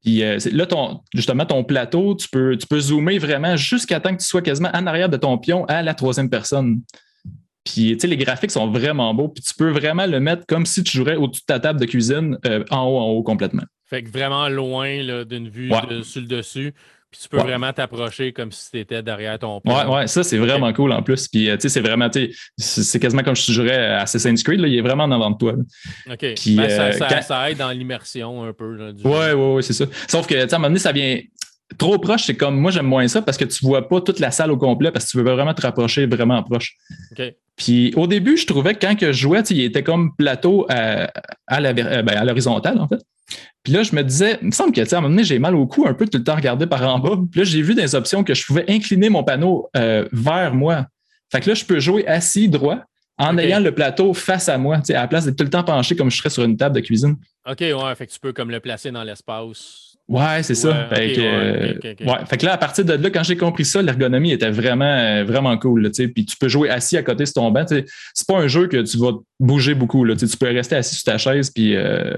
Puis 0.04 0.24
euh, 0.24 0.38
là, 0.52 0.66
ton, 0.66 1.02
justement, 1.14 1.46
ton 1.46 1.64
plateau, 1.64 2.16
tu 2.16 2.28
peux, 2.30 2.56
tu 2.58 2.66
peux 2.68 2.80
zoomer 2.80 3.18
vraiment 3.18 3.56
jusqu'à 3.58 4.00
temps 4.00 4.16
que 4.16 4.22
tu 4.22 4.28
sois 4.28 4.42
quasiment 4.42 4.70
en 4.74 4.88
arrière 4.88 5.10
de 5.10 5.18
ton 5.18 5.38
pion 5.38 5.66
à 5.66 5.82
la 5.82 5.94
troisième 5.94 6.30
personne. 6.30 6.82
Puis, 7.66 7.92
tu 7.94 8.00
sais, 8.00 8.08
les 8.08 8.18
graphiques 8.18 8.52
sont 8.52 8.72
vraiment 8.72 9.14
beaux. 9.14 9.28
Puis, 9.28 9.44
tu 9.44 9.54
peux 9.54 9.70
vraiment 9.70 10.06
le 10.08 10.20
mettre 10.20 10.46
comme 10.48 10.66
si 10.66 10.82
tu 10.84 10.98
jouerais 10.98 11.18
au-dessus 11.18 11.42
de 11.42 11.46
ta 11.46 11.60
table 11.60 11.80
de 11.80 11.86
cuisine, 11.86 12.38
euh, 12.46 12.64
en 12.72 12.84
haut, 12.88 12.98
en 12.98 13.08
haut 13.10 13.22
complètement. 13.24 13.64
Fait 13.86 14.02
que 14.04 14.10
vraiment 14.10 14.48
loin 14.50 15.24
d'une 15.26 15.50
vue 15.50 15.70
Ouais. 15.72 15.86
de- 15.90 16.02
sur 16.02 16.22
le 16.22 16.28
dessus. 16.28 16.74
Puis 17.12 17.22
tu 17.24 17.30
peux 17.30 17.38
Ouais. 17.38 17.44
vraiment 17.44 17.74
t'approcher 17.74 18.34
comme 18.34 18.52
si 18.52 18.70
tu 18.70 18.80
étais 18.80 19.02
derrière 19.02 19.40
ton 19.40 19.60
pion. 19.62 19.76
Ouais, 19.76 19.86
ouais, 19.86 20.08
ça, 20.08 20.22
c'est 20.24 20.38
vraiment 20.38 20.72
cool 20.74 20.92
en 20.92 21.02
plus. 21.02 21.28
Puis, 21.28 21.50
euh, 21.50 21.56
tu 21.56 21.62
sais, 21.64 21.70
c'est 21.70 21.82
vraiment, 21.82 22.08
tu 22.10 22.32
c'est 22.58 23.00
quasiment 23.00 23.24
comme 23.24 23.36
je 23.36 23.68
à 23.68 24.02
Assassin's 24.02 24.44
Creed, 24.44 24.60
là, 24.60 24.68
il 24.68 24.76
est 24.78 24.82
vraiment 24.82 25.06
en 25.06 25.12
avant 25.12 25.32
de 25.32 25.38
toi. 25.38 25.54
là. 25.54 26.14
OK. 26.14 26.34
Puis, 26.36 26.56
Ben, 26.56 26.70
ça, 26.70 26.84
euh, 26.84 26.92
ça- 26.92 27.08
quand- 27.10 27.22
ça 27.24 27.50
aide 27.52 27.58
dans 27.58 27.72
l'immersion 27.72 28.44
un 28.44 28.54
peu. 28.54 28.76
là, 28.76 28.92
du. 28.94 29.02
Ouais, 29.04 29.34
ouais, 29.34 29.54
ouais, 29.56 29.62
c'est 29.64 29.74
ça. 29.74 29.86
Sauf 30.08 30.28
que, 30.28 30.36
tu 30.36 30.40
sais, 30.42 30.54
à 30.54 30.56
un 30.56 30.60
moment 30.60 30.68
donné, 30.70 30.80
ça 30.80 30.92
vient 30.92 31.20
trop 31.80 31.98
proche. 31.98 32.26
C'est 32.26 32.36
comme, 32.36 32.60
moi, 32.60 32.70
j'aime 32.72 32.86
moins 32.86 33.08
ça 33.08 33.22
parce 33.24 33.38
que 33.38 33.46
tu 33.46 33.66
vois 33.66 33.88
pas 33.88 34.02
toute 34.02 34.20
la 34.20 34.30
salle 34.32 34.52
au 34.52 34.58
complet 34.58 34.92
parce 34.92 35.06
que 35.06 35.12
tu 35.12 35.18
veux 35.18 35.24
vraiment 35.24 35.54
te 35.56 35.62
rapprocher 35.62 36.06
vraiment 36.06 36.44
proche. 36.44 36.76
OK. 37.12 37.24
Puis 37.56 37.92
au 37.96 38.08
début, 38.08 38.38
je 38.38 38.46
trouvais 38.48 38.74
que 38.76 38.86
quand 38.86 38.96
que 38.96 39.12
je 39.12 39.20
jouais, 39.22 39.42
il 39.50 39.62
était 39.62 39.84
comme 39.84 40.16
plateau 40.16 40.66
à, 40.70 41.12
à 41.48 41.60
euh, 41.62 41.74
ben, 41.74 42.10
à 42.10 42.24
l'horizontale, 42.24 42.80
en 42.80 42.88
fait. 42.88 43.00
Puis 43.64 43.74
là, 43.74 43.84
je 43.84 43.96
me 43.96 44.04
disais, 44.04 44.38
il 44.42 44.48
me 44.48 44.52
semble 44.52 44.72
que, 44.72 44.82
tu 44.82 44.88
sais, 44.88 44.96
à 44.96 45.00
un 45.00 45.02
moment 45.02 45.14
donné, 45.14 45.24
j'ai 45.24 45.40
mal 45.40 45.56
au 45.56 45.68
cou 45.68 45.86
un 45.86 45.94
peu 45.94 46.08
tout 46.08 46.18
le 46.18 46.24
temps 46.24 46.36
regarder 46.36 46.66
par 46.66 46.82
en 46.84 47.00
bas. 47.00 47.18
Puis 47.32 47.42
là, 47.42 47.44
j'ai 47.44 47.62
vu 47.62 47.76
des 47.76 47.96
options 47.96 48.24
que 48.24 48.34
je 48.34 48.46
pouvais 48.46 48.66
incliner 48.70 49.10
mon 49.10 49.24
panneau 49.24 49.70
euh, 49.76 50.08
vers 50.12 50.54
moi. 50.54 50.88
Fait 51.32 51.42
que 51.42 51.50
là, 51.50 51.56
je 51.56 51.66
peux 51.66 51.80
jouer 51.80 52.08
assis, 52.08 52.48
droit, 52.50 52.80
en 53.18 53.38
ayant 53.38 53.60
le 53.60 53.74
plateau 53.74 54.14
face 54.14 54.48
à 54.48 54.58
moi, 54.58 54.78
tu 54.78 54.86
sais, 54.86 54.96
à 54.96 55.02
la 55.02 55.08
place 55.08 55.26
d'être 55.26 55.36
tout 55.36 55.44
le 55.44 55.50
temps 55.50 55.64
penché 55.64 55.96
comme 55.96 56.10
je 56.10 56.18
serais 56.18 56.30
sur 56.30 56.44
une 56.44 56.58
table 56.58 56.76
de 56.76 56.82
cuisine. 56.82 57.18
OK, 57.48 57.60
ouais. 57.60 57.96
Fait 57.96 58.08
que 58.08 58.12
tu 58.12 58.20
peux 58.20 58.32
comme 58.32 58.50
le 58.50 58.62
placer 58.62 58.92
dans 58.92 59.04
l'espace. 59.04 59.90
Ouais, 60.08 60.42
c'est 60.42 60.56
ça. 60.56 60.88
Fait 60.88 61.14
que, 61.14 62.04
ouais. 62.04 62.26
Fait 62.26 62.38
que 62.38 62.46
là, 62.46 62.54
à 62.54 62.58
partir 62.58 62.84
de 62.84 62.94
là, 62.94 63.10
quand 63.12 63.22
j'ai 63.22 63.38
compris 63.38 63.64
ça, 63.64 63.80
l'ergonomie 63.82 64.32
était 64.32 64.50
vraiment, 64.50 64.86
euh, 64.86 65.24
vraiment 65.24 65.56
cool. 65.60 65.84
Là, 65.84 65.90
puis 65.92 66.26
tu 66.26 66.36
peux 66.36 66.48
jouer 66.48 66.70
assis 66.70 66.98
à 66.98 67.04
côté 67.04 67.26
de 67.26 67.30
ton 67.30 67.52
banc. 67.52 67.66
C'est 67.68 68.28
pas 68.28 68.40
un 68.40 68.48
jeu 68.48 68.68
que 68.68 68.78
tu 68.78 68.98
vas 68.98 69.12
bouger 69.40 69.76
beaucoup. 69.76 70.04
Là, 70.06 70.16
tu 70.16 70.26
peux 70.36 70.48
rester 70.48 70.78
assis 70.78 70.96
sur 70.96 71.04
ta 71.04 71.20
chaise 71.20 71.52
puis 71.52 71.76
euh, 71.76 72.16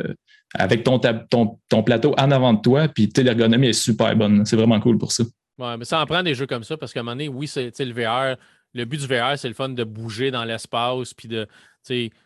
avec 0.53 0.83
ton, 0.83 0.99
tab- 0.99 1.27
ton, 1.29 1.57
ton 1.69 1.83
plateau 1.83 2.13
en 2.17 2.31
avant 2.31 2.53
de 2.53 2.61
toi. 2.61 2.87
Puis 2.87 3.11
l'ergonomie 3.17 3.67
est 3.67 3.73
super 3.73 4.15
bonne. 4.15 4.45
C'est 4.45 4.55
vraiment 4.55 4.79
cool 4.79 4.97
pour 4.97 5.11
ça. 5.11 5.23
Ouais, 5.57 5.77
mais 5.77 5.85
ça 5.85 6.01
en 6.01 6.05
prend 6.05 6.23
des 6.23 6.33
jeux 6.33 6.47
comme 6.47 6.63
ça 6.63 6.75
parce 6.77 6.91
qu'à 6.93 7.01
un 7.01 7.03
moment 7.03 7.15
donné, 7.15 7.27
oui, 7.29 7.47
c'est 7.47 7.71
le 7.79 7.93
VR. 7.93 8.35
Le 8.73 8.85
but 8.85 8.99
du 9.01 9.05
VR, 9.07 9.37
c'est 9.37 9.49
le 9.49 9.53
fun 9.53 9.69
de 9.69 9.83
bouger 9.83 10.31
dans 10.31 10.45
l'espace 10.45 11.13
puis 11.13 11.27
de 11.27 11.45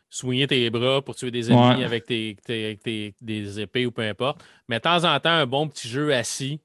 soigner 0.10 0.48
tes 0.48 0.70
bras 0.70 1.02
pour 1.02 1.16
tuer 1.16 1.32
des 1.32 1.52
ennemis 1.52 1.80
Ouais. 1.80 1.84
avec, 1.86 2.06
tes, 2.06 2.38
tes- 2.46 2.66
avec 2.66 2.84
tes- 2.84 3.16
des 3.22 3.60
épées 3.60 3.86
ou 3.86 3.92
peu 3.92 4.04
importe. 4.04 4.44
Mais 4.70 4.78
de 4.78 4.82
temps 4.82 5.04
en 5.04 5.20
temps, 5.20 5.30
un 5.32 5.46
bon 5.46 5.68
petit 5.68 5.88
jeu 5.90 6.14
assis, 6.14 6.60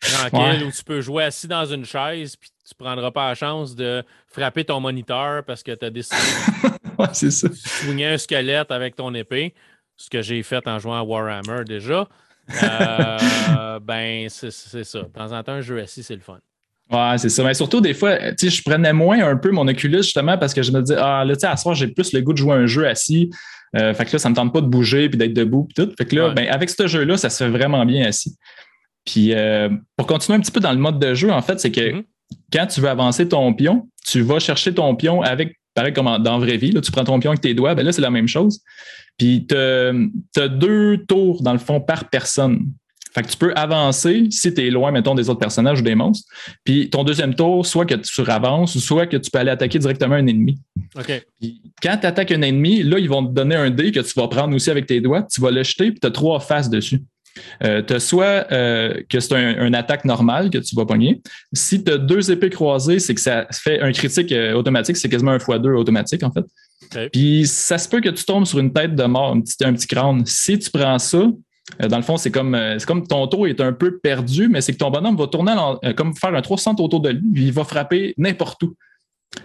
tranquille, 0.00 0.62
Ouais. 0.62 0.64
où 0.64 0.70
tu 0.72 0.82
peux 0.84 1.00
jouer 1.00 1.24
assis 1.24 1.46
dans 1.48 1.64
une 1.66 1.84
chaise 1.84 2.36
puis 2.36 2.50
tu 2.66 2.74
prendras 2.74 3.10
pas 3.10 3.28
la 3.28 3.34
chance 3.34 3.74
de 3.76 4.02
frapper 4.26 4.64
ton 4.64 4.80
moniteur 4.80 5.44
parce 5.44 5.62
que 5.62 5.72
tu 5.72 5.84
as 5.84 5.90
décidé 5.90 6.16
ouais, 6.98 7.12
ça. 7.12 7.48
de 7.48 7.54
soigner 7.54 8.06
un 8.06 8.18
squelette 8.18 8.70
avec 8.70 8.96
ton 8.96 9.12
épée, 9.14 9.54
ce 9.96 10.10
que 10.10 10.22
j'ai 10.22 10.42
fait 10.42 10.66
en 10.66 10.78
jouant 10.78 10.98
à 10.98 11.02
Warhammer 11.02 11.64
déjà. 11.66 12.08
Euh, 12.62 13.78
ben, 13.80 14.28
c'est 14.28 14.50
ça. 14.50 15.02
De 15.02 15.04
temps 15.08 15.32
en 15.32 15.42
temps, 15.42 15.52
un 15.52 15.60
jeu 15.60 15.80
assis, 15.80 16.02
c'est 16.02 16.14
le 16.14 16.20
fun. 16.20 16.38
Ouais, 16.90 17.18
c'est 17.18 17.28
ça. 17.28 17.42
Mais 17.42 17.54
surtout, 17.54 17.80
des 17.80 17.94
fois, 17.94 18.16
tu 18.32 18.48
sais, 18.48 18.50
je 18.50 18.62
prenais 18.62 18.92
moins 18.92 19.20
un 19.26 19.36
peu 19.36 19.50
mon 19.50 19.66
Oculus 19.66 20.02
justement 20.04 20.38
parce 20.38 20.54
que 20.54 20.62
je 20.62 20.70
me 20.70 20.80
disais, 20.82 20.98
ah, 20.98 21.24
là, 21.24 21.34
tu 21.34 21.40
sais, 21.40 21.46
à 21.48 21.56
ce 21.56 21.62
soir, 21.62 21.74
j'ai 21.74 21.88
plus 21.88 22.12
le 22.12 22.20
goût 22.20 22.32
de 22.32 22.38
jouer 22.38 22.52
à 22.52 22.56
un 22.56 22.66
jeu 22.66 22.86
assis. 22.86 23.30
Euh, 23.76 23.92
fait 23.92 24.04
que 24.04 24.12
là, 24.12 24.18
ça 24.20 24.30
me 24.30 24.34
tente 24.36 24.52
pas 24.52 24.60
de 24.60 24.66
bouger 24.68 25.08
puis 25.08 25.18
d'être 25.18 25.32
debout 25.34 25.64
puis 25.64 25.84
tout. 25.84 25.92
Fait 25.98 26.04
que 26.06 26.14
là, 26.14 26.28
Ouais. 26.28 26.34
ben, 26.34 26.48
avec 26.48 26.70
ce 26.70 26.86
jeu-là, 26.86 27.16
ça 27.16 27.28
se 27.30 27.42
fait 27.42 27.50
vraiment 27.50 27.84
bien 27.84 28.06
assis. 28.06 28.36
Puis 29.04 29.32
euh, 29.34 29.68
pour 29.96 30.06
continuer 30.06 30.36
un 30.38 30.40
petit 30.40 30.52
peu 30.52 30.60
dans 30.60 30.72
le 30.72 30.78
mode 30.78 31.00
de 31.00 31.14
jeu, 31.14 31.32
en 31.32 31.42
fait, 31.42 31.58
c'est 31.58 31.72
que 31.72 31.92
Mhm. 31.92 32.04
quand 32.52 32.66
tu 32.68 32.80
veux 32.80 32.88
avancer 32.88 33.26
ton 33.28 33.52
pion, 33.52 33.88
tu 34.06 34.20
vas 34.20 34.38
chercher 34.38 34.72
ton 34.72 34.94
pion 34.94 35.22
avec, 35.22 35.56
pareil 35.74 35.92
comme 35.92 36.06
en- 36.06 36.18
dans 36.20 36.38
la 36.38 36.44
vraie 36.46 36.56
vie, 36.56 36.70
là, 36.70 36.80
tu 36.80 36.92
prends 36.92 37.04
ton 37.04 37.18
pion 37.18 37.30
avec 37.32 37.40
tes 37.40 37.54
doigts, 37.54 37.74
ben 37.74 37.84
là, 37.84 37.90
c'est 37.92 38.00
la 38.02 38.10
même 38.10 38.28
chose. 38.28 38.60
Puis 39.16 39.46
tu 39.48 39.56
as 39.56 40.48
deux 40.48 41.04
tours, 41.06 41.42
dans 41.42 41.52
le 41.52 41.58
fond, 41.58 41.80
par 41.80 42.08
personne. 42.08 42.66
Fait 43.16 43.22
que 43.22 43.28
tu 43.28 43.38
peux 43.38 43.54
avancer 43.56 44.26
si 44.28 44.52
tu 44.52 44.66
es 44.66 44.70
loin, 44.70 44.90
mettons, 44.90 45.14
des 45.14 45.30
autres 45.30 45.40
personnages 45.40 45.80
ou 45.80 45.82
des 45.82 45.94
monstres. 45.94 46.28
Puis 46.64 46.90
ton 46.90 47.02
deuxième 47.02 47.34
tour, 47.34 47.64
soit 47.64 47.86
que 47.86 47.94
tu 47.94 48.30
avances, 48.30 48.74
ou 48.74 48.80
soit 48.80 49.06
que 49.06 49.16
tu 49.16 49.30
peux 49.30 49.38
aller 49.38 49.50
attaquer 49.50 49.78
directement 49.78 50.16
un 50.16 50.26
ennemi. 50.26 50.58
OK. 50.94 51.24
Puis 51.40 51.62
quand 51.82 51.96
tu 51.98 52.06
attaques 52.06 52.30
un 52.32 52.42
ennemi, 52.42 52.82
là, 52.82 52.98
ils 52.98 53.08
vont 53.08 53.26
te 53.26 53.32
donner 53.32 53.54
un 53.54 53.70
dé 53.70 53.90
que 53.90 54.00
tu 54.00 54.12
vas 54.20 54.28
prendre 54.28 54.54
aussi 54.54 54.70
avec 54.70 54.84
tes 54.84 55.00
doigts. 55.00 55.22
Tu 55.22 55.40
vas 55.40 55.50
le 55.50 55.62
jeter, 55.62 55.92
puis 55.92 56.00
tu 56.00 56.06
as 56.06 56.10
trois 56.10 56.40
faces 56.40 56.68
dessus. 56.68 57.00
tu 57.62 57.66
as 57.66 58.00
soit 58.00 58.52
euh, 58.52 59.00
que 59.08 59.18
c'est 59.18 59.34
un, 59.34 59.66
une 59.66 59.74
attaque 59.74 60.04
normale 60.04 60.50
que 60.50 60.58
tu 60.58 60.76
vas 60.76 60.84
pogner. 60.84 61.22
Si 61.54 61.82
tu 61.82 61.92
as 61.92 61.96
deux 61.96 62.30
épées 62.30 62.50
croisées, 62.50 62.98
c'est 62.98 63.14
que 63.14 63.20
ça 63.22 63.46
fait 63.50 63.80
un 63.80 63.92
critique 63.92 64.30
euh, 64.30 64.52
automatique. 64.52 64.98
C'est 64.98 65.08
quasiment 65.08 65.30
un 65.30 65.38
x2 65.38 65.74
automatique, 65.74 66.22
en 66.22 66.30
fait. 66.30 66.44
Puis 67.12 67.46
ça 67.46 67.78
se 67.78 67.88
peut 67.88 68.00
que 68.00 68.08
tu 68.08 68.24
tombes 68.24 68.46
sur 68.46 68.58
une 68.58 68.72
tête 68.72 68.94
de 68.94 69.04
mort, 69.04 69.32
un 69.32 69.40
petit, 69.40 69.56
un 69.64 69.72
petit 69.72 69.86
crâne. 69.86 70.24
Si 70.26 70.58
tu 70.58 70.70
prends 70.70 70.98
ça, 70.98 71.26
euh, 71.82 71.88
dans 71.88 71.96
le 71.96 72.02
fond, 72.02 72.16
c'est 72.16 72.30
comme, 72.30 72.54
euh, 72.54 72.78
comme 72.86 73.06
ton 73.06 73.26
tour 73.26 73.48
est 73.48 73.60
un 73.60 73.72
peu 73.72 73.98
perdu, 73.98 74.48
mais 74.48 74.60
c'est 74.60 74.72
que 74.72 74.78
ton 74.78 74.90
bonhomme 74.90 75.16
va 75.16 75.26
tourner, 75.26 75.54
euh, 75.84 75.92
comme 75.94 76.14
faire 76.14 76.34
un 76.34 76.42
360 76.42 76.80
autour 76.80 77.00
de 77.00 77.10
lui, 77.10 77.32
puis 77.32 77.44
il 77.46 77.52
va 77.52 77.64
frapper 77.64 78.14
n'importe 78.18 78.62
où. 78.62 78.76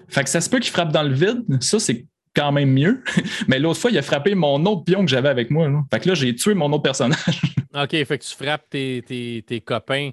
Fait 0.07 0.23
que 0.23 0.29
ça 0.29 0.41
se 0.41 0.49
peut 0.49 0.59
qu'il 0.59 0.71
frappe 0.71 0.91
dans 0.91 1.03
le 1.03 1.13
vide. 1.13 1.43
Ça, 1.61 1.79
c'est 1.79 2.05
quand 2.35 2.51
même 2.51 2.71
mieux. 2.71 3.03
mais 3.47 3.59
l'autre 3.59 3.79
fois, 3.79 3.91
il 3.91 3.97
a 3.97 4.01
frappé 4.01 4.35
mon 4.35 4.63
autre 4.65 4.83
pion 4.83 5.03
que 5.03 5.09
j'avais 5.09 5.29
avec 5.29 5.49
moi. 5.49 5.67
là. 5.67 5.81
Fait 5.91 5.99
que 5.99 6.09
là, 6.09 6.15
j'ai 6.15 6.33
tué 6.35 6.53
mon 6.53 6.71
autre 6.71 6.83
personnage. 6.83 7.41
OK, 7.73 7.89
fait 7.89 8.17
que 8.17 8.23
tu 8.23 8.35
frappes 8.35 8.69
tes, 8.69 9.01
tes, 9.05 9.43
tes 9.45 9.61
copains. 9.61 10.11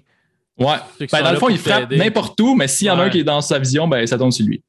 Ouais. 0.59 0.77
Ben, 1.13 1.23
dans 1.23 1.33
le 1.33 1.39
fond, 1.39 1.49
il 1.49 1.59
frappe 1.59 1.91
n'importe 1.91 2.41
où, 2.41 2.55
mais 2.55 2.69
s'il 2.69 2.87
y 2.87 2.91
en 2.91 2.99
a 2.99 3.05
un 3.05 3.11
qui 3.11 3.21
est 3.21 3.25
dans 3.25 3.41
sa 3.41 3.59
vision, 3.59 3.89
ben, 3.89 4.07
ça 4.07 4.19
tombe 4.19 4.33
sur 4.33 4.47
lui. 4.47 4.63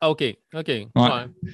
Ah, 0.00 0.10
OK, 0.10 0.22
OK. 0.54 0.68
Ouais. 0.68 0.88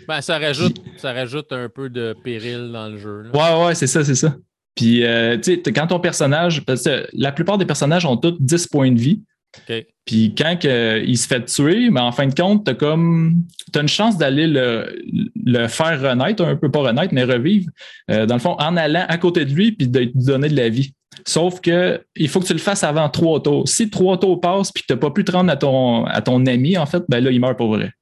Ben, 0.06 0.20
ça, 0.20 0.38
rajoute, 0.38 0.80
ça 0.96 1.12
rajoute 1.12 1.52
un 1.52 1.68
peu 1.68 1.88
de 1.90 2.14
péril 2.24 2.70
dans 2.72 2.88
le 2.88 2.98
jeu. 2.98 3.22
là. 3.22 3.30
Ouais, 3.60 3.66
ouais, 3.66 3.74
c'est 3.74 3.86
ça, 3.86 4.04
c'est 4.04 4.14
ça. 4.14 4.36
Puis, 4.74 5.04
euh, 5.04 5.36
tu 5.38 5.54
sais, 5.64 5.72
quand 5.72 5.86
ton 5.86 6.00
personnage, 6.00 6.64
parce 6.64 6.84
que 6.84 7.06
la 7.12 7.32
plupart 7.32 7.58
des 7.58 7.66
personnages 7.66 8.04
ont 8.04 8.16
tous 8.16 8.36
10 8.38 8.66
points 8.68 8.92
de 8.92 9.00
vie. 9.00 9.22
OK. 9.68 9.86
Puis 10.04 10.34
quand 10.36 10.56
il 10.62 11.18
se 11.18 11.26
fait 11.26 11.44
tuer, 11.46 11.90
mais 11.90 12.00
en 12.00 12.12
fin 12.12 12.26
de 12.26 12.34
compte, 12.34 12.64
tu 12.64 12.70
as 12.70 12.74
comme 12.74 13.42
t'as 13.72 13.82
une 13.82 13.88
chance 13.88 14.16
d'aller 14.16 14.46
le, 14.46 15.02
le 15.44 15.66
faire 15.66 16.00
renaître, 16.00 16.44
un 16.44 16.56
peu 16.56 16.70
pas 16.70 16.80
renaître, 16.80 17.12
mais 17.12 17.24
revivre, 17.24 17.68
euh, 18.10 18.24
dans 18.26 18.34
le 18.36 18.40
fond, 18.40 18.54
en 18.58 18.76
allant 18.76 19.04
à 19.08 19.18
côté 19.18 19.44
de 19.44 19.52
lui 19.52 19.72
puis 19.72 19.88
de 19.88 19.98
lui 19.98 20.12
donner 20.14 20.48
de 20.48 20.56
la 20.56 20.68
vie. 20.68 20.92
Sauf 21.24 21.60
que 21.60 22.04
il 22.14 22.28
faut 22.28 22.40
que 22.40 22.46
tu 22.46 22.52
le 22.52 22.58
fasses 22.58 22.84
avant 22.84 23.08
trois 23.08 23.42
tours. 23.42 23.68
Si 23.68 23.88
trois 23.90 24.18
tours 24.18 24.40
passent 24.40 24.72
puis 24.72 24.82
que 24.82 24.88
tu 24.88 24.92
n'as 24.92 24.98
pas 24.98 25.10
pu 25.10 25.24
te 25.24 25.32
rendre 25.32 25.50
à 25.50 25.56
ton, 25.56 26.04
à 26.04 26.20
ton 26.20 26.44
ami, 26.46 26.76
en 26.76 26.86
fait, 26.86 27.02
ben 27.08 27.22
là, 27.22 27.30
il 27.30 27.40
meurt 27.40 27.56
pour 27.56 27.68
vrai. 27.74 27.92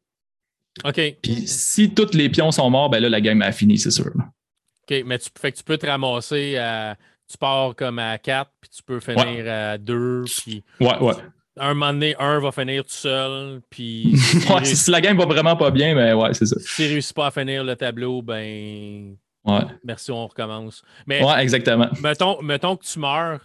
OK. 0.85 1.01
Puis 1.23 1.47
si 1.47 1.91
tous 1.95 2.13
les 2.15 2.29
pions 2.29 2.51
sont 2.51 2.69
morts, 2.71 2.91
ben 2.91 3.01
là, 3.01 3.09
la 3.09 3.21
game 3.21 3.41
a 3.43 3.53
fini, 3.53 3.79
c'est 3.79 3.91
sûr. 3.93 4.11
OK, 4.17 5.03
mais 5.07 5.19
tu, 5.19 5.29
fait 5.41 5.53
que 5.53 5.59
tu 5.59 5.65
peux 5.65 5.79
te 5.79 5.87
ramasser 5.87 6.57
à. 6.57 6.97
Tu 7.31 7.39
pars 7.39 7.75
comme 7.75 7.99
à 7.99 8.19
4, 8.19 8.51
puis 8.61 8.71
tu 8.71 8.83
peux 8.83 9.01
finir 9.01 9.51
à 9.51 9.79
2, 9.79 10.25
puis 10.43 10.63
Ouais, 10.79 10.99
ouais. 10.99 11.15
un 11.57 11.73
moment 11.73 11.93
donné, 11.95 12.15
un 12.19 12.39
va 12.39 12.53
finir 12.53 12.85
tout 12.85 12.91
seul, 12.91 13.63
puis 13.71 14.13
ouais 14.51 14.65
si, 14.65 14.77
si 14.77 14.91
la 14.91 15.01
game 15.01 15.17
va 15.17 15.25
vraiment 15.25 15.57
pas 15.57 15.71
bien, 15.71 15.95
ben 15.95 16.15
ouais, 16.15 16.35
c'est 16.35 16.45
ça. 16.45 16.57
s'il 16.61 16.85
ne 16.89 16.91
réussit 16.91 17.15
pas 17.17 17.29
à 17.29 17.31
finir 17.31 17.65
le 17.65 17.77
tableau, 17.77 18.21
ben 18.21 19.17
Ouais, 19.45 19.61
merci, 19.85 20.11
on 20.11 20.27
recommence. 20.27 20.83
Mais 21.07 21.23
ouais 21.25 21.43
exactement. 21.43 21.89
mettons, 22.03 22.41
mettons 22.43 22.77
que 22.77 22.85
tu 22.85 22.99
meurs, 22.99 23.41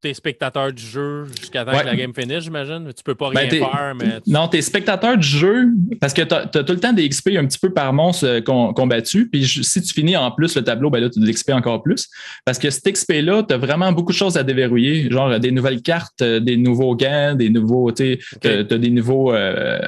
t'es 0.00 0.14
spectateur 0.14 0.72
du 0.72 0.80
jeu 0.82 1.24
jusqu'à 1.40 1.64
temps 1.64 1.76
que 1.76 1.84
la 1.84 1.96
game 1.96 2.12
finisse, 2.14 2.44
j'imagine. 2.44 2.92
Tu 2.96 3.02
peux 3.02 3.16
pas 3.16 3.30
Ben, 3.30 3.40
rien 3.40 3.48
t'es- 3.48 3.58
faire, 3.58 3.94
mais. 3.98 4.20
tu- 4.20 4.30
Non, 4.30 4.46
tu 4.46 4.56
es 4.56 4.62
spectateur 4.62 5.16
du 5.18 5.26
jeu 5.26 5.70
parce 6.00 6.12
que 6.14 6.22
tu 6.22 6.32
as, 6.34 6.46
tout 6.46 6.72
le 6.72 6.78
temps 6.78 6.92
des 6.92 7.08
XP 7.08 7.30
un 7.36 7.44
petit 7.46 7.58
peu 7.58 7.70
par 7.72 7.92
monstre 7.92 8.24
euh, 8.26 8.40
com- 8.40 8.72
combattu. 8.74 9.28
Puis 9.28 9.42
je- 9.42 9.62
si 9.62 9.82
tu 9.82 9.92
finis 9.92 10.16
en 10.16 10.30
plus 10.30 10.54
le 10.54 10.62
tableau, 10.62 10.88
ben 10.88 11.00
là, 11.00 11.10
tu 11.10 11.18
as 11.18 11.22
de 11.22 11.26
l'XP 11.28 11.50
encore 11.50 11.82
plus. 11.82 12.08
Parce 12.44 12.60
que 12.60 12.70
cet 12.70 12.84
XP-là, 12.86 13.42
tu 13.42 13.54
as 13.54 13.58
vraiment 13.58 13.90
beaucoup 13.90 14.12
de 14.12 14.16
choses 14.16 14.36
à 14.36 14.44
déverrouiller. 14.44 15.10
Genre 15.10 15.30
euh, 15.30 15.38
des 15.40 15.50
nouvelles 15.50 15.82
cartes, 15.82 16.22
euh, 16.22 16.38
des 16.38 16.56
nouveaux 16.56 16.94
gants, 16.94 17.34
des 17.34 17.50
nouveaux. 17.50 17.90
Tu 17.90 18.20
Ok. 18.36 18.46
as, 18.46 18.62
des 18.78 18.90
nouveaux. 18.90 19.32
euh, 19.34 19.80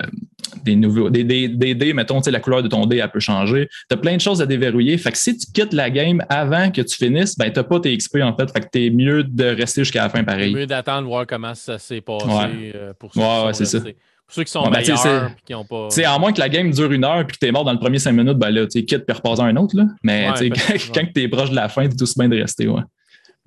des 0.64 0.76
nouveaux. 0.76 1.10
Des, 1.10 1.24
des, 1.24 1.48
des 1.48 1.74
dés, 1.74 1.92
mettons, 1.92 2.18
tu 2.20 2.24
sais, 2.24 2.30
la 2.30 2.40
couleur 2.40 2.62
de 2.62 2.68
ton 2.68 2.86
dé, 2.86 2.98
elle 2.98 3.10
peut 3.10 3.20
changer. 3.20 3.68
Tu 3.88 3.94
as 3.94 3.96
plein 3.96 4.16
de 4.16 4.20
choses 4.20 4.40
à 4.42 4.46
déverrouiller. 4.46 4.96
Fait 4.98 5.12
que 5.12 5.18
si 5.18 5.36
tu 5.36 5.46
quittes 5.52 5.72
la 5.72 5.90
game 5.90 6.24
avant 6.28 6.70
que 6.70 6.82
tu 6.82 6.96
finisses, 6.96 7.36
ben, 7.36 7.52
tu 7.52 7.62
pas 7.62 7.80
tes 7.80 7.96
XP 7.96 8.18
en 8.22 8.36
fait. 8.36 8.50
Fait 8.50 8.60
que 8.60 8.66
tu 8.72 8.86
es 8.86 8.90
mieux 8.90 9.24
de 9.24 9.44
rester 9.44 9.82
jusqu'à 9.82 10.02
la 10.04 10.08
fin 10.10 10.24
pareil. 10.24 10.54
mieux 10.54 10.66
d'attendre 10.66 11.08
voir 11.08 11.26
comment 11.26 11.54
ça 11.54 11.78
s'est 11.78 12.00
passé 12.00 12.26
Ouais. 12.26 12.72
euh, 12.74 12.92
pour 12.98 13.12
ceux 13.12 13.20
Ouais, 13.20 13.26
qui 13.26 13.46
ouais, 13.46 13.52
sont 13.52 13.58
c'est 13.58 13.64
ça. 13.66 13.78
restés. 13.78 13.92
Pour 14.26 14.34
ceux 14.34 14.44
qui 14.44 14.50
sont 14.52 14.62
Ouais, 14.64 14.70
ben, 14.70 14.82
tu 14.82 14.92
meilleurs 14.92 15.30
et 15.30 15.34
qui 15.44 15.52
n'ont 15.52 15.64
pas. 15.64 15.88
Tu 15.92 16.04
à 16.04 16.18
moins 16.18 16.32
que 16.32 16.38
la 16.40 16.48
game 16.48 16.70
dure 16.70 16.92
une 16.92 17.04
heure 17.04 17.26
puis 17.26 17.36
que 17.36 17.44
t'es 17.44 17.50
mort 17.52 17.64
dans 17.64 17.72
le 17.72 17.78
premier 17.80 17.98
cinq 17.98 18.12
minutes, 18.12 18.38
ben 18.38 18.50
là, 18.50 18.64
tu 18.66 18.78
sais, 18.78 18.84
quitte 18.84 19.04
puis 19.06 19.14
repars 19.16 19.40
un 19.40 19.56
autre, 19.56 19.76
là. 19.76 19.84
Mais 20.04 20.32
tu 20.38 20.50
quand, 20.50 20.74
quand 20.94 21.06
t'es 21.12 21.26
proche 21.28 21.50
de 21.50 21.56
la 21.56 21.68
fin, 21.68 21.88
t'es 21.88 21.96
tout 21.96 22.06
bien 22.16 22.28
de 22.28 22.36
rester, 22.40 22.68
ouais. 22.68 22.82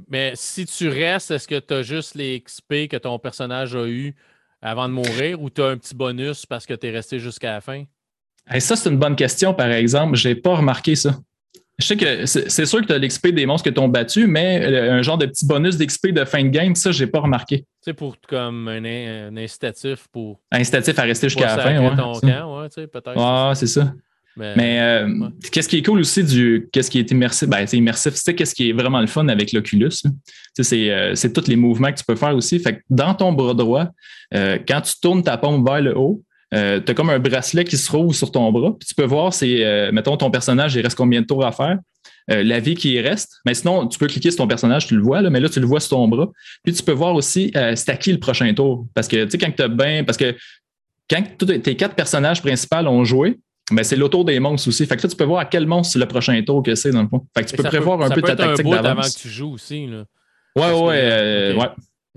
Mais 0.09 0.33
si 0.35 0.65
tu 0.65 0.89
restes, 0.89 1.31
est-ce 1.31 1.47
que 1.47 1.59
tu 1.59 1.73
as 1.73 1.83
juste 1.83 2.15
les 2.15 2.41
XP 2.41 2.87
que 2.89 2.97
ton 2.97 3.17
personnage 3.19 3.75
a 3.75 3.85
eu 3.85 4.15
avant 4.63 4.87
de 4.87 4.93
mourir 4.93 5.39
ou 5.41 5.49
tu 5.49 5.61
as 5.61 5.67
un 5.67 5.77
petit 5.77 5.93
bonus 5.93 6.45
parce 6.45 6.65
que 6.65 6.73
tu 6.73 6.87
es 6.87 6.91
resté 6.91 7.19
jusqu'à 7.19 7.51
la 7.51 7.61
fin? 7.61 7.83
Ça, 8.59 8.75
c'est 8.75 8.89
une 8.89 8.97
bonne 8.97 9.15
question, 9.15 9.53
par 9.53 9.71
exemple. 9.71 10.15
J'ai 10.15 10.35
pas 10.35 10.55
remarqué 10.55 10.95
ça. 10.95 11.15
Je 11.79 11.87
sais 11.87 11.97
que 11.97 12.25
c'est 12.27 12.49
c'est 12.51 12.65
sûr 12.67 12.81
que 12.81 12.85
tu 12.85 12.93
as 12.93 12.99
l'XP 12.99 13.29
des 13.29 13.45
monstres 13.47 13.67
que 13.69 13.73
t'ont 13.73 13.87
battu, 13.87 14.27
mais 14.27 14.63
euh, 14.63 14.93
un 14.93 15.01
genre 15.01 15.17
de 15.17 15.25
petit 15.25 15.45
bonus 15.45 15.75
d'XP 15.77 16.09
de 16.09 16.23
fin 16.23 16.43
de 16.43 16.49
game, 16.49 16.75
ça, 16.75 16.91
j'ai 16.91 17.07
pas 17.07 17.19
remarqué. 17.21 17.59
Tu 17.61 17.65
sais, 17.81 17.93
pour 17.93 18.15
comme 18.27 18.67
un, 18.67 18.83
in- 18.85 19.29
un 19.29 19.37
incitatif 19.37 20.07
pour 20.11 20.39
Incitatif 20.51 20.97
à 20.99 21.01
rester 21.03 21.29
jusqu'à 21.29 21.55
la 21.55 21.63
fin, 21.63 21.79
ouais. 21.81 21.95
ton 21.95 22.13
camp, 22.19 22.61
ouais, 22.61 22.69
tu 22.69 22.87
peut-être. 22.87 23.15
Ouais, 23.49 23.55
c'est 23.55 23.67
ça. 23.67 23.91
Mais, 24.35 24.53
Mais 24.55 24.79
euh, 24.81 25.07
ouais. 25.07 25.27
qu'est-ce 25.51 25.69
qui 25.69 25.77
est 25.77 25.83
cool 25.85 25.99
aussi 25.99 26.23
du 26.23 26.67
qu'est-ce 26.71 26.89
qui 26.89 26.99
est 26.99 27.11
immersif? 27.11 27.47
Ben, 27.47 27.65
c'est 27.67 27.77
immersif, 27.77 28.13
c'est 28.15 28.33
qu'est-ce 28.33 28.55
qui 28.55 28.69
est 28.69 28.73
vraiment 28.73 28.99
le 29.01 29.07
fun 29.07 29.27
avec 29.27 29.51
l'Oculus. 29.51 29.89
là. 30.03 30.11
Tu 30.11 30.11
sais, 30.55 30.63
C'est 30.63 30.91
euh, 30.91 31.15
c'est 31.15 31.33
tous 31.33 31.47
les 31.47 31.55
mouvements 31.55 31.91
que 31.91 31.97
tu 31.99 32.05
peux 32.05 32.15
faire 32.15 32.35
aussi. 32.35 32.59
Fait 32.59 32.77
que 32.77 32.81
dans 32.89 33.13
ton 33.13 33.31
bras 33.33 33.53
droit, 33.53 33.87
euh, 34.33 34.57
quand 34.67 34.81
tu 34.81 34.93
tournes 35.01 35.23
ta 35.23 35.37
paume 35.37 35.63
vers 35.63 35.81
le 35.81 35.97
haut, 35.97 36.21
tu 36.51 36.57
as 36.57 36.93
comme 36.93 37.09
un 37.09 37.17
bracelet 37.19 37.63
qui 37.63 37.77
se 37.77 37.91
roule 37.91 38.13
sur 38.13 38.31
ton 38.31 38.51
bras. 38.51 38.75
Puis 38.79 38.87
tu 38.87 38.93
peux 38.95 39.05
voir, 39.05 39.33
c'est, 39.33 39.91
mettons, 39.91 40.15
ton 40.17 40.29
personnage, 40.29 40.75
il 40.75 40.81
reste 40.81 40.95
combien 40.95 41.21
de 41.21 41.25
tours 41.25 41.43
à 41.43 41.51
faire. 41.51 41.79
euh, 42.31 42.43
la 42.43 42.59
vie 42.59 42.75
qui 42.75 42.91
y 42.93 43.01
reste. 43.01 43.39
Mais 43.45 43.53
sinon, 43.53 43.87
tu 43.87 43.97
peux 43.99 44.07
cliquer 44.07 44.31
sur 44.31 44.37
ton 44.37 44.47
personnage, 44.47 44.85
tu 44.87 44.95
le 44.95 45.01
vois, 45.01 45.21
là, 45.21 45.29
mais 45.29 45.39
là, 45.39 45.49
tu 45.49 45.59
le 45.59 45.65
vois 45.65 45.79
sur 45.79 45.89
ton 45.97 46.07
bras. 46.07 46.29
Puis 46.63 46.73
tu 46.73 46.83
peux 46.83 46.91
voir 46.93 47.15
aussi 47.15 47.51
euh, 47.55 47.75
c'est 47.75 47.89
à 47.91 47.97
qui 47.97 48.11
le 48.11 48.19
prochain 48.19 48.53
tour. 48.53 48.85
Parce 48.93 49.07
que, 49.07 49.23
tu 49.25 49.31
sais, 49.31 49.37
quand 49.37 49.51
tu 49.55 49.63
as 49.63 49.67
bien. 49.67 50.03
Parce 50.03 50.17
que 50.17 50.35
quand 51.09 51.23
tous 51.37 51.45
tes 51.47 51.75
quatre 51.75 51.95
personnages 51.95 52.41
principaux 52.41 52.77
ont 52.87 53.03
joué, 53.03 53.39
ben, 53.71 53.83
c'est 53.83 53.95
l'autour 53.95 54.25
des 54.25 54.39
monstres 54.39 54.67
aussi. 54.69 54.85
Fait 54.85 54.97
que 54.97 55.03
là, 55.03 55.09
tu 55.09 55.15
peux 55.15 55.23
voir 55.23 55.39
à 55.39 55.45
quel 55.45 55.65
monstre 55.65 55.93
c'est 55.93 55.99
le 55.99 56.05
prochain 56.07 56.41
tour 56.43 56.61
que 56.63 56.75
c'est, 56.75 56.91
dans 56.91 57.01
le 57.03 57.07
fond. 57.07 57.25
Fait 57.35 57.43
que 57.43 57.49
tu 57.49 57.55
Mais 57.57 57.63
peux 57.63 57.69
prévoir 57.69 57.97
peut- 57.97 58.03
un 58.05 58.07
ça 58.09 58.15
peu 58.15 58.21
peut 58.21 58.27
ta 58.27 58.35
tactique 58.35 58.65
bout 58.65 58.73
avant 58.73 58.83
d'avance. 58.83 59.15
que 59.15 59.21
tu 59.21 59.29
joues 59.29 59.53
aussi. 59.53 59.87
Là. 59.87 59.97
Ouais, 59.99 60.05
parce 60.55 60.71
que- 60.71 60.85
ouais, 60.85 60.99
euh, 61.01 61.55
ouais. 61.55 61.67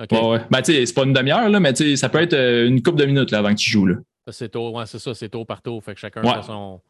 OK. 0.03 0.13
Ouais, 0.13 0.29
ouais. 0.31 0.41
Ben, 0.51 0.63
tu 0.63 0.73
sais, 0.75 0.87
c'est 0.87 0.95
pas 0.95 1.05
une 1.05 1.13
demi-heure, 1.13 1.49
là, 1.49 1.59
mais 1.61 1.73
tu 1.73 1.85
sais, 1.85 1.97
ça 1.97 2.09
peut 2.09 2.21
être 2.21 2.35
euh, 2.35 2.67
une 2.67 2.83
couple 2.83 2.99
de 2.99 3.07
minutes 3.07 3.31
là, 3.31 3.39
avant 3.39 3.51
que 3.51 3.55
tu 3.59 3.71
joues. 3.71 3.87
Là. 3.87 3.95
C'est 4.31 4.51
tour, 4.51 4.75
ouais, 4.75 4.85
c'est 4.87 4.99
ça, 4.99 5.15
c'est 5.15 5.29
tour 5.29 5.47
par 5.47 5.63
tour. 5.63 5.83
Fait 5.83 5.95
que 5.95 6.01
chacun 6.01 6.23
Ouais. 6.23 6.43
son. 6.45 6.81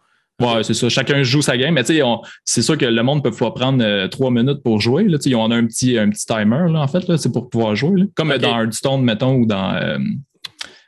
Ouais, 0.40 0.62
c'est 0.64 0.74
ça. 0.74 0.88
Chacun 0.90 1.22
joue 1.22 1.40
sa 1.40 1.56
game. 1.56 1.72
Mais 1.74 1.84
tu 1.84 1.96
sais, 1.96 2.02
c'est 2.44 2.62
sûr 2.62 2.76
que 2.76 2.84
le 2.84 3.02
monde 3.02 3.22
peut 3.22 3.30
pouvoir 3.30 3.54
prendre 3.54 3.82
euh, 3.84 4.06
trois 4.08 4.30
minutes 4.30 4.62
pour 4.62 4.80
jouer. 4.80 5.04
Là. 5.04 5.16
On 5.36 5.50
a 5.50 5.56
un 5.56 5.66
petit, 5.66 5.96
un 5.98 6.10
petit 6.10 6.26
timer, 6.26 6.70
là, 6.70 6.80
en 6.80 6.88
fait, 6.88 7.06
là, 7.08 7.16
c'est 7.16 7.30
pour 7.32 7.48
pouvoir 7.48 7.74
jouer. 7.76 8.00
là. 8.00 8.06
Comme 8.14 8.30
Ok. 8.30 8.38
dans 8.38 8.60
Hearthstone, 8.60 9.02
mettons, 9.02 9.34
ou 9.36 9.46
dans. 9.46 9.74
euh, 9.76 9.96
OK, 9.98 10.02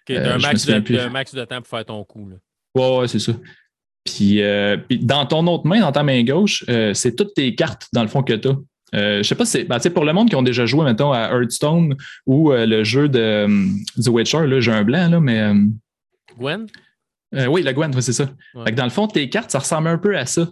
t'as 0.07 0.15
Euh, 0.15 0.35
un, 0.35 0.39
max 0.39 0.67
de, 0.67 0.99
un 0.99 1.09
max 1.11 1.35
de 1.35 1.45
temps 1.45 1.59
pour 1.63 1.69
faire 1.69 1.85
ton 1.85 2.03
coup. 2.05 2.29
Là. 2.29 2.37
Ouais, 2.75 2.99
ouais, 2.99 3.09
c'est 3.09 3.19
ça. 3.19 3.33
Puis, 4.05 4.43
euh, 4.43 4.77
puis 4.77 4.99
dans 4.99 5.27
ton 5.27 5.47
autre 5.47 5.67
main, 5.67 5.81
dans 5.81 5.93
ta 5.93 6.03
main 6.03 6.23
gauche, 6.25 6.65
euh, 6.69 6.95
c'est 6.95 7.15
toutes 7.15 7.35
tes 7.35 7.55
cartes, 7.55 7.89
dans 7.93 8.03
le 8.03 8.09
fond, 8.09 8.23
que 8.23 8.33
tu 8.33 8.49
as. 8.49 8.57
Euh, 8.95 9.19
je 9.19 9.23
sais 9.23 9.35
pas 9.35 9.45
si 9.45 9.53
c'est. 9.53 9.65
ben, 9.65 9.77
tu 9.77 9.83
sais, 9.83 9.91
pour 9.91 10.05
le 10.05 10.15
monde 10.15 10.31
qui 10.31 10.37
ont 10.37 10.43
déjà 10.43 10.65
joué, 10.65 10.85
mettons, 10.85 11.13
à 11.13 11.31
Hearthstone 11.31 11.95
ou 12.27 12.53
euh, 12.53 12.65
le 12.65 12.85
jeu 12.85 13.09
de, 13.09 13.47
du 14.01 14.09
Witcher, 14.09 14.47
là, 14.47 14.61
j'ai 14.61 14.73
un 14.73 14.83
blanc, 14.83 15.11
là, 15.11 15.21
mais. 15.21 15.53
Gwen? 16.39 16.67
oui, 17.49 17.63
la 17.63 17.75
Gwen, 17.75 17.95
ouais, 17.95 18.01
c'est 18.01 18.15
ça. 18.15 18.31
Ouais. 18.55 18.65
Fait 18.65 18.71
que 18.71 18.77
dans 18.77 18.85
le 18.85 18.91
fond, 18.91 19.07
tes 19.07 19.29
cartes, 19.29 19.51
ça 19.51 19.59
ressemble 19.59 19.89
un 19.89 19.99
peu 19.99 20.17
à 20.17 20.25
ça. 20.25 20.49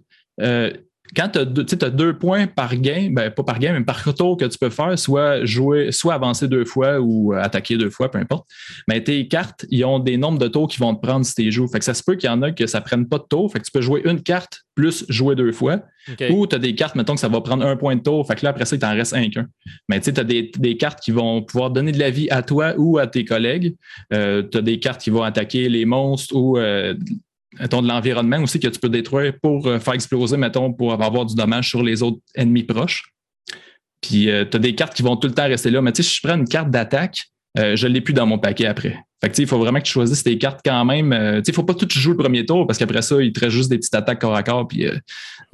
Quand 1.15 1.29
tu 1.29 1.39
as, 1.39 1.91
deux 1.91 2.17
points 2.19 2.47
par 2.47 2.75
game, 2.77 3.15
ben, 3.15 3.31
pas 3.31 3.43
par 3.43 3.59
game, 3.59 3.77
mais 3.77 3.85
par 3.85 4.03
tour 4.15 4.37
que 4.37 4.45
tu 4.45 4.59
peux 4.59 4.71
faire, 4.71 4.99
soit 4.99 5.45
jouer, 5.45 5.93
soit 5.93 6.15
avancer 6.15 6.49
deux 6.49 6.65
fois 6.65 7.01
ou 7.01 7.35
euh, 7.35 7.41
attaquer 7.41 7.77
deux 7.77 7.91
fois, 7.91 8.11
peu 8.11 8.19
importe. 8.19 8.47
Mais 8.89 9.03
tes 9.03 9.29
cartes, 9.29 9.67
ils 9.71 9.85
ont 9.85 9.99
des 9.99 10.17
nombres 10.17 10.39
de 10.39 10.49
tours 10.49 10.69
qui 10.69 10.79
vont 10.79 10.95
te 10.95 11.07
prendre 11.07 11.25
si 11.25 11.35
tu 11.35 11.53
joues. 11.53 11.69
Fait 11.69 11.79
que 11.79 11.85
ça 11.85 11.95
se 11.95 12.03
peut 12.03 12.17
qu'il 12.17 12.29
y 12.29 12.33
en 12.33 12.43
a 12.43 12.53
que 12.53 12.67
ça 12.67 12.81
prenne 12.81 13.07
pas 13.07 13.19
de 13.19 13.27
tour. 13.29 13.53
Fait 13.53 13.61
que 13.61 13.65
tu 13.65 13.73
peux 13.73 13.83
jouer 13.83 14.03
une 14.05 14.23
carte 14.23 14.67
plus 14.75 15.05
jouer 15.09 15.35
deux 15.35 15.53
fois. 15.53 15.81
Ou 16.31 16.47
tu 16.47 16.55
as 16.55 16.59
des 16.61 16.75
cartes, 16.77 16.95
mettons 16.95 17.15
que 17.15 17.21
ça 17.21 17.29
va 17.29 17.41
prendre 17.41 17.67
un 17.67 17.77
point 17.77 17.97
de 17.97 18.03
tour. 18.03 18.25
Fait 18.27 18.37
que 18.37 18.45
là, 18.45 18.51
après 18.51 18.65
ça, 18.65 18.77
il 18.77 18.79
t'en 18.79 18.95
reste 18.95 19.15
un 19.15 19.29
qu'un. 19.29 19.49
Mais 19.89 19.99
tu 19.99 20.05
sais, 20.05 20.13
tu 20.13 20.21
as 20.21 20.25
des, 20.25 20.53
des 20.57 20.77
cartes 20.77 21.01
qui 21.01 21.11
vont 21.11 21.43
pouvoir 21.43 21.71
donner 21.71 21.91
de 21.91 21.99
la 21.99 22.11
vie 22.11 22.29
à 22.31 22.43
toi 22.43 22.75
ou 22.77 22.99
à 22.99 23.09
tes 23.09 23.25
collègues. 23.25 23.75
Euh, 24.13 24.43
tu 24.43 24.59
as 24.59 24.63
des 24.63 24.79
cartes 24.79 25.01
qui 25.01 25.11
vont 25.11 25.25
attaquer 25.25 25.69
les 25.69 25.85
monstres 25.85 26.37
ou 26.37 26.59
euh, 26.59 26.95
mettons, 27.61 27.83
de 27.83 27.89
l'environnement 27.89 28.39
aussi 28.43 28.61
que 28.61 28.69
tu 28.69 28.79
peux 28.79 28.89
détruire 28.89 29.35
pour 29.41 29.67
euh, 29.67 29.79
faire 29.79 29.95
exploser, 29.95 30.37
mettons, 30.37 30.73
pour 30.73 30.93
avoir 30.93 31.27
du 31.27 31.35
dommage 31.35 31.69
sur 31.69 31.83
les 31.83 32.03
autres 32.03 32.19
ennemis 32.35 32.65
proches. 32.65 33.05
Puis 34.01 34.27
tu 34.27 34.31
as 34.31 34.45
des 34.61 34.75
cartes 34.75 34.95
qui 34.95 35.03
vont 35.03 35.17
tout 35.17 35.27
le 35.27 35.35
temps 35.35 35.47
rester 35.49 35.71
là. 35.71 35.81
Mais 35.83 35.91
tu 35.91 36.03
sais, 36.03 36.09
si 36.09 36.17
je 36.17 36.27
prends 36.27 36.37
une 36.37 36.47
carte 36.47 36.71
d'attaque, 36.71 37.25
euh, 37.59 37.77
je 37.77 37.87
ne 37.87 37.93
l'ai 37.95 38.01
plus 38.01 38.13
dans 38.15 38.27
mon 38.27 38.39
paquet 38.39 38.67
après. 38.67 38.99
Fait 39.21 39.29
que, 39.29 39.33
tu 39.33 39.37
sais, 39.37 39.43
il 39.43 39.49
faut 39.49 39.59
vraiment 39.59 39.79
que 39.79 39.85
tu 39.85 39.93
choisisses 39.93 40.23
tes 40.23 40.37
cartes 40.37 40.61
quand 40.65 40.85
même. 40.85 41.13
Euh, 41.13 41.37
tu 41.37 41.37
sais, 41.37 41.43
il 41.49 41.53
ne 41.53 41.55
faut 41.55 41.63
pas 41.65 41.75
tout 41.75 41.89
jouer 41.89 42.13
le 42.13 42.19
premier 42.19 42.45
tour 42.45 42.67
parce 42.67 42.79
qu'après 42.79 43.01
ça, 43.01 43.21
il 43.23 43.33
te 43.33 43.41
reste 43.41 43.53
juste 43.53 43.71
des 43.71 43.79
petites 43.79 43.95
attaques 43.95 44.21
corps 44.21 44.37
à 44.37 44.43
corps. 44.43 44.69
Puis 44.69 44.87
euh, 44.87 44.95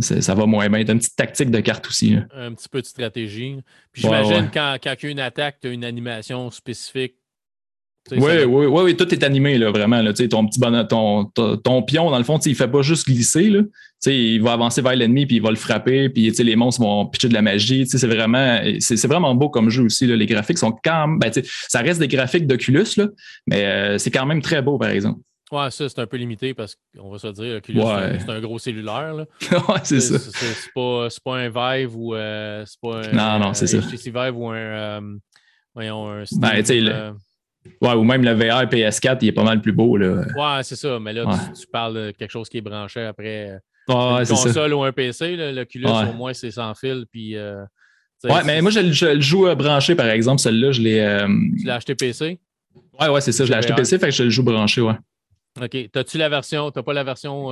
ça 0.01 0.35
va 0.35 0.47
moins 0.47 0.69
bien. 0.69 0.85
Tu 0.85 0.91
as 0.91 0.95
une 0.95 0.99
petite 0.99 1.17
tactique 1.17 1.51
de 1.51 1.61
cartes 1.61 1.87
aussi. 1.87 2.17
là. 2.17 2.23
Un 2.37 2.53
petit 2.55 2.69
peu 2.69 2.81
de 2.81 2.87
stratégie. 2.87 3.57
Puis 3.93 4.05
Ouais, 4.05 4.11
j'imagine 4.23 4.45
ouais. 4.45 4.51
quand, 4.53 4.77
quand 4.83 4.95
il 5.01 5.05
y 5.05 5.09
a 5.09 5.11
une 5.13 5.21
attaque, 5.21 5.59
tu 5.63 5.69
as 5.69 5.71
une 5.71 5.85
animation 5.85 6.51
spécifique. 6.51 7.15
Oui, 8.11 8.21
ça- 8.21 8.47
oui, 8.47 8.67
oui, 8.67 8.83
oui, 8.85 8.97
tout 8.97 9.09
est 9.15 9.23
animé, 9.23 9.59
là, 9.59 9.71
vraiment. 9.71 10.03
Là, 10.03 10.13
ton 10.13 10.47
petit 10.47 10.61
ton, 10.89 11.25
ton, 11.27 11.57
ton 11.57 11.83
pion, 11.83 12.11
dans 12.11 12.19
le 12.19 12.25
fond, 12.25 12.39
il 12.39 12.51
ne 12.51 12.55
fait 12.55 12.69
pas 12.69 12.83
juste 12.83 13.07
glisser. 13.07 13.49
Là. 13.49 13.61
Il 14.07 14.43
va 14.43 14.55
avancer 14.55 14.83
vers 14.83 14.97
l'ennemi, 14.97 15.25
puis 15.27 15.37
il 15.37 15.43
va 15.43 15.51
le 15.51 15.57
frapper, 15.57 16.09
puis 16.09 16.29
les 16.31 16.57
monstres 16.57 16.83
vont 16.83 17.07
pitcher 17.07 17.29
de 17.29 17.35
la 17.35 17.43
magie. 17.43 17.87
C'est 17.87 18.05
vraiment, 18.09 18.61
c'est 18.81 18.97
c'est 18.97 19.07
vraiment 19.07 19.35
beau 19.37 19.49
comme 19.49 19.71
jeu 19.71 19.85
aussi. 19.85 20.07
Là. 20.07 20.17
Les 20.17 20.27
graphiques 20.27 20.59
sont 20.59 20.77
quand 20.85 21.07
même. 21.07 21.19
Ben, 21.21 21.31
ça 21.69 21.81
reste 21.81 22.01
des 22.01 22.09
graphiques 22.09 22.47
d'Oculus, 22.49 22.87
là, 22.97 23.07
mais 23.47 23.65
euh, 23.65 23.99
c'est 23.99 24.11
quand 24.11 24.27
même 24.27 24.43
très 24.43 24.61
beau, 24.63 24.79
par 24.79 24.91
exemple. 24.91 25.21
Ouais, 25.53 25.71
ça, 25.71 25.87
c'est 25.89 25.99
un 26.01 26.07
peu 26.07 26.17
limité 26.17 26.55
parce 26.55 26.75
qu'on 26.99 27.11
va 27.11 27.19
se 27.19 27.29
dire, 27.29 27.57
Oculus, 27.59 27.81
Ouais. 27.83 28.19
c'est 28.19 28.31
un- 28.31 28.41
gros 28.41 28.59
cellulaire. 28.59 29.15
là. 29.15 29.27
ouais, 29.69 29.81
c'est 29.85 30.01
ça. 30.01 30.19
C'est 30.19 30.31
c'est 30.33 31.23
pas, 31.23 31.37
un 31.37 31.51
Vive 31.51 31.95
ou 31.95 32.15
euh, 32.15 32.65
c'est 32.67 32.81
pas 32.81 33.03
un 33.07 33.13
Non, 33.39 33.39
non, 33.47 33.55
c'est 33.55 33.67
ça. 33.69 33.79
HTC 33.79 34.11
Vive 34.11 34.37
ou 34.37 34.49
un, 34.49 34.57
euh, 34.57 35.01
voyons, 35.75 36.09
un 36.09 36.25
Steam, 36.25 36.41
Ben, 36.41 36.57
le- 37.65 37.87
Ouais, 37.89 37.95
ou 37.95 38.05
même 38.05 38.23
le 38.25 38.33
VR 38.33 38.67
PS4, 38.69 39.19
il 39.23 39.29
est 39.29 39.33
pas 39.33 39.45
mal 39.45 39.61
plus 39.61 39.73
beau. 39.73 39.97
Là. 39.97 40.25
Ouais, 40.37 40.63
c'est 40.63 40.77
ça. 40.77 40.99
Mais 41.01 41.13
là, 41.13 41.25
Ouais. 41.27 41.35
tu, 41.55 41.61
tu 41.63 41.67
parles 41.67 41.95
de 41.95 42.11
quelque 42.13 42.31
chose 42.31 42.49
qui 42.49 42.59
est 42.59 42.63
branché 42.63 43.01
après 43.03 43.51
euh, 43.89 44.19
une 44.19 44.25
ça. 44.25 44.35
console 44.35 44.75
ou 44.75 44.83
un 44.85 44.93
PC. 44.93 45.37
là, 45.37 45.53
L'Oculus, 45.53 45.87
Ouais. 45.87 46.09
au 46.11 46.13
moins, 46.15 46.33
c'est 46.33 46.51
sans 46.51 46.75
fil. 46.75 47.05
Puis, 47.11 47.37
euh, 47.37 47.63
Ouais, 48.25 48.45
mais 48.45 48.63
moi, 48.63 48.71
je, 48.71 48.93
je 48.93 49.07
le 49.07 49.21
joue 49.21 49.49
euh, 49.49 49.55
branché, 49.57 49.95
par 49.97 50.07
exemple. 50.09 50.41
Celui-là, 50.41 50.71
je 50.73 50.81
l'ai. 50.81 51.01
euh, 51.01 51.27
Tu 51.59 51.67
l'as 51.67 51.75
acheté 51.77 51.95
PC? 51.97 52.39
Ouais, 53.01 53.09
ouais, 53.09 53.21
c'est 53.21 53.33
ça. 53.33 53.45
Je 53.45 53.51
l'ai 53.51 53.57
acheté. 53.59 53.75
PC, 53.75 53.99
fait 53.99 54.07
que 54.11 54.15
je 54.15 54.23
le 54.25 54.31
joue 54.31 54.45
branché, 54.45 54.81
ouais. 54.81 54.95
OK. 55.61 55.77
T'as-tu 55.93 56.19
la 56.19 56.29
version, 56.29 56.71
t'as 56.71 56.83
pas 56.83 56.93
la 56.93 57.03
version 57.05 57.49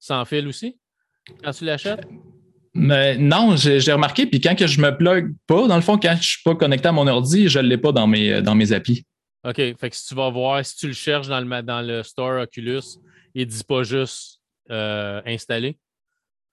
sans 0.00 0.24
fil 0.24 0.46
aussi? 0.48 0.76
Quand 1.42 1.52
tu 1.52 1.64
l'achètes? 1.64 2.06
Mais 2.74 3.16
non, 3.16 3.54
j'ai 3.56 3.92
remarqué, 3.92 4.26
puis 4.26 4.40
quand 4.40 4.56
que 4.56 4.66
je 4.66 4.80
me 4.80 4.90
plug 4.96 5.32
pas, 5.46 5.68
dans 5.68 5.76
le 5.76 5.80
fond, 5.80 5.96
quand 5.96 6.16
je 6.20 6.26
suis 6.28 6.42
pas 6.44 6.56
connecté 6.56 6.88
à 6.88 6.92
mon 6.92 7.06
ordi, 7.06 7.48
je 7.48 7.60
l'ai 7.60 7.78
pas 7.78 7.92
dans 7.92 8.06
mes, 8.08 8.42
dans 8.42 8.56
mes 8.56 8.72
applis. 8.72 9.06
OK. 9.44 9.56
Fait 9.56 9.90
que 9.90 9.96
si 9.96 10.06
tu 10.06 10.14
vas 10.14 10.30
voir, 10.30 10.64
si 10.64 10.76
tu 10.76 10.86
le 10.86 10.92
cherches 10.92 11.28
dans 11.28 11.40
le, 11.40 11.62
dans 11.62 11.82
le 11.82 12.02
store 12.02 12.42
Oculus, 12.42 12.98
il 13.34 13.46
dit 13.46 13.64
pas 13.64 13.82
juste 13.82 14.40
euh, 14.70 15.20
installer. 15.26 15.78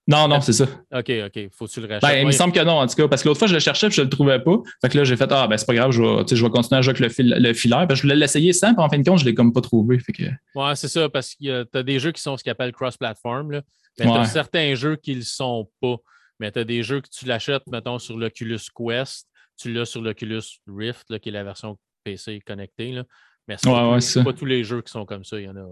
Non, 0.08 0.26
non, 0.26 0.40
c'est 0.40 0.52
ça. 0.52 0.64
OK, 0.92 1.10
OK. 1.26 1.48
Faut 1.52 1.66
que 1.66 1.70
tu 1.70 1.80
le 1.80 1.86
rachètes. 1.86 2.02
Ben, 2.02 2.20
il 2.20 2.26
me 2.26 2.32
semble 2.32 2.52
que 2.52 2.60
non, 2.60 2.80
en 2.80 2.86
tout 2.88 2.96
cas, 2.96 3.06
parce 3.06 3.22
que 3.22 3.28
l'autre 3.28 3.38
fois, 3.38 3.46
je 3.46 3.54
le 3.54 3.60
cherchais 3.60 3.86
puis 3.86 3.96
je 3.96 4.02
le 4.02 4.08
trouvais 4.08 4.40
pas. 4.40 4.56
Fait 4.80 4.88
que 4.88 4.98
là, 4.98 5.04
j'ai 5.04 5.16
fait, 5.16 5.30
ah, 5.30 5.46
ben, 5.46 5.56
c'est 5.56 5.66
pas 5.66 5.74
grave, 5.74 5.92
je 5.92 6.02
vais, 6.02 6.36
je 6.36 6.46
continuer 6.48 6.78
à 6.78 6.82
jouer 6.82 6.90
avec 6.90 7.00
le, 7.00 7.08
fil, 7.08 7.36
le 7.38 7.54
filaire. 7.54 7.86
Parce 7.86 7.90
que 7.90 7.96
je 7.96 8.02
voulais 8.02 8.16
l'essayer 8.16 8.52
sans, 8.52 8.74
puis 8.74 8.82
en 8.82 8.88
fin 8.88 8.98
de 8.98 9.08
compte, 9.08 9.20
je 9.20 9.24
l'ai 9.24 9.34
comme 9.34 9.52
pas 9.52 9.60
trouvé. 9.60 10.00
Fait 10.00 10.12
que, 10.12 10.24
Ouais, 10.56 10.74
c'est 10.74 10.88
ça, 10.88 11.08
parce 11.08 11.36
que 11.36 11.62
tu 11.62 11.78
as 11.78 11.82
des 11.84 12.00
jeux 12.00 12.10
qui 12.10 12.20
sont 12.20 12.36
ce 12.36 12.42
qu'on 12.42 12.50
appelle 12.50 12.72
cross-platform. 12.72 13.62
Mais 13.98 14.04
tu 14.04 14.10
as 14.10 14.24
certains 14.24 14.74
jeux 14.74 14.96
qui 14.96 15.12
ne 15.12 15.16
le 15.18 15.22
sont 15.22 15.70
pas. 15.80 15.96
Mais 16.40 16.50
tu 16.50 16.58
as 16.58 16.64
des 16.64 16.82
jeux 16.82 17.00
que 17.00 17.08
tu 17.08 17.24
l'achètes, 17.26 17.62
mettons, 17.68 18.00
sur 18.00 18.16
l'Oculus 18.16 18.58
Quest, 18.74 19.28
tu 19.56 19.72
l'as 19.72 19.84
sur 19.84 20.02
l'Oculus 20.02 20.42
Rift, 20.66 21.04
là, 21.10 21.20
qui 21.20 21.28
est 21.28 21.32
la 21.32 21.44
version 21.44 21.78
PC 22.04 22.40
connectée. 22.46 22.92
Là. 22.92 23.04
Mais 23.48 23.56
c'est 23.58 23.68
Ouais, 23.68 23.74
pas, 23.74 23.90
ouais, 23.92 23.98
tous- 24.00 24.22
pas 24.24 24.46
les 24.46 24.64
jeux 24.64 24.82
qui 24.82 24.90
sont 24.92 25.04
comme 25.04 25.24
ça. 25.24 25.38
Il 25.40 25.44
y 25.44 25.48
en 25.48 25.56
a. 25.56 25.66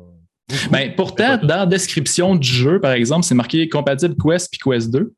Ben, 0.70 0.93
pourtant, 0.97 1.36
dans 1.36 1.57
la 1.59 1.66
description 1.66 2.35
du 2.35 2.48
jeu, 2.48 2.81
par 2.81 2.93
exemple, 2.93 3.24
c'est 3.24 3.36
marqué 3.36 3.69
compatible 3.69 4.16
Quest 4.20 4.51
puis 4.51 4.59
Quest 4.59 4.90
2. 4.90 5.12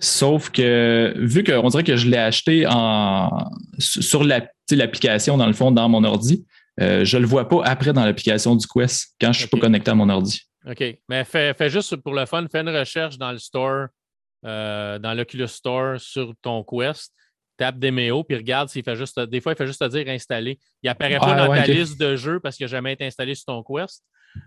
Sauf 0.00 0.50
que, 0.50 1.14
vu 1.18 1.44
qu'on 1.44 1.68
dirait 1.68 1.84
que 1.84 1.96
je 1.96 2.08
l'ai 2.08 2.16
acheté 2.16 2.66
en, 2.66 3.30
sur 3.78 4.24
l'application, 4.24 5.36
dans 5.36 5.46
le 5.46 5.52
fond, 5.52 5.70
dans 5.70 5.88
mon 5.88 6.02
ordi, 6.02 6.44
euh, 6.80 7.04
je 7.04 7.16
ne 7.16 7.22
le 7.22 7.28
vois 7.28 7.48
pas 7.48 7.62
après 7.64 7.92
dans 7.92 8.04
l'application 8.04 8.56
du 8.56 8.66
Quest 8.66 9.14
quand 9.20 9.32
je 9.32 9.38
ne 9.38 9.40
suis 9.42 9.48
pas 9.48 9.58
connecté 9.58 9.90
à 9.90 9.94
mon 9.94 10.08
ordi. 10.08 10.40
OK. 10.68 10.82
Mais 11.08 11.24
fais, 11.24 11.54
juste 11.68 11.94
pour 11.96 12.14
le 12.14 12.26
fun, 12.26 12.44
fais 12.50 12.60
une 12.60 12.70
recherche 12.76 13.18
dans 13.18 13.30
le 13.32 13.38
store, 13.38 13.86
euh, 14.44 14.98
dans 14.98 15.14
l'Oculus 15.14 15.46
Store 15.48 16.00
sur 16.00 16.32
ton 16.42 16.64
Quest, 16.64 17.12
tape 17.56 17.78
Demeo, 17.78 18.24
puis 18.24 18.36
regarde 18.36 18.68
s'il 18.68 18.82
fait 18.82 18.96
juste. 18.96 19.18
Des 19.20 19.40
fois, 19.40 19.52
il 19.52 19.56
fait 19.56 19.66
juste 19.66 19.80
te 19.80 19.88
dire 19.88 20.08
installer. 20.08 20.58
Il 20.82 20.86
n'apparaît 20.86 21.18
pas 21.18 21.46
dans 21.46 21.54
ta 21.54 21.66
liste 21.66 21.98
de 22.00 22.16
jeux 22.16 22.40
parce 22.40 22.56
qu'il 22.56 22.64
n'a 22.64 22.70
jamais 22.70 22.92
été 22.92 23.04
installé 23.04 23.34
sur 23.34 23.46
ton 23.46 23.62
Quest, 23.62 24.02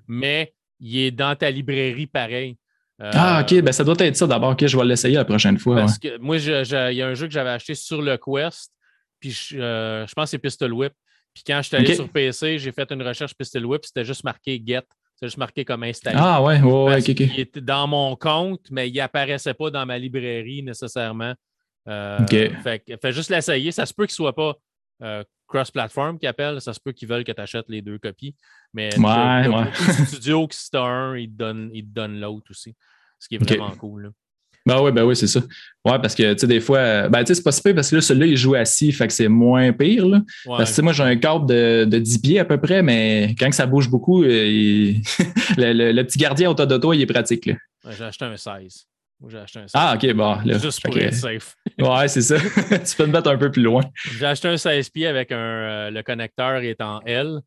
mais 0.07 0.53
il 0.79 0.97
est 0.99 1.11
dans 1.11 1.35
ta 1.35 1.49
librairie 1.49 2.07
pareil. 2.07 2.57
Euh, 3.01 3.11
ah, 3.13 3.41
OK, 3.41 3.61
ben 3.61 3.71
ça 3.71 3.83
doit 3.83 3.95
être 3.99 4.17
ça 4.17 4.27
d'abord. 4.27 4.51
OK, 4.51 4.65
je 4.65 4.77
vais 4.77 4.85
l'essayer 4.85 5.15
la 5.15 5.25
prochaine 5.25 5.57
fois. 5.57 5.75
Parce 5.77 5.97
que 5.97 6.17
moi, 6.17 6.37
il 6.37 6.95
y 6.95 7.01
a 7.01 7.07
un 7.07 7.13
jeu 7.13 7.27
que 7.27 7.33
j'avais 7.33 7.51
acheté 7.51 7.73
sur 7.75 8.01
le 8.01 8.17
Quest, 8.17 8.71
puis 9.19 9.31
je, 9.31 9.57
euh, 9.57 10.05
pense 10.15 10.25
que 10.25 10.31
c'est 10.31 10.37
Pistol 10.37 10.73
Whip. 10.73 10.93
Puis 11.33 11.43
quand 11.45 11.61
je 11.61 11.67
suis 11.67 11.77
allé 11.77 11.95
sur 11.95 12.09
PC, 12.09 12.57
j'ai 12.59 12.71
fait 12.71 12.91
une 12.91 13.01
recherche 13.01 13.33
Pistol 13.35 13.65
Whip, 13.65 13.85
c'était 13.85 14.03
juste 14.03 14.23
marqué 14.23 14.61
Get. 14.65 14.83
C'était 15.15 15.27
juste 15.27 15.37
marqué 15.37 15.65
comme 15.65 15.83
installé. 15.83 16.17
Ah, 16.17 16.41
ouais, 16.41 16.61
ouais, 16.61 17.01
OK, 17.01 17.09
OK. 17.09 17.19
Il 17.19 17.39
était 17.41 17.59
dans 17.59 17.87
mon 17.87 18.15
compte, 18.15 18.71
mais 18.71 18.89
il 18.89 18.95
n'apparaissait 18.95 19.53
pas 19.53 19.69
dans 19.69 19.85
ma 19.85 19.97
librairie 19.97 20.63
nécessairement. 20.63 21.33
Euh. 21.87 22.25
Fait, 22.63 22.83
fait 23.01 23.11
juste 23.11 23.29
l'essayer. 23.29 23.71
Ça 23.71 23.85
se 23.85 23.93
peut 23.93 24.05
qu'il 24.05 24.13
ne 24.13 24.31
soit 24.31 24.35
pas 24.35 24.57
cross-platform 25.47 26.19
qui 26.19 26.27
appelle. 26.27 26.61
Ça 26.61 26.73
se 26.73 26.79
peut 26.79 26.91
qu'ils 26.91 27.07
veulent 27.07 27.23
que 27.23 27.31
tu 27.31 27.41
achètes 27.41 27.69
les 27.69 27.81
deux 27.81 27.97
copies. 27.97 28.35
Mais 28.73 28.89
ouais, 28.97 29.43
le, 29.43 29.49
ouais. 29.49 30.05
studio 30.05 30.47
que 30.47 30.55
c'est 30.55 30.75
un, 30.75 31.17
il 31.17 31.29
te 31.29 31.37
donne, 31.37 31.71
donne 31.85 32.19
l'autre 32.19 32.51
aussi. 32.51 32.75
Ce 33.17 33.27
qui 33.27 33.35
est 33.35 33.37
vraiment 33.37 33.75
cool. 33.75 34.11
Ben 34.65 34.81
oui, 34.81 34.91
ben 34.91 35.03
oui, 35.03 35.15
c'est 35.15 35.27
ça. 35.27 35.39
Ouais, 35.85 35.97
parce 35.99 36.13
que, 36.13 36.33
tu 36.33 36.39
sais, 36.39 36.47
des 36.47 36.59
fois, 36.59 37.07
ben, 37.09 37.23
tu 37.23 37.27
sais, 37.27 37.35
c'est 37.35 37.43
pas 37.43 37.51
si 37.51 37.61
pire 37.61 37.73
parce 37.73 37.89
que 37.89 37.95
là, 37.95 38.01
celui-là, 38.01 38.25
il 38.27 38.37
joue 38.37 38.55
assis, 38.55 38.91
fait 38.91 39.07
que 39.07 39.13
c'est 39.13 39.27
moins 39.27 39.71
pire, 39.71 40.07
là. 40.07 40.21
Parce 40.45 40.75
que, 40.75 40.81
moi, 40.81 40.93
j'ai 40.93 41.03
un 41.03 41.15
câble 41.15 41.47
de, 41.47 41.85
de 41.85 41.97
10 41.97 42.19
pieds 42.19 42.39
à 42.39 42.45
peu 42.45 42.59
près, 42.59 42.83
mais 42.83 43.35
quand 43.39 43.51
ça 43.51 43.65
bouge 43.65 43.89
beaucoup, 43.89 44.23
euh, 44.23 44.27
le, 45.57 46.03
petit 46.03 46.19
gardien 46.19 46.51
auto 46.51 46.65
d'auto, 46.65 46.93
il 46.93 47.01
est 47.01 47.07
pratique, 47.07 47.47
là. 47.47 47.55
j'ai 47.97 48.03
acheté 48.03 48.25
un 48.25 48.37
16. 48.37 48.85
J'ai 49.27 49.37
acheté 49.37 49.59
un 49.59 49.67
16. 49.67 49.71
Ah, 49.73 49.95
OK, 49.95 50.13
bon. 50.13 50.37
Là, 50.45 50.57
Juste 50.57 50.81
pour 50.83 50.97
être 50.97 51.13
safe. 51.13 51.55
ouais, 51.79 52.07
c'est 52.07 52.21
ça. 52.21 52.37
tu 52.39 52.95
peux 52.95 53.05
me 53.05 53.11
mettre 53.11 53.29
un 53.29 53.37
peu 53.37 53.51
plus 53.51 53.61
loin. 53.61 53.81
J'ai 54.17 54.25
acheté 54.25 54.47
un 54.47 54.57
16 54.57 54.89
pieds 54.89 55.07
avec 55.07 55.31
un. 55.31 55.37
Euh, 55.37 55.91
le 55.91 56.01
connecteur 56.03 56.57
est 56.57 56.81
en 56.81 57.01
L. 57.01 57.39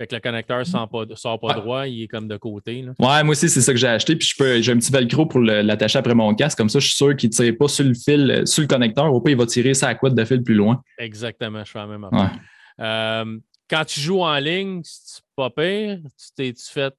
Fait 0.00 0.06
que 0.06 0.14
le 0.14 0.20
connecteur 0.22 0.60
ne 0.60 0.64
sort 0.64 0.88
pas, 0.88 1.04
sort 1.14 1.38
pas 1.38 1.52
droit, 1.52 1.86
il 1.86 2.04
est 2.04 2.08
comme 2.08 2.26
de 2.26 2.38
côté. 2.38 2.80
Là. 2.80 2.92
Ouais, 2.98 3.22
moi 3.22 3.32
aussi, 3.32 3.50
c'est 3.50 3.60
ça 3.60 3.70
que 3.70 3.78
j'ai 3.78 3.86
acheté. 3.86 4.16
Puis 4.16 4.32
j'ai 4.62 4.72
un 4.72 4.78
petit 4.78 4.90
velcro 4.90 5.26
pour 5.26 5.40
l'attacher 5.40 5.98
après 5.98 6.14
mon 6.14 6.34
casque. 6.34 6.56
Comme 6.56 6.70
ça, 6.70 6.78
je 6.78 6.86
suis 6.86 6.96
sûr 6.96 7.14
qu'il 7.14 7.28
ne 7.28 7.34
tire 7.34 7.54
pas 7.58 7.68
sur 7.68 7.84
le 7.84 7.92
fil, 7.92 8.30
euh, 8.30 8.46
sur 8.46 8.62
le 8.62 8.66
connecteur. 8.66 9.12
Au 9.12 9.20
pas, 9.20 9.30
il 9.30 9.36
va 9.36 9.44
tirer 9.44 9.74
sa 9.74 9.94
couette 9.94 10.14
de 10.14 10.24
fil 10.24 10.42
plus 10.42 10.54
loin. 10.54 10.82
Exactement, 10.96 11.62
je 11.64 11.70
fais 11.70 11.78
la 11.80 11.86
même 11.86 12.04
affaire. 12.04 12.30
Euh, 12.80 13.38
quand 13.68 13.84
tu 13.84 14.00
joues 14.00 14.22
en 14.22 14.38
ligne, 14.38 14.80
c'est 14.84 15.20
pas 15.36 15.50
pire. 15.50 15.98
Tu, 16.34 16.54
tu 16.54 16.64
fais 16.72 16.90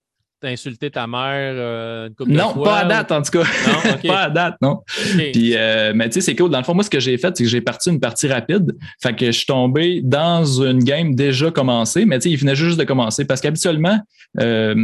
insulté 0.48 0.90
ta 0.92 1.08
mère 1.08 1.54
euh, 1.56 2.08
une 2.08 2.16
couple 2.16 2.32
non, 2.32 2.50
de 2.50 2.54
fois? 2.54 2.56
Non, 2.56 2.64
pas 2.64 2.78
à 2.80 2.86
date 2.86 3.12
en 3.12 3.22
tout 3.22 3.32
cas. 3.32 3.44
Non, 3.68 3.98
pas 4.08 4.20
à 4.24 4.30
date, 4.30 4.56
non. 4.62 4.80
Puis, 5.34 5.56
euh, 5.56 5.94
mais 5.96 6.10
tu 6.10 6.16
sais, 6.16 6.22
c'est 6.22 6.36
cool. 6.36 6.50
Dans 6.50 6.58
le 6.58 6.64
fond, 6.64 6.74
moi, 6.74 6.84
ce 6.84 6.90
que 6.90 7.00
j'ai 7.00 7.18
fait, 7.18 7.36
c'est 7.36 7.44
que 7.44 7.50
j'ai 7.50 7.62
parti 7.62 7.90
une 7.90 8.00
partie 8.00 8.28
rapide. 8.28 8.76
Fait 9.02 9.16
que 9.16 9.28
je 9.28 9.32
suis 9.32 9.46
tombé 9.46 10.02
dans 10.04 10.46
une 10.46 10.84
game 10.84 11.16
déjà 11.16 11.52
commencée, 11.52 12.06
mais 12.06 12.20
tu 12.20 12.24
sais, 12.24 12.30
il 12.32 12.38
venait 12.38 12.56
juste 12.56 12.80
de 12.80 12.84
commencer. 12.84 13.26
Parce 13.26 13.42
qu'habituellement, 13.42 14.00
euh, 14.40 14.76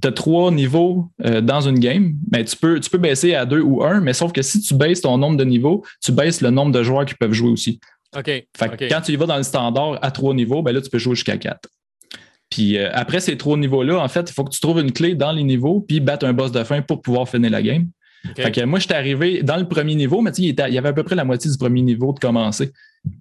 tu 0.00 0.08
as 0.08 0.12
trois 0.12 0.50
niveaux 0.50 1.10
dans 1.18 1.60
une 1.60 1.78
game. 1.78 2.14
Mais 2.30 2.44
tu 2.44 2.56
peux, 2.56 2.80
tu 2.80 2.90
peux 2.90 2.98
baisser 2.98 3.34
à 3.34 3.46
deux 3.46 3.60
ou 3.60 3.84
un, 3.84 4.00
mais 4.00 4.12
sauf 4.12 4.32
que 4.32 4.42
si 4.42 4.60
tu 4.60 4.74
baisses 4.74 5.00
ton 5.00 5.18
nombre 5.18 5.36
de 5.36 5.44
niveaux, 5.44 5.84
tu 6.02 6.12
baisses 6.12 6.40
le 6.40 6.50
nombre 6.50 6.72
de 6.72 6.82
joueurs 6.82 7.04
qui 7.04 7.14
peuvent 7.14 7.32
jouer 7.32 7.50
aussi. 7.50 7.80
OK. 8.16 8.24
Fait 8.24 8.76
que 8.76 8.88
quand 8.88 9.00
tu 9.00 9.12
y 9.12 9.16
vas 9.16 9.26
dans 9.26 9.36
le 9.36 9.42
standard 9.42 9.98
à 10.02 10.10
trois 10.10 10.34
niveaux, 10.34 10.62
ben 10.62 10.72
là, 10.72 10.80
tu 10.80 10.90
peux 10.90 10.98
jouer 10.98 11.14
jusqu'à 11.14 11.36
quatre. 11.36 11.68
Puis 12.52 12.76
euh, 12.76 12.90
après 12.92 13.20
ces 13.20 13.38
trois 13.38 13.56
niveaux-là, 13.56 13.98
en 13.98 14.08
fait, 14.08 14.28
il 14.28 14.34
faut 14.34 14.44
que 14.44 14.50
tu 14.50 14.60
trouves 14.60 14.78
une 14.78 14.92
clé 14.92 15.14
dans 15.14 15.32
les 15.32 15.42
niveaux 15.42 15.80
puis 15.80 16.00
battre 16.00 16.26
un 16.26 16.34
boss 16.34 16.52
de 16.52 16.62
fin 16.64 16.82
pour 16.82 17.00
pouvoir 17.00 17.26
finir 17.26 17.50
la 17.50 17.62
game. 17.62 17.88
Fait 18.36 18.52
que 18.52 18.60
moi, 18.64 18.78
je 18.78 18.84
suis 18.84 18.94
arrivé 18.94 19.42
dans 19.42 19.56
le 19.56 19.66
premier 19.66 19.94
niveau, 19.94 20.20
mais 20.20 20.30
il, 20.36 20.44
il 20.44 20.74
y 20.74 20.78
avait 20.78 20.90
à 20.90 20.92
peu 20.92 21.02
près 21.02 21.16
la 21.16 21.24
moitié 21.24 21.50
du 21.50 21.56
premier 21.56 21.80
niveau 21.80 22.12
de 22.12 22.20
commencer. 22.20 22.70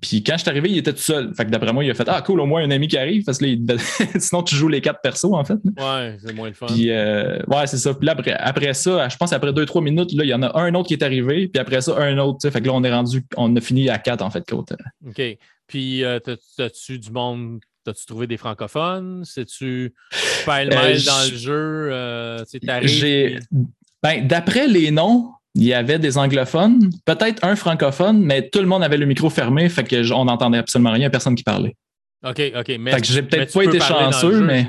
Puis 0.01 0.21
quand 0.21 0.33
je 0.33 0.41
suis 0.41 0.49
arrivé, 0.49 0.69
il 0.69 0.77
était 0.77 0.91
tout 0.91 0.99
seul. 0.99 1.33
Fait 1.33 1.45
que 1.45 1.49
d'après 1.49 1.71
moi, 1.71 1.85
il 1.85 1.89
a 1.89 1.93
fait 1.93 2.07
Ah, 2.07 2.21
cool, 2.21 2.41
au 2.41 2.45
moins 2.45 2.61
un 2.61 2.69
ami 2.71 2.89
qui 2.89 2.97
arrive, 2.97 3.23
parce 3.23 3.37
que 3.37 3.45
sinon, 4.19 4.43
tu 4.43 4.53
joues 4.53 4.67
les 4.67 4.81
quatre 4.81 4.99
persos, 4.99 5.31
en 5.31 5.45
fait. 5.45 5.57
Ouais, 5.77 6.17
c'est 6.23 6.35
moins 6.35 6.49
le 6.49 6.53
fun. 6.53 6.67
Puis, 6.67 6.91
euh, 6.91 7.39
ouais, 7.47 7.65
c'est 7.67 7.77
ça. 7.77 7.93
Puis 7.93 8.05
là, 8.05 8.11
après, 8.11 8.33
après 8.33 8.73
ça, 8.73 9.07
je 9.07 9.15
pense 9.15 9.31
après 9.31 9.53
deux, 9.53 9.65
trois 9.65 9.81
minutes, 9.81 10.11
là, 10.11 10.25
il 10.25 10.29
y 10.29 10.33
en 10.33 10.43
a 10.43 10.59
un 10.59 10.75
autre 10.75 10.89
qui 10.89 10.93
est 10.93 11.03
arrivé, 11.03 11.47
puis 11.47 11.59
après 11.59 11.79
ça, 11.79 11.97
un 11.97 12.17
autre. 12.17 12.47
Fait 12.47 12.61
que 12.61 12.67
là, 12.67 12.73
on 12.73 12.83
est 12.83 12.93
rendu, 12.93 13.23
on 13.37 13.55
a 13.55 13.61
fini 13.61 13.89
à 13.89 13.97
quatre, 13.97 14.23
en 14.23 14.29
fait, 14.29 14.47
côté. 14.47 14.75
OK. 15.07 15.21
Puis, 15.67 16.03
euh, 16.03 16.19
as-tu 16.59 16.99
du 16.99 17.11
monde 17.11 17.61
T'as-tu 17.83 18.05
trouvé 18.05 18.27
des 18.27 18.37
francophones? 18.37 19.23
C'est-tu 19.25 19.93
pas 20.45 20.63
euh, 20.63 20.69
dans 20.69 21.29
le 21.29 21.35
jeu? 21.35 21.89
Euh, 21.91 22.43
j'ai... 22.83 23.39
Ben, 24.03 24.27
d'après 24.27 24.67
les 24.67 24.91
noms, 24.91 25.31
il 25.55 25.63
y 25.63 25.73
avait 25.73 25.99
des 25.99 26.17
anglophones, 26.17 26.89
peut-être 27.05 27.43
un 27.43 27.55
francophone, 27.55 28.21
mais 28.21 28.49
tout 28.49 28.59
le 28.59 28.67
monde 28.67 28.83
avait 28.83 28.97
le 28.97 29.05
micro 29.05 29.29
fermé, 29.29 29.67
fait 29.69 29.83
que 29.83 30.11
on 30.13 30.25
n'entendait 30.25 30.57
absolument 30.57 30.91
rien, 30.91 31.09
personne 31.09 31.35
qui 31.35 31.43
parlait. 31.43 31.75
OK, 32.23 32.41
OK. 32.55 32.71
Mais, 32.79 32.91
fait 32.91 33.01
que 33.01 33.07
j'ai 33.07 33.23
peut-être 33.23 33.53
pas 33.53 33.63
été 33.63 33.79
chanceux, 33.79 34.41
mais. 34.41 34.67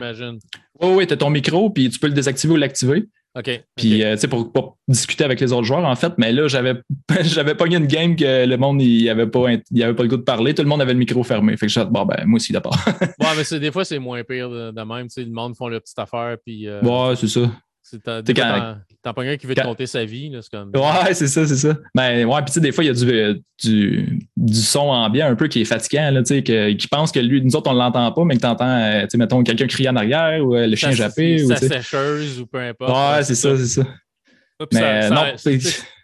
Oui, 0.81 0.89
oui, 0.97 1.07
tu 1.07 1.13
as 1.13 1.17
ton 1.17 1.31
micro, 1.31 1.71
puis 1.71 1.91
tu 1.91 1.99
peux 1.99 2.09
le 2.09 2.15
désactiver 2.15 2.55
ou 2.55 2.57
l'activer. 2.57 3.05
OK. 3.35 3.65
Puis, 3.77 4.03
euh, 4.03 4.15
tu 4.15 4.21
sais, 4.21 4.29
pour, 4.29 4.79
discuter 4.89 5.25
avec 5.25 5.41
les 5.41 5.53
autres 5.53 5.65
joueurs, 5.65 5.85
en 5.85 5.97
fait. 5.97 6.13
Mais 6.19 6.33
là, 6.33 6.49
j'avais, 6.49 6.75
j'avais 7.23 7.55
pas 7.55 7.65
eu 7.67 7.75
une 7.75 7.87
game 7.87 8.15
que 8.15 8.45
le 8.47 8.57
monde, 8.57 8.83
il 8.83 9.09
avait 9.09 9.27
pas, 9.27 9.47
il 9.71 9.83
avait 9.83 9.95
pas 9.95 10.03
le 10.03 10.09
goût 10.09 10.19
de 10.19 10.23
parler. 10.23 10.55
Tout 10.55 10.63
le 10.63 10.69
monde 10.69 10.83
avait 10.83 10.93
le 10.93 10.99
micro 10.99 11.23
fermé. 11.23 11.57
Fait 11.57 11.67
que 11.67 11.73
je 11.73 11.81
bon, 11.81 12.05
ben, 12.05 12.25
moi 12.27 12.37
aussi, 12.37 12.53
d'abord. 12.53 12.77
ouais, 13.01 13.27
mais 13.37 13.45
c'est, 13.45 13.59
des 13.59 13.73
fois, 13.73 13.85
c'est 13.85 13.99
moins 13.99 14.23
pire 14.23 14.51
de, 14.51 14.85
même. 14.85 15.09
Tu 15.09 15.15
sais, 15.15 15.25
le 15.25 15.33
monde 15.33 15.57
font 15.57 15.69
leur 15.69 15.81
petite 15.81 15.99
affaire. 15.99 16.37
Puis, 16.45 16.69
euh, 16.69 16.83
ouais, 16.83 17.17
c'est 17.17 17.29
ça. 17.29 17.51
T'as 18.05 19.13
pas 19.13 19.25
quelqu'un 19.25 19.37
qui 19.37 19.47
veut 19.47 19.55
te 19.55 19.61
compter 19.63 19.87
sa 19.87 20.05
vie. 20.05 20.33
C'est 20.41 20.51
comme... 20.51 20.71
Ouais, 20.75 21.15
c'est 21.15 21.27
ça, 21.27 21.47
c'est 21.47 21.57
ça. 21.57 21.77
Ben, 21.95 22.25
ouais, 22.25 22.37
puis 22.37 22.47
tu 22.47 22.53
sais, 22.53 22.61
des 22.61 22.73
fois, 22.73 22.85
il 22.85 22.87
y 22.87 22.91
a 22.91 22.95
du, 22.95 23.43
du, 23.63 24.29
du, 24.37 24.55
son 24.55 24.89
ambiant 24.89 25.27
un 25.27 25.35
peu 25.35 25.49
qui 25.49 25.63
est 25.63 25.65
fatigant, 25.65 26.11
là, 26.11 26.23
tu 26.23 26.37
sais, 26.37 26.43
qui 26.77 26.89
pense 26.89 27.11
que 27.11 27.19
lui, 27.19 27.43
nous 27.43 27.57
autres, 27.57 27.71
on 27.71 27.75
l'entend 27.75 28.11
pas, 28.13 28.25
mais 28.25 28.37
que 28.37 28.41
tu 28.41 28.47
entends, 28.47 28.65
euh, 28.65 29.03
tu 29.03 29.09
sais, 29.11 29.19
mettons, 29.19 29.43
quelqu'un 29.43 29.67
crier 29.67 29.89
en 29.89 29.97
arrière 29.97 30.45
ou 30.45 30.55
euh, 30.55 30.67
le 30.67 30.77
chien 30.77 30.93
jappé. 30.93 31.43
Ou, 31.43 31.49
sa 31.49 31.57
sécheuse 31.57 32.41
ou 32.41 32.47
peu 32.47 32.61
importe. 32.61 32.93
Ouais, 32.93 33.25
c'est 33.25 33.35
ça, 33.35 33.57
c'est 33.57 33.67
ça. 33.67 33.83
mais 34.73 35.09
ça, 35.09 35.11
non, 35.11 35.25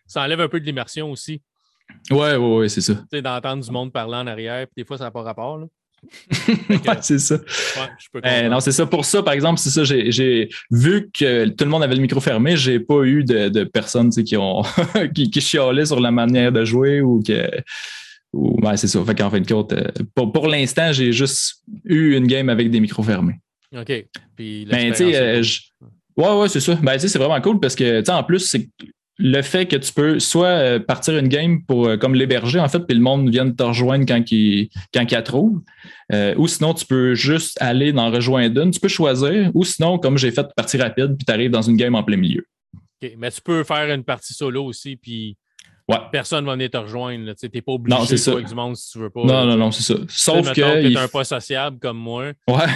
ça, 0.06 0.22
enlève 0.22 0.40
un 0.40 0.48
peu 0.48 0.58
de 0.58 0.64
l'immersion 0.64 1.10
aussi. 1.12 1.40
Ouais, 2.10 2.36
ouais, 2.36 2.56
ouais, 2.56 2.68
c'est 2.68 2.80
ça. 2.80 2.94
Tu 2.94 3.02
sais, 3.12 3.22
d'entendre 3.22 3.64
du 3.64 3.70
monde 3.70 3.92
parler 3.92 4.16
en 4.16 4.26
arrière, 4.26 4.66
puis 4.66 4.82
des 4.82 4.84
fois, 4.84 4.98
ça 4.98 5.04
n'a 5.04 5.10
pas 5.10 5.22
rapport. 5.22 5.58
Là. 5.58 5.66
c'est 7.00 7.18
ça. 7.18 7.38
Euh, 8.24 8.48
non, 8.48 8.60
c'est 8.60 8.72
ça. 8.72 8.86
Pour 8.86 9.04
ça, 9.04 9.22
par 9.22 9.34
exemple, 9.34 9.58
c'est 9.58 9.70
ça. 9.70 9.84
J'ai 9.84 10.48
vu 10.70 11.10
que 11.12 11.48
tout 11.48 11.64
le 11.64 11.70
monde 11.70 11.82
avait 11.82 11.94
le 11.94 12.00
micro 12.00 12.20
fermé. 12.20 12.56
J'ai 12.56 12.80
pas 12.80 13.02
eu 13.02 13.24
de, 13.24 13.64
personnes 13.64 14.10
qui 14.10 14.36
ont 14.36 14.62
qui, 15.14 15.30
qui, 15.30 15.40
chialaient 15.40 15.86
sur 15.86 16.00
la 16.00 16.10
manière 16.10 16.52
de 16.52 16.64
jouer 16.64 17.00
ou 17.00 17.22
que. 17.22 17.48
Ou, 18.32 18.60
c'est 18.76 18.88
ça. 18.88 19.02
Fait 19.04 19.14
qu'en 19.14 19.30
fin 19.30 19.40
de 19.40 19.46
compte, 19.46 19.72
euh, 19.72 19.84
pour, 20.14 20.32
pour 20.32 20.48
l'instant, 20.48 20.92
j'ai 20.92 21.12
juste 21.12 21.62
eu 21.84 22.14
une 22.14 22.26
game 22.26 22.48
avec 22.48 22.70
des 22.70 22.80
micros 22.80 23.02
fermés. 23.02 23.40
OK. 23.76 24.06
Puis 24.36 24.66
ben, 24.66 24.90
tu 24.92 24.96
sais, 24.96 25.16
euh, 25.16 25.42
ouais, 26.16 26.40
ouais, 26.40 26.48
c'est 26.48 26.60
ça. 26.60 26.74
Ben, 26.76 26.98
c'est 26.98 27.18
vraiment 27.18 27.40
cool 27.40 27.58
parce 27.58 27.74
que, 27.74 28.00
tu 28.00 28.06
sais, 28.06 28.12
en 28.12 28.22
plus, 28.22 28.40
c'est 28.40 28.68
le 29.18 29.42
fait 29.42 29.66
que 29.66 29.76
tu 29.76 29.92
peux 29.92 30.20
soit 30.20 30.46
euh, 30.46 30.78
partir 30.78 31.18
une 31.18 31.28
game 31.28 31.64
pour 31.64 31.88
euh, 31.88 31.96
comme 31.96 32.14
l'héberger, 32.14 32.60
en 32.60 32.68
fait, 32.68 32.80
puis 32.80 32.96
le 32.96 33.02
monde 33.02 33.28
vient 33.30 33.50
te 33.50 33.62
rejoindre 33.62 34.06
quand 34.06 34.30
il, 34.30 34.70
quand 34.94 35.04
il 35.10 35.16
la. 35.16 35.62
Euh, 36.12 36.34
ou 36.36 36.46
sinon, 36.46 36.72
tu 36.72 36.86
peux 36.86 37.14
juste 37.14 37.60
aller 37.60 37.92
dans 37.92 38.10
rejoindre. 38.10 38.70
Tu 38.70 38.78
peux 38.78 38.88
choisir. 38.88 39.50
Ou 39.54 39.64
sinon, 39.64 39.98
comme 39.98 40.18
j'ai 40.18 40.30
fait 40.30 40.46
partie 40.56 40.76
rapide, 40.76 41.16
puis 41.16 41.24
tu 41.26 41.32
arrives 41.32 41.50
dans 41.50 41.62
une 41.62 41.76
game 41.76 41.96
en 41.96 42.04
plein 42.04 42.16
milieu. 42.16 42.46
OK. 42.74 43.12
Mais 43.18 43.30
tu 43.30 43.40
peux 43.40 43.64
faire 43.64 43.92
une 43.92 44.04
partie 44.04 44.34
solo 44.34 44.64
aussi, 44.64 44.96
puis 44.96 45.36
Ouais. 45.88 45.96
Personne 46.12 46.44
va 46.44 46.52
venir 46.52 46.68
te 46.68 46.76
rejoindre. 46.76 47.32
Tu 47.34 47.48
n'es 47.52 47.62
pas 47.62 47.72
obligé 47.72 47.98
de 47.98 48.16
jouer 48.16 48.34
avec 48.34 48.46
du 48.46 48.54
monde 48.54 48.76
si 48.76 48.92
tu 48.92 48.98
veux 48.98 49.08
pas. 49.08 49.24
Non, 49.24 49.46
non, 49.46 49.56
non, 49.56 49.70
c'est 49.70 49.82
ça. 49.82 49.98
Sauf 50.08 50.52
que. 50.52 50.82
Tu 50.82 50.92
es 50.92 50.96
un 50.96 51.08
pas 51.08 51.24
sociable 51.24 51.78
comme 51.80 51.96
moi. 51.96 52.32
Ouais. 52.46 52.66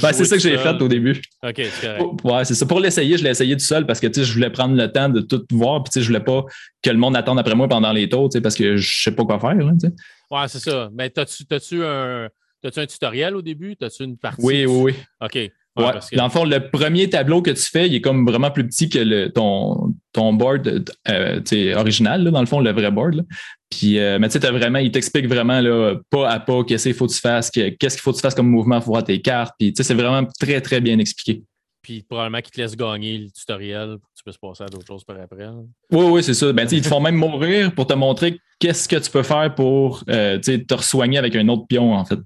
ben, 0.00 0.12
c'est 0.12 0.24
ça 0.24 0.36
que 0.36 0.42
j'ai 0.42 0.56
fait 0.56 0.80
au 0.80 0.88
début. 0.88 1.20
OK, 1.42 1.54
c'est 1.56 1.86
correct. 1.86 2.24
Ouais, 2.24 2.44
c'est 2.44 2.54
ça. 2.54 2.64
Pour 2.66 2.78
l'essayer, 2.78 3.18
je 3.18 3.24
l'ai 3.24 3.30
essayé 3.30 3.56
tout 3.56 3.64
seul 3.64 3.84
parce 3.84 3.98
que 3.98 4.06
je 4.12 4.32
voulais 4.32 4.50
prendre 4.50 4.76
le 4.76 4.90
temps 4.92 5.08
de 5.08 5.20
tout 5.20 5.44
voir. 5.50 5.82
Puis 5.82 6.00
je 6.00 6.06
voulais 6.06 6.20
pas 6.20 6.44
que 6.82 6.90
le 6.90 6.98
monde 6.98 7.16
attende 7.16 7.40
après 7.40 7.56
moi 7.56 7.66
pendant 7.68 7.92
les 7.92 8.08
tours 8.08 8.28
parce 8.42 8.54
que 8.54 8.76
je 8.76 9.02
sais 9.02 9.12
pas 9.12 9.24
quoi 9.24 9.40
faire. 9.40 9.56
Ouais, 9.56 10.48
c'est 10.48 10.60
ça. 10.60 10.88
Mais 10.92 11.10
t'as-tu 11.10 11.84
un. 11.84 12.28
As-tu 12.64 12.78
un 12.78 12.86
tutoriel 12.86 13.34
au 13.34 13.42
début? 13.42 13.74
As-tu 13.80 14.04
une 14.04 14.16
partie? 14.16 14.40
Oui, 14.40 14.66
oui, 14.66 14.82
oui. 14.82 14.94
OK. 15.20 15.34
Ouais, 15.74 15.92
Dans 16.12 16.24
le 16.24 16.30
fond, 16.30 16.44
le 16.44 16.70
premier 16.70 17.08
tableau 17.08 17.40
que 17.42 17.50
tu 17.50 17.62
fais, 17.62 17.88
il 17.88 17.94
est 17.94 18.00
comme 18.00 18.26
vraiment 18.26 18.50
plus 18.50 18.66
petit 18.66 18.88
que 18.88 18.98
le, 18.98 19.32
ton, 19.32 19.94
ton 20.12 20.32
board 20.32 20.84
euh, 21.08 21.74
original, 21.76 22.24
là, 22.24 22.30
dans 22.30 22.40
le 22.40 22.46
fond, 22.46 22.60
le 22.60 22.72
vrai 22.72 22.90
board. 22.90 23.24
Puis, 23.70 23.98
euh, 23.98 24.18
mais 24.18 24.28
tu 24.28 24.38
sais, 24.38 24.50
vraiment, 24.50 24.78
il 24.78 24.90
t'explique 24.90 25.26
vraiment 25.26 25.60
là, 25.60 25.96
pas 26.10 26.28
à 26.28 26.40
pas 26.40 26.62
qu'est-ce 26.64 26.84
qu'il 26.84 26.94
faut 26.94 27.06
que 27.06 27.12
tu 27.12 27.20
fasses, 27.20 27.50
qu'est-ce 27.50 27.96
qu'il 27.96 28.02
faut 28.02 28.12
que 28.12 28.16
tu 28.16 28.22
fasses 28.22 28.34
comme 28.34 28.48
mouvement 28.48 28.80
pour 28.80 28.92
voir 28.92 29.04
tes 29.04 29.20
cartes. 29.20 29.54
Puis, 29.58 29.72
tu 29.72 29.82
sais, 29.82 29.88
c'est 29.88 29.94
vraiment 29.94 30.28
très, 30.38 30.60
très 30.60 30.80
bien 30.80 30.98
expliqué. 30.98 31.42
Puis 31.82 32.04
probablement 32.08 32.40
qu'ils 32.40 32.52
te 32.52 32.60
laissent 32.60 32.76
gagner 32.76 33.18
le 33.18 33.30
tutoriel 33.30 33.98
pour 33.98 34.08
que 34.10 34.16
tu 34.16 34.22
puisses 34.22 34.38
passer 34.38 34.62
à 34.62 34.66
d'autres 34.66 34.86
choses 34.86 35.02
par 35.02 35.18
après. 35.20 35.48
Oui, 35.90 36.04
oui, 36.10 36.22
c'est 36.22 36.34
ça. 36.34 36.52
Ben, 36.52 36.68
ils 36.70 36.80
te 36.80 36.86
font 36.86 37.00
même 37.00 37.16
mourir 37.16 37.74
pour 37.74 37.88
te 37.88 37.94
montrer 37.94 38.38
qu'est-ce 38.60 38.88
que 38.88 38.96
tu 38.96 39.10
peux 39.10 39.24
faire 39.24 39.52
pour 39.54 40.04
euh, 40.08 40.38
te 40.38 40.80
soigner 40.80 41.18
avec 41.18 41.34
un 41.34 41.48
autre 41.48 41.66
pion, 41.66 41.92
en 41.92 42.04
fait. 42.04 42.20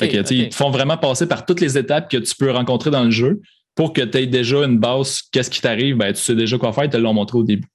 Ils 0.00 0.48
te 0.48 0.54
font 0.54 0.70
vraiment 0.70 0.96
passer 0.96 1.26
par 1.26 1.44
toutes 1.44 1.60
les 1.60 1.76
étapes 1.76 2.10
que 2.10 2.16
tu 2.16 2.34
peux 2.34 2.50
rencontrer 2.50 2.90
dans 2.90 3.04
le 3.04 3.10
jeu 3.10 3.40
pour 3.74 3.92
que 3.92 4.02
tu 4.02 4.18
aies 4.18 4.26
déjà 4.26 4.64
une 4.64 4.78
base, 4.78 5.22
qu'est-ce 5.32 5.50
qui 5.50 5.60
t'arrive, 5.60 5.96
ben, 5.96 6.12
tu 6.12 6.20
sais 6.20 6.34
déjà 6.34 6.58
quoi 6.58 6.72
faire, 6.72 6.84
ils 6.84 6.90
te 6.90 6.96
l'ont 6.96 7.14
montré 7.14 7.38
au 7.38 7.44
début. 7.44 7.68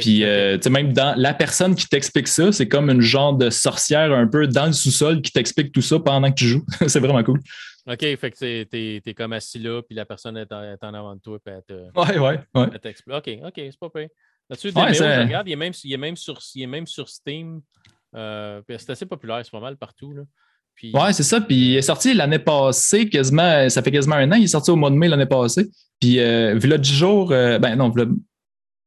Puis, 0.00 0.24
euh, 0.24 0.56
tu 0.56 0.62
sais, 0.64 0.70
même 0.70 0.92
dans 0.92 1.14
la 1.18 1.34
personne 1.34 1.74
qui 1.74 1.86
t'explique 1.86 2.28
ça, 2.28 2.50
c'est 2.50 2.66
comme 2.66 2.88
une 2.88 3.02
genre 3.02 3.34
de 3.34 3.50
sorcière 3.50 4.12
un 4.12 4.26
peu 4.26 4.46
dans 4.46 4.66
le 4.66 4.72
sous-sol 4.72 5.20
qui 5.20 5.32
t'explique 5.32 5.72
tout 5.72 5.82
ça 5.82 5.98
pendant 5.98 6.30
que 6.30 6.36
tu 6.36 6.46
joues. 6.46 6.64
c'est 6.86 7.00
vraiment 7.00 7.22
cool. 7.22 7.40
OK, 7.86 8.00
fait 8.00 8.30
que 8.30 8.62
t'es 8.64 9.02
es 9.04 9.14
comme 9.14 9.32
assis 9.32 9.58
là, 9.58 9.82
puis 9.82 9.94
la 9.94 10.06
personne 10.06 10.36
est 10.36 10.52
en, 10.52 10.94
avant 10.94 11.14
de 11.14 11.20
toi, 11.20 11.38
puis 11.44 11.54
elle 11.54 11.62
te. 11.62 11.98
Ouais, 11.98 12.18
ouais, 12.18 12.40
ouais. 12.54 13.16
OK, 13.16 13.30
OK, 13.44 13.54
c'est 13.56 13.78
pas 13.78 13.90
pire. 13.90 14.08
Là-dessus, 14.48 14.72
ouais, 14.74 14.94
je 14.94 15.02
regarde, 15.02 15.46
il 15.46 15.52
est, 15.52 15.56
même, 15.56 15.72
il, 15.84 15.92
est 15.92 15.96
même 15.96 16.16
sur, 16.16 16.40
il 16.54 16.62
est 16.62 16.66
même 16.66 16.86
sur 16.86 17.08
Steam. 17.08 17.60
Euh, 18.16 18.62
c'est 18.68 18.90
assez 18.90 19.06
populaire, 19.06 19.40
c'est 19.44 19.50
pas 19.52 19.60
mal 19.60 19.76
partout. 19.76 20.12
Là. 20.12 20.22
Puis... 20.74 20.92
Ouais, 20.94 21.12
c'est 21.12 21.22
ça. 21.22 21.40
Puis 21.40 21.56
il 21.56 21.76
est 21.76 21.82
sorti 21.82 22.14
l'année 22.14 22.38
passée, 22.38 23.08
quasiment, 23.08 23.68
ça 23.68 23.82
fait 23.82 23.90
quasiment 23.90 24.16
un 24.16 24.32
an. 24.32 24.36
Il 24.36 24.44
est 24.44 24.48
sorti 24.48 24.70
au 24.70 24.76
mois 24.76 24.90
de 24.90 24.96
mai 24.96 25.08
l'année 25.08 25.26
passée. 25.26 25.68
Puis, 26.00 26.18
euh, 26.18 26.54
vu 26.54 26.78
10 26.78 26.92
jours, 26.92 27.30
euh, 27.30 27.58
ben 27.58 27.76
non, 27.76 27.92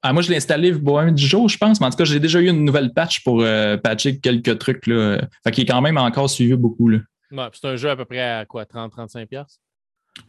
ah, 0.06 0.12
moi, 0.12 0.22
je 0.22 0.30
l'ai 0.30 0.36
installé 0.36 0.74
bon, 0.74 1.12
10 1.12 1.26
jours, 1.26 1.48
je 1.48 1.58
pense, 1.58 1.80
mais 1.80 1.88
en 1.88 1.90
tout 1.90 1.96
cas, 1.96 2.04
j'ai 2.04 2.20
déjà 2.20 2.42
eu 2.42 2.50
une 2.50 2.66
nouvelle 2.66 2.92
patch 2.92 3.24
pour 3.24 3.42
euh, 3.42 3.78
patcher 3.78 4.20
quelques 4.20 4.58
trucs. 4.58 4.86
Là. 4.88 5.22
Fait 5.46 5.52
qu'il 5.52 5.64
est 5.64 5.68
quand 5.68 5.82
même 5.82 5.98
encore 5.98 6.30
suivi 6.30 6.56
beaucoup. 6.56 6.90
Là. 6.90 7.00
Ouais, 7.32 7.46
c'est 7.54 7.68
un 7.68 7.76
jeu 7.78 7.90
à 7.90 7.96
peu 7.96 8.04
près 8.04 8.20
à 8.20 8.46
quoi, 8.46 8.64
30-35$? 8.66 9.46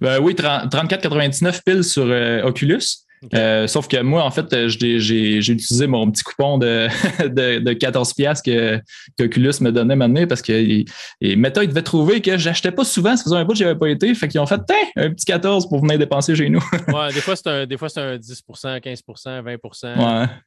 Ben, 0.00 0.20
oui, 0.20 0.34
34,99 0.34 1.62
piles 1.64 1.84
sur 1.84 2.04
Oculus. 2.44 3.03
Euh, 3.32 3.66
sauf 3.66 3.88
que 3.88 4.00
moi, 4.02 4.22
en 4.22 4.30
fait, 4.30 4.52
euh, 4.52 4.68
j'ai 4.68 5.38
utilisé 5.38 5.86
mon 5.86 6.10
petit 6.10 6.22
coupon 6.22 6.58
de, 6.58 6.88
de, 7.22 7.58
de 7.58 7.72
14$ 7.72 8.42
que 8.42 9.62
me 9.64 9.70
donnait 9.70 9.96
maintenant 9.96 10.26
parce 10.26 10.42
que 10.42 10.84
Meta, 11.22 11.64
ils 11.64 11.68
devaient 11.68 11.82
trouver 11.82 12.20
que 12.20 12.36
j'achetais 12.36 12.72
pas 12.72 12.84
souvent, 12.84 13.16
ça 13.16 13.24
faisait 13.24 13.36
un 13.36 13.44
bout 13.44 13.52
que 13.52 13.58
j'avais 13.58 13.78
pas 13.78 13.88
été. 13.88 14.14
Fait 14.14 14.28
qu'ils 14.28 14.40
ont 14.40 14.46
fait 14.46 14.60
un 14.96 15.10
petit 15.10 15.24
14 15.24 15.68
pour 15.68 15.80
venir 15.80 15.98
dépenser 15.98 16.34
chez 16.34 16.48
nous. 16.48 16.62
ouais, 16.88 17.12
des 17.12 17.20
fois, 17.20 17.36
c'est 17.36 17.48
un, 17.48 17.66
des 17.66 17.76
fois, 17.76 17.88
un 17.96 18.16
10% 18.16 18.80
15% 18.80 19.42
20 19.42 19.56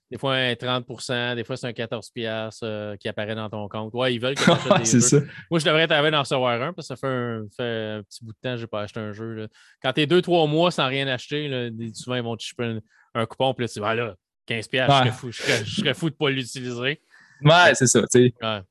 Des 0.09 0.17
fois, 0.17 0.35
un 0.35 0.53
30% 0.53 1.35
des 1.35 1.43
fois, 1.43 1.57
c'est 1.57 1.67
un 1.67 1.71
14$ 1.71 2.59
euh, 2.63 2.95
qui 2.95 3.09
apparaît 3.09 3.35
dans 3.35 3.49
ton 3.49 3.67
compte. 3.67 3.93
Ouais, 3.93 4.13
ils 4.13 4.19
veulent 4.19 4.35
que 4.35 4.43
tu 4.43 4.51
achètes 4.51 4.93
des 4.93 5.07
jeux. 5.07 5.27
Moi, 5.51 5.59
je 5.59 5.65
devrais 5.65 5.88
t'arriver 5.88 6.11
d'en 6.11 6.21
recevoir 6.21 6.61
un 6.61 6.71
parce 6.71 6.88
que 6.88 6.95
ça 6.95 6.97
fait 6.97 7.07
un, 7.07 7.45
fait 7.55 7.97
un 7.97 8.03
petit 8.03 8.23
bout 8.23 8.31
de 8.31 8.38
temps 8.41 8.53
que 8.53 8.57
je 8.57 8.61
n'ai 8.61 8.67
pas 8.67 8.81
acheté 8.84 8.99
un 8.99 9.11
jeu. 9.11 9.34
Là. 9.34 9.47
Quand 9.81 9.93
tu 9.93 10.01
es 10.01 10.05
2-3 10.05 10.49
mois 10.49 10.71
sans 10.71 10.88
rien 10.88 11.07
acheter, 11.07 11.47
là, 11.49 11.69
souvent, 11.93 12.15
ils 12.15 12.23
vont 12.23 12.38
te 12.38 12.43
chipper 12.43 12.79
un, 13.13 13.25
coupon, 13.25 13.53
puis 13.53 13.65
là, 13.65 13.69
tu 13.69 13.79
là, 13.79 14.15
15$, 14.49 14.61
je, 14.61 14.69
serais 14.69 15.11
fou, 15.11 15.31
je, 15.31 15.41
serais, 15.41 15.93
fou 15.93 16.09
de 16.09 16.15
ne 16.15 16.17
pas 16.17 16.29
l'utiliser. 16.29 17.01
Ouais, 17.43 17.73
c'est 17.73 17.88
ça. 17.88 18.01
tu 18.09 18.34
Ouais. 18.41 18.61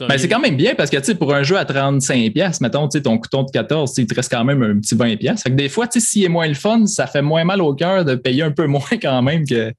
Ben, 0.00 0.18
c'est 0.18 0.28
quand 0.28 0.40
même 0.40 0.56
bien 0.56 0.74
parce 0.74 0.90
que 0.90 1.12
pour 1.12 1.34
un 1.34 1.42
jeu 1.42 1.56
à 1.56 1.64
35$, 1.64 2.58
mettons, 2.60 2.88
ton 2.88 3.18
coupon 3.18 3.44
de 3.44 3.50
14, 3.50 3.96
il 3.98 4.06
te 4.06 4.14
reste 4.14 4.30
quand 4.30 4.44
même 4.44 4.62
un 4.62 4.80
petit 4.80 4.94
20$. 4.94 5.40
Fait 5.40 5.50
que 5.50 5.54
des 5.54 5.68
fois, 5.68 5.86
s'il 5.90 6.24
est 6.24 6.28
moins 6.28 6.48
le 6.48 6.54
fun, 6.54 6.86
ça 6.86 7.06
fait 7.06 7.22
moins 7.22 7.44
mal 7.44 7.60
au 7.60 7.74
cœur 7.74 8.04
de 8.04 8.14
payer 8.14 8.42
un 8.42 8.50
peu 8.50 8.66
moins 8.66 8.82
quand 9.00 9.22
même 9.22 9.46
que 9.46 9.72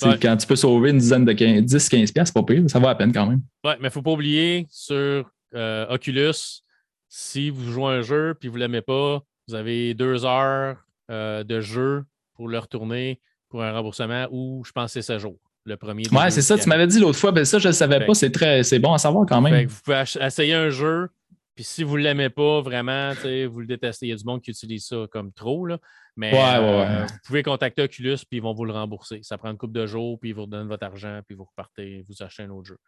quand 0.00 0.36
tu 0.36 0.46
peux 0.46 0.56
sauver 0.56 0.90
une 0.90 0.98
dizaine 0.98 1.24
de 1.24 1.32
10-15$, 1.32 2.06
c'est 2.14 2.32
pas 2.32 2.42
pire, 2.42 2.62
ça 2.68 2.78
va 2.78 2.90
à 2.90 2.94
peine 2.94 3.12
quand 3.12 3.26
même. 3.26 3.40
Ouais, 3.64 3.74
mais 3.74 3.82
il 3.82 3.84
ne 3.84 3.90
faut 3.90 4.02
pas 4.02 4.12
oublier 4.12 4.66
sur 4.70 5.30
euh, 5.54 5.86
Oculus, 5.88 6.62
si 7.08 7.50
vous 7.50 7.72
jouez 7.72 7.94
un 7.94 8.02
jeu 8.02 8.36
et 8.42 8.48
vous 8.48 8.54
ne 8.54 8.60
l'aimez 8.60 8.82
pas, 8.82 9.22
vous 9.48 9.54
avez 9.54 9.94
deux 9.94 10.24
heures 10.24 10.76
euh, 11.10 11.42
de 11.42 11.60
jeu 11.60 12.04
pour 12.34 12.48
le 12.48 12.58
retourner 12.58 13.20
pour 13.48 13.62
un 13.62 13.72
remboursement 13.72 14.28
ou 14.30 14.62
je 14.64 14.72
pense 14.72 14.92
que 14.92 15.00
c'est 15.00 15.12
16 15.12 15.22
jours. 15.22 15.38
Le 15.64 15.76
premier. 15.76 16.04
Ouais, 16.12 16.30
c'est 16.30 16.40
ça. 16.40 16.56
Tu 16.56 16.66
m'avais 16.66 16.86
dit 16.86 16.98
l'autre 16.98 17.18
fois, 17.18 17.30
ben 17.30 17.44
ça, 17.44 17.58
je 17.58 17.68
ne 17.68 17.72
savais 17.72 18.06
pas. 18.06 18.14
C'est 18.14 18.30
très 18.30 18.62
c'est 18.62 18.78
bon 18.78 18.94
à 18.94 18.98
savoir 18.98 19.26
quand 19.26 19.42
même. 19.42 19.66
vous 19.66 19.80
pouvez 19.84 20.02
essayer 20.20 20.54
un 20.54 20.70
jeu, 20.70 21.10
puis 21.58 21.64
si 21.64 21.82
vous 21.82 21.98
ne 21.98 22.04
l'aimez 22.04 22.30
pas 22.30 22.60
vraiment, 22.60 23.12
vous 23.50 23.58
le 23.58 23.66
détestez. 23.66 24.06
Il 24.06 24.10
y 24.10 24.12
a 24.12 24.16
du 24.16 24.22
monde 24.22 24.40
qui 24.40 24.52
utilise 24.52 24.86
ça 24.86 25.08
comme 25.10 25.32
trop. 25.32 25.66
Là. 25.66 25.78
Mais 26.14 26.30
euh, 26.32 27.04
vous 27.04 27.18
pouvez 27.26 27.42
contacter 27.42 27.82
Oculus, 27.82 28.18
puis 28.18 28.38
ils 28.38 28.40
vont 28.40 28.54
vous 28.54 28.64
le 28.64 28.72
rembourser. 28.72 29.18
Ça 29.24 29.38
prend 29.38 29.50
une 29.50 29.56
couple 29.56 29.72
de 29.72 29.84
jours, 29.84 30.20
puis 30.20 30.30
ils 30.30 30.34
vous 30.34 30.42
redonnent 30.42 30.68
votre 30.68 30.86
argent, 30.86 31.18
puis 31.26 31.34
vous 31.34 31.42
repartez, 31.42 32.04
vous 32.08 32.22
achetez 32.22 32.44
un 32.44 32.50
autre 32.50 32.68
jeu. 32.68 32.78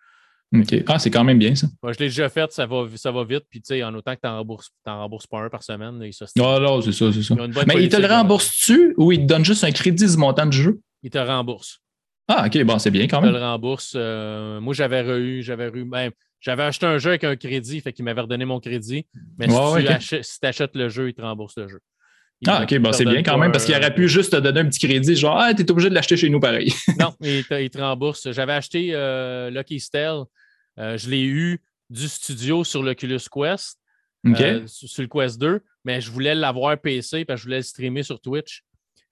OK. 0.54 0.84
Ah, 0.86 1.00
c'est 1.00 1.10
quand 1.10 1.24
même 1.24 1.40
bien 1.40 1.56
ça. 1.56 1.66
Moi, 1.82 1.92
je 1.94 1.98
l'ai 1.98 2.04
déjà 2.04 2.28
fait, 2.28 2.52
ça 2.52 2.64
va, 2.64 2.86
ça 2.94 3.10
va 3.10 3.24
vite. 3.24 3.42
Puis, 3.50 3.60
tu 3.60 3.74
sais, 3.74 3.82
en 3.82 3.92
autant 3.92 4.14
que 4.14 4.20
tu 4.20 4.28
n'en 4.28 4.36
rembourses, 4.36 4.70
rembourses, 4.86 5.26
pas 5.26 5.40
un 5.40 5.48
par 5.48 5.64
semaine, 5.64 6.00
il 6.04 6.14
se 6.14 6.26
Ah, 6.38 6.60
non, 6.60 6.80
c'est 6.80 6.92
ça, 6.92 7.12
c'est 7.12 7.24
ça. 7.24 7.34
Mais 7.66 7.82
il 7.82 7.88
te 7.88 7.96
le 7.96 8.06
rembourse-tu 8.06 8.94
ou 8.98 9.10
il 9.10 9.22
te 9.22 9.24
donne 9.24 9.44
juste 9.44 9.64
un 9.64 9.72
crédit 9.72 10.06
du 10.06 10.16
montant 10.16 10.46
du 10.46 10.56
jeu? 10.56 10.80
Il 11.02 11.10
te 11.10 11.18
rembourse. 11.18 11.80
Ah, 12.28 12.46
OK, 12.46 12.62
bon, 12.62 12.78
c'est 12.78 12.92
bien 12.92 13.08
quand 13.08 13.20
même. 13.20 13.30
Il 13.30 13.34
te 13.34 13.38
le 13.40 13.44
rembourse. 13.44 13.94
Euh, 13.96 14.60
moi, 14.60 14.74
j'avais 14.74 15.02
eu, 15.18 15.42
j'avais 15.42 15.68
eu, 15.74 15.84
ben, 15.84 16.12
j'avais 16.40 16.62
acheté 16.62 16.86
un 16.86 16.98
jeu 16.98 17.10
avec 17.10 17.24
un 17.24 17.36
crédit, 17.36 17.80
fait 17.80 17.92
qu'il 17.92 18.04
m'avait 18.04 18.22
redonné 18.22 18.44
mon 18.44 18.60
crédit. 18.60 19.06
Mais 19.38 19.48
si 20.00 20.38
tu 20.40 20.46
achètes 20.46 20.74
le 20.74 20.88
jeu, 20.88 21.08
il 21.08 21.14
te 21.14 21.22
rembourse 21.22 21.56
le 21.58 21.68
jeu. 21.68 21.80
ah, 22.46 22.62
OK, 22.62 22.78
bon, 22.78 22.92
c'est 22.92 23.04
bien 23.04 23.22
quand 23.22 23.36
même, 23.38 23.52
parce 23.52 23.64
qu'il 23.64 23.74
aurait 23.74 23.94
pu 23.94 24.08
juste 24.08 24.32
te 24.32 24.36
donner 24.36 24.60
un 24.60 24.66
petit 24.66 24.86
crédit, 24.86 25.14
genre, 25.14 25.38
ah, 25.38 25.52
t'es 25.52 25.70
obligé 25.70 25.90
de 25.90 25.94
l'acheter 25.94 26.16
chez 26.16 26.30
nous 26.30 26.40
pareil. 26.40 26.72
non, 26.98 27.14
il 27.20 27.44
te, 27.44 27.60
il 27.60 27.70
te 27.70 27.78
rembourse. 27.78 28.30
J'avais 28.32 28.54
acheté 28.54 28.90
euh, 28.94 29.50
Lucky 29.50 29.78
Stell 29.78 30.24
euh, 30.80 30.96
je 30.96 31.10
l'ai 31.10 31.22
eu 31.22 31.60
du 31.88 32.08
studio 32.08 32.64
sur 32.64 32.82
l'Oculus 32.82 33.20
Quest, 33.30 33.78
euh, 34.26 34.66
sur 34.66 35.02
le 35.02 35.08
Quest 35.08 35.38
2, 35.38 35.60
mais 35.84 36.00
je 36.00 36.10
voulais 36.10 36.34
l'avoir 36.34 36.78
PC 36.78 37.24
parce 37.24 37.38
que 37.38 37.42
je 37.42 37.46
voulais 37.46 37.58
le 37.58 37.62
streamer 37.62 38.02
sur 38.02 38.20
Twitch. 38.20 38.64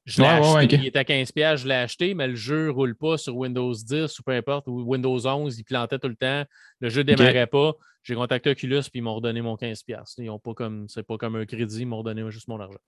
Je 0.09 0.23
l'ai 0.23 0.29
acheté, 0.29 0.77
il 0.77 0.87
était 0.87 0.99
à 0.99 1.05
15$, 1.05 1.57
je 1.59 1.69
l'ai 1.69 1.75
acheté, 1.75 2.15
mais 2.15 2.29
le 2.29 2.35
jeu 2.35 2.67
ne 2.67 2.71
roule 2.71 2.97
pas 2.97 3.19
sur 3.19 3.37
Windows 3.37 3.75
10 3.75 4.19
ou 4.19 4.23
peu 4.23 4.33
importe, 4.33 4.67
ou 4.67 4.83
Windows 4.83 5.27
11, 5.27 5.59
il 5.59 5.65
plantait 5.65 5.99
tout 5.99 6.09
le 6.09 6.17
temps. 6.17 6.45
Le 6.81 6.89
jeu 6.89 7.03
ne 7.03 7.15
démarrait 7.15 7.47
pas. 7.47 7.75
J'ai 8.03 8.15
contacté 8.15 8.49
Oculus 8.51 8.83
puis 8.91 9.01
ils 9.01 9.03
m'ont 9.03 9.15
redonné 9.15 9.43
mon 9.43 9.57
15$. 9.57 10.15
Ils 10.19 10.31
ont 10.31 10.39
pas 10.39 10.55
comme, 10.55 10.89
c'est 10.89 11.03
pas 11.03 11.19
comme 11.19 11.37
un 11.37 11.45
crédit, 11.45 11.81
ils 11.81 11.87
m'ont 11.87 11.99
redonné 11.99 12.23
juste 12.31 12.49
mon 12.49 12.59
argent. 12.59 12.79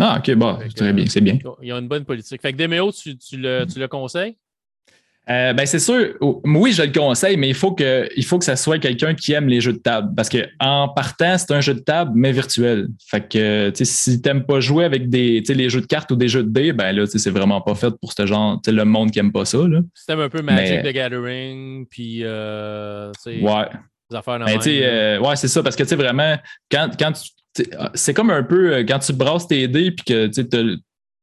Ah, 0.00 0.16
ok, 0.18 0.34
bon, 0.36 0.58
très 0.74 0.92
bien, 0.94 1.06
c'est 1.06 1.20
bien. 1.20 1.38
Il 1.60 1.68
y 1.68 1.72
a 1.72 1.76
une 1.76 1.88
bonne 1.88 2.04
politique. 2.04 2.40
Fait 2.40 2.52
que 2.52 2.56
Demeo, 2.56 2.90
tu, 2.92 3.18
tu, 3.18 3.36
le, 3.36 3.66
tu 3.70 3.78
le 3.78 3.88
conseilles? 3.88 4.38
Euh, 5.30 5.52
ben 5.52 5.64
c'est 5.66 5.78
sûr, 5.78 6.14
oui, 6.20 6.72
je 6.72 6.82
le 6.82 6.90
conseille, 6.90 7.36
mais 7.36 7.48
il 7.48 7.54
faut 7.54 7.72
que, 7.72 8.08
il 8.16 8.24
faut 8.24 8.38
que 8.38 8.44
ça 8.44 8.56
soit 8.56 8.78
quelqu'un 8.78 9.14
qui 9.14 9.32
aime 9.32 9.46
les 9.46 9.60
jeux 9.60 9.72
de 9.72 9.78
table. 9.78 10.12
Parce 10.16 10.28
qu'en 10.28 10.88
partant, 10.88 11.38
c'est 11.38 11.52
un 11.52 11.60
jeu 11.60 11.74
de 11.74 11.80
table, 11.80 12.10
mais 12.14 12.32
virtuel. 12.32 12.88
Fait 13.08 13.28
que 13.28 13.70
si 13.74 14.20
tu 14.20 14.28
n'aimes 14.28 14.44
pas 14.44 14.58
jouer 14.58 14.84
avec 14.84 15.08
des, 15.08 15.40
les 15.40 15.68
jeux 15.70 15.80
de 15.80 15.86
cartes 15.86 16.10
ou 16.10 16.16
des 16.16 16.28
jeux 16.28 16.42
de 16.42 16.48
dés, 16.48 16.72
ben 16.72 16.92
là, 16.92 17.06
c'est 17.06 17.30
vraiment 17.30 17.60
pas 17.60 17.76
fait 17.76 17.92
pour 18.00 18.12
ce 18.12 18.26
genre, 18.26 18.60
le 18.66 18.84
monde 18.84 19.12
qui 19.12 19.20
aime 19.20 19.32
pas 19.32 19.44
ça. 19.44 19.58
C'est 19.94 20.12
un 20.12 20.28
peu 20.28 20.42
Magic 20.42 20.82
the 20.82 20.92
Gathering, 20.92 21.86
puis 21.86 22.20
euh, 22.22 23.12
ouais. 23.26 23.40
les 24.10 24.16
affaires 24.16 24.40
ben, 24.40 24.58
euh, 24.66 25.20
ouais, 25.20 25.36
c'est 25.36 25.48
ça, 25.48 25.62
parce 25.62 25.76
que 25.76 25.84
tu 25.84 25.90
sais, 25.90 25.96
vraiment, 25.96 26.36
quand, 26.70 26.90
quand 26.98 27.12
tu 27.12 27.30
c'est 27.92 28.14
comme 28.14 28.30
un 28.30 28.42
peu 28.42 28.78
quand 28.88 28.98
tu 28.98 29.12
brasses 29.12 29.46
tes 29.46 29.68
dés 29.68 29.90
puis 29.90 30.04
que 30.06 30.26
tu 30.26 30.80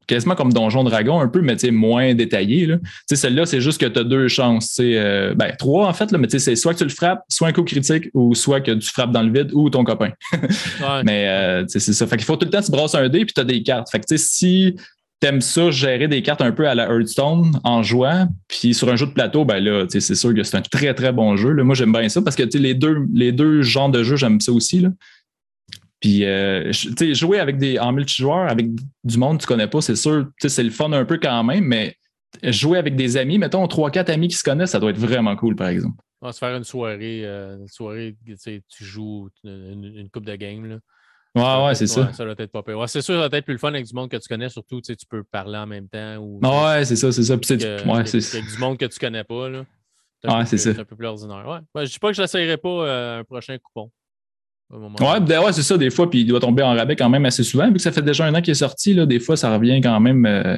quasiment 0.10 0.36
comme 0.36 0.52
Donjon 0.52 0.84
Dragon 0.84 1.22
un 1.22 1.28
peu, 1.28 1.42
mais 1.42 1.56
moins 1.72 2.14
détaillé. 2.16 2.68
Celle-là, 3.08 3.46
c'est 3.46 3.62
juste 3.62 3.80
que 3.80 3.86
tu 3.86 4.00
as 4.00 4.04
deux 4.04 4.28
chances. 4.28 4.78
Euh, 4.80 5.36
ben, 5.36 5.54
trois 5.58 5.88
en 5.88 5.94
fait, 5.94 6.12
là, 6.12 6.18
mais 6.18 6.28
c'est 6.28 6.56
soit 6.56 6.74
que 6.74 6.80
tu 6.80 6.84
le 6.84 6.90
frappes, 6.90 7.24
soit 7.30 7.48
un 7.48 7.54
coup 7.54 7.64
critique, 7.64 8.10
ou 8.14 8.34
soit 8.34 8.60
que 8.60 8.72
tu 8.72 8.90
frappes 8.90 9.12
dans 9.12 9.22
le 9.22 9.32
vide 9.32 9.52
ou 9.54 9.70
ton 9.70 9.84
copain. 9.84 10.10
Mais 11.06 11.28
euh, 11.30 11.64
c'est 11.68 11.80
ça. 11.80 12.08
Fait 12.08 12.18
qu'il 12.18 12.26
faut 12.26 12.36
tout 12.36 12.46
le 12.46 12.52
temps 12.52 12.60
que 12.60 12.66
tu 12.66 12.72
brasses 12.72 12.96
un 12.96 13.08
dé 13.08 13.26
puis 13.26 13.34
tu 13.34 13.42
as 13.42 13.44
des 13.44 13.62
cartes. 13.62 13.90
Fait 13.92 14.00
que 14.00 14.18
si 14.18 14.76
aimes 15.22 15.42
ça, 15.42 15.70
gérer 15.70 16.08
des 16.08 16.22
cartes 16.22 16.42
un 16.42 16.52
peu 16.52 16.68
à 16.68 16.76
la 16.76 16.86
Hearthstone 16.86 17.60
en 17.64 17.84
jouant, 17.84 18.28
puis 18.48 18.74
sur 18.74 18.90
un 18.90 18.96
jeu 18.96 19.06
de 19.06 19.12
plateau, 19.12 19.46
ben 19.46 19.60
là, 19.60 19.86
c'est 19.90 20.16
sûr 20.16 20.34
que 20.34 20.44
c'est 20.44 20.58
un 20.58 20.62
très, 20.62 20.94
très 20.94 21.12
bon 21.12 21.36
jeu. 21.36 21.54
Moi, 21.62 21.76
j'aime 21.76 21.92
bien 21.92 22.08
ça 22.10 22.22
parce 22.22 22.36
que 22.36 22.44
les 22.58 22.74
deux, 22.74 23.00
les 23.14 23.32
deux 23.32 23.62
genres 23.62 23.90
de 23.90 24.02
jeux, 24.02 24.16
j'aime 24.16 24.40
ça 24.40 24.52
aussi. 24.52 24.80
Là. 24.80 24.90
Puis, 26.00 26.24
euh, 26.24 26.72
tu 26.72 26.94
sais, 26.98 27.14
jouer 27.14 27.40
avec 27.40 27.58
des, 27.58 27.78
en 27.78 27.92
multijoueur, 27.92 28.50
avec 28.50 28.68
du 29.04 29.18
monde 29.18 29.38
que 29.38 29.44
tu 29.44 29.48
connais 29.48 29.68
pas, 29.68 29.82
c'est 29.82 29.96
sûr, 29.96 30.28
c'est 30.40 30.64
le 30.64 30.70
fun 30.70 30.92
un 30.94 31.06
peu 31.06 31.18
quand 31.18 31.44
même, 31.44 31.66
mais 31.66 31.96
jouer 32.44 32.78
avec 32.78 32.96
des 32.96 33.18
amis, 33.18 33.38
mettons, 33.38 33.68
trois, 33.68 33.92
quatre 33.92 34.10
amis 34.10 34.30
qui 34.30 34.36
se 34.36 34.44
connaissent, 34.44 34.72
ça 34.72 34.80
doit 34.80 34.92
être 34.92 34.98
vraiment 35.00 35.36
cool, 35.36 35.56
par 35.56 35.68
exemple. 35.68 36.02
On 36.22 36.28
va 36.28 36.34
se 36.34 36.40
faire 36.40 36.56
une 36.56 36.64
soirée, 36.64 37.22
euh, 37.26 37.58
une 37.58 37.68
soirée, 37.68 38.16
tu 38.26 38.84
joues 38.84 39.30
une, 39.44 40.10
coupe 40.12 40.26
de 40.26 40.36
game, 40.36 40.66
là. 40.66 40.78
Ouais, 41.36 41.68
ouais, 41.68 41.76
c'est 41.76 41.88
ça. 41.88 42.12
Ça 42.12 42.26
doit 42.26 42.34
être 42.38 42.52
pas 42.52 42.64
pire. 42.64 42.78
Ouais, 42.80 42.88
c'est 42.88 43.02
sûr, 43.02 43.22
ça 43.22 43.30
doit 43.30 43.38
être 43.38 43.46
plus 43.46 43.54
le 43.54 43.60
fun 43.60 43.70
avec 43.70 43.86
du 43.86 43.94
monde 43.94 44.10
que 44.10 44.18
tu 44.18 44.28
connais, 44.28 44.50
surtout, 44.50 44.82
tu 44.82 44.96
peux 45.08 45.24
parler 45.24 45.58
en 45.58 45.68
même 45.68 45.88
temps. 45.88 46.18
Ou, 46.18 46.40
ouais, 46.42 46.86
c'est 46.86 46.96
ça, 46.96 47.12
c'est 47.12 47.24
ça. 47.24 47.38
Puis 47.38 47.54
ouais, 47.54 48.06
c'est 48.06 48.38
Avec 48.38 48.50
du 48.50 48.58
monde 48.58 48.78
que 48.78 48.86
tu 48.86 49.00
connais 49.00 49.24
pas, 49.24 49.50
là. 49.50 49.66
Ouais, 50.24 50.46
c'est 50.46 50.58
ça. 50.58 50.74
C'est 50.74 50.80
un 50.80 50.86
peu 50.86 50.96
plus 50.96 51.08
ordinaire. 51.08 51.46
Ouais. 51.48 51.60
ouais 51.76 51.86
je 51.86 51.94
dis 51.94 52.00
pas 52.00 52.10
que 52.10 52.16
je 52.16 52.22
n'essayerai 52.22 52.58
pas 52.58 52.70
euh, 52.70 53.20
un 53.20 53.24
prochain 53.24 53.58
coupon. 53.58 53.90
Ouais, 54.72 55.20
ben 55.20 55.42
ouais 55.42 55.52
c'est 55.52 55.64
ça, 55.64 55.78
des 55.78 55.90
fois, 55.90 56.10
puis 56.10 56.22
il 56.22 56.26
doit 56.28 56.40
tomber 56.40 56.62
en 56.62 56.76
rabais 56.76 56.96
quand 56.96 57.10
même 57.10 57.26
assez 57.26 57.44
souvent. 57.44 57.68
Vu 57.68 57.74
que 57.74 57.82
ça 57.82 57.92
fait 57.92 58.04
déjà 58.04 58.26
un 58.26 58.36
an 58.36 58.42
qu'il 58.42 58.52
est 58.52 58.56
sorti, 58.56 58.94
là, 58.94 59.06
des 59.06 59.20
fois, 59.20 59.36
ça 59.36 59.54
revient 59.54 59.82
quand 59.82 60.00
même. 60.00 60.26
Euh... 60.26 60.58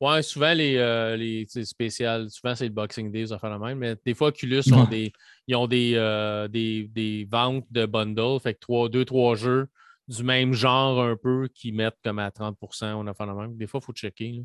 Ouais, 0.00 0.22
souvent, 0.22 0.52
les, 0.52 0.76
euh, 0.76 1.16
les 1.16 1.46
spéciales, 1.46 2.28
souvent, 2.30 2.54
c'est 2.54 2.64
le 2.64 2.72
Boxing 2.72 3.10
Day, 3.10 3.26
ça 3.26 3.38
fait 3.38 3.48
la 3.48 3.58
même, 3.58 3.78
mais 3.78 3.96
des 4.04 4.14
fois, 4.14 4.28
Oculus 4.28 4.62
ont 4.72 4.84
des, 4.84 5.12
ils 5.46 5.56
ont 5.56 5.66
des, 5.66 5.92
euh, 5.94 6.48
des, 6.48 6.88
des, 6.92 7.26
ventes 7.30 7.66
de 7.70 7.86
bundles, 7.86 8.40
fait 8.40 8.54
que 8.54 8.84
2 8.84 8.88
deux, 8.88 9.04
trois 9.04 9.36
jeux 9.36 9.68
du 10.08 10.24
même 10.24 10.52
genre 10.52 11.00
un 11.00 11.16
peu 11.16 11.48
qui 11.54 11.72
mettent 11.72 11.98
comme 12.04 12.18
à 12.18 12.30
30% 12.30 12.94
on 12.94 13.06
a 13.06 13.14
fait 13.14 13.26
la 13.26 13.34
même. 13.34 13.56
Des 13.56 13.66
fois, 13.66 13.80
il 13.82 13.86
faut 13.86 13.92
checker. 13.92 14.42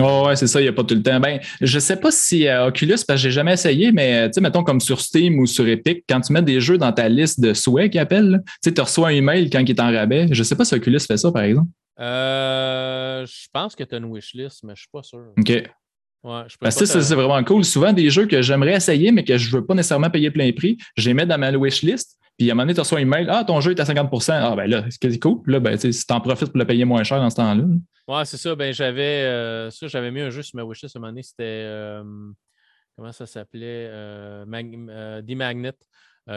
Oh, 0.00 0.24
ouais, 0.26 0.34
c'est 0.34 0.48
ça, 0.48 0.60
il 0.60 0.64
n'y 0.64 0.68
a 0.68 0.72
pas 0.72 0.82
tout 0.82 0.94
le 0.94 1.02
temps. 1.02 1.20
Ben, 1.20 1.38
je 1.60 1.76
ne 1.76 1.80
sais 1.80 1.96
pas 1.96 2.10
si 2.10 2.48
euh, 2.48 2.66
Oculus, 2.66 2.96
parce 3.06 3.06
que 3.06 3.16
j'ai 3.16 3.30
jamais 3.30 3.52
essayé, 3.52 3.92
mais 3.92 4.28
tu 4.28 4.34
sais, 4.34 4.40
mettons 4.40 4.64
comme 4.64 4.80
sur 4.80 5.00
Steam 5.00 5.38
ou 5.38 5.46
sur 5.46 5.68
Epic, 5.68 6.04
quand 6.08 6.20
tu 6.20 6.32
mets 6.32 6.42
des 6.42 6.60
jeux 6.60 6.78
dans 6.78 6.92
ta 6.92 7.08
liste 7.08 7.40
de 7.40 7.54
souhaits 7.54 7.92
qu'ils 7.92 8.00
appellent, 8.00 8.42
tu 8.44 8.52
sais, 8.64 8.74
tu 8.74 8.80
reçois 8.80 9.08
un 9.08 9.12
email 9.12 9.48
quand 9.50 9.60
il 9.60 9.70
est 9.70 9.80
en 9.80 9.92
rabais. 9.92 10.26
Je 10.32 10.38
ne 10.38 10.44
sais 10.44 10.56
pas 10.56 10.64
si 10.64 10.74
Oculus 10.74 11.00
fait 11.00 11.16
ça, 11.16 11.30
par 11.30 11.42
exemple. 11.42 11.68
Euh, 12.00 13.24
je 13.24 13.46
pense 13.52 13.76
que 13.76 13.84
tu 13.84 13.94
as 13.94 13.98
une 13.98 14.12
wishlist, 14.12 14.64
mais 14.64 14.70
je 14.70 14.72
ne 14.72 14.76
suis 14.76 14.88
pas 14.92 15.02
sûr. 15.02 15.26
OK. 15.38 15.48
Ouais, 16.24 16.42
je 16.48 16.56
Parce 16.58 16.76
que 16.76 16.86
ça, 16.86 17.02
c'est 17.02 17.14
vraiment 17.14 17.44
cool. 17.44 17.64
Souvent, 17.64 17.92
des 17.92 18.08
jeux 18.10 18.26
que 18.26 18.40
j'aimerais 18.40 18.74
essayer, 18.74 19.12
mais 19.12 19.24
que 19.24 19.36
je 19.36 19.46
ne 19.48 19.60
veux 19.60 19.66
pas 19.66 19.74
nécessairement 19.74 20.10
payer 20.10 20.30
plein 20.30 20.50
prix, 20.52 20.78
je 20.96 21.08
les 21.08 21.14
mets 21.14 21.26
dans 21.26 21.38
ma 21.38 21.52
wishlist. 21.52 22.18
Puis 22.36 22.50
à 22.50 22.52
un 22.52 22.54
moment 22.54 22.64
donné, 22.64 22.74
tu 22.74 22.80
reçois 22.80 22.98
un 22.98 23.02
email 23.02 23.26
Ah, 23.28 23.44
ton 23.44 23.60
jeu 23.60 23.72
est 23.72 23.80
à 23.80 23.84
50% 23.84 24.32
Ah, 24.32 24.56
ben 24.56 24.68
là, 24.68 24.84
c'est 24.90 25.18
cool. 25.20 25.40
Là, 25.46 25.60
ben, 25.60 25.76
si 25.76 25.90
tu 25.90 26.12
en 26.12 26.20
profites 26.20 26.48
pour 26.48 26.58
le 26.58 26.66
payer 26.66 26.84
moins 26.84 27.04
cher 27.04 27.18
dans 27.18 27.30
ce 27.30 27.36
temps-là. 27.36 27.64
Ouais, 28.08 28.24
c'est 28.24 28.36
ça. 28.36 28.54
Ben, 28.54 28.72
j'avais 28.72 29.22
euh, 29.22 29.70
ça, 29.70 29.86
j'avais 29.86 30.10
mis 30.10 30.20
un 30.20 30.30
jeu 30.30 30.42
sur 30.42 30.56
ma 30.56 30.64
wishlist 30.64 30.96
à 30.96 30.98
un 30.98 31.00
moment 31.00 31.12
donné. 31.12 31.22
C'était. 31.22 31.44
Euh, 31.44 32.02
comment 32.96 33.12
ça 33.12 33.26
s'appelait 33.26 33.88
euh, 33.90 34.44
The 35.22 35.36
Magnet. 35.36 35.72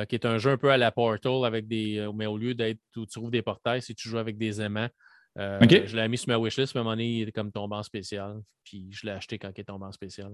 qui 0.07 0.15
est 0.15 0.25
un 0.25 0.37
jeu 0.37 0.51
un 0.51 0.57
peu 0.57 0.71
à 0.71 0.77
la 0.77 0.91
Portal 0.91 1.45
avec 1.45 1.67
des. 1.67 2.07
Mais 2.15 2.27
au 2.27 2.37
lieu 2.37 2.53
d'être 2.53 2.79
où 2.95 3.05
tu 3.05 3.19
trouves 3.19 3.31
des 3.31 3.41
portails, 3.41 3.81
si 3.81 3.95
tu 3.95 4.07
joues 4.07 4.19
avec 4.19 4.37
des 4.37 4.61
aimants. 4.61 4.89
Je 5.37 5.95
l'ai 5.95 6.07
mis 6.07 6.17
sur 6.17 6.29
ma 6.29 6.37
wishlist, 6.37 6.73
mais 6.73 6.79
à 6.79 6.81
un 6.81 6.83
moment 6.83 6.95
donné, 6.95 7.19
il 7.19 7.27
est 7.27 7.31
comme 7.31 7.51
tombé 7.51 7.75
en 7.75 7.83
spécial. 7.83 8.41
Puis 8.63 8.87
je 8.91 9.05
l'ai 9.05 9.13
acheté 9.13 9.37
quand 9.37 9.51
il 9.55 9.61
est 9.61 9.65
tombé 9.65 9.85
en 9.85 9.91
spécial. 9.91 10.31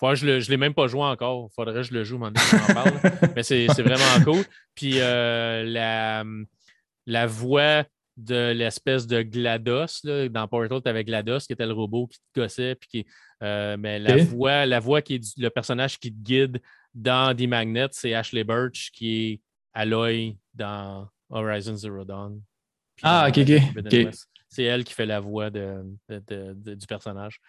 je 0.00 0.26
ne 0.26 0.50
l'ai 0.50 0.56
même 0.56 0.74
pas 0.74 0.86
joué 0.86 1.02
encore. 1.02 1.50
Faudrait 1.54 1.74
que 1.74 1.82
je 1.82 1.92
le 1.92 2.04
joue, 2.04 2.16
un 2.16 2.30
moment 2.30 2.32
donné, 2.32 2.74
parle. 2.74 3.32
mais 3.36 3.42
c'est 3.42 3.66
vraiment 3.82 4.24
cool. 4.24 4.44
Puis 4.74 4.98
la, 4.98 6.24
la 7.06 7.26
voix 7.26 7.84
de 8.16 8.52
l'espèce 8.52 9.06
de 9.06 9.22
GLaDOS. 9.22 10.00
Là. 10.04 10.28
Dans 10.28 10.48
Portal, 10.48 10.82
tu 10.82 10.88
avais 10.88 11.04
GLaDOS 11.04 11.40
qui 11.40 11.52
était 11.52 11.66
le 11.66 11.72
robot 11.72 12.06
qui 12.06 12.18
te 12.18 12.40
gossait. 12.40 12.74
Puis 12.74 12.88
qui, 12.88 13.06
euh, 13.42 13.76
mais 13.78 13.98
la, 13.98 14.16
voix, 14.16 14.66
la 14.66 14.80
voix 14.80 15.02
qui 15.02 15.16
est 15.16 15.38
le 15.38 15.50
personnage 15.50 15.98
qui 15.98 16.12
te 16.12 16.18
guide 16.18 16.60
dans 16.94 17.36
The 17.36 17.46
Magnet, 17.46 17.88
c'est 17.92 18.14
Ashley 18.14 18.44
Birch 18.44 18.90
qui 18.92 19.32
est 19.32 19.40
Aloy 19.74 20.38
dans 20.54 21.08
Horizon 21.28 21.76
Zero 21.76 22.04
Dawn. 22.04 22.40
ah, 23.02 23.28
ok, 23.28 23.38
ok. 23.76 24.08
C'est 24.48 24.64
elle 24.64 24.84
qui 24.84 24.94
fait 24.94 25.06
la 25.06 25.20
voix 25.20 25.50
de, 25.50 25.82
du 26.08 26.86
personnage. 26.86 27.40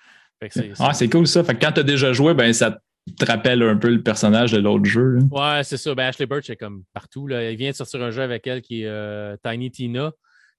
ah, 0.80 0.94
c'est 0.94 1.10
cool 1.10 1.28
ça. 1.28 1.44
Fait 1.44 1.56
que 1.56 1.65
quand 1.65 1.72
tu 1.72 1.80
as 1.80 1.84
déjà 1.84 2.14
joué, 2.14 2.34
ben, 2.34 2.52
ça 2.53 2.80
te 3.18 3.26
rappelle 3.26 3.61
un 3.64 3.78
peu 3.78 3.90
le 3.90 4.02
personnage 4.02 4.52
de 4.52 4.60
l'autre 4.60 4.86
jeu. 4.86 5.19
Ouais, 5.32 5.61
c'est 5.64 5.78
ça. 5.78 5.95
Ben, 5.95 6.07
Ashley 6.07 6.26
Birch 6.26 6.49
est 6.49 6.56
comme 6.56 6.84
partout. 6.94 7.28
Là. 7.28 7.52
Il 7.52 7.57
vient 7.57 7.72
de 7.72 7.76
sortir 7.76 8.02
un 8.02 8.11
jeu 8.11 8.22
avec 8.22 8.45
elle 8.48 8.61
qui 8.61 8.84
est 8.84 8.88
euh, 8.88 9.36
Tiny 9.44 9.72
Tina 9.72 10.11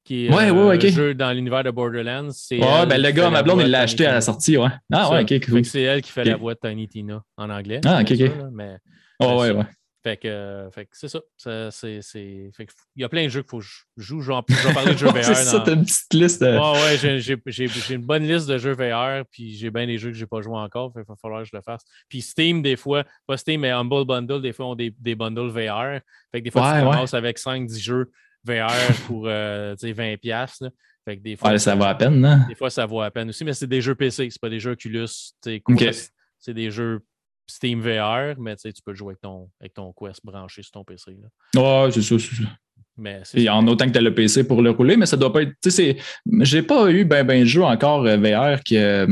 qui 0.09 0.27
est 0.27 0.35
ouais, 0.35 0.51
ouais, 0.51 0.82
euh, 0.82 0.90
jeu 0.90 1.15
dans 1.15 1.32
l'univers 1.32 1.62
de 1.62 1.70
Borderlands. 1.70 2.31
Ouais, 2.51 2.86
ben 2.86 3.01
le 3.01 3.10
gars, 3.10 3.28
ma 3.28 3.43
blonde, 3.43 3.60
il 3.60 3.70
l'a 3.70 3.81
acheté 3.81 4.06
à 4.06 4.12
la 4.12 4.20
sortie, 4.23 4.56
ouais. 4.56 4.70
Ah 4.90 5.10
ouais, 5.10 5.23
ok, 5.23 5.47
cool. 5.47 5.65
C'est 5.66 5.82
elle 5.82 6.01
qui 6.01 6.10
fait 6.10 6.24
la 6.24 6.36
voix 6.36 6.55
de 6.55 6.60
Tiny 6.60 6.89
Tina 6.89 7.23
en 7.36 7.51
anglais. 7.51 7.82
Ah, 7.85 8.01
ok, 8.01 8.12
ok. 8.12 8.31
mais, 8.52 8.78
oh, 9.20 9.40
ouais, 9.40 9.51
ouais. 9.51 9.65
Fait 10.09 10.16
que, 10.16 10.68
fait 10.72 10.86
que 10.86 10.90
c'est 10.93 11.09
ça. 11.09 11.20
c'est, 11.36 12.01
c'est, 12.01 12.51
fait 12.56 12.64
que, 12.64 12.72
il 12.97 13.02
y 13.02 13.05
a 13.05 13.10
plein 13.10 13.24
de 13.24 13.28
jeux 13.28 13.43
qu'il 13.43 13.51
faut 13.51 13.59
que 13.59 13.64
je 13.64 14.02
joue. 14.02 14.22
Je 14.22 14.32
vais 14.32 14.72
parler 14.72 14.94
de 14.94 14.98
jeux 14.98 15.09
VR. 15.09 15.22
c'est 15.22 15.35
ça, 15.35 15.60
t'as 15.60 15.74
une 15.74 15.85
petite 15.85 16.14
liste. 16.14 16.43
De... 16.43 16.47
Ouais, 16.47 16.82
ouais, 16.82 16.97
j'ai, 16.97 17.20
j'ai, 17.20 17.36
j'ai, 17.68 17.94
une 17.94 18.06
bonne 18.06 18.22
liste 18.22 18.48
de 18.48 18.56
jeux 18.56 18.72
VR, 18.72 19.26
puis 19.30 19.55
j'ai 19.55 19.70
bien 19.70 19.86
des 19.86 19.98
jeux 19.98 20.10
que 20.10 20.16
j'ai 20.16 20.26
pas 20.26 20.40
joué 20.40 20.56
encore. 20.56 20.94
Fait 20.94 21.01
il 21.01 21.05
va 21.06 21.14
falloir 21.20 21.43
que 21.43 21.48
je 21.48 21.55
le 21.55 21.60
fasse. 21.60 21.82
Puis 22.09 22.22
Steam, 22.22 22.62
des 22.62 22.76
fois, 22.76 23.05
pas 23.26 23.36
Steam, 23.36 23.60
mais 23.60 23.70
Humble 23.70 24.06
Bundle, 24.06 24.40
des 24.40 24.55
fois, 24.55 24.68
ont 24.68 24.74
des, 24.74 24.94
des 24.98 25.14
bundles 25.14 25.51
VR. 25.51 26.01
Fait 26.32 26.40
que 26.40 26.44
des 26.44 26.51
fois, 26.51 26.78
tu 26.78 26.85
commences 26.85 27.12
avec 27.12 27.39
5-10 27.39 27.78
jeux 27.78 28.10
VR 28.44 28.70
pour 29.06 29.24
euh, 29.26 29.74
20$. 29.74 30.70
Fait 31.05 31.16
que 31.18 31.22
des 31.22 31.36
fois, 31.36 31.59
ça 31.59 31.74
vaut 31.74 31.85
à 31.85 31.94
peine, 31.94 32.18
non? 32.18 32.40
Des 32.48 32.55
fois, 32.55 32.70
ça 32.70 32.86
vaut 32.86 33.02
à 33.02 33.10
peine 33.10 33.28
aussi, 33.28 33.44
mais 33.44 33.52
c'est 33.52 33.66
des 33.66 33.82
jeux 33.82 33.94
PC, 33.94 34.28
c'est 34.30 34.40
pas 34.40 34.48
des 34.48 34.60
jeux 34.60 34.72
Oculus. 34.72 35.09
C'est 35.43 36.55
des 36.55 36.70
jeux 36.70 37.01
Steam 37.49 37.81
VR, 37.81 38.39
mais 38.39 38.57
tu 38.57 38.70
peux 38.85 38.95
jouer 38.95 39.09
avec 39.09 39.20
ton, 39.20 39.49
avec 39.61 39.75
ton 39.75 39.93
Quest 39.93 40.20
branché 40.25 40.62
sur 40.62 40.73
ton 40.73 40.85
PC. 40.85 41.16
Ouais, 41.57 41.89
c'est 41.91 42.03
ça, 42.03 42.19
c'est 42.19 42.43
ça. 42.43 42.49
Mais 42.97 43.23
Et 43.35 43.49
en 43.49 43.66
autant 43.69 43.87
que 43.87 43.93
tu 43.93 43.99
as 43.99 44.03
le 44.03 44.12
PC 44.12 44.47
pour 44.47 44.61
le 44.61 44.70
rouler, 44.70 44.97
mais 44.97 45.07
ça 45.07 45.16
doit 45.16 45.33
pas 45.33 45.43
être. 45.43 45.53
Tu 45.62 45.70
sais, 45.70 45.97
j'ai 46.41 46.62
pas 46.62 46.91
eu 46.91 47.05
ben 47.05 47.25
ben 47.25 47.41
de 47.43 47.45
jeu 47.45 47.62
encore 47.62 48.05
euh, 48.05 48.16
VR 48.16 48.61
qui. 48.62 48.77
Euh, 48.77 49.07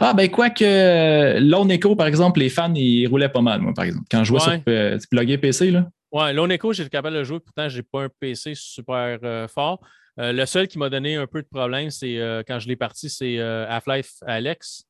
ah, 0.00 0.14
ben, 0.14 0.30
quoi 0.30 0.50
que 0.50 1.38
Lone 1.40 1.70
Echo, 1.70 1.96
par 1.96 2.06
exemple, 2.06 2.40
les 2.40 2.48
fans, 2.48 2.72
ils 2.74 3.06
roulaient 3.06 3.28
pas 3.28 3.40
mal, 3.40 3.60
moi, 3.60 3.72
par 3.74 3.84
exemple. 3.84 4.06
Quand 4.10 4.20
je 4.20 4.28
jouais 4.28 4.40
sur 4.40 4.52
euh, 4.68 5.38
PC, 5.38 5.70
là. 5.70 5.88
Ouais, 6.12 6.32
Lone 6.32 6.52
Echo, 6.52 6.72
j'étais 6.72 6.90
capable 6.90 7.14
de 7.14 7.20
le 7.20 7.24
jouer, 7.24 7.40
pourtant, 7.40 7.68
j'ai 7.68 7.82
pas 7.82 8.04
un 8.04 8.08
PC 8.20 8.52
super 8.54 9.18
euh, 9.24 9.48
fort. 9.48 9.80
Euh, 10.20 10.32
le 10.32 10.46
seul 10.46 10.68
qui 10.68 10.78
m'a 10.78 10.88
donné 10.88 11.16
un 11.16 11.26
peu 11.26 11.42
de 11.42 11.48
problème, 11.48 11.90
c'est 11.90 12.20
quand 12.46 12.60
je 12.60 12.68
l'ai 12.68 12.76
parti, 12.76 13.10
c'est 13.10 13.38
Half-Life 13.40 14.12
Alex. 14.26 14.84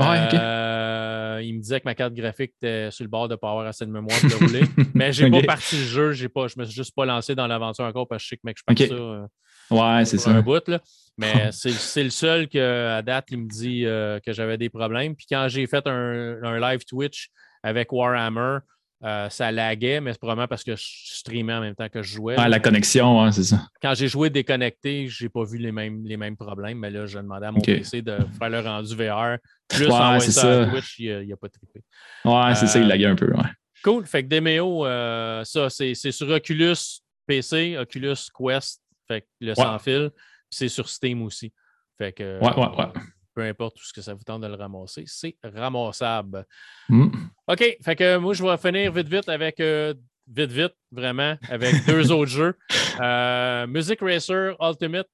Ouais, 0.00 1.44
il 1.44 1.54
me 1.54 1.60
disait 1.60 1.80
que 1.80 1.84
ma 1.84 1.94
carte 1.94 2.14
graphique 2.14 2.52
était 2.60 2.90
sur 2.90 3.04
le 3.04 3.10
bord 3.10 3.28
de 3.28 3.34
ne 3.34 3.36
pas 3.36 3.50
avoir 3.50 3.66
assez 3.66 3.86
de 3.86 3.90
mémoire 3.90 4.18
le 4.22 4.36
rouler. 4.36 4.62
Mais 4.94 5.12
j'ai 5.12 5.28
n'ai 5.28 5.40
pas 5.40 5.54
parti 5.54 5.76
le 5.76 5.84
jeu, 5.84 6.12
j'ai 6.12 6.28
pas, 6.28 6.48
je 6.48 6.58
me 6.58 6.64
suis 6.64 6.74
juste 6.74 6.94
pas 6.94 7.06
lancé 7.06 7.34
dans 7.34 7.46
l'aventure 7.46 7.84
encore 7.84 8.08
parce 8.08 8.22
que 8.22 8.24
je 8.24 8.28
sais 8.30 8.36
que 8.36 8.42
mec, 8.44 8.58
je 8.58 8.62
pense 8.66 8.98
ça. 8.98 9.28
Ouais, 9.70 10.04
c'est 10.04 10.18
ça. 10.18 10.30
Un 10.30 10.42
bout, 10.42 10.66
là. 10.68 10.80
Mais 11.16 11.50
c'est 11.52 12.02
le 12.02 12.10
seul 12.10 12.48
qu'à 12.48 13.02
date, 13.02 13.26
il 13.30 13.38
me 13.38 13.48
dit 13.48 13.86
euh, 13.86 14.18
que 14.20 14.32
j'avais 14.32 14.58
des 14.58 14.68
problèmes. 14.68 15.14
Puis 15.14 15.26
quand 15.30 15.46
j'ai 15.48 15.66
fait 15.66 15.86
un, 15.86 16.58
live 16.58 16.84
Twitch 16.84 17.30
avec 17.62 17.92
Warhammer, 17.92 18.58
euh, 19.02 19.28
ça 19.30 19.50
laguait, 19.50 20.00
mais 20.00 20.12
c'est 20.12 20.18
probablement 20.18 20.48
parce 20.48 20.62
que 20.62 20.76
je 20.76 20.84
streamais 20.84 21.54
en 21.54 21.60
même 21.60 21.74
temps 21.74 21.88
que 21.88 22.02
je 22.02 22.14
jouais. 22.14 22.34
Ah, 22.38 22.48
la 22.48 22.60
connexion, 22.60 23.30
c'est 23.32 23.44
ça. 23.44 23.66
Quand 23.80 23.94
j'ai 23.94 24.08
joué 24.08 24.30
déconnecté, 24.30 25.08
je 25.08 25.24
n'ai 25.24 25.28
pas 25.28 25.44
vu 25.44 25.58
les 25.58 25.72
mêmes, 25.72 26.04
les 26.04 26.16
mêmes 26.16 26.36
problèmes, 26.36 26.78
mais 26.78 26.90
là, 26.90 27.06
je 27.06 27.18
demandais 27.18 27.46
à 27.46 27.52
mon 27.52 27.60
PC 27.60 28.02
de 28.02 28.18
faire 28.38 28.50
le 28.50 28.60
rendu 28.60 28.94
VR. 28.94 29.38
Plus 29.68 29.86
ouais, 29.86 30.20
c'est 30.20 30.32
ça. 30.32 30.66
Twitch, 30.66 30.98
il 30.98 31.28
n'a 31.28 31.36
pas 31.36 31.48
trippé. 31.48 31.80
Ouais, 32.24 32.54
c'est 32.54 32.66
ça, 32.66 32.78
il 32.78 32.88
laguait 32.88 33.06
un 33.06 33.16
peu. 33.16 33.32
Ouais. 33.32 33.50
Cool. 33.82 34.04
Fait 34.04 34.22
que 34.22 34.28
Demeo, 34.28 34.84
euh, 34.84 35.42
ça, 35.44 35.70
c'est 35.70 35.94
sur 35.94 36.28
Oculus 36.28 37.00
PC, 37.26 37.78
Oculus 37.78 38.16
Quest, 38.36 38.82
fait 39.08 39.22
que 39.22 39.26
le 39.40 39.54
sans 39.54 39.78
fil 39.78 40.10
c'est 40.50 40.68
sur 40.68 40.88
Steam 40.88 41.22
aussi. 41.22 41.52
Fait 41.96 42.12
que, 42.12 42.40
ouais, 42.40 42.54
ouais, 42.54 42.76
ouais. 42.76 43.02
Peu 43.34 43.42
importe 43.42 43.76
tout 43.76 43.84
ce 43.84 43.92
que 43.92 44.02
ça 44.02 44.14
vous 44.14 44.24
tente 44.24 44.42
de 44.42 44.46
le 44.46 44.54
ramasser, 44.54 45.04
c'est 45.06 45.36
ramassable. 45.42 46.44
Mm. 46.88 47.08
OK, 47.46 47.76
fait 47.82 47.96
que 47.96 48.16
moi, 48.16 48.34
je 48.34 48.42
vais 48.42 48.56
finir 48.56 48.92
vite, 48.92 49.08
vite 49.08 49.28
avec. 49.28 49.60
Euh, 49.60 49.94
vite, 50.26 50.50
vite, 50.52 50.74
vraiment, 50.92 51.36
avec 51.48 51.74
deux 51.86 52.12
autres 52.12 52.30
jeux. 52.30 52.56
Euh, 53.00 53.66
Music 53.66 54.00
Racer 54.00 54.56
Ultimate, 54.60 55.08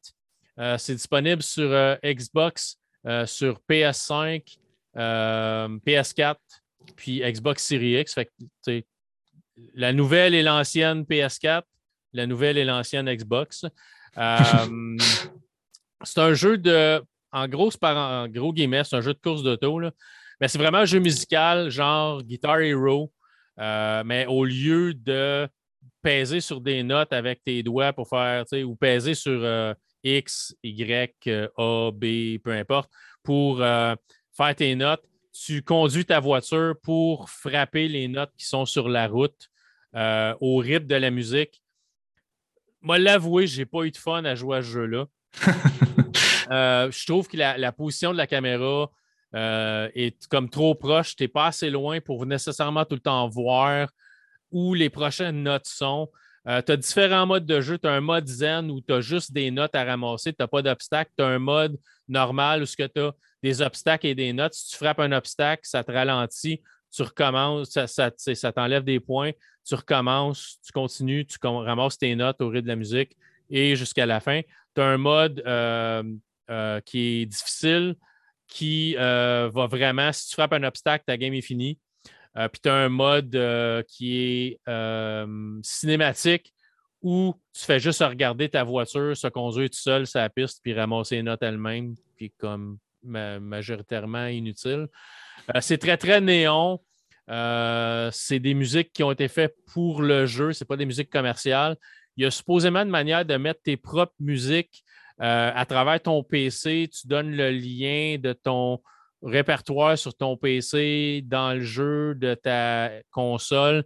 euh, 0.58 0.76
c'est 0.78 0.94
disponible 0.94 1.42
sur 1.42 1.98
Xbox, 2.04 2.78
sur 3.26 3.60
PS5, 3.68 4.58
PS4, 4.94 6.36
puis 6.96 7.20
Xbox 7.20 7.64
Series 7.64 8.00
X. 8.00 8.14
Fait 8.14 8.26
que, 8.26 8.82
la 9.74 9.92
nouvelle 9.92 10.34
et 10.34 10.42
l'ancienne 10.42 11.02
PS4, 11.02 11.62
la 12.12 12.26
nouvelle 12.26 12.58
et 12.58 12.64
l'ancienne 12.64 13.12
Xbox. 13.12 13.64
Euh, 14.18 14.96
c'est 16.02 16.20
un 16.20 16.32
jeu 16.32 16.56
de. 16.56 17.02
En 17.36 17.48
gros, 17.48 17.70
en 17.82 18.28
gros 18.28 18.52
guillemets, 18.52 18.84
c'est 18.84 18.96
un 18.96 19.00
jeu 19.00 19.12
de 19.12 19.18
course 19.18 19.42
d'auto. 19.42 19.80
Mais 20.40 20.48
c'est 20.48 20.58
vraiment 20.58 20.78
un 20.78 20.84
jeu 20.84 21.00
musical, 21.00 21.68
genre 21.70 22.22
Guitar 22.22 22.60
Hero. 22.60 23.12
Euh, 23.58 24.02
mais 24.04 24.26
au 24.26 24.44
lieu 24.44 24.94
de 24.94 25.48
peser 26.02 26.40
sur 26.40 26.60
des 26.60 26.82
notes 26.82 27.12
avec 27.12 27.42
tes 27.44 27.62
doigts 27.62 27.92
pour 27.92 28.08
faire, 28.08 28.44
ou 28.64 28.76
peser 28.76 29.14
sur 29.14 29.40
euh, 29.42 29.74
X, 30.02 30.54
Y, 30.62 31.28
A, 31.56 31.90
B, 31.92 32.38
peu 32.42 32.52
importe, 32.52 32.90
pour 33.22 33.58
faire 33.58 34.54
tes 34.56 34.74
notes, 34.74 35.02
tu 35.32 35.62
conduis 35.62 36.04
ta 36.04 36.20
voiture 36.20 36.74
pour 36.82 37.28
frapper 37.28 37.88
les 37.88 38.08
notes 38.08 38.32
qui 38.38 38.46
sont 38.46 38.66
sur 38.66 38.88
la 38.88 39.08
route 39.08 39.50
au 39.94 40.56
rythme 40.58 40.86
de 40.86 40.94
la 40.94 41.10
musique 41.10 41.62
moi, 42.86 43.00
l'avouer, 43.00 43.48
j'ai 43.48 43.66
pas 43.66 43.82
eu 43.82 43.90
de 43.90 43.96
fun 43.96 44.24
à 44.24 44.36
jouer 44.36 44.58
à 44.58 44.62
ce 44.62 44.68
jeu-là. 44.68 45.06
Euh, 46.50 46.90
je 46.90 47.06
trouve 47.06 47.28
que 47.28 47.36
la, 47.36 47.72
position 47.72 48.12
de 48.12 48.16
la 48.16 48.26
caméra 48.26 48.90
euh, 49.34 49.88
est 49.94 50.26
comme 50.28 50.48
trop 50.48 50.74
proche. 50.74 51.16
Tu 51.16 51.24
n'es 51.24 51.28
pas 51.28 51.46
assez 51.46 51.70
loin 51.70 52.00
pour 52.00 52.26
nécessairement 52.26 52.84
tout 52.84 52.94
le 52.94 53.00
temps 53.00 53.28
voir 53.28 53.88
où 54.50 54.74
les 54.74 54.90
prochaines 54.90 55.42
notes 55.42 55.66
sont. 55.66 56.10
Euh, 56.48 56.62
tu 56.62 56.72
as 56.72 56.76
différents 56.76 57.26
modes 57.26 57.46
de 57.46 57.60
jeu. 57.60 57.78
Tu 57.78 57.88
as 57.88 57.92
un 57.92 58.00
mode 58.00 58.26
zen 58.26 58.70
où 58.70 58.80
tu 58.80 58.92
as 58.92 59.00
juste 59.00 59.32
des 59.32 59.50
notes 59.50 59.74
à 59.74 59.84
ramasser. 59.84 60.32
Tu 60.32 60.36
n'as 60.40 60.46
pas 60.46 60.62
d'obstacle. 60.62 61.10
Tu 61.18 61.24
as 61.24 61.28
un 61.28 61.38
mode 61.38 61.76
normal 62.08 62.62
où 62.62 62.66
tu 62.66 62.82
as 62.82 63.12
des 63.42 63.62
obstacles 63.62 64.06
et 64.06 64.14
des 64.14 64.32
notes. 64.32 64.54
Si 64.54 64.70
tu 64.70 64.76
frappes 64.76 65.00
un 65.00 65.12
obstacle, 65.12 65.62
ça 65.64 65.82
te 65.82 65.90
ralentit. 65.90 66.62
Tu 66.94 67.02
recommences, 67.02 67.78
ça, 67.86 68.52
t'enlève 68.52 68.84
des 68.84 69.00
points 69.00 69.32
tu 69.66 69.74
recommences, 69.74 70.58
tu 70.64 70.72
continues, 70.72 71.26
tu 71.26 71.38
ramasses 71.42 71.98
tes 71.98 72.14
notes 72.14 72.40
au 72.40 72.48
rythme 72.48 72.66
de 72.66 72.68
la 72.68 72.76
musique 72.76 73.16
et 73.50 73.74
jusqu'à 73.74 74.06
la 74.06 74.20
fin. 74.20 74.42
Tu 74.74 74.80
as 74.80 74.86
un 74.86 74.96
mode 74.96 75.42
euh, 76.50 76.80
qui 76.80 77.22
est 77.22 77.26
difficile, 77.26 77.96
qui 78.48 78.96
euh, 78.98 79.50
va 79.52 79.66
vraiment, 79.66 80.12
si 80.12 80.28
tu 80.28 80.34
frappes 80.34 80.52
un 80.52 80.62
obstacle, 80.62 81.04
ta 81.06 81.16
game 81.16 81.34
est 81.34 81.42
finie. 81.42 81.78
puis 82.34 82.60
tu 82.62 82.68
as 82.68 82.74
un 82.74 82.88
mode 82.88 83.32
qui 83.88 84.16
est 84.16 84.60
cinématique 85.62 86.52
ou 87.02 87.34
tu 87.52 87.64
fais 87.64 87.78
juste 87.78 88.02
regarder 88.02 88.48
ta 88.48 88.64
voiture, 88.64 89.16
se 89.16 89.28
conduire 89.28 89.70
tout 89.70 89.78
seul 89.78 90.06
sur 90.06 90.20
la 90.20 90.28
piste, 90.28 90.60
puis 90.62 90.74
ramasser 90.74 91.16
les 91.16 91.22
notes 91.22 91.42
elle-même, 91.42 91.94
puis 92.16 92.32
comme 92.38 92.78
majoritairement 93.06 94.26
inutile. 94.26 94.88
Euh, 95.54 95.60
c'est 95.60 95.78
très, 95.78 95.96
très 95.96 96.20
néon. 96.20 96.80
Euh, 97.28 98.10
c'est 98.12 98.38
des 98.38 98.54
musiques 98.54 98.92
qui 98.92 99.02
ont 99.02 99.10
été 99.10 99.28
faites 99.28 99.56
pour 99.72 100.02
le 100.02 100.26
jeu, 100.26 100.52
ce 100.52 100.64
pas 100.64 100.76
des 100.76 100.86
musiques 100.86 101.10
commerciales. 101.10 101.76
Il 102.16 102.22
y 102.22 102.26
a 102.26 102.30
supposément 102.30 102.80
une 102.80 102.90
manière 102.90 103.24
de 103.24 103.36
mettre 103.36 103.62
tes 103.62 103.76
propres 103.76 104.14
musiques 104.20 104.84
euh, 105.20 105.52
à 105.54 105.64
travers 105.66 106.00
ton 106.00 106.22
PC. 106.22 106.88
Tu 106.92 107.06
donnes 107.06 107.34
le 107.34 107.50
lien 107.50 108.18
de 108.18 108.32
ton 108.32 108.80
répertoire 109.22 109.96
sur 109.96 110.14
ton 110.14 110.36
PC 110.36 111.22
dans 111.24 111.54
le 111.54 111.62
jeu 111.62 112.14
de 112.14 112.34
ta 112.34 112.90
console, 113.10 113.84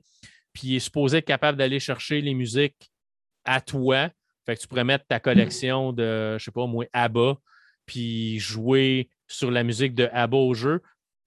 puis 0.53 0.69
il 0.69 0.77
est 0.77 0.81
supposé 0.81 1.19
être 1.19 1.27
capable 1.27 1.57
d'aller 1.59 1.81
chercher 1.81 2.21
les 2.21 2.35
musiques 2.35 2.91
à 3.45 3.61
toi. 3.61 4.09
Fait 4.45 4.57
que 4.57 4.61
tu 4.61 4.69
pourrais 4.69 4.85
mettre 4.85 5.07
ta 5.07 5.21
collection 5.21 5.93
de, 5.93 6.37
je 6.39 6.45
sais 6.45 6.51
pas, 6.51 6.67
moi, 6.67 6.87
ABBA, 6.93 7.37
puis 7.87 8.39
jouer 8.39 9.09
sur 9.29 9.51
la 9.51 9.63
musique 9.63 9.95
de 9.95 10.09
ABBA 10.13 10.37
au 10.37 10.55
jeu. 10.55 10.83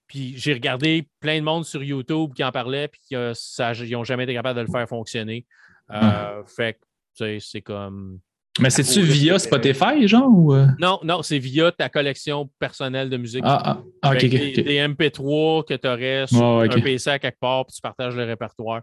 Puis 0.07 0.37
j'ai 0.37 0.53
regardé 0.53 1.07
plein 1.19 1.39
de 1.39 1.45
monde 1.45 1.65
sur 1.65 1.81
YouTube 1.81 2.33
qui 2.35 2.43
en 2.43 2.51
parlait, 2.51 2.87
puis 2.87 3.01
ils 3.11 3.91
n'ont 3.91 4.03
jamais 4.03 4.25
été 4.25 4.33
capables 4.33 4.59
de 4.59 4.65
le 4.65 4.71
faire 4.71 4.87
fonctionner. 4.87 5.45
Euh, 5.91 6.43
fait 6.45 6.79
que 7.17 7.39
c'est 7.39 7.61
comme. 7.61 8.19
Mais 8.59 8.69
c'est-tu 8.69 9.01
via 9.01 9.39
Spotify, 9.39 10.07
genre? 10.07 10.29
Ou... 10.29 10.53
Euh? 10.53 10.67
Non, 10.79 10.99
non, 11.03 11.23
c'est 11.23 11.39
via 11.39 11.71
ta 11.71 11.89
collection 11.89 12.49
personnelle 12.59 13.09
de 13.09 13.17
musique. 13.17 13.43
Ah, 13.43 13.61
ah, 13.65 13.83
ah 14.03 14.11
ok, 14.11 14.19
des, 14.19 14.87
MP3 14.87 15.65
que 15.65 15.73
tu 15.73 15.87
aurais 15.87 16.27
sur 16.27 16.59
un 16.59 16.67
PC 16.67 17.09
à 17.09 17.19
quelque 17.19 17.39
part, 17.39 17.65
puis 17.65 17.75
tu 17.75 17.81
partages 17.81 18.15
le 18.15 18.25
répertoire. 18.25 18.81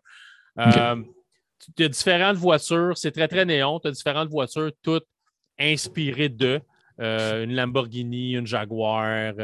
Euh, 0.59 0.97
tu 1.77 1.85
as 1.85 1.89
différentes 1.89 2.37
voitures, 2.37 2.97
c'est 2.97 3.13
très, 3.13 3.29
très 3.29 3.45
néon. 3.45 3.79
Tu 3.79 3.89
as 3.89 3.91
différentes 3.93 4.29
voitures, 4.29 4.73
toutes 4.83 5.07
inspirées 5.59 6.29
de. 6.29 6.61
une 6.99 7.55
Lamborghini, 7.55 8.33
une 8.33 8.47
Jaguar, 8.47 9.35
tu 9.35 9.43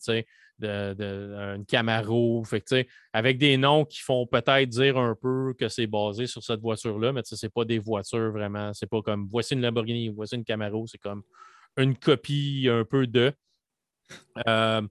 sais 0.00 0.26
de, 0.62 1.54
une 1.56 1.66
Camaro. 1.66 2.42
Avec 3.12 3.38
des 3.38 3.56
noms 3.56 3.84
qui 3.84 4.00
font 4.00 4.26
peut-être 4.26 4.68
dire 4.68 4.96
un 4.96 5.14
peu 5.14 5.54
que 5.58 5.68
c'est 5.68 5.86
basé 5.86 6.26
sur 6.26 6.42
cette 6.42 6.60
voiture-là, 6.60 7.12
mais 7.12 7.22
ce 7.24 7.34
n'est 7.44 7.50
pas 7.50 7.64
des 7.64 7.78
voitures 7.78 8.32
vraiment. 8.32 8.72
C'est 8.72 8.88
pas 8.88 9.02
comme 9.02 9.26
voici 9.28 9.54
une 9.54 9.60
Lamborghini, 9.60 10.08
voici 10.08 10.36
une 10.36 10.44
Camaro. 10.44 10.86
C'est 10.86 10.98
comme 10.98 11.22
une 11.76 11.96
copie 11.96 12.68
un 12.70 12.84
peu 12.84 13.06
de. 13.06 13.32
Euh, 14.46 14.82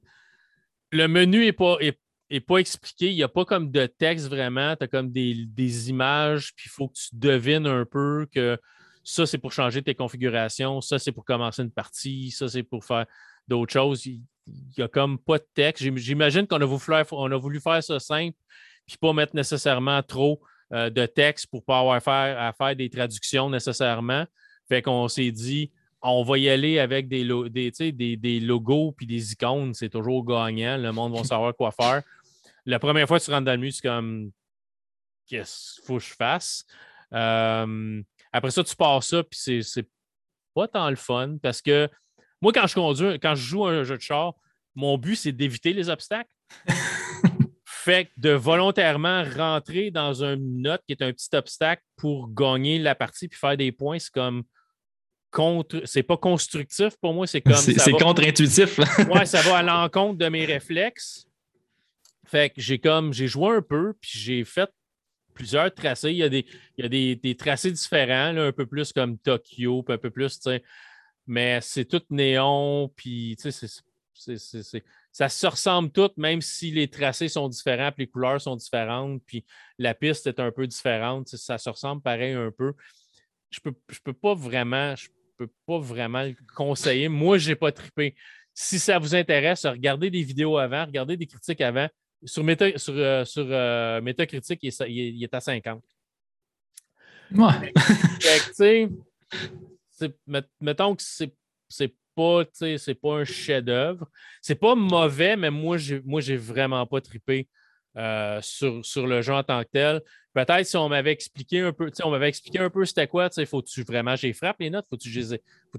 le 0.92 1.08
menu 1.08 1.46
n'est 1.46 1.54
pas, 1.54 1.78
est, 1.80 2.40
pas 2.42 2.58
expliqué. 2.58 3.10
Il 3.10 3.16
n'y 3.16 3.24
a 3.24 3.30
pas 3.30 3.46
comme 3.46 3.72
de 3.72 3.86
texte 3.86 4.28
vraiment. 4.28 4.76
Tu 4.76 4.84
as 4.84 4.88
comme 4.88 5.12
des, 5.12 5.46
des 5.48 5.90
images, 5.90 6.54
puis 6.56 6.68
il 6.68 6.72
faut 6.72 6.88
que 6.88 6.96
tu 6.96 7.10
devines 7.14 7.68
un 7.68 7.86
peu 7.86 8.28
que 8.34 8.60
ça, 9.04 9.26
c'est 9.26 9.38
pour 9.38 9.52
changer 9.52 9.82
tes 9.82 9.96
configurations, 9.96 10.82
ça, 10.82 11.00
c'est 11.00 11.12
pour 11.12 11.26
commencer 11.26 11.62
une 11.64 11.72
partie, 11.72 12.32
ça, 12.32 12.48
c'est 12.48 12.64
pour 12.64 12.86
faire 12.86 13.06
d'autres 13.48 13.74
choses 13.74 14.08
n'y 14.78 14.84
a 14.84 14.88
comme 14.88 15.18
pas 15.18 15.38
de 15.38 15.46
texte. 15.54 15.84
J'imagine 15.98 16.48
qu'on 16.48 16.62
a, 16.62 16.66
voulu 16.66 16.80
faire, 16.80 17.14
a 17.14 17.38
voulu 17.38 17.60
faire 17.60 17.84
ça 17.84 18.00
simple, 18.00 18.38
puis 18.86 18.98
pas 18.98 19.14
mettre 19.14 19.36
nécessairement 19.36 20.02
trop 20.04 20.42
euh, 20.74 20.90
de 20.90 21.06
texte 21.06 21.48
pour 21.48 21.62
ne 21.62 21.66
pas 21.66 21.80
avoir 21.80 22.02
à 22.08 22.54
faire 22.54 22.76
des 22.76 22.90
traductions 22.90 23.50
nécessairement. 23.50 24.26
Fait 24.68 24.82
qu'on 24.82 25.08
s'est 25.08 25.32
dit, 25.32 25.72
on 26.02 26.24
va 26.24 26.38
y 26.38 26.50
aller 26.50 26.80
avec 26.80 27.08
des, 27.08 27.28
des, 27.50 28.18
des, 28.18 28.40
logos 28.40 28.94
puis 28.94 29.06
des 29.06 29.34
icônes. 29.34 29.74
C'est 29.74 29.90
toujours 29.90 30.26
gagnant. 30.26 30.78
Le 30.78 30.92
monde 30.92 31.16
va 31.16 31.24
savoir 31.24 31.56
quoi 31.56 31.72
faire. 31.72 32.02
La 32.66 32.80
première 32.80 33.08
fois 33.08 33.20
que 33.20 33.26
tu 33.26 33.32
rentres 33.32 33.46
dans 33.46 33.52
le 33.52 33.58
mur, 33.58 33.72
c'est 33.74 33.88
comme 33.88 34.32
qu'est-ce 35.28 35.76
qu'il 35.76 35.84
faut 35.86 35.98
que 35.98 36.04
je 36.04 36.14
fasse? 36.14 36.66
Euh, 37.14 38.02
après 38.32 38.52
ça, 38.52 38.64
tu 38.64 38.76
passes 38.76 39.08
ça, 39.08 39.24
puis 39.24 39.64
c'est 39.64 39.88
pas 40.54 40.68
tant 40.68 40.90
le 40.90 40.96
fun 40.96 41.38
parce 41.42 41.62
que 41.62 41.90
moi, 42.42 42.52
quand 42.52 42.68
je 42.68 42.76
conduis, 42.76 43.20
quand 43.20 43.36
je 43.36 43.44
joue 43.44 43.66
un 43.66 43.84
jeu 43.84 43.98
de 43.98 44.02
char, 44.02 44.34
mon 44.76 44.98
but, 44.98 45.16
c'est 45.16 45.32
d'éviter 45.32 45.74
les 45.74 45.90
obstacles. 45.90 46.30
fait 47.66 48.06
que 48.06 48.12
de 48.18 48.32
volontairement 48.32 49.24
rentrer 49.24 49.92
dans 49.92 50.24
une 50.24 50.62
note 50.62 50.82
qui 50.88 50.94
est 50.94 51.02
un 51.02 51.12
petit 51.12 51.36
obstacle 51.36 51.84
pour 51.98 52.34
gagner 52.34 52.78
la 52.80 52.96
partie 52.96 53.28
puis 53.28 53.40
faire 53.40 53.58
des 53.58 53.72
points, 53.72 54.00
c'est 54.00 54.12
comme 54.12 54.44
contre. 55.32 55.82
C'est 55.86 56.04
pas 56.04 56.18
constructif 56.18 56.96
pour 57.02 57.14
moi, 57.14 57.28
c'est 57.28 57.42
comme. 57.42 57.56
C'est 57.56 57.92
contre-intuitif. 57.92 58.78
ouais, 59.10 59.26
ça 59.26 59.42
va 59.42 59.58
à 59.58 59.64
l'encontre 59.64 60.18
de 60.18 60.30
mes 60.30 60.46
réflexes. 60.46 61.28
Fait 62.26 62.50
que 62.50 62.62
j'ai 62.62 62.80
comme 62.80 63.14
j'ai 63.14 63.28
joué 63.28 63.58
un 63.58 63.62
peu, 63.62 63.94
puis 64.00 64.12
j'ai 64.14 64.44
fait 64.46 64.70
plusieurs 65.34 65.74
tracés. 65.74 66.12
Il 66.12 66.18
y 66.18 66.24
a 66.24 66.30
des, 66.30 66.46
il 66.78 66.84
y 66.84 66.86
a 66.86 67.16
des, 67.16 67.36
tracés 67.36 67.72
différents, 67.72 68.38
un 68.38 68.52
peu 68.52 68.66
plus 68.66 68.94
comme 68.94 69.18
Tokyo, 69.18 69.84
puis 69.84 69.94
un 69.94 69.98
peu 69.98 70.12
plus, 70.12 70.40
tu 70.40 70.44
sais, 70.44 70.64
mais 71.28 71.60
c'est 71.62 71.86
tout 71.86 72.04
néon, 72.10 72.92
puis 72.96 73.38
ça 75.12 75.30
se 75.30 75.48
ressemble 75.48 75.92
tout, 75.92 76.12
même 76.18 76.42
si 76.42 76.72
les 76.72 76.88
tracés 76.88 77.28
sont 77.28 77.50
différents, 77.50 77.92
puis 77.92 78.04
les 78.04 78.08
couleurs 78.10 78.42
sont 78.42 78.56
différentes, 78.56 79.22
puis 79.26 79.46
la 79.78 79.94
piste 79.94 80.28
est 80.28 80.40
un 80.40 80.52
peu 80.52 80.68
différente, 80.68 81.28
ça 81.30 81.58
se 81.58 81.70
ressemble 81.70 82.02
pareil 82.02 82.34
un 82.34 82.52
peu. 82.52 82.74
Je 83.50 83.60
peux, 83.60 83.74
je 83.90 84.00
peux 84.00 84.14
pas 84.14 84.34
vraiment, 84.34 84.96
je 84.96 85.10
peux 85.38 85.50
pas 85.66 85.80
vraiment 85.80 86.24
le 86.24 86.36
conseiller. 86.56 87.10
Moi, 87.10 87.38
je 87.38 87.50
n'ai 87.50 87.56
pas 87.56 87.72
trippé. 87.72 88.16
Si 88.54 88.80
ça 88.80 89.00
vous 89.00 89.16
intéresse, 89.16 89.66
regardez 89.66 90.10
des 90.10 90.24
vidéos 90.24 90.58
avant, 90.58 90.86
regardez 90.86 91.18
des 91.18 91.28
critiques 91.28 91.62
avant. 91.62 91.88
Sur, 92.24 92.44
Méta, 92.44 92.78
sur, 92.78 92.94
euh, 92.96 93.26
sur 93.26 93.46
euh, 93.50 94.00
Métacritique, 94.02 94.60
il 94.62 94.68
est, 94.68 94.82
il 94.88 95.24
est, 95.24 95.34
à 95.34 95.40
50. 95.40 95.84
Ouais. 97.34 97.74
fait 98.20 98.90
mettons 100.60 100.96
que 100.96 101.04
c'est, 101.04 101.34
c'est 101.70 101.94
pas, 102.16 102.44
pas 103.02 103.14
un 103.16 103.24
chef-d'œuvre. 103.26 104.08
C'est 104.42 104.56
pas 104.56 104.76
mauvais, 104.76 105.36
mais 105.36 105.50
moi, 105.50 105.78
j'ai, 105.78 106.02
moi, 106.04 106.22
j'ai 106.22 106.38
vraiment 106.38 106.86
pas 106.86 107.02
trippé 107.02 107.48
euh, 107.98 108.40
sur, 108.42 108.86
sur, 108.86 109.08
le 109.08 109.22
jeu 109.22 109.34
en 109.34 109.44
tant 109.44 109.62
que 109.64 109.70
tel. 109.72 110.02
Peut-être 110.34 110.66
si 110.66 110.78
on 110.78 110.88
m'avait 110.88 111.12
expliqué 111.12 111.60
un 111.60 111.74
peu, 111.74 111.92
on 112.04 112.10
m'avait 112.10 112.30
expliqué 112.30 112.60
un 112.60 112.70
peu 112.70 112.86
c'était 112.86 113.08
quoi, 113.08 113.30
faut-tu 113.46 113.84
vraiment, 113.84 114.16
j'ai 114.16 114.32
frappe 114.32 114.58
les 114.62 114.70
notes, 114.70 114.86
faut-tu 114.90 115.10
que 115.10 115.20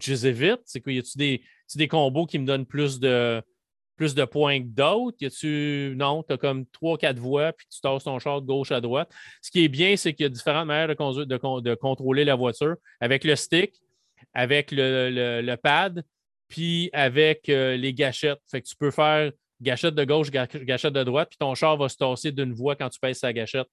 je 0.00 0.10
les 0.10 0.26
évite? 0.26 0.60
C'est 0.66 0.82
quoi, 0.82 0.92
y 0.92 0.98
a-tu 0.98 1.16
des, 1.16 1.42
des 1.74 1.88
combos 1.88 2.26
qui 2.26 2.38
me 2.38 2.44
donnent 2.44 2.66
plus 2.66 3.00
de, 3.00 3.42
plus 3.96 4.14
de 4.14 4.24
points 4.26 4.60
que 4.60 4.66
d'autres? 4.66 5.16
Y 5.22 5.26
a-tu, 5.26 5.94
non, 5.96 6.22
tu 6.22 6.34
as 6.34 6.36
comme 6.36 6.66
trois, 6.66 6.98
quatre 6.98 7.18
voies, 7.18 7.54
puis 7.54 7.66
tu 7.70 7.80
tasses 7.80 8.04
ton 8.04 8.18
char 8.18 8.42
de 8.42 8.46
gauche 8.46 8.72
à 8.72 8.82
droite. 8.82 9.10
Ce 9.40 9.50
qui 9.50 9.64
est 9.64 9.68
bien, 9.68 9.96
c'est 9.96 10.12
qu'il 10.12 10.24
y 10.24 10.26
a 10.26 10.28
différentes 10.28 10.66
manières 10.66 10.88
de, 10.88 11.24
de, 11.24 11.60
de 11.60 11.74
contrôler 11.74 12.26
la 12.26 12.34
voiture. 12.34 12.76
Avec 13.00 13.24
le 13.24 13.36
stick, 13.36 13.80
avec 14.34 14.70
le, 14.72 15.54
pad, 15.56 16.04
puis 16.48 16.90
avec 16.92 17.48
euh, 17.48 17.76
les 17.76 17.94
gâchettes. 17.94 18.40
Fait 18.50 18.60
que 18.60 18.66
tu 18.66 18.76
peux 18.76 18.90
faire 18.90 19.32
gâchette 19.60 19.94
de 19.94 20.04
gauche, 20.04 20.30
gâchette 20.30 20.92
de 20.92 21.04
droite, 21.04 21.28
puis 21.30 21.38
ton 21.38 21.54
char 21.54 21.76
va 21.76 21.88
se 21.88 21.96
tasser 21.96 22.32
d'une 22.32 22.52
voie 22.52 22.76
quand 22.76 22.88
tu 22.88 22.98
pèses 22.98 23.18
sa 23.18 23.32
gâchette. 23.32 23.68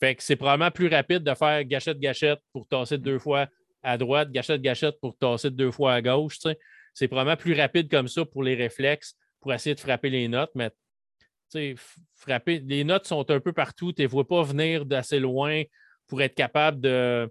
Fait 0.00 0.14
que 0.14 0.22
c'est 0.22 0.36
probablement 0.36 0.70
plus 0.70 0.88
rapide 0.88 1.22
de 1.22 1.34
faire 1.34 1.64
gâchette-gâchette 1.64 2.40
pour 2.52 2.66
tasser 2.66 2.98
deux 2.98 3.18
fois 3.18 3.46
à 3.82 3.98
droite, 3.98 4.30
gâchette-gâchette 4.30 5.00
pour 5.00 5.16
tasser 5.16 5.50
deux 5.50 5.70
fois 5.70 5.94
à 5.94 6.02
gauche. 6.02 6.38
C'est 6.94 7.08
probablement 7.08 7.36
plus 7.36 7.54
rapide 7.54 7.90
comme 7.90 8.08
ça 8.08 8.24
pour 8.24 8.42
les 8.42 8.54
réflexes, 8.54 9.16
pour 9.40 9.52
essayer 9.52 9.74
de 9.74 9.80
frapper 9.80 10.10
les 10.10 10.28
notes, 10.28 10.50
mais 10.54 10.70
frapper, 12.14 12.60
les 12.60 12.84
notes 12.84 13.06
sont 13.06 13.30
un 13.30 13.40
peu 13.40 13.52
partout. 13.52 13.92
Tu 13.92 14.02
ne 14.02 14.08
vois 14.08 14.26
pas 14.26 14.42
venir 14.42 14.86
d'assez 14.86 15.20
loin 15.20 15.62
pour 16.06 16.22
être 16.22 16.34
capable 16.34 16.80
de, 16.80 17.30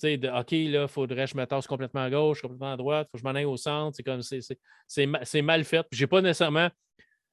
sais, 0.00 0.16
de 0.16 0.28
OK, 0.28 0.50
là, 0.52 0.82
il 0.82 0.88
faudrait 0.88 1.24
que 1.24 1.30
je 1.30 1.36
me 1.36 1.44
tasse 1.44 1.66
complètement 1.66 2.02
à 2.02 2.10
gauche, 2.10 2.42
complètement 2.42 2.72
à 2.72 2.76
droite, 2.76 3.08
il 3.08 3.10
faut 3.10 3.18
que 3.18 3.20
je 3.20 3.24
m'en 3.24 3.34
aille 3.34 3.44
au 3.44 3.56
centre. 3.56 3.96
C'est 3.96 4.02
comme 4.02 4.22
c'est 4.22 5.42
mal 5.42 5.64
fait. 5.64 5.86
J'ai 5.92 6.06
pas 6.06 6.20
nécessairement, 6.20 6.68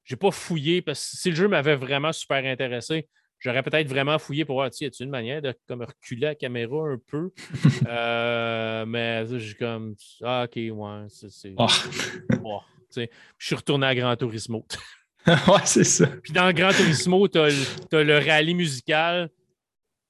j'ai 0.04 0.16
pas 0.16 0.30
fouillé 0.30 0.82
parce 0.82 1.10
que 1.10 1.16
si 1.16 1.30
le 1.30 1.36
jeu 1.36 1.48
m'avait 1.48 1.76
vraiment 1.76 2.12
super 2.12 2.44
intéressé, 2.44 3.08
j'aurais 3.38 3.62
peut-être 3.62 3.88
vraiment 3.88 4.18
fouillé 4.18 4.44
pour 4.44 4.56
voir, 4.56 4.70
y 4.80 4.84
a 4.84 4.90
une 5.00 5.10
manière 5.10 5.42
de 5.42 5.54
comme 5.66 5.82
reculer 5.82 6.26
la 6.26 6.34
caméra 6.34 6.88
un 6.88 6.98
peu? 7.06 7.30
euh, 7.88 8.86
mais 8.86 9.26
j'ai 9.38 9.54
comme 9.54 9.94
Ah, 10.22 10.46
OK, 10.46 10.56
ouais, 10.56 11.06
c'est. 11.08 11.54
Oh. 11.58 12.60
je 12.96 13.06
suis 13.38 13.54
retourné 13.54 13.86
à 13.86 13.94
Gran 13.94 14.16
Turismo. 14.16 14.66
ouais, 15.26 15.64
c'est 15.64 15.84
ça. 15.84 16.06
Puis 16.22 16.32
dans 16.32 16.52
Gran 16.52 16.72
Turismo, 16.72 17.28
tu 17.28 17.38
as, 17.38 17.46
as, 17.92 18.02
le 18.02 18.18
rallye 18.18 18.54
musical 18.54 19.30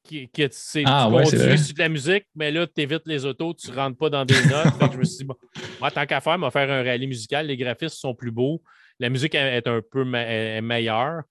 qui, 0.09 0.31
ah, 0.87 1.09
tu 1.25 1.73
de 1.73 1.79
la 1.79 1.89
musique, 1.89 2.25
mais 2.35 2.51
là, 2.51 2.67
tu 2.67 2.81
évites 2.81 3.07
les 3.07 3.25
autos, 3.25 3.55
tu 3.55 3.71
ne 3.71 3.77
rentres 3.77 3.99
pas 3.99 4.11
dans 4.11 4.25
des 4.25 4.35
notes. 4.35 4.75
je 4.93 4.99
me 4.99 5.05
suis 5.05 5.25
dit, 5.25 5.33
moi, 5.81 5.91
tant 5.91 6.07
qu'à 6.07 6.21
faire, 6.21 6.53
faire 6.53 6.71
un 6.71 6.83
rallye 6.83 7.07
musical, 7.07 7.47
les 7.47 7.57
graphismes 7.57 7.97
sont 7.97 8.15
plus 8.15 8.31
beaux, 8.31 8.63
la 8.99 9.11
musique 9.11 9.35
est 9.35 9.67
un 9.67 9.83
peu 9.83 10.05
meilleure. 10.05 11.23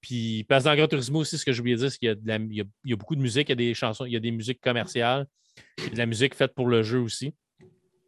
Puis, 0.00 0.44
parce 0.48 0.64
que 0.64 0.68
dans 0.68 0.76
Gran 0.76 0.86
Turismo 0.86 1.20
aussi, 1.20 1.38
ce 1.38 1.44
que 1.44 1.52
je 1.52 1.62
voulais 1.62 1.76
dire, 1.76 1.90
c'est 1.90 1.98
qu'il 1.98 2.18
y, 2.84 2.92
a 2.92 2.96
beaucoup 2.96 3.16
de 3.16 3.22
musique, 3.22 3.48
il 3.48 3.52
y 3.52 3.54
a 3.54 3.56
des 3.56 3.72
chansons, 3.72 4.04
il 4.04 4.12
y 4.12 4.16
a 4.16 4.20
des 4.20 4.32
musiques 4.32 4.60
commerciales, 4.60 5.26
il 5.78 5.84
y 5.84 5.86
a 5.86 5.90
de 5.90 5.98
la 5.98 6.06
musique 6.06 6.34
faite 6.34 6.54
pour 6.54 6.68
le 6.68 6.82
jeu 6.82 6.98
aussi. 6.98 7.34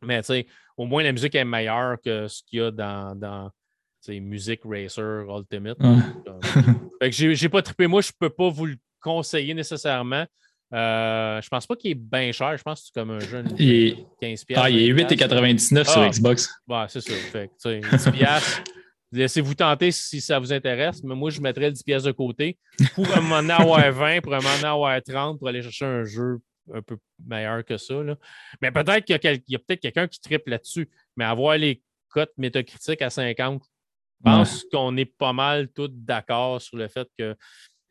Mais 0.02 0.20
tu 0.20 0.26
sais, 0.26 0.46
au 0.76 0.84
moins 0.84 1.02
la 1.02 1.12
musique 1.12 1.34
est 1.34 1.44
meilleure 1.44 1.96
que 2.04 2.28
ce 2.28 2.42
qu'il 2.42 2.58
y 2.58 2.62
a 2.62 2.70
dans, 2.70 3.18
dans 3.18 3.50
Music 4.08 4.60
Racer 4.64 5.24
Ultimate. 5.28 5.78
fait 7.00 7.10
que 7.10 7.34
j'ai 7.34 7.48
pas 7.48 7.62
trippé. 7.62 7.86
Moi, 7.86 8.02
je 8.02 8.12
peux 8.18 8.30
pas 8.30 8.48
vous 8.50 8.66
le 8.66 8.76
conseiller 9.06 9.54
nécessairement. 9.54 10.26
Euh, 10.74 11.40
je 11.40 11.48
pense 11.48 11.64
pas 11.64 11.76
qu'il 11.76 11.92
est 11.92 11.94
bien 11.94 12.32
cher. 12.32 12.56
Je 12.58 12.62
pense 12.64 12.80
que 12.80 12.86
c'est 12.86 13.00
comme 13.00 13.12
un 13.12 13.20
jeune 13.20 13.54
Il 13.56 13.70
est- 13.72 13.96
15 14.20 14.44
Ah, 14.56 14.68
il 14.68 14.78
est 14.80 14.92
8,99 14.92 15.88
sur 15.88 16.00
Ah. 16.02 16.08
Xbox. 16.08 16.52
Ouais, 16.66 16.84
c'est 16.88 17.00
ça. 17.00 17.14
Fait 17.14 17.46
que, 17.48 17.52
tu 17.80 17.88
sais, 17.88 18.10
10 18.10 18.10
piastres, 18.18 18.62
Laissez-vous 19.12 19.54
tenter 19.54 19.92
si 19.92 20.20
ça 20.20 20.40
vous 20.40 20.52
intéresse, 20.52 21.00
mais 21.04 21.14
moi, 21.14 21.30
je 21.30 21.40
mettrais 21.40 21.66
le 21.66 21.70
10 21.72 21.84
pièces 21.84 22.02
de 22.02 22.10
côté 22.10 22.58
pour 22.96 23.06
un 23.16 23.20
moment 23.20 23.54
avoir 23.54 23.92
20, 23.92 24.20
pour 24.20 24.34
un 24.34 24.40
moment 24.40 24.64
avoir 24.74 25.00
30, 25.00 25.38
pour 25.38 25.46
aller 25.46 25.62
chercher 25.62 25.84
un 25.86 26.02
jeu 26.04 26.38
un 26.74 26.82
peu 26.82 26.96
meilleur 27.24 27.64
que 27.64 27.76
ça. 27.76 28.02
là. 28.02 28.16
Mais 28.60 28.72
peut-être 28.72 29.04
qu'il 29.04 29.12
y 29.12 29.16
a, 29.16 29.20
quel- 29.20 29.40
il 29.46 29.52
y 29.52 29.54
a 29.54 29.60
peut-être 29.60 29.80
quelqu'un 29.80 30.08
qui 30.08 30.20
triple 30.20 30.50
là-dessus, 30.50 30.90
mais 31.16 31.24
avoir 31.24 31.56
les 31.56 31.80
cotes 32.08 32.32
métacritiques 32.36 33.00
à 33.00 33.08
50, 33.08 33.62
je 33.62 34.22
pense 34.24 34.64
qu'on 34.72 34.96
est 34.96 35.04
pas 35.16 35.32
mal 35.32 35.68
tous 35.68 35.88
d'accord 35.92 36.60
sur 36.60 36.76
le 36.76 36.88
fait 36.88 37.06
que 37.16 37.36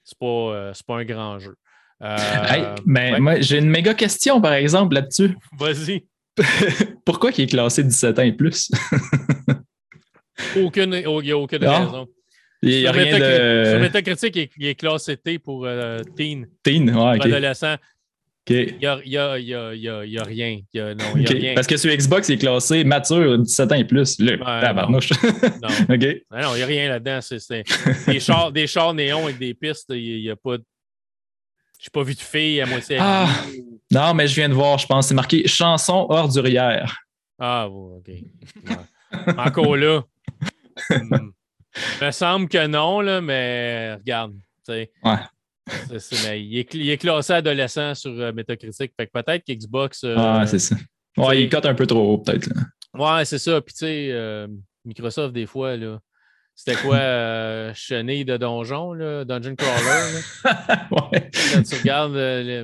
c'est 0.05 0.17
pas, 0.17 0.25
euh, 0.25 0.71
c'est 0.73 0.85
pas 0.85 0.95
un 0.99 1.03
grand 1.03 1.39
jeu. 1.39 1.55
Euh, 2.01 2.15
Hey, 2.49 2.63
mais 2.85 3.11
ouais. 3.13 3.19
moi, 3.19 3.39
j'ai 3.41 3.57
une 3.57 3.69
méga 3.69 3.93
question, 3.93 4.39
par 4.39 4.53
exemple, 4.53 4.95
là-dessus. 4.95 5.35
Vas-y. 5.59 6.05
Pourquoi 7.05 7.31
il 7.37 7.41
est 7.43 7.47
classé 7.47 7.83
17 7.83 8.19
ans 8.19 8.23
et 8.23 8.31
plus? 8.33 8.69
Aucune, 10.57 10.93
il 10.93 11.21
n'y 11.23 11.31
a 11.31 11.37
aucune 11.37 11.63
Ah. 11.63 11.79
raison. 11.85 12.07
Il 12.61 12.69
n'y 12.69 12.87
a 12.87 12.93
Sur 12.93 13.01
rien 13.01 13.19
de. 13.19 13.19
Il 13.19 14.37
est, 14.39 14.49
il 14.57 14.65
est 14.67 14.75
classé 14.75 15.17
T 15.17 15.39
pour 15.39 15.65
euh, 15.65 15.99
teen, 16.15 16.47
Teen, 16.63 16.89
ouais, 16.89 17.17
pour 17.17 17.25
adolescent. 17.25 17.75
Il 18.47 18.77
n'y 18.77 18.85
a, 18.85 18.99
y 19.03 19.17
a- 19.17 19.39
y 19.39 19.53
a- 19.55 19.73
y 19.73 19.89
a- 19.89 20.05
il 20.05 20.11
y 20.11 20.19
a 20.19 20.23
rien. 20.23 20.59
Il 20.73 20.77
y 20.77 20.79
a, 20.79 20.93
non, 20.93 21.05
il 21.15 21.23
y 21.23 21.27
a 21.27 21.29
rien. 21.31 21.55
Parce 21.55 21.65
que 21.67 21.77
sur 21.77 21.91
Xbox, 21.91 22.29
il 22.29 22.33
est 22.33 22.37
classé 22.37 22.83
mature 22.83 23.39
17 23.39 23.71
ans 23.71 23.75
et 23.75 23.85
plus. 23.85 24.19
Non, 24.19 24.33
OK. 25.89 26.05
Ah 26.31 26.41
non, 26.43 26.53
il 26.53 26.57
n'y 26.57 26.61
a 26.63 26.65
rien 26.65 26.89
là-dedans. 26.89 27.19
C'est, 27.21 27.39
c'est 27.39 27.63
des, 28.07 28.19
chars, 28.19 28.51
des 28.51 28.67
chars 28.67 28.93
néons 28.93 29.23
avec 29.25 29.39
des 29.39 29.53
pistes. 29.55 29.87
Il 29.89 30.21
n'y 30.21 30.29
a 30.29 30.35
pas 30.35 30.57
de. 30.57 30.63
Je 31.79 31.85
n'ai 31.87 31.91
pas 31.91 32.03
vu 32.03 32.13
de 32.13 32.19
filles 32.19 32.61
à 32.61 32.65
moitié. 32.65 32.97
Ah. 32.99 33.27
Non, 33.91 34.13
mais 34.13 34.27
je 34.27 34.35
viens 34.35 34.49
de 34.49 34.53
voir, 34.53 34.77
je 34.77 34.85
pense, 34.87 35.07
c'est 35.07 35.13
marqué 35.13 35.47
chanson 35.47 36.05
ordurière. 36.09 36.97
Ah, 37.39 37.67
bon, 37.69 37.97
OK. 37.97 38.07
Ouais. 38.07 39.33
Encore 39.37 39.75
là. 39.75 40.01
Hmm. 40.89 41.29
Il 42.01 42.05
me 42.07 42.11
semble 42.11 42.47
que 42.49 42.67
non, 42.67 42.99
là, 43.01 43.21
mais 43.21 43.93
regarde. 43.95 44.33
Ouais. 44.69 44.87
C'est- 45.89 45.99
c'est- 45.99 46.27
mais 46.29 46.43
il, 46.43 46.57
est, 46.59 46.71
cl- 46.71 46.79
il 46.79 46.89
est 46.89 46.97
classé 46.97 47.33
adolescent 47.33 47.95
sur 47.95 48.11
euh, 48.11 48.31
Metacritic. 48.31 48.93
Fait 48.97 49.07
que 49.07 49.11
peut-être 49.11 49.43
qu'Xbox. 49.45 50.03
euh, 50.03 50.15
Ah, 50.17 50.45
c'est 50.47 50.59
ça. 50.59 50.75
Ouais, 51.17 51.41
il 51.43 51.49
cote 51.49 51.65
un 51.65 51.73
peu 51.73 51.87
trop 51.87 52.13
haut, 52.13 52.17
peut-être. 52.19 52.49
Ouais, 52.93 53.25
c'est 53.25 53.39
ça. 53.39 53.61
Puis, 53.61 53.73
tu 53.73 53.79
sais, 53.79 54.07
euh, 54.11 54.47
Microsoft, 54.83 55.33
des 55.33 55.45
fois, 55.45 55.75
là, 55.77 55.99
c'était 56.53 56.75
quoi, 56.81 56.95
euh, 56.99 57.71
chenille 57.73 58.25
de 58.25 58.37
donjon, 58.37 58.93
là, 58.93 59.25
Dungeon 59.25 59.55
Crawler? 59.55 60.19
là? 60.45 60.87
ouais. 61.11 61.29
Quand 61.53 61.63
tu 61.63 61.75
regardes, 61.75 62.15
euh, 62.15 62.63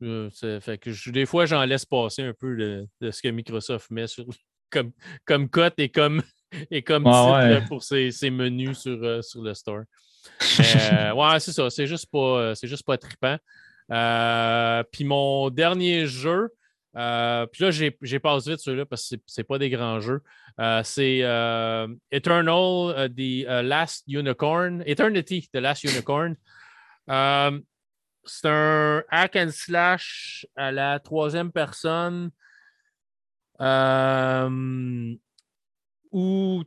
les- 0.00 0.60
fait 0.60 0.78
que 0.78 0.90
je- 0.92 1.10
des 1.10 1.26
fois, 1.26 1.46
j'en 1.46 1.64
laisse 1.64 1.84
passer 1.84 2.22
un 2.22 2.32
peu 2.38 2.56
de, 2.56 2.86
de 3.00 3.10
ce 3.10 3.22
que 3.22 3.28
Microsoft 3.28 3.90
met 3.90 4.06
sur, 4.06 4.24
comme, 4.70 4.90
comme 5.24 5.48
cote 5.48 5.74
et 5.78 5.88
comme, 5.90 6.22
et 6.70 6.82
comme 6.82 7.04
titre 7.04 7.32
ouais. 7.60 7.64
pour 7.68 7.82
ses, 7.84 8.10
ses 8.10 8.30
menus 8.30 8.78
sur, 8.78 9.22
sur 9.24 9.42
le 9.42 9.54
store. 9.54 9.82
Euh, 10.60 11.12
ouais, 11.12 11.40
c'est 11.40 11.52
ça. 11.52 11.70
C'est 11.70 11.86
juste 11.86 12.10
pas, 12.10 12.18
euh, 12.18 12.54
c'est 12.54 12.68
juste 12.68 12.84
trippant. 12.84 13.36
Euh, 13.90 14.82
puis 14.92 15.04
mon 15.04 15.50
dernier 15.50 16.06
jeu, 16.06 16.52
puis 16.94 17.00
là, 17.00 17.70
j'ai, 17.70 18.18
passé 18.20 18.50
vite 18.50 18.60
celui-là 18.60 18.86
parce 18.86 19.10
que 19.10 19.16
c'est, 19.26 19.44
pas 19.44 19.58
des 19.58 19.70
grands 19.70 20.00
jeux. 20.00 20.22
C'est 20.84 21.18
Eternal, 22.10 23.10
The 23.16 23.46
Last 23.62 24.04
Unicorn, 24.06 24.82
Eternity, 24.86 25.48
The 25.52 25.58
Last 25.58 25.84
Unicorn. 25.84 26.36
C'est 28.24 28.48
un 28.48 29.02
hack 29.10 29.36
and 29.36 29.50
slash 29.50 30.46
à 30.54 30.70
la 30.70 31.00
troisième 31.00 31.50
personne 31.50 32.30
où 36.12 36.64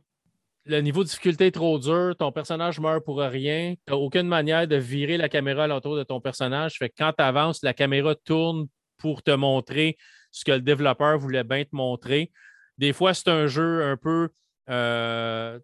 le 0.66 0.80
niveau 0.80 1.04
de 1.04 1.08
difficulté 1.08 1.46
est 1.46 1.52
trop 1.52 1.78
dur, 1.78 2.14
ton 2.18 2.32
personnage 2.32 2.80
meurt 2.80 3.04
pour 3.04 3.18
rien, 3.18 3.74
tu 3.74 3.92
n'as 3.92 3.96
aucune 3.96 4.26
manière 4.26 4.66
de 4.66 4.76
virer 4.76 5.16
la 5.16 5.28
caméra 5.28 5.64
alentour 5.64 5.96
de 5.96 6.02
ton 6.02 6.20
personnage. 6.20 6.74
Fait 6.78 6.88
que 6.88 6.94
quand 6.98 7.12
tu 7.16 7.22
avances, 7.22 7.62
la 7.62 7.72
caméra 7.72 8.14
tourne 8.14 8.66
pour 8.98 9.22
te 9.22 9.30
montrer 9.30 9.96
ce 10.32 10.44
que 10.44 10.52
le 10.52 10.60
développeur 10.60 11.18
voulait 11.18 11.44
bien 11.44 11.64
te 11.64 11.74
montrer. 11.74 12.32
Des 12.78 12.92
fois, 12.92 13.14
c'est 13.14 13.28
un 13.28 13.46
jeu 13.46 13.84
un 13.84 13.96
peu 13.96 14.28
euh, 14.68 15.58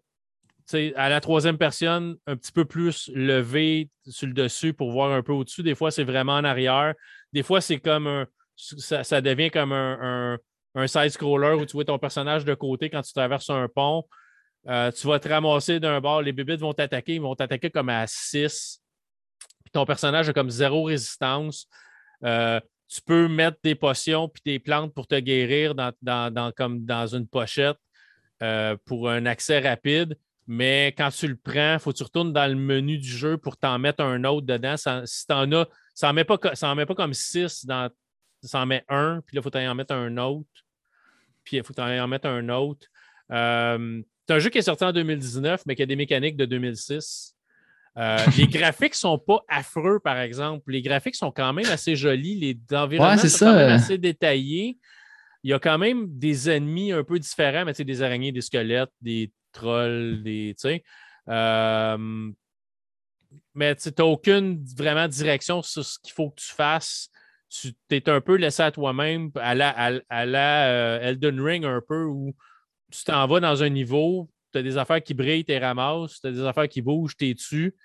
à 0.95 1.09
la 1.09 1.19
troisième 1.19 1.57
personne, 1.57 2.15
un 2.25 2.37
petit 2.37 2.53
peu 2.53 2.63
plus 2.63 3.11
levé 3.13 3.89
sur 4.07 4.27
le 4.27 4.33
dessus 4.33 4.73
pour 4.73 4.91
voir 4.91 5.11
un 5.11 5.21
peu 5.21 5.33
au-dessus. 5.33 5.63
Des 5.63 5.75
fois, 5.75 5.91
c'est 5.91 6.05
vraiment 6.05 6.33
en 6.33 6.43
arrière. 6.45 6.93
Des 7.33 7.43
fois, 7.43 7.61
c'est 7.61 7.79
comme. 7.79 8.25
Ça, 8.55 9.19
devient 9.19 9.49
comme 9.49 9.71
un, 9.73 9.97
un, 10.01 10.37
un 10.75 10.87
side-scroller 10.87 11.55
où 11.55 11.65
tu 11.65 11.73
vois 11.73 11.85
ton 11.85 11.97
personnage 11.97 12.45
de 12.45 12.53
côté 12.53 12.89
quand 12.89 13.01
tu 13.01 13.11
traverses 13.11 13.49
un 13.49 13.67
pont. 13.67 14.03
Euh, 14.67 14.91
tu 14.91 15.07
vas 15.07 15.19
te 15.19 15.27
ramasser 15.27 15.79
d'un 15.79 15.99
bord, 15.99 16.21
les 16.21 16.31
bébites 16.31 16.59
vont 16.61 16.73
t'attaquer, 16.73 17.15
ils 17.15 17.21
vont 17.21 17.35
t'attaquer 17.35 17.69
comme 17.69 17.89
à 17.89 18.05
6. 18.07 18.81
Puis 19.63 19.71
ton 19.71 19.85
personnage 19.85 20.29
a 20.29 20.33
comme 20.33 20.49
zéro 20.49 20.83
résistance. 20.83 21.67
Euh, 22.23 22.59
tu 22.87 23.01
peux 23.01 23.27
mettre 23.27 23.57
des 23.63 23.75
potions 23.75 24.29
puis 24.29 24.41
des 24.45 24.59
plantes 24.59 24.93
pour 24.93 25.07
te 25.07 25.19
guérir 25.19 25.75
dans, 25.75 25.91
dans- 26.01 26.51
comme 26.55 26.85
dans 26.85 27.07
une 27.07 27.27
pochette 27.27 27.77
euh, 28.41 28.77
pour 28.85 29.09
un 29.09 29.25
accès 29.25 29.59
rapide. 29.59 30.17
Mais 30.45 30.93
quand 30.97 31.09
tu 31.09 31.27
le 31.27 31.35
prends, 31.37 31.73
il 31.73 31.79
faut 31.79 31.91
que 31.91 31.97
tu 31.97 32.03
retournes 32.03 32.33
dans 32.33 32.47
le 32.49 32.55
menu 32.57 32.97
du 32.97 33.07
jeu 33.07 33.37
pour 33.37 33.57
t'en 33.57 33.79
mettre 33.79 34.03
un 34.03 34.23
autre 34.25 34.45
dedans. 34.45 34.77
Ça- 34.77 35.05
si 35.05 35.25
tu 35.25 35.33
en 35.33 35.51
as, 35.53 35.67
ça 35.93 36.07
n'en 36.07 36.13
met, 36.13 36.25
met 36.75 36.85
pas 36.85 36.95
comme 36.95 37.13
6, 37.13 37.65
dans, 37.65 37.89
ça 38.41 38.61
en 38.61 38.65
met 38.65 38.83
un, 38.89 39.21
puis 39.25 39.35
là, 39.35 39.41
il 39.41 39.43
faut 39.49 39.57
en 39.57 39.75
mettre 39.75 39.93
un 39.93 40.17
autre. 40.17 40.49
Puis 41.43 41.57
il 41.57 41.63
faut 41.63 41.77
en 41.79 42.07
mettre 42.07 42.27
un 42.27 42.47
autre. 42.49 42.87
Euh, 43.31 44.01
c'est 44.27 44.33
un 44.33 44.39
jeu 44.39 44.49
qui 44.49 44.57
est 44.57 44.63
sorti 44.63 44.83
en 44.83 44.91
2019, 44.91 45.63
mais 45.65 45.75
qui 45.75 45.83
a 45.83 45.85
des 45.85 45.95
mécaniques 45.95 46.37
de 46.37 46.45
2006. 46.45 47.35
Euh, 47.97 48.17
les 48.37 48.47
graphiques 48.47 48.95
sont 48.95 49.19
pas 49.19 49.41
affreux, 49.47 49.99
par 49.99 50.17
exemple. 50.19 50.71
Les 50.71 50.81
graphiques 50.81 51.15
sont 51.15 51.31
quand 51.31 51.53
même 51.53 51.65
assez 51.69 51.95
jolis. 51.95 52.35
Les 52.39 52.75
environnements 52.75 53.21
Ouais, 53.21 53.27
sont 53.29 53.45
quand 53.45 53.53
même 53.55 53.69
ça. 53.69 53.85
assez 53.85 53.97
détaillés. 53.97 54.77
Il 55.43 55.49
y 55.51 55.53
a 55.53 55.59
quand 55.59 55.77
même 55.77 56.05
des 56.07 56.49
ennemis 56.49 56.91
un 56.93 57.03
peu 57.03 57.19
différents, 57.19 57.65
mais 57.65 57.73
des 57.73 58.01
araignées, 58.01 58.31
des 58.31 58.41
squelettes, 58.41 58.91
des 59.01 59.31
trolls, 59.51 60.23
des. 60.23 60.55
Euh, 61.29 62.31
mais 63.53 63.75
tu 63.75 63.89
n'as 63.97 64.05
aucune 64.05 64.63
vraiment 64.77 65.07
direction 65.07 65.61
sur 65.61 65.83
ce 65.83 65.99
qu'il 65.99 66.13
faut 66.13 66.29
que 66.29 66.41
tu 66.41 66.51
fasses. 66.53 67.09
Tu 67.49 67.71
es 67.91 68.09
un 68.09 68.21
peu 68.21 68.35
laissé 68.35 68.63
à 68.63 68.71
toi-même, 68.71 69.29
à 69.35 69.53
la, 69.53 69.69
à, 69.69 69.91
à 70.09 70.25
la 70.25 70.67
euh, 70.69 71.09
Elden 71.09 71.39
Ring, 71.39 71.65
un 71.65 71.81
peu, 71.87 72.03
où 72.05 72.33
tu 72.93 73.03
t'en 73.03 73.25
vas 73.27 73.39
dans 73.39 73.63
un 73.63 73.69
niveau, 73.69 74.29
tu 74.51 74.59
as 74.59 74.61
des 74.61 74.77
affaires 74.77 75.01
qui 75.01 75.13
brillent, 75.13 75.45
tu 75.45 75.57
ramasses, 75.57 76.21
tu 76.21 76.27
as 76.27 76.31
des 76.31 76.43
affaires 76.45 76.69
qui 76.69 76.81
bougent, 76.81 77.17
tu 77.17 77.27
es 77.27 77.33
dessus. 77.33 77.75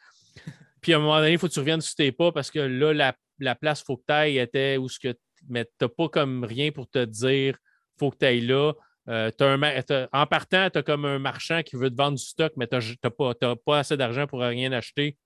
Puis 0.80 0.93
à 0.93 0.97
un 0.97 1.01
moment 1.01 1.16
donné, 1.18 1.32
il 1.32 1.39
faut 1.39 1.48
que 1.48 1.52
tu 1.52 1.59
reviennes 1.59 1.80
sur 1.80 1.94
tes 1.94 2.12
pas 2.12 2.30
parce 2.30 2.51
que 2.51 2.59
là, 2.59 2.93
la, 2.93 3.14
la 3.39 3.55
place, 3.55 3.80
il 3.80 3.85
faut 3.86 3.97
que 3.97 4.05
tu 4.06 4.12
ailles 4.12 4.39
était 4.39 4.76
où 4.76 4.89
ce 4.89 4.98
que. 4.98 5.14
Mais 5.48 5.64
tu 5.64 5.70
n'as 5.80 5.89
pas 5.89 6.09
comme 6.09 6.44
rien 6.44 6.70
pour 6.70 6.89
te 6.89 7.05
dire, 7.05 7.56
faut 7.98 8.10
que 8.10 8.18
tu 8.18 8.26
ailles 8.26 8.47
là. 8.47 8.72
Euh, 9.09 9.30
un 9.40 10.09
en 10.12 10.26
partant, 10.26 10.68
tu 10.68 10.78
as 10.78 10.82
comme 10.82 11.06
un 11.06 11.18
marchand 11.18 11.62
qui 11.62 11.76
veut 11.76 11.89
te 11.89 11.97
vendre 11.97 12.18
du 12.18 12.24
stock, 12.24 12.52
mais 12.56 12.66
tu 12.66 12.76
n'as 12.76 13.10
pas, 13.10 13.35
pas 13.56 13.78
assez 13.78 13.97
d'argent 13.97 14.26
pour 14.26 14.40
rien 14.40 14.70
acheter. 14.72 15.16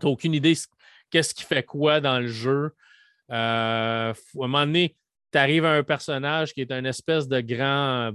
Tu 0.00 0.06
n'as 0.06 0.10
aucune 0.10 0.34
idée 0.34 0.54
qu'est-ce 1.10 1.34
qui 1.34 1.44
fait 1.44 1.62
quoi 1.62 2.00
dans 2.00 2.18
le 2.18 2.28
jeu. 2.28 2.74
Euh, 3.30 4.12
à 4.12 4.12
un 4.12 4.14
moment 4.34 4.64
donné, 4.64 4.96
tu 5.30 5.38
arrives 5.38 5.66
à 5.66 5.72
un 5.72 5.82
personnage 5.82 6.54
qui 6.54 6.62
est 6.62 6.72
un 6.72 6.84
espèce 6.84 7.28
de 7.28 7.40
grand 7.40 8.12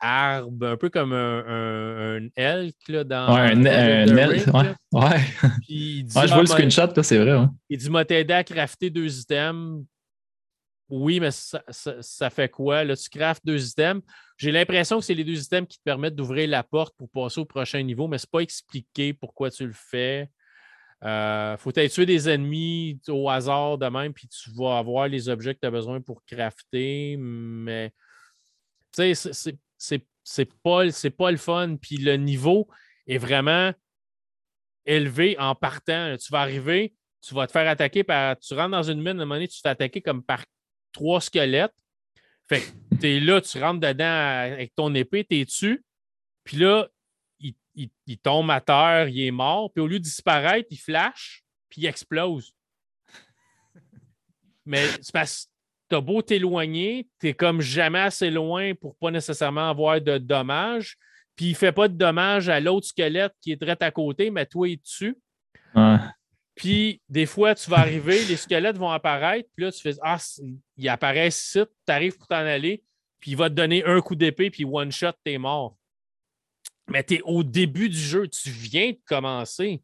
arbre, 0.00 0.66
un 0.68 0.76
peu 0.76 0.88
comme 0.90 1.12
un, 1.12 1.44
un, 1.46 2.24
un 2.24 2.28
elk 2.36 2.76
là, 2.88 3.04
dans 3.04 3.34
Ouais, 3.34 3.40
un, 3.52 3.66
un, 3.66 4.04
Ring, 4.28 4.46
ouais. 4.54 4.64
là. 4.64 4.74
Ouais. 4.92 5.20
Puis 5.66 5.98
il 5.98 6.04
dit, 6.04 6.16
Ouais, 6.16 6.26
je 6.26 6.32
Ah, 6.32 6.34
vois 6.34 6.40
le 6.42 6.46
screenshot, 6.46 6.92
là, 6.96 7.02
c'est 7.02 7.18
vrai. 7.18 7.34
ouais. 7.38 7.46
il 7.68 7.78
dit 7.78 7.90
m'a 7.90 8.04
t'aider 8.04 8.34
à 8.34 8.44
crafter 8.44 8.90
deux 8.90 9.20
items. 9.20 9.84
Oui, 10.90 11.20
mais 11.20 11.30
ça, 11.30 11.62
ça- 11.68 12.00
ça 12.00 12.30
fait 12.30 12.48
quoi? 12.48 12.82
Là, 12.82 12.96
tu 12.96 13.10
craftes 13.10 13.44
deux 13.44 13.68
items. 13.70 14.02
J'ai 14.38 14.50
l'impression 14.50 14.98
que 14.98 15.04
c'est 15.04 15.12
les 15.14 15.24
deux 15.24 15.38
items 15.42 15.68
qui 15.68 15.76
te 15.78 15.82
permettent 15.84 16.14
d'ouvrir 16.14 16.48
la 16.48 16.62
porte 16.62 16.94
pour 16.96 17.10
passer 17.10 17.40
au 17.40 17.44
prochain 17.44 17.82
niveau, 17.82 18.08
mais 18.08 18.16
ce 18.16 18.24
n'est 18.24 18.30
pas 18.32 18.40
expliqué 18.40 19.12
pourquoi 19.12 19.50
tu 19.50 19.66
le 19.66 19.74
fais. 19.74 20.30
Il 21.02 21.56
faut 21.58 21.78
aller 21.78 21.90
tuer 21.90 22.06
des 22.06 22.28
ennemis 22.30 22.98
au 23.08 23.28
hasard 23.28 23.76
de 23.78 23.86
même, 23.86 24.12
puis 24.14 24.26
tu 24.28 24.50
vas 24.56 24.78
avoir 24.78 25.06
les 25.08 25.28
objets 25.28 25.54
que 25.54 25.60
tu 25.60 25.66
as 25.66 25.70
besoin 25.70 26.00
pour 26.00 26.24
crafter. 26.24 27.16
Mais 27.18 27.92
tu 28.96 29.14
sais, 29.14 29.54
c'est- 29.78 30.04
pas, 30.62 30.82
pas 31.16 31.30
le 31.30 31.36
fun. 31.38 31.76
Puis 31.80 31.96
le 31.96 32.16
niveau 32.16 32.68
est 33.06 33.18
vraiment 33.18 33.72
élevé 34.84 35.38
en 35.38 35.54
partant. 35.54 36.16
Tu 36.18 36.30
vas 36.30 36.40
arriver, 36.40 36.94
tu 37.22 37.34
vas 37.34 37.46
te 37.46 37.52
faire 37.52 37.68
attaquer 37.68 38.04
par. 38.04 38.38
Tu 38.38 38.52
rentres 38.54 38.70
dans 38.72 38.82
une 38.82 38.98
mine, 38.98 39.08
à 39.08 39.22
un 39.22 39.24
moment 39.24 39.34
donné, 39.36 39.48
tu 39.48 39.56
te 39.56 39.62
fais 39.62 39.68
attaquer 39.70 40.02
comme 40.02 40.22
par 40.22 40.44
trois 40.92 41.20
squelettes. 41.20 41.74
Fait 42.48 42.60
que 42.60 42.96
tu 43.00 43.08
es 43.08 43.20
là, 43.20 43.40
tu 43.40 43.58
rentres 43.58 43.80
dedans 43.80 44.04
avec 44.04 44.74
ton 44.74 44.94
épée, 44.94 45.24
tu 45.24 45.36
es 45.36 45.44
dessus. 45.44 45.84
Puis 46.44 46.56
là, 46.56 46.88
il, 47.40 47.54
il- 47.74 47.90
il 48.06 48.18
tombe 48.18 48.50
à 48.50 48.60
terre, 48.60 49.08
il 49.08 49.20
est 49.20 49.30
mort. 49.30 49.72
Puis 49.72 49.82
au 49.82 49.86
lieu 49.86 49.98
de 49.98 50.04
disparaître, 50.04 50.66
il 50.70 50.78
flash, 50.78 51.44
puis 51.68 51.82
il 51.82 51.86
explose. 51.86 52.54
Mais 54.64 54.86
c'est 55.02 55.12
parce 55.12 55.50
t'as 55.88 56.00
beau 56.00 56.22
t'éloigner, 56.22 57.08
t'es 57.18 57.34
comme 57.34 57.60
jamais 57.60 58.00
assez 58.00 58.30
loin 58.30 58.74
pour 58.74 58.96
pas 58.96 59.10
nécessairement 59.10 59.70
avoir 59.70 60.00
de 60.00 60.18
dommages. 60.18 60.96
Puis 61.34 61.46
il 61.50 61.54
fait 61.54 61.72
pas 61.72 61.88
de 61.88 61.94
dommages 61.94 62.48
à 62.48 62.60
l'autre 62.60 62.86
squelette 62.86 63.32
qui 63.40 63.52
est 63.52 63.56
direct 63.56 63.82
à 63.82 63.90
côté, 63.90 64.30
mais 64.30 64.44
toi, 64.44 64.68
il 64.68 64.72
est 64.72 64.82
dessus. 64.82 65.16
Puis 66.54 67.00
des 67.08 67.26
fois, 67.26 67.54
tu 67.54 67.70
vas 67.70 67.78
arriver, 67.78 68.24
les 68.24 68.36
squelettes 68.36 68.76
vont 68.76 68.90
apparaître, 68.90 69.48
puis 69.54 69.64
là, 69.64 69.72
tu 69.72 69.80
fais 69.80 69.94
Ah, 70.02 70.18
il 70.76 70.88
apparaît 70.88 71.28
ici, 71.28 71.60
tu 71.86 71.92
arrives 71.92 72.18
pour 72.18 72.26
t'en 72.26 72.36
aller, 72.36 72.82
puis 73.20 73.30
il 73.30 73.36
va 73.36 73.48
te 73.48 73.54
donner 73.54 73.84
un 73.84 74.00
coup 74.00 74.16
d'épée, 74.16 74.50
puis 74.50 74.64
one 74.64 74.90
shot, 74.90 75.12
t'es 75.24 75.38
mort. 75.38 75.76
Mais 76.88 77.04
tu 77.04 77.14
es 77.14 77.20
au 77.22 77.44
début 77.44 77.88
du 77.88 77.98
jeu, 77.98 78.26
tu 78.26 78.50
viens 78.50 78.90
de 78.90 78.98
commencer. 79.06 79.80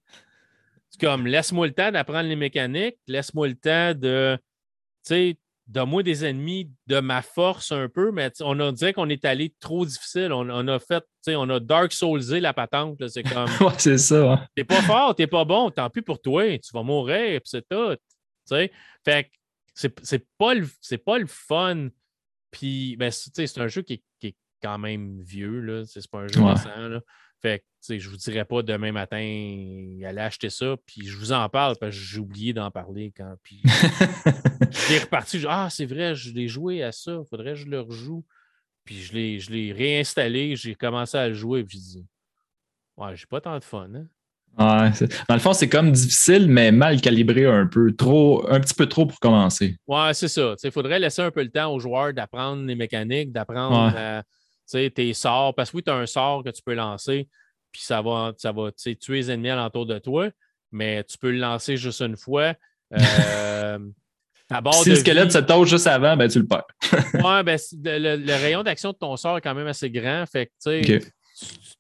C'est 0.91 1.01
comme 1.01 1.27
laisse-moi 1.27 1.69
le 1.69 1.73
temps 1.75 1.93
d'apprendre 1.93 2.29
les 2.29 2.37
mécaniques, 2.37 2.99
laisse-moi 3.07 3.49
le 3.49 3.55
temps 3.55 3.95
de, 3.95 4.37
tu 4.37 5.09
sais, 5.09 5.37
donne-moi 5.67 6.03
des 6.03 6.25
ennemis 6.25 6.71
de 6.87 7.01
ma 7.01 7.23
force 7.23 7.73
un 7.73 7.89
peu, 7.89 8.13
mais 8.13 8.31
on 8.41 8.59
a 8.61 8.73
dit 8.73 8.93
qu'on 8.93 9.09
est 9.09 9.25
allé 9.25 9.55
trop 9.61 9.87
difficile. 9.87 10.33
On, 10.33 10.69
a 10.69 10.79
fait, 10.79 11.05
on 11.29 11.49
a 11.49 11.61
Dark 11.61 11.93
Soulsé 11.93 12.41
la 12.41 12.53
patente. 12.53 13.07
C'est 13.09 13.23
comme. 13.23 13.49
ouais, 13.61 13.73
c'est 13.79 13.99
ça. 13.99 14.47
T'es 14.55 14.65
pas 14.65 14.83
fort, 14.83 15.15
t'es 15.15 15.27
pas 15.27 15.45
bon, 15.45 15.71
tant 15.71 15.89
pis 15.91 16.03
pour 16.03 16.21
toi, 16.21 16.59
tu 16.59 16.71
vas 16.73 16.83
mourir, 16.83 17.41
puis 17.41 17.51
c'est 17.51 17.67
tout. 17.69 17.97
Fait 19.05 19.25
que 19.25 19.29
c'est 19.75 20.27
pas, 20.39 20.55
le, 20.55 20.69
pas 20.99 21.19
le 21.19 21.27
fun. 21.27 21.89
Puis, 22.51 22.97
ben, 22.97 23.11
c'est 23.11 23.59
un 23.59 23.69
jeu 23.69 23.83
qui 23.83 23.95
est, 24.23 24.37
quand 24.63 24.79
même 24.79 25.21
vieux, 25.21 25.61
là. 25.61 25.85
C'est 25.85 26.09
pas 26.11 26.21
un 26.21 26.29
jeu 26.29 26.43
récent, 26.43 26.89
là. 26.89 27.01
Fait 27.45 27.59
que, 27.59 27.99
je 27.99 28.09
vous 28.09 28.17
dirais 28.17 28.47
pas 28.47 28.63
demain 28.63 28.91
matin, 28.91 29.19
aller 29.19 30.19
acheter 30.19 30.49
ça, 30.49 30.77
puis 30.87 31.07
je 31.07 31.15
vous 31.15 31.31
en 31.31 31.47
parle 31.51 31.77
parce 31.79 31.95
que 31.95 32.03
j'ai 32.03 32.19
oublié 32.19 32.55
d'en 32.55 32.71
parler 32.71 33.13
quand. 33.15 33.35
Puis 33.43 33.61
je 33.67 35.03
reparti, 35.03 35.45
ah, 35.47 35.69
c'est 35.71 35.85
vrai, 35.85 36.15
je 36.15 36.33
l'ai 36.33 36.49
joué 36.49 36.83
à 36.83 36.91
ça, 36.91 37.21
faudrait 37.29 37.53
que 37.53 37.59
je 37.59 37.67
le 37.67 37.83
rejoue. 37.83 38.25
Puis 38.87 39.03
je 39.03 39.13
l'ai, 39.13 39.41
je 39.41 39.51
l'ai 39.51 39.73
réinstallé, 39.73 40.57
j'ai 40.57 40.75
commencé 40.75 41.19
à 41.19 41.29
le 41.29 41.35
jouer, 41.35 41.65
puis 41.65 41.77
je 41.77 41.83
dis, 41.83 42.07
ouais, 42.97 43.15
j'ai 43.15 43.27
pas 43.27 43.43
tant 43.43 43.59
de 43.59 43.65
fun, 43.65 43.91
hein. 43.95 44.07
Ouais, 44.57 45.09
dans 45.29 45.35
le 45.35 45.41
fond, 45.41 45.53
c'est 45.53 45.69
comme 45.69 45.93
difficile, 45.93 46.49
mais 46.49 46.73
mal 46.73 47.03
calibré 47.03 47.45
un 47.45 47.67
peu, 47.67 47.93
trop, 47.93 48.49
un 48.49 48.59
petit 48.61 48.75
peu 48.75 48.87
trop 48.87 49.05
pour 49.05 49.19
commencer. 49.19 49.77
Ouais, 49.87 50.15
c'est 50.15 50.29
ça. 50.29 50.55
Il 50.63 50.71
faudrait 50.71 51.01
laisser 51.01 51.21
un 51.21 51.31
peu 51.33 51.43
le 51.43 51.51
temps 51.51 51.75
aux 51.75 51.81
joueurs 51.81 52.15
d'apprendre 52.15 52.65
les 52.65 52.77
mécaniques, 52.77 53.33
d'apprendre 53.33 53.93
tes 54.67 55.15
sorts. 55.15 55.55
Parce 55.55 55.71
que 55.71 55.77
oui, 55.77 55.83
tu 55.83 55.91
as 55.91 55.95
un 55.95 56.07
sort 56.07 56.45
que 56.45 56.51
tu 56.51 56.63
peux 56.63 56.75
lancer, 56.75 57.29
puis 57.73 57.83
ça 57.83 58.03
va, 58.03 58.33
ça 58.37 58.53
va 58.53 58.71
tuer 58.73 58.97
les 59.09 59.31
ennemis 59.31 59.51
alentour 59.51 59.87
de 59.87 59.99
toi, 59.99 60.31
mais 60.73 61.05
tu 61.05 61.19
peux 61.19 61.31
le 61.31 61.39
lancer 61.39 61.77
juste 61.77 62.01
une 62.01 62.17
fois. 62.17 62.55
Euh, 62.97 63.79
si 64.83 64.91
le 64.91 64.97
squelette 64.97 65.33
se 65.33 65.39
touche 65.39 65.71
juste 65.71 65.87
avant, 65.87 66.17
ben, 66.17 66.29
tu 66.29 66.39
le 66.39 66.47
perds. 66.47 66.67
ouais, 67.15 67.43
ben, 67.43 67.59
le, 67.83 68.33
rayon 68.33 68.63
d'action 68.63 68.93
de 68.93 68.97
ton 68.97 69.17
sort 69.17 69.39
est 69.39 69.41
quand 69.41 69.55
même 69.55 69.67
assez 69.67 69.91
grand. 69.91 70.25
Fait 70.31 70.47
que 70.47 70.81
tu 70.85 71.11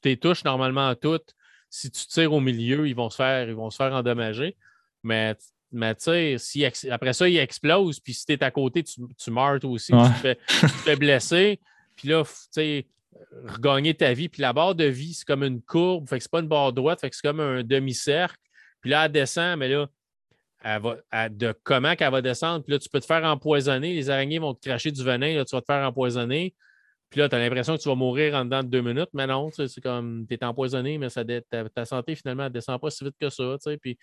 les 0.02 0.16
touches 0.16 0.43
normalement 0.44 0.89
à 0.89 0.97
toutes. 0.97 1.35
Si 1.69 1.90
tu 1.90 2.06
tires 2.06 2.32
au 2.32 2.40
milieu, 2.40 2.89
ils 2.89 2.97
vont 2.97 3.11
se 3.11 3.16
faire, 3.16 3.48
ils 3.48 3.55
vont 3.55 3.70
se 3.70 3.77
faire 3.77 3.93
endommager. 3.93 4.56
Mais 5.02 5.36
mais 5.74 5.94
tu 5.97 6.05
sais, 6.05 6.36
si, 6.39 6.65
après 6.89 7.12
ça, 7.12 7.28
il 7.28 7.36
explose, 7.36 7.98
puis 7.98 8.15
si 8.15 8.24
tu 8.24 8.32
es 8.32 8.44
à 8.44 8.51
côté, 8.52 8.85
tu, 8.85 9.01
tu 9.19 9.31
meurs 9.32 9.59
toi 9.59 9.70
aussi, 9.70 9.93
tu, 9.93 9.98
te 9.98 10.19
fais, 10.20 10.39
tu, 10.47 10.61
te 10.61 10.69
fais, 10.69 10.97
blesser. 10.97 11.61
Puis 11.96 12.08
là, 12.08 12.24
tu 12.24 12.30
sais, 12.50 12.86
regagner 13.46 13.94
ta 13.94 14.12
vie. 14.12 14.28
Puis 14.28 14.42
la 14.42 14.52
barre 14.52 14.74
de 14.74 14.84
vie, 14.84 15.14
c'est 15.14 15.24
comme 15.24 15.42
une 15.42 15.62
courbe. 15.62 16.08
Fait 16.08 16.18
que 16.18 16.22
c'est 16.22 16.30
pas 16.30 16.40
une 16.40 16.48
barre 16.48 16.72
droite, 16.72 17.00
fait 17.00 17.10
que 17.10 17.16
c'est 17.16 17.26
comme 17.26 17.40
un 17.40 17.62
demi-cercle. 17.62 18.38
Puis 18.80 18.90
là, 18.90 19.06
elle 19.06 19.12
descend, 19.12 19.58
mais 19.58 19.68
là, 19.68 19.88
elle 20.62 20.80
va, 20.80 21.28
de 21.28 21.54
comment 21.62 21.94
qu'elle 21.94 22.10
va 22.10 22.22
descendre. 22.22 22.64
Puis 22.64 22.72
là, 22.72 22.78
tu 22.78 22.88
peux 22.88 23.00
te 23.00 23.06
faire 23.06 23.24
empoisonner. 23.24 23.94
Les 23.94 24.10
araignées 24.10 24.38
vont 24.38 24.54
te 24.54 24.66
cracher 24.66 24.90
du 24.90 25.04
venin. 25.04 25.34
Là, 25.36 25.44
tu 25.44 25.54
vas 25.54 25.60
te 25.60 25.66
faire 25.66 25.86
empoisonner. 25.86 26.54
Puis 27.10 27.20
là, 27.20 27.28
tu 27.28 27.36
as 27.36 27.38
l'impression 27.38 27.76
que 27.76 27.82
tu 27.82 27.88
vas 27.88 27.94
mourir 27.94 28.34
en 28.34 28.44
dedans 28.44 28.62
de 28.62 28.68
deux 28.68 28.80
minutes. 28.80 29.10
Mais 29.12 29.26
non, 29.26 29.50
c'est 29.50 29.80
comme 29.80 30.26
tu 30.26 30.34
es 30.34 30.44
empoisonné, 30.44 30.98
mais 30.98 31.10
ça, 31.10 31.22
ta, 31.24 31.84
santé, 31.84 32.14
finalement, 32.14 32.44
ne 32.44 32.48
descend 32.48 32.80
pas 32.80 32.90
si 32.90 33.04
vite 33.04 33.14
que 33.20 33.28
ça. 33.28 33.56
Puis, 33.80 33.98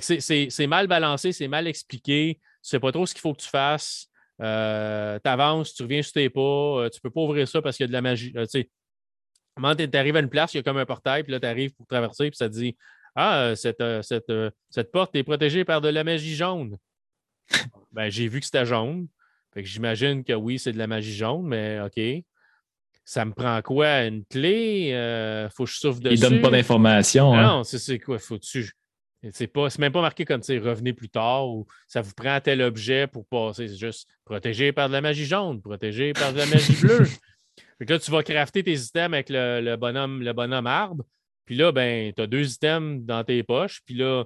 c'est 0.00 0.66
mal 0.66 0.88
balancé, 0.88 1.32
c'est 1.32 1.48
mal 1.48 1.66
expliqué. 1.66 2.38
Tu 2.40 2.40
sais 2.62 2.80
pas 2.80 2.92
trop 2.92 3.06
ce 3.06 3.14
qu'il 3.14 3.20
faut 3.20 3.32
que 3.32 3.40
tu 3.40 3.48
fasses. 3.48 4.08
Euh, 4.40 5.18
tu 5.22 5.30
avances, 5.30 5.74
tu 5.74 5.82
reviens 5.82 6.02
sur 6.02 6.12
tes 6.12 6.28
pas, 6.28 6.40
euh, 6.40 6.88
tu 6.88 7.00
peux 7.00 7.10
pas 7.10 7.20
ouvrir 7.20 7.46
ça 7.46 7.62
parce 7.62 7.76
qu'il 7.76 7.84
y 7.84 7.86
a 7.86 7.88
de 7.88 7.92
la 7.92 8.02
magie. 8.02 8.32
Euh, 8.36 8.46
tu 8.46 8.62
sais, 8.62 9.88
tu 9.88 9.96
arrives 9.98 10.16
à 10.16 10.20
une 10.20 10.28
place, 10.28 10.54
il 10.54 10.58
y 10.58 10.60
a 10.60 10.62
comme 10.62 10.76
un 10.76 10.86
portail, 10.86 11.22
puis 11.22 11.32
là, 11.32 11.40
tu 11.40 11.46
arrives 11.46 11.72
pour 11.74 11.86
traverser, 11.86 12.30
puis 12.30 12.36
ça 12.36 12.48
te 12.48 12.54
dit 12.54 12.76
Ah, 13.14 13.54
cette, 13.54 13.82
cette, 14.02 14.92
porte 14.92 15.14
est 15.14 15.22
protégée 15.22 15.64
par 15.64 15.80
de 15.80 15.88
la 15.88 16.02
magie 16.02 16.34
jaune. 16.34 16.76
ben, 17.92 18.10
j'ai 18.10 18.26
vu 18.26 18.40
que 18.40 18.46
c'était 18.46 18.66
jaune. 18.66 19.06
Fait 19.52 19.62
que 19.62 19.68
j'imagine 19.68 20.24
que 20.24 20.32
oui, 20.32 20.58
c'est 20.58 20.72
de 20.72 20.78
la 20.78 20.88
magie 20.88 21.14
jaune, 21.14 21.46
mais 21.46 21.80
OK. 21.80 22.00
Ça 23.04 23.24
me 23.24 23.32
prend 23.32 23.60
quoi? 23.62 24.06
Une 24.06 24.24
clé? 24.24 24.90
faut 25.54 25.64
que 25.64 25.70
je 25.70 25.78
souffle 25.78 26.00
dessus. 26.00 26.16
Il 26.16 26.20
donne 26.20 26.40
pas 26.40 26.50
d'informations. 26.50 27.34
Hein. 27.34 27.42
Non, 27.42 27.64
c'est 27.64 27.98
quoi? 28.00 28.18
Faut-tu 28.18 28.72
c'est 29.32 29.46
pas, 29.46 29.68
même 29.78 29.92
pas 29.92 30.00
marqué 30.00 30.24
comme 30.24 30.40
revenez 30.40 30.92
plus 30.92 31.08
tard 31.08 31.48
ou 31.48 31.66
ça 31.86 32.00
vous 32.00 32.12
prend 32.14 32.40
tel 32.40 32.62
objet 32.62 33.06
pour 33.06 33.26
passer. 33.26 33.68
C'est 33.68 33.76
juste 33.76 34.08
protégé 34.24 34.72
par 34.72 34.88
de 34.88 34.94
la 34.94 35.00
magie 35.00 35.24
jaune, 35.24 35.62
protégé 35.62 36.12
par 36.12 36.32
de 36.32 36.38
la 36.38 36.46
magie 36.46 36.76
bleue. 36.80 37.04
Fait 37.78 37.88
là, 37.88 37.98
tu 37.98 38.10
vas 38.10 38.22
crafter 38.22 38.62
tes 38.62 38.74
items 38.74 39.14
avec 39.14 39.28
le, 39.30 39.76
bonhomme, 39.76 40.22
le 40.22 40.32
bonhomme 40.32 40.66
arbre. 40.66 41.04
Puis 41.44 41.56
là, 41.56 41.72
ben, 41.72 42.12
tu 42.12 42.22
as 42.22 42.26
deux 42.26 42.54
items 42.54 43.04
dans 43.04 43.24
tes 43.24 43.42
poches. 43.42 43.82
Puis 43.84 43.94
là, 43.94 44.24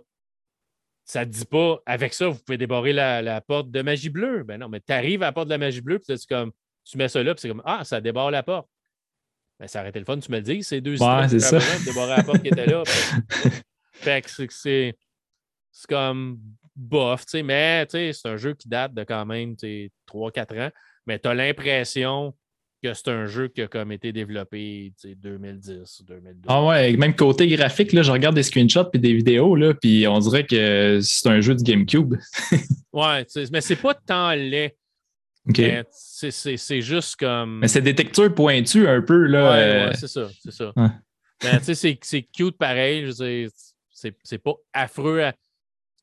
ça 1.05 1.21
ne 1.21 1.31
te 1.31 1.39
dit 1.39 1.47
pas, 1.47 1.81
avec 1.87 2.13
ça, 2.13 2.29
vous 2.29 2.39
pouvez 2.39 2.59
débarrer 2.59 2.93
la, 2.93 3.41
porte 3.41 3.71
de 3.71 3.83
magie 3.83 4.11
bleue. 4.11 4.43
Ben 4.43 4.59
non, 4.59 4.69
mais 4.69 4.81
tu 4.81 4.93
arrives 4.93 5.23
à 5.23 5.27
la 5.27 5.33
porte 5.33 5.49
de 5.49 5.53
la 5.53 5.59
magie 5.59 5.81
bleue, 5.81 5.99
puis 5.99 6.15
comme, 6.29 6.53
tu 6.85 6.99
mets 6.99 7.09
ça 7.09 7.23
là, 7.23 7.35
puis 7.35 7.41
c'est 7.41 7.49
comme, 7.49 7.63
ah, 7.65 7.83
ça 7.85 8.01
débarre 8.01 8.31
la 8.31 8.43
porte. 8.43 8.69
Ben, 9.59 9.67
ça 9.67 9.81
arrêtait 9.81 9.99
le 9.99 10.05
fun, 10.05 10.19
tu 10.19 10.31
me 10.31 10.37
le 10.37 10.43
dis, 10.43 10.63
c'est 10.63 10.81
deux 10.81 11.03
ouais, 11.03 11.29
c'est 11.29 11.41
ça. 11.41 11.59
débarrer 11.85 12.17
la 12.17 12.23
porte 12.23 12.43
qui 12.43 12.49
était 12.49 12.67
là. 12.67 12.83
Fait 14.01 14.23
que 14.23 14.31
c'est 14.51 14.95
comme 15.89 16.39
bof, 16.75 17.27
tu 17.27 17.33
sais, 17.33 17.43
mais 17.43 17.87
c'est 17.91 18.27
un 18.27 18.37
jeu 18.37 18.55
qui 18.55 18.69
date 18.69 18.95
de 18.95 19.05
quand 19.05 19.27
même 19.27 19.55
3-4 19.55 20.69
ans, 20.69 20.71
mais 21.07 21.19
tu 21.19 21.29
as 21.29 21.35
l'impression 21.35 22.35
que 22.83 22.95
c'est 22.95 23.09
un 23.09 23.27
jeu 23.27 23.49
qui 23.49 23.63
a 23.63 23.67
comme 23.67 23.91
été 23.91 24.13
développé 24.13 24.93
2010, 25.05 26.03
2012. 26.07 26.45
Ah 26.47 26.65
ouais, 26.65 26.97
même 26.97 27.15
côté 27.15 27.49
graphique, 27.49 27.93
là, 27.93 28.03
je 28.03 28.13
regarde 28.13 28.37
des 28.37 28.45
screenshots 28.45 28.91
et 28.93 28.99
des 28.99 29.15
vidéos, 29.15 29.57
là, 29.57 29.75
puis 29.75 30.07
on 30.07 30.19
dirait 30.21 30.47
que 30.47 31.01
c'est 31.03 31.29
un 31.29 31.41
jeu 31.41 31.57
de 31.57 31.63
GameCube. 31.63 32.15
ouais, 32.93 33.27
mais 33.53 33.61
c'est 33.61 33.77
pas 33.77 33.95
tant 33.95 34.33
laid. 34.33 34.77
C'est 35.91 36.81
juste 36.81 37.17
comme. 37.17 37.61
Mais 37.61 37.69
c'est 37.69 37.81
des 37.81 37.95
textures 37.95 38.33
pointues 38.35 38.87
un 38.87 39.01
peu. 39.01 39.27
Là, 39.27 39.51
ouais, 39.51 39.59
euh, 39.59 39.93
c'est 39.95 40.09
ça. 40.09 40.29
C'est 40.43 40.53
ça. 40.53 40.73
Mais 40.77 41.59
tu 41.61 41.75
sais, 41.75 41.99
c'est 42.03 42.23
cute 42.23 42.59
pareil. 42.59 43.07
Je 43.07 43.23
veux 43.23 43.49
c'est 44.23 44.39
pas 44.39 44.55
affreux. 44.73 45.31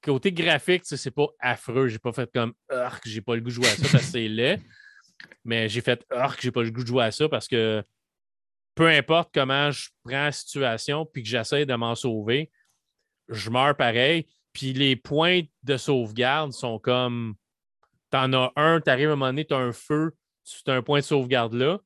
Côté 0.02 0.32
graphique, 0.32 0.84
c'est 0.86 1.12
pas 1.12 1.28
affreux. 1.40 1.88
J'ai 1.88 2.00
pas 2.00 2.12
fait 2.12 2.32
comme 2.32 2.54
Arc, 2.70 3.08
j'ai 3.08 3.22
pas 3.22 3.36
le 3.36 3.42
goût 3.42 3.50
de 3.50 3.54
jouer 3.54 3.68
à 3.68 3.76
ça 3.76 3.88
parce 3.92 4.06
que 4.06 4.12
c'est 4.12 4.28
laid. 4.28 4.62
Mais 5.44 5.70
j'ai 5.70 5.82
fait 5.82 6.06
Arc, 6.10 6.42
j'ai 6.42 6.52
pas 6.52 6.64
le 6.64 6.72
goût 6.72 6.84
de 6.84 6.88
jouer 6.88 7.06
à 7.06 7.12
ça 7.12 7.28
parce 7.30 7.48
que 7.48 7.84
peu 8.76 8.88
importe 8.88 9.30
comment 9.34 9.72
je 9.72 9.90
prends 10.04 10.26
la 10.26 10.32
situation 10.32 11.06
puis 11.06 11.24
que 11.24 11.30
j'essaie 11.30 11.66
de 11.66 11.74
m'en 11.76 11.96
sauver, 11.96 12.52
je 13.30 13.50
meurs 13.50 13.76
pareil. 13.76 14.28
Puis 14.54 14.74
les 14.74 14.96
points 14.96 15.42
de 15.64 15.78
sauvegarde 15.78 16.54
sont 16.54 16.80
comme 16.80 17.36
T'en 18.12 18.32
as 18.34 18.52
un, 18.56 18.80
tu 18.80 18.90
arrives 18.90 19.10
à 19.10 19.14
un 19.14 19.16
moment 19.16 19.28
donné, 19.28 19.46
tu 19.46 19.54
as 19.54 19.58
un 19.58 19.74
feu, 19.74 20.16
tu 20.46 20.72
as 20.72 20.76
un 20.76 20.82
point 20.82 21.00
de 21.00 21.04
sauvegarde 21.04 21.54
là. 21.54 21.80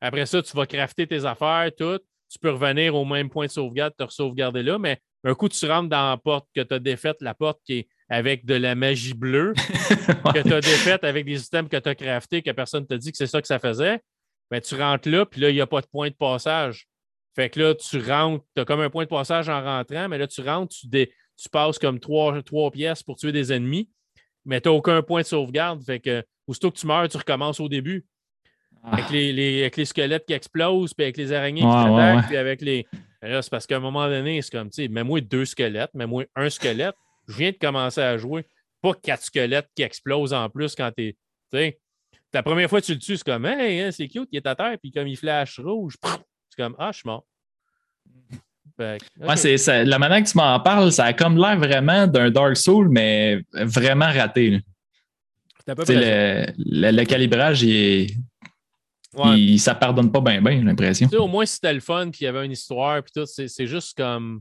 Après 0.00 0.24
ça, 0.26 0.42
tu 0.42 0.56
vas 0.56 0.66
crafter 0.66 1.06
tes 1.06 1.24
affaires, 1.24 1.70
tout. 1.76 1.98
Tu 2.28 2.38
peux 2.38 2.50
revenir 2.50 2.94
au 2.94 3.04
même 3.04 3.28
point 3.28 3.46
de 3.46 3.50
sauvegarde, 3.50 3.94
te 3.96 4.06
sauvegarder 4.08 4.62
là, 4.62 4.78
mais 4.78 5.00
un 5.26 5.34
coup, 5.34 5.48
tu 5.48 5.66
rentres 5.66 5.88
dans 5.88 6.10
la 6.10 6.16
porte 6.16 6.46
que 6.54 6.60
tu 6.60 6.72
as 6.72 6.78
défaite, 6.78 7.16
la 7.20 7.34
porte 7.34 7.60
qui 7.66 7.78
est 7.78 7.88
avec 8.08 8.46
de 8.46 8.54
la 8.54 8.76
magie 8.76 9.12
bleue, 9.12 9.54
que 10.34 10.40
tu 10.40 10.52
as 10.52 10.60
défaite 10.60 11.02
avec 11.02 11.26
des 11.26 11.38
systèmes 11.38 11.68
que 11.68 11.76
tu 11.76 11.88
as 11.88 11.96
craftés, 11.96 12.42
que 12.42 12.52
personne 12.52 12.82
ne 12.82 12.86
t'a 12.86 12.96
dit 12.96 13.10
que 13.10 13.18
c'est 13.18 13.26
ça 13.26 13.40
que 13.40 13.48
ça 13.48 13.58
faisait, 13.58 14.00
ben, 14.52 14.60
tu 14.60 14.76
rentres 14.76 15.08
là, 15.08 15.26
puis 15.26 15.40
là, 15.40 15.50
il 15.50 15.54
n'y 15.54 15.60
a 15.60 15.66
pas 15.66 15.80
de 15.80 15.86
point 15.86 16.10
de 16.10 16.14
passage. 16.14 16.86
Fait 17.34 17.50
que 17.50 17.58
là, 17.58 17.74
tu 17.74 17.98
rentres, 17.98 18.44
tu 18.54 18.62
as 18.62 18.64
comme 18.64 18.80
un 18.80 18.88
point 18.88 19.02
de 19.02 19.08
passage 19.08 19.48
en 19.48 19.60
rentrant, 19.60 20.08
mais 20.08 20.16
là, 20.16 20.28
tu 20.28 20.42
rentres, 20.42 20.72
tu, 20.72 20.88
tu 20.88 21.48
passes 21.50 21.80
comme 21.80 21.98
trois, 21.98 22.40
trois, 22.44 22.70
pièces 22.70 23.02
pour 23.02 23.16
tuer 23.16 23.32
des 23.32 23.52
ennemis, 23.52 23.90
mais 24.44 24.60
tu 24.60 24.68
n'as 24.68 24.76
aucun 24.76 25.02
point 25.02 25.22
de 25.22 25.26
sauvegarde. 25.26 25.82
Fait 25.82 25.98
que, 25.98 26.22
aussitôt 26.46 26.70
que 26.70 26.78
tu 26.78 26.86
meurs, 26.86 27.08
tu 27.08 27.16
recommences 27.16 27.58
au 27.58 27.68
début. 27.68 28.06
Ah. 28.84 28.92
Avec, 28.92 29.10
les, 29.10 29.60
avec, 29.62 29.76
les, 29.76 29.84
squelettes 29.86 30.24
qui 30.24 30.34
explosent, 30.34 30.94
puis 30.94 31.02
avec 31.02 31.16
les 31.16 31.32
araignées 31.32 31.62
qui 31.62 31.66
t'attaquent, 31.66 32.26
puis 32.28 32.36
avec 32.36 32.60
les, 32.60 32.86
là, 33.28 33.42
c'est 33.42 33.50
parce 33.50 33.66
qu'à 33.66 33.76
un 33.76 33.80
moment 33.80 34.08
donné, 34.08 34.40
c'est 34.42 34.50
comme, 34.50 34.70
tu 34.70 34.82
sais, 34.82 34.88
mets-moi 34.88 35.20
deux 35.20 35.44
squelettes, 35.44 35.92
mets-moi 35.94 36.24
un 36.34 36.50
squelette. 36.50 36.94
Je 37.28 37.36
viens 37.36 37.50
de 37.50 37.56
commencer 37.56 38.00
à 38.00 38.16
jouer. 38.18 38.46
Pas 38.82 38.94
quatre 38.94 39.22
squelettes 39.22 39.68
qui 39.74 39.82
explosent 39.82 40.32
en 40.32 40.48
plus 40.48 40.74
quand 40.74 40.90
t'es. 40.94 41.16
Tu 41.52 41.58
sais, 41.58 41.78
la 42.36 42.42
première 42.42 42.68
fois 42.68 42.80
que 42.80 42.86
tu 42.86 42.92
le 42.92 42.98
tues, 42.98 43.16
c'est 43.16 43.24
comme, 43.24 43.46
hey, 43.46 43.80
hein, 43.80 43.90
c'est 43.90 44.08
cute, 44.08 44.28
il 44.30 44.36
est 44.36 44.46
à 44.46 44.54
terre, 44.54 44.76
puis 44.78 44.92
comme 44.92 45.08
il 45.08 45.16
flash 45.16 45.58
rouge, 45.58 45.94
c'est 46.02 46.62
comme, 46.62 46.76
ah, 46.78 46.90
je 46.92 46.98
suis 46.98 47.08
mort. 47.08 47.24
c'est, 49.36 49.84
la 49.84 49.98
manière 49.98 50.22
que 50.22 50.28
tu 50.28 50.36
m'en 50.36 50.60
parles, 50.60 50.92
ça 50.92 51.06
a 51.06 51.12
comme 51.14 51.38
l'air 51.38 51.56
vraiment 51.58 52.06
d'un 52.06 52.30
Dark 52.30 52.56
Soul, 52.56 52.90
mais 52.90 53.42
vraiment 53.54 54.12
raté. 54.12 54.60
Le, 55.66 56.46
le, 56.92 57.04
calibrage, 57.04 57.62
il 57.62 57.74
est. 57.74 58.06
Il, 59.36 59.58
ça 59.58 59.74
pardonne 59.74 60.12
pas 60.12 60.20
bien, 60.20 60.40
bien, 60.42 60.52
j'ai 60.52 60.64
l'impression. 60.64 61.08
Au 61.18 61.26
moins, 61.26 61.46
c'était 61.46 61.72
le 61.72 61.80
fun, 61.80 62.10
puis 62.10 62.20
il 62.22 62.24
y 62.24 62.26
avait 62.26 62.44
une 62.44 62.52
histoire, 62.52 63.02
puis 63.02 63.12
tout, 63.14 63.26
c'est 63.26 63.66
juste 63.66 63.96
comme. 63.96 64.40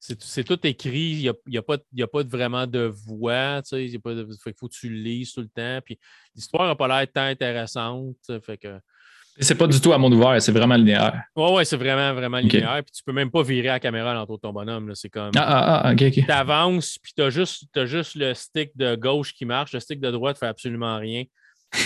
C'est 0.00 0.42
tout 0.42 0.58
écrit, 0.66 1.12
il 1.12 1.18
n'y 1.18 1.28
a, 1.28 1.34
y 1.46 1.58
a, 1.58 1.62
pas, 1.62 1.76
a 1.76 2.06
pas 2.08 2.24
vraiment 2.24 2.66
de 2.66 2.92
voix, 3.06 3.62
tu 3.62 3.68
sais, 3.68 3.86
il 3.86 4.00
faut 4.58 4.66
que 4.66 4.74
tu 4.74 4.88
le 4.88 4.96
lises 4.96 5.32
tout 5.32 5.42
le 5.42 5.48
temps, 5.48 5.78
puis 5.84 5.96
l'histoire 6.34 6.66
n'a 6.66 6.74
pas 6.74 6.88
l'air 6.88 7.06
tant 7.12 7.22
intéressante, 7.22 8.16
fait 8.44 8.58
que... 8.58 8.80
C'est 9.38 9.54
pas 9.54 9.66
du 9.66 9.80
tout 9.80 9.92
à 9.92 9.98
monde 9.98 10.14
ouvert, 10.14 10.42
c'est 10.42 10.52
vraiment 10.52 10.74
linéaire. 10.74 11.22
Oui, 11.36 11.52
ouais, 11.52 11.64
c'est 11.64 11.76
vraiment, 11.76 12.12
vraiment 12.12 12.38
linéaire. 12.38 12.82
Puis 12.84 12.92
tu 12.92 13.02
peux 13.02 13.12
même 13.12 13.30
pas 13.30 13.42
virer 13.42 13.68
la 13.68 13.80
caméra 13.80 14.12
l'entour 14.12 14.36
de 14.36 14.42
ton 14.42 14.52
bonhomme. 14.52 14.94
C'est 14.94 15.08
comme. 15.08 15.30
Ah, 15.36 15.42
ah, 15.46 15.80
ah, 15.84 15.92
ok, 15.92 16.02
ok. 16.02 16.24
Tu 16.26 16.30
avances, 16.30 16.98
puis 16.98 17.12
tu 17.16 17.22
as 17.22 17.30
juste, 17.30 17.64
as 17.76 17.86
juste 17.86 18.14
le 18.14 18.34
stick 18.34 18.76
de 18.76 18.94
gauche 18.94 19.32
qui 19.32 19.46
marche. 19.46 19.72
Le 19.72 19.80
stick 19.80 20.00
de 20.00 20.10
droite 20.10 20.36
ne 20.36 20.38
fait 20.40 20.48
absolument 20.48 20.98
rien. 20.98 21.24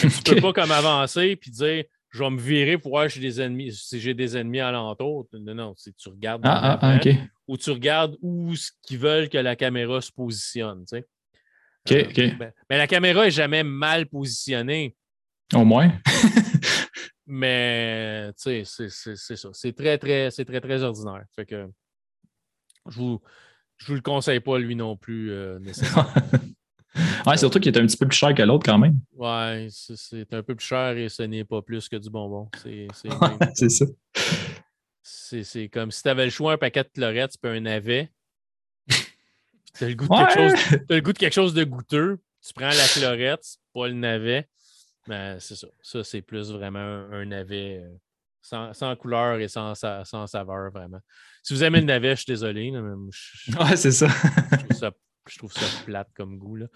tu 0.02 0.34
peux 0.34 0.40
pas 0.40 0.52
comme 0.52 0.72
avancer 0.72 1.36
puis 1.36 1.52
dire 1.52 1.84
je 2.16 2.24
vais 2.24 2.30
me 2.30 2.40
virer 2.40 2.78
pour 2.78 2.92
voir 2.92 3.10
si 3.10 3.20
j'ai 3.20 3.28
des 3.28 3.40
ennemis, 3.42 3.72
si 3.72 4.00
j'ai 4.00 4.14
des 4.14 4.36
ennemis 4.38 4.60
alentour. 4.60 5.26
Non, 5.34 5.54
non, 5.54 5.74
c'est 5.76 5.94
tu 5.94 6.08
regardes. 6.08 6.40
Ah, 6.44 6.78
ah, 6.80 6.96
ok. 6.96 7.14
Ou 7.46 7.58
tu 7.58 7.70
regardes 7.70 8.16
où 8.22 8.56
ce 8.56 8.70
qu'ils 8.82 8.98
veulent 8.98 9.28
que 9.28 9.36
la 9.36 9.54
caméra 9.54 10.00
se 10.00 10.10
positionne. 10.10 10.84
Tu 10.86 10.96
sais. 10.96 12.04
OK, 12.04 12.08
OK. 12.10 12.38
Ben, 12.38 12.52
mais 12.70 12.78
la 12.78 12.86
caméra 12.86 13.26
est 13.26 13.30
jamais 13.30 13.62
mal 13.62 14.06
positionnée. 14.06 14.96
Au 15.54 15.64
moins. 15.64 15.92
Mais, 17.28 18.32
tu 18.34 18.64
sais, 18.64 18.88
c'est 18.88 19.36
ça. 19.36 19.48
C'est 19.52 19.72
très, 19.74 19.98
très, 19.98 20.30
c'est 20.30 20.44
très, 20.44 20.60
très 20.60 20.84
ordinaire. 20.84 21.24
Fait 21.34 21.44
que 21.44 21.68
je 22.88 22.98
vous, 22.98 23.20
je 23.78 23.86
vous 23.86 23.94
le 23.94 24.00
conseille 24.00 24.38
pas, 24.38 24.58
lui 24.58 24.76
non 24.76 24.96
plus, 24.96 25.32
euh, 25.32 25.58
nécessairement. 25.58 26.08
ouais, 27.26 27.36
surtout 27.36 27.60
qu'il 27.60 27.74
est 27.74 27.78
un 27.78 27.86
petit 27.86 27.96
peu 27.96 28.06
plus 28.06 28.16
cher 28.16 28.34
que 28.34 28.42
l'autre 28.42 28.64
quand 28.64 28.78
même. 28.78 28.98
Ouais, 29.14 29.68
c'est 29.70 30.32
un 30.32 30.42
peu 30.42 30.54
plus 30.54 30.66
cher 30.66 30.96
et 30.96 31.08
ce 31.08 31.22
n'est 31.22 31.44
pas 31.44 31.62
plus 31.62 31.88
que 31.88 31.96
du 31.96 32.10
bonbon. 32.10 32.48
C'est 33.54 33.68
ça. 33.68 33.86
C'est 35.02 35.68
comme 35.68 35.90
si 35.90 36.02
tu 36.02 36.08
avais 36.08 36.24
le 36.24 36.30
choix 36.30 36.54
un 36.54 36.58
paquet 36.58 36.82
de 36.82 36.88
clorettes 36.88 37.36
puis 37.40 37.50
un 37.50 37.60
navet. 37.60 38.10
Tu 39.78 39.84
as, 39.84 39.88
le 39.88 39.94
goût 39.94 40.06
de 40.06 40.16
quelque 40.16 40.32
chose, 40.32 40.80
as 40.88 40.94
le 40.94 41.00
goût 41.02 41.12
de 41.12 41.18
quelque 41.18 41.34
chose 41.34 41.52
de 41.52 41.64
goûteux. 41.64 42.18
Tu 42.40 42.54
prends 42.54 42.70
la 42.70 42.86
chlorette, 42.94 43.44
pas 43.74 43.88
le 43.88 43.92
navet. 43.92 44.48
Ben, 45.06 45.38
c'est 45.38 45.54
ça. 45.54 45.66
Ça, 45.82 46.02
c'est 46.02 46.22
plus 46.22 46.50
vraiment 46.50 46.78
un, 46.78 47.26
navet 47.26 47.82
euh, 47.82 48.72
sans, 48.72 48.96
couleur 48.96 49.38
et 49.38 49.48
sans, 49.48 49.74
sans, 49.74 50.26
saveur, 50.26 50.70
vraiment. 50.70 51.00
Si 51.42 51.52
vous 51.52 51.62
aimez 51.62 51.80
le 51.80 51.86
navet, 51.86 52.16
je 52.16 52.22
suis 52.22 52.32
désolé. 52.32 52.70
ouais, 52.70 53.76
c'est 53.76 53.92
ça. 53.92 54.08
je, 54.08 54.56
trouve 54.56 54.78
ça. 54.78 54.92
Plate 55.84 56.08
comme 56.14 56.38
goût. 56.38 56.56
Là. 56.56 56.66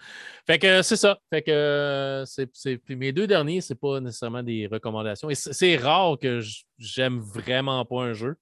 Fait 0.45 0.59
que 0.59 0.81
c'est 0.81 0.95
ça. 0.95 1.17
Fait 1.29 1.41
que 1.41 2.23
c'est, 2.25 2.49
mes 2.89 3.11
deux 3.11 3.27
derniers, 3.27 3.61
c'est 3.61 3.75
pas 3.75 3.99
nécessairement 3.99 4.43
des 4.43 4.67
recommandations. 4.67 5.29
Et 5.29 5.35
c'est, 5.35 5.77
rare 5.77 6.17
que 6.19 6.41
j'aime 6.77 7.19
vraiment 7.19 7.83
pas 7.85 8.03
un 8.03 8.13
jeu. 8.13 8.35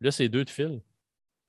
Là, 0.00 0.10
c'est 0.10 0.28
deux 0.28 0.44
de 0.44 0.50
fil. 0.50 0.80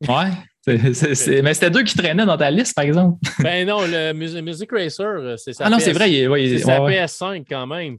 Ouais. 0.08 0.32
Mais 0.68 1.54
c'était 1.54 1.70
deux 1.70 1.84
qui 1.84 1.96
traînaient 1.96 2.26
dans 2.26 2.38
ta 2.38 2.52
liste, 2.52 2.76
par 2.76 2.86
exemple. 2.86 3.18
ben 3.40 3.68
non, 3.68 3.82
le 3.82 4.14
Music 4.14 4.72
Racer, 4.72 5.06
euh, 5.06 5.38
c'est 5.38 5.54
ça. 5.54 5.66
Ah 5.66 5.70
non, 5.70 5.80
c'est 5.80 5.94
vrai. 5.94 6.10
c'est 6.10 6.60
sa 6.60 6.80
PS5 6.80 7.46
quand 7.50 7.68
même. 7.68 7.98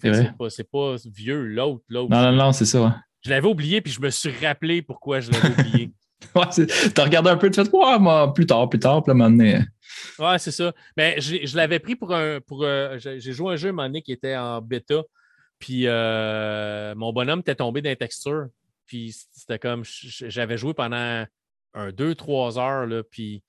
C'est 0.49 0.71
pas, 0.71 0.97
vieux, 1.07 1.47
l'autre. 1.47 1.83
Non, 1.91 2.09
non, 2.09 2.33
non, 2.33 2.53
c'est 2.53 2.65
ça. 2.65 2.97
Je 3.25 3.31
l'avais 3.31 3.47
oublié, 3.47 3.81
puis 3.81 3.93
je 3.93 4.01
me 4.01 4.11
suis 4.11 4.33
rappelé 4.45 4.83
pourquoi 4.83 5.21
je 5.21 5.31
l'avais 5.31 5.49
oublié. 5.49 5.93
ouais, 6.35 6.67
t'as 6.95 7.05
regardé 7.05 7.31
un 7.31 7.37
peu, 7.37 7.51
tu 7.51 7.63
fais, 7.63 7.71
ouais, 7.71 7.99
moi, 7.99 8.33
plus 8.33 8.47
tard, 8.47 8.69
plus 8.69 8.79
tard, 8.79 9.03
puis 9.03 9.11
à 9.11 9.15
un 9.15 9.17
moment 9.17 9.31
donné. 9.31 9.61
Ouais, 10.19 10.39
c'est 10.39 10.51
ça. 10.51 10.73
Mais 10.97 11.21
je, 11.21 11.57
l'avais 11.57 11.79
pris 11.79 11.97
pour 11.97 12.13
un. 12.15 12.41
Pour, 12.41 12.65
euh, 12.65 12.99
j'ai 12.99 13.33
joué 13.33 13.55
un 13.55 13.57
jeu 13.57 13.73
à 13.77 14.01
qui 14.01 14.13
était 14.13 14.37
en 14.37 14.61
bêta, 14.61 15.03
puis 15.59 15.87
euh, 15.87 16.95
mon 16.95 17.13
bonhomme 17.13 17.41
était 17.41 17.55
tombé 17.55 17.83
dans 17.83 17.91
les 17.91 17.97
textures. 17.97 18.47
Puis 18.87 19.17
c'était 19.33 19.59
comme. 19.59 19.85
J'avais 19.85 20.59
joué 20.59 20.75
pendant 20.75 21.27
un, 21.75 21.93
deux, 21.93 22.15
trois 22.15 22.59
heures, 22.59 22.87
là, 22.87 23.03
puis 23.03 23.43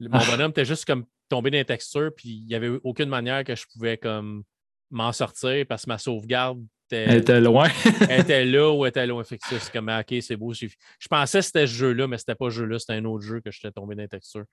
mon 0.00 0.18
ah. 0.18 0.24
bonhomme 0.30 0.50
était 0.50 0.64
juste 0.64 0.84
comme 0.84 1.04
tombé 1.28 1.50
dans 1.50 1.58
les 1.58 1.64
textures, 1.64 2.10
puis 2.16 2.28
il 2.28 2.46
n'y 2.46 2.54
avait 2.54 2.78
aucune 2.82 3.08
manière 3.08 3.44
que 3.44 3.54
je 3.54 3.66
pouvais 3.72 3.98
comme 3.98 4.44
m'en 4.90 5.12
sortir 5.12 5.66
parce 5.68 5.84
que 5.84 5.90
ma 5.90 5.98
sauvegarde 5.98 6.64
elle 6.90 7.18
était 7.18 7.40
loin. 7.40 7.68
elle 8.08 8.20
était 8.20 8.44
là 8.44 8.70
ou 8.72 8.84
elle 8.84 8.90
était 8.90 9.06
loin. 9.06 9.22
Fait 9.24 9.38
c'est 9.42 9.72
comme, 9.72 9.88
OK, 9.88 10.14
c'est 10.20 10.36
beau. 10.36 10.52
Je 10.54 10.68
pensais 11.08 11.40
que 11.40 11.44
c'était 11.44 11.66
ce 11.66 11.72
jeu-là, 11.72 12.06
mais 12.06 12.18
c'était 12.18 12.34
pas 12.34 12.50
ce 12.50 12.56
jeu-là, 12.56 12.78
c'était 12.78 12.94
un 12.94 13.04
autre 13.04 13.24
jeu 13.24 13.40
que 13.40 13.50
j'étais 13.50 13.70
tombé 13.70 13.94
dans 13.94 14.02
les 14.02 14.08
textures. 14.08 14.44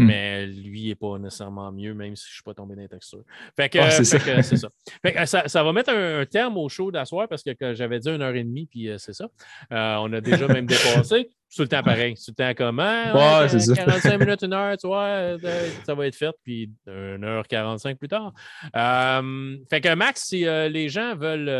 Hmm. 0.00 0.06
Mais 0.06 0.46
lui, 0.46 0.88
n'est 0.88 0.94
pas 0.94 1.18
nécessairement 1.18 1.70
mieux, 1.72 1.94
même 1.94 2.16
si 2.16 2.24
je 2.24 2.30
ne 2.30 2.34
suis 2.34 2.42
pas 2.42 2.54
tombé 2.54 2.74
dans 2.74 2.82
les 2.82 2.88
textures. 2.88 3.22
Fait 3.56 3.68
que, 3.68 3.78
c'est 3.90 4.04
ça. 4.04 4.18
ça. 5.26 5.48
ça. 5.48 5.62
va 5.62 5.72
mettre 5.72 5.92
un, 5.92 6.24
terme 6.24 6.56
au 6.56 6.68
show 6.68 6.90
d'asseoir 6.90 7.28
parce 7.28 7.42
que, 7.42 7.74
j'avais 7.74 7.98
dit 8.00 8.08
une 8.08 8.22
heure 8.22 8.34
et 8.34 8.44
demie, 8.44 8.66
puis 8.66 8.88
euh, 8.88 8.98
c'est 8.98 9.12
ça. 9.12 9.28
Euh, 9.72 9.96
on 10.00 10.12
a 10.12 10.20
déjà 10.20 10.48
même 10.48 10.66
dépassé. 10.66 11.30
Tout 11.54 11.62
le 11.62 11.68
temps 11.68 11.82
pareil. 11.82 12.14
Tout 12.14 12.30
le 12.30 12.34
temps 12.34 12.54
comment? 12.56 13.12
Ouais, 13.12 13.48
c'est 13.48 13.60
ça. 13.60 13.74
45 13.74 14.18
minutes, 14.20 14.42
une 14.42 14.52
heure, 14.52 14.76
tu 14.76 14.86
vois, 14.86 15.04
euh, 15.04 15.68
ça 15.84 15.94
va 15.94 16.06
être 16.06 16.14
fait, 16.14 16.32
puis 16.44 16.70
1h45 16.86 17.96
plus 17.96 18.08
tard. 18.08 18.32
fait 18.72 19.80
que 19.80 19.94
Max, 19.94 20.26
si 20.28 20.44
les 20.44 20.88
gens 20.88 21.16
veulent, 21.16 21.50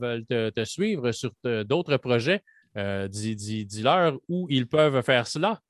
veulent 0.00 0.24
te, 0.26 0.64
suivre 0.64 1.10
sur 1.12 1.32
d'autres 1.44 1.96
projets, 1.96 2.42
dis-leur 3.08 4.18
où 4.28 4.46
ils 4.48 4.66
peuvent 4.68 5.02
faire 5.02 5.26
cela. 5.26 5.60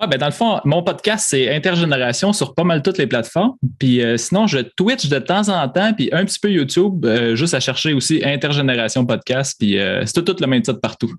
Ouais, 0.00 0.06
ben 0.06 0.16
dans 0.16 0.26
le 0.26 0.32
fond, 0.32 0.60
mon 0.64 0.82
podcast, 0.82 1.26
c'est 1.28 1.54
intergénération 1.54 2.32
sur 2.32 2.54
pas 2.54 2.64
mal 2.64 2.82
toutes 2.82 2.96
les 2.96 3.06
plateformes. 3.06 3.56
Puis 3.78 4.02
euh, 4.02 4.16
sinon, 4.16 4.46
je 4.46 4.60
Twitch 4.60 5.08
de 5.08 5.18
temps 5.18 5.50
en 5.50 5.68
temps, 5.68 5.92
puis 5.92 6.08
un 6.12 6.24
petit 6.24 6.38
peu 6.38 6.50
YouTube, 6.50 7.04
euh, 7.04 7.36
juste 7.36 7.52
à 7.52 7.60
chercher 7.60 7.92
aussi 7.92 8.22
intergénération 8.24 9.04
podcast. 9.04 9.56
Puis 9.58 9.78
euh, 9.78 10.02
c'est 10.06 10.24
tout, 10.24 10.34
le 10.40 10.46
même 10.46 10.62
titre 10.62 10.80
partout. 10.80 11.14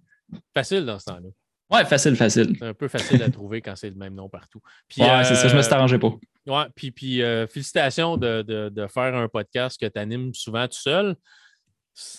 Facile 0.55 0.83
dans 0.83 0.97
ce 0.97 1.05
temps-là. 1.05 1.29
Ouais, 1.69 1.85
facile, 1.85 2.15
facile. 2.15 2.55
C'est 2.57 2.65
un 2.65 2.73
peu 2.73 2.87
facile 2.87 3.21
à 3.21 3.29
trouver 3.29 3.61
quand 3.61 3.75
c'est 3.75 3.89
le 3.89 3.95
même 3.95 4.15
nom 4.15 4.27
partout. 4.27 4.61
Puis, 4.87 5.01
ouais, 5.03 5.23
c'est 5.25 5.35
ça, 5.35 5.47
je 5.47 5.55
me 5.55 5.61
suis 5.61 5.73
arrangé 5.73 5.99
pas. 5.99 6.13
Ouais, 6.47 6.65
puis, 6.75 6.91
puis 6.91 7.21
félicitations 7.49 8.17
de, 8.17 8.41
de, 8.41 8.87
faire 8.87 9.15
un 9.15 9.27
podcast 9.27 9.79
que 9.79 9.85
tu 9.85 9.99
animes 9.99 10.33
souvent 10.33 10.67
tout 10.67 10.81
seul. 10.81 11.15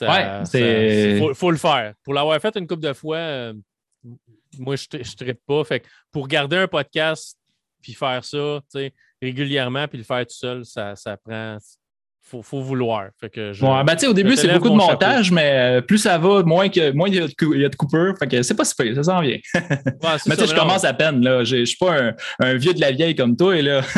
ouais, 0.01 0.41
c'est. 0.45 1.19
Faut, 1.19 1.35
faut, 1.35 1.51
le 1.51 1.59
faire. 1.59 1.95
Pour 2.05 2.15
l'avoir 2.15 2.41
fait 2.41 2.57
une 2.57 2.69
couple 2.69 2.83
de 2.83 2.93
fois, 2.93 3.53
moi, 4.59 4.77
je 4.77 4.87
ne 4.97 5.17
trippe 5.17 5.41
pas. 5.47 5.65
Fait 5.65 5.85
pour 6.11 6.29
garder 6.29 6.57
un 6.57 6.69
podcast 6.69 7.39
puis 7.81 7.95
faire 7.95 8.25
ça 8.25 8.61
régulièrement 9.23 9.87
puis 9.89 9.99
le 9.99 10.05
faire 10.05 10.27
tout 10.27 10.35
seul, 10.35 10.65
ça, 10.65 10.97
ça 10.97 11.17
prend. 11.17 11.59
Faut, 12.25 12.41
faut 12.41 12.63
vouloir. 12.63 13.09
Fait 13.21 13.29
que 13.29 13.53
ben, 13.61 14.09
au 14.09 14.13
début, 14.13 14.37
c'est 14.37 14.53
beaucoup 14.53 14.71
de 14.71 14.75
montage, 14.75 15.33
mais 15.33 15.79
euh, 15.79 15.81
plus 15.81 15.99
ça 15.99 16.19
va, 16.19 16.45
moins, 16.45 16.69
que, 16.69 16.93
moins 16.93 17.09
il, 17.09 17.17
y 17.17 17.19
a 17.19 17.69
de, 17.69 17.77
coupures. 17.77 18.17
Fait 18.17 18.29
que 18.29 18.43
c'est 18.43 18.55
pas 18.55 18.65
si 18.65 18.75
ça 18.95 19.03
s'en 19.03 19.21
vient. 19.21 19.39
mais 19.55 20.37
tu 20.37 20.43
sais, 20.43 20.47
je 20.47 20.55
commence 20.55 20.85
à 20.85 20.95
peine. 20.95 21.21
Je 21.45 21.57
ne 21.57 21.65
suis 21.65 21.77
pas 21.77 22.13
un, 22.39 22.55
vieux 22.55 22.75
de 22.75 22.81
la 22.81 22.93
vieille 22.93 23.17
comme 23.17 23.37
toi. 23.37 23.57
Et 23.57 23.63
là. 23.63 23.83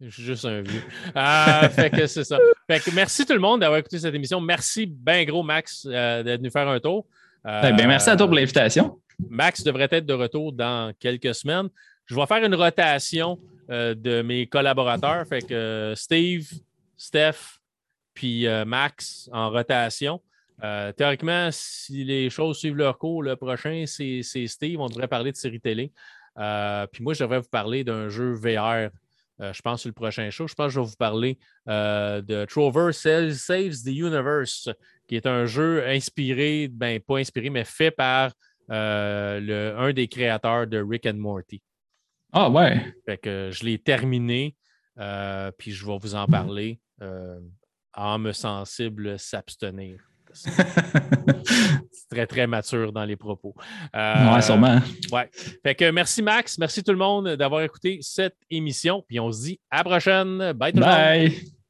Je 0.00 0.10
suis 0.10 0.24
juste 0.24 0.44
un 0.46 0.62
vieux. 0.62 0.82
Ah, 1.14 1.68
fait 1.70 1.88
que 1.88 2.08
c'est 2.08 2.24
ça. 2.24 2.36
Fait 2.68 2.80
que 2.80 2.90
merci 2.92 3.24
tout 3.24 3.34
le 3.34 3.38
monde 3.38 3.60
d'avoir 3.60 3.78
écouté 3.78 4.00
cette 4.00 4.12
émission. 4.12 4.40
Merci 4.40 4.84
ben 4.86 5.24
gros, 5.24 5.44
Max, 5.44 5.86
euh, 5.88 6.24
d'être 6.24 6.40
venu 6.40 6.50
faire 6.50 6.66
un 6.66 6.80
tour. 6.80 7.06
ben, 7.44 7.76
merci 7.86 8.10
à 8.10 8.16
toi 8.16 8.26
pour 8.26 8.34
l'invitation. 8.34 8.98
Max 9.28 9.62
devrait 9.62 9.88
être 9.90 10.06
de 10.06 10.14
retour 10.14 10.52
dans 10.52 10.92
quelques 10.98 11.34
semaines. 11.34 11.68
Je 12.06 12.14
vais 12.14 12.26
faire 12.26 12.44
une 12.44 12.54
rotation 12.54 13.38
euh, 13.70 13.94
de 13.94 14.22
mes 14.22 14.46
collaborateurs. 14.46 15.26
Fait 15.26 15.40
que 15.40 15.54
euh, 15.54 15.94
Steve, 15.94 16.50
Steph, 16.96 17.58
puis 18.12 18.46
euh, 18.46 18.64
Max 18.64 19.30
en 19.32 19.50
rotation. 19.50 20.20
théoriquement, 20.96 21.48
si 21.50 22.04
les 22.04 22.28
choses 22.28 22.58
suivent 22.58 22.76
leur 22.76 22.98
cours, 22.98 23.22
le 23.22 23.36
prochain, 23.36 23.84
c'est 23.86 24.22
Steve. 24.22 24.80
On 24.80 24.88
devrait 24.88 25.08
parler 25.08 25.32
de 25.32 25.36
série 25.36 25.60
télé. 25.60 25.92
puis 26.92 27.02
moi, 27.02 27.14
je 27.14 27.24
devrais 27.24 27.40
vous 27.40 27.48
parler 27.50 27.82
d'un 27.82 28.08
jeu 28.08 28.32
VR. 28.32 28.90
je 29.40 29.62
pense 29.62 29.80
sur 29.80 29.88
le 29.88 29.94
prochain 29.94 30.28
show. 30.30 30.46
Je 30.46 30.54
pense 30.54 30.66
que 30.66 30.74
je 30.74 30.80
vais 30.80 30.86
vous 30.86 30.96
parler 30.96 31.38
de 31.66 32.44
Trover 32.44 32.92
Saves 32.92 33.82
the 33.84 33.88
Universe, 33.88 34.68
qui 35.08 35.16
est 35.16 35.26
un 35.26 35.46
jeu 35.46 35.84
inspiré, 35.88 36.68
ben 36.68 37.00
pas 37.00 37.18
inspiré, 37.18 37.50
mais 37.50 37.64
fait 37.64 37.90
par 37.90 38.32
euh, 38.72 39.40
le, 39.40 39.78
un 39.78 39.92
des 39.92 40.08
créateurs 40.08 40.66
de 40.66 40.82
Rick 40.82 41.06
and 41.06 41.14
Morty. 41.14 41.62
Ah 42.32 42.48
ouais. 42.48 42.94
Fait 43.04 43.18
que 43.18 43.50
je 43.52 43.64
l'ai 43.64 43.78
terminé, 43.78 44.56
euh, 44.98 45.50
puis 45.56 45.72
je 45.72 45.86
vais 45.86 45.98
vous 46.00 46.14
en 46.14 46.26
parler. 46.26 46.80
Euh, 47.02 47.38
âme 47.94 48.32
sensible 48.32 49.18
s'abstenir. 49.18 50.00
C'est 50.34 52.08
très, 52.10 52.26
très 52.26 52.46
mature 52.46 52.90
dans 52.90 53.04
les 53.04 53.16
propos. 53.16 53.54
Euh, 53.94 54.34
ouais, 54.34 54.40
sûrement. 54.40 54.80
Ouais. 55.10 55.28
Fait 55.62 55.74
que 55.74 55.90
merci 55.90 56.22
Max, 56.22 56.56
merci 56.56 56.82
tout 56.82 56.92
le 56.92 56.98
monde 56.98 57.28
d'avoir 57.36 57.62
écouté 57.62 57.98
cette 58.00 58.38
émission. 58.50 59.04
Puis 59.06 59.20
on 59.20 59.30
se 59.30 59.42
dit 59.42 59.60
à 59.70 59.78
la 59.78 59.84
prochaine. 59.84 60.52
Bye 60.52 60.72
tout 60.72 60.80
le 60.80 60.86
monde. 60.86 61.32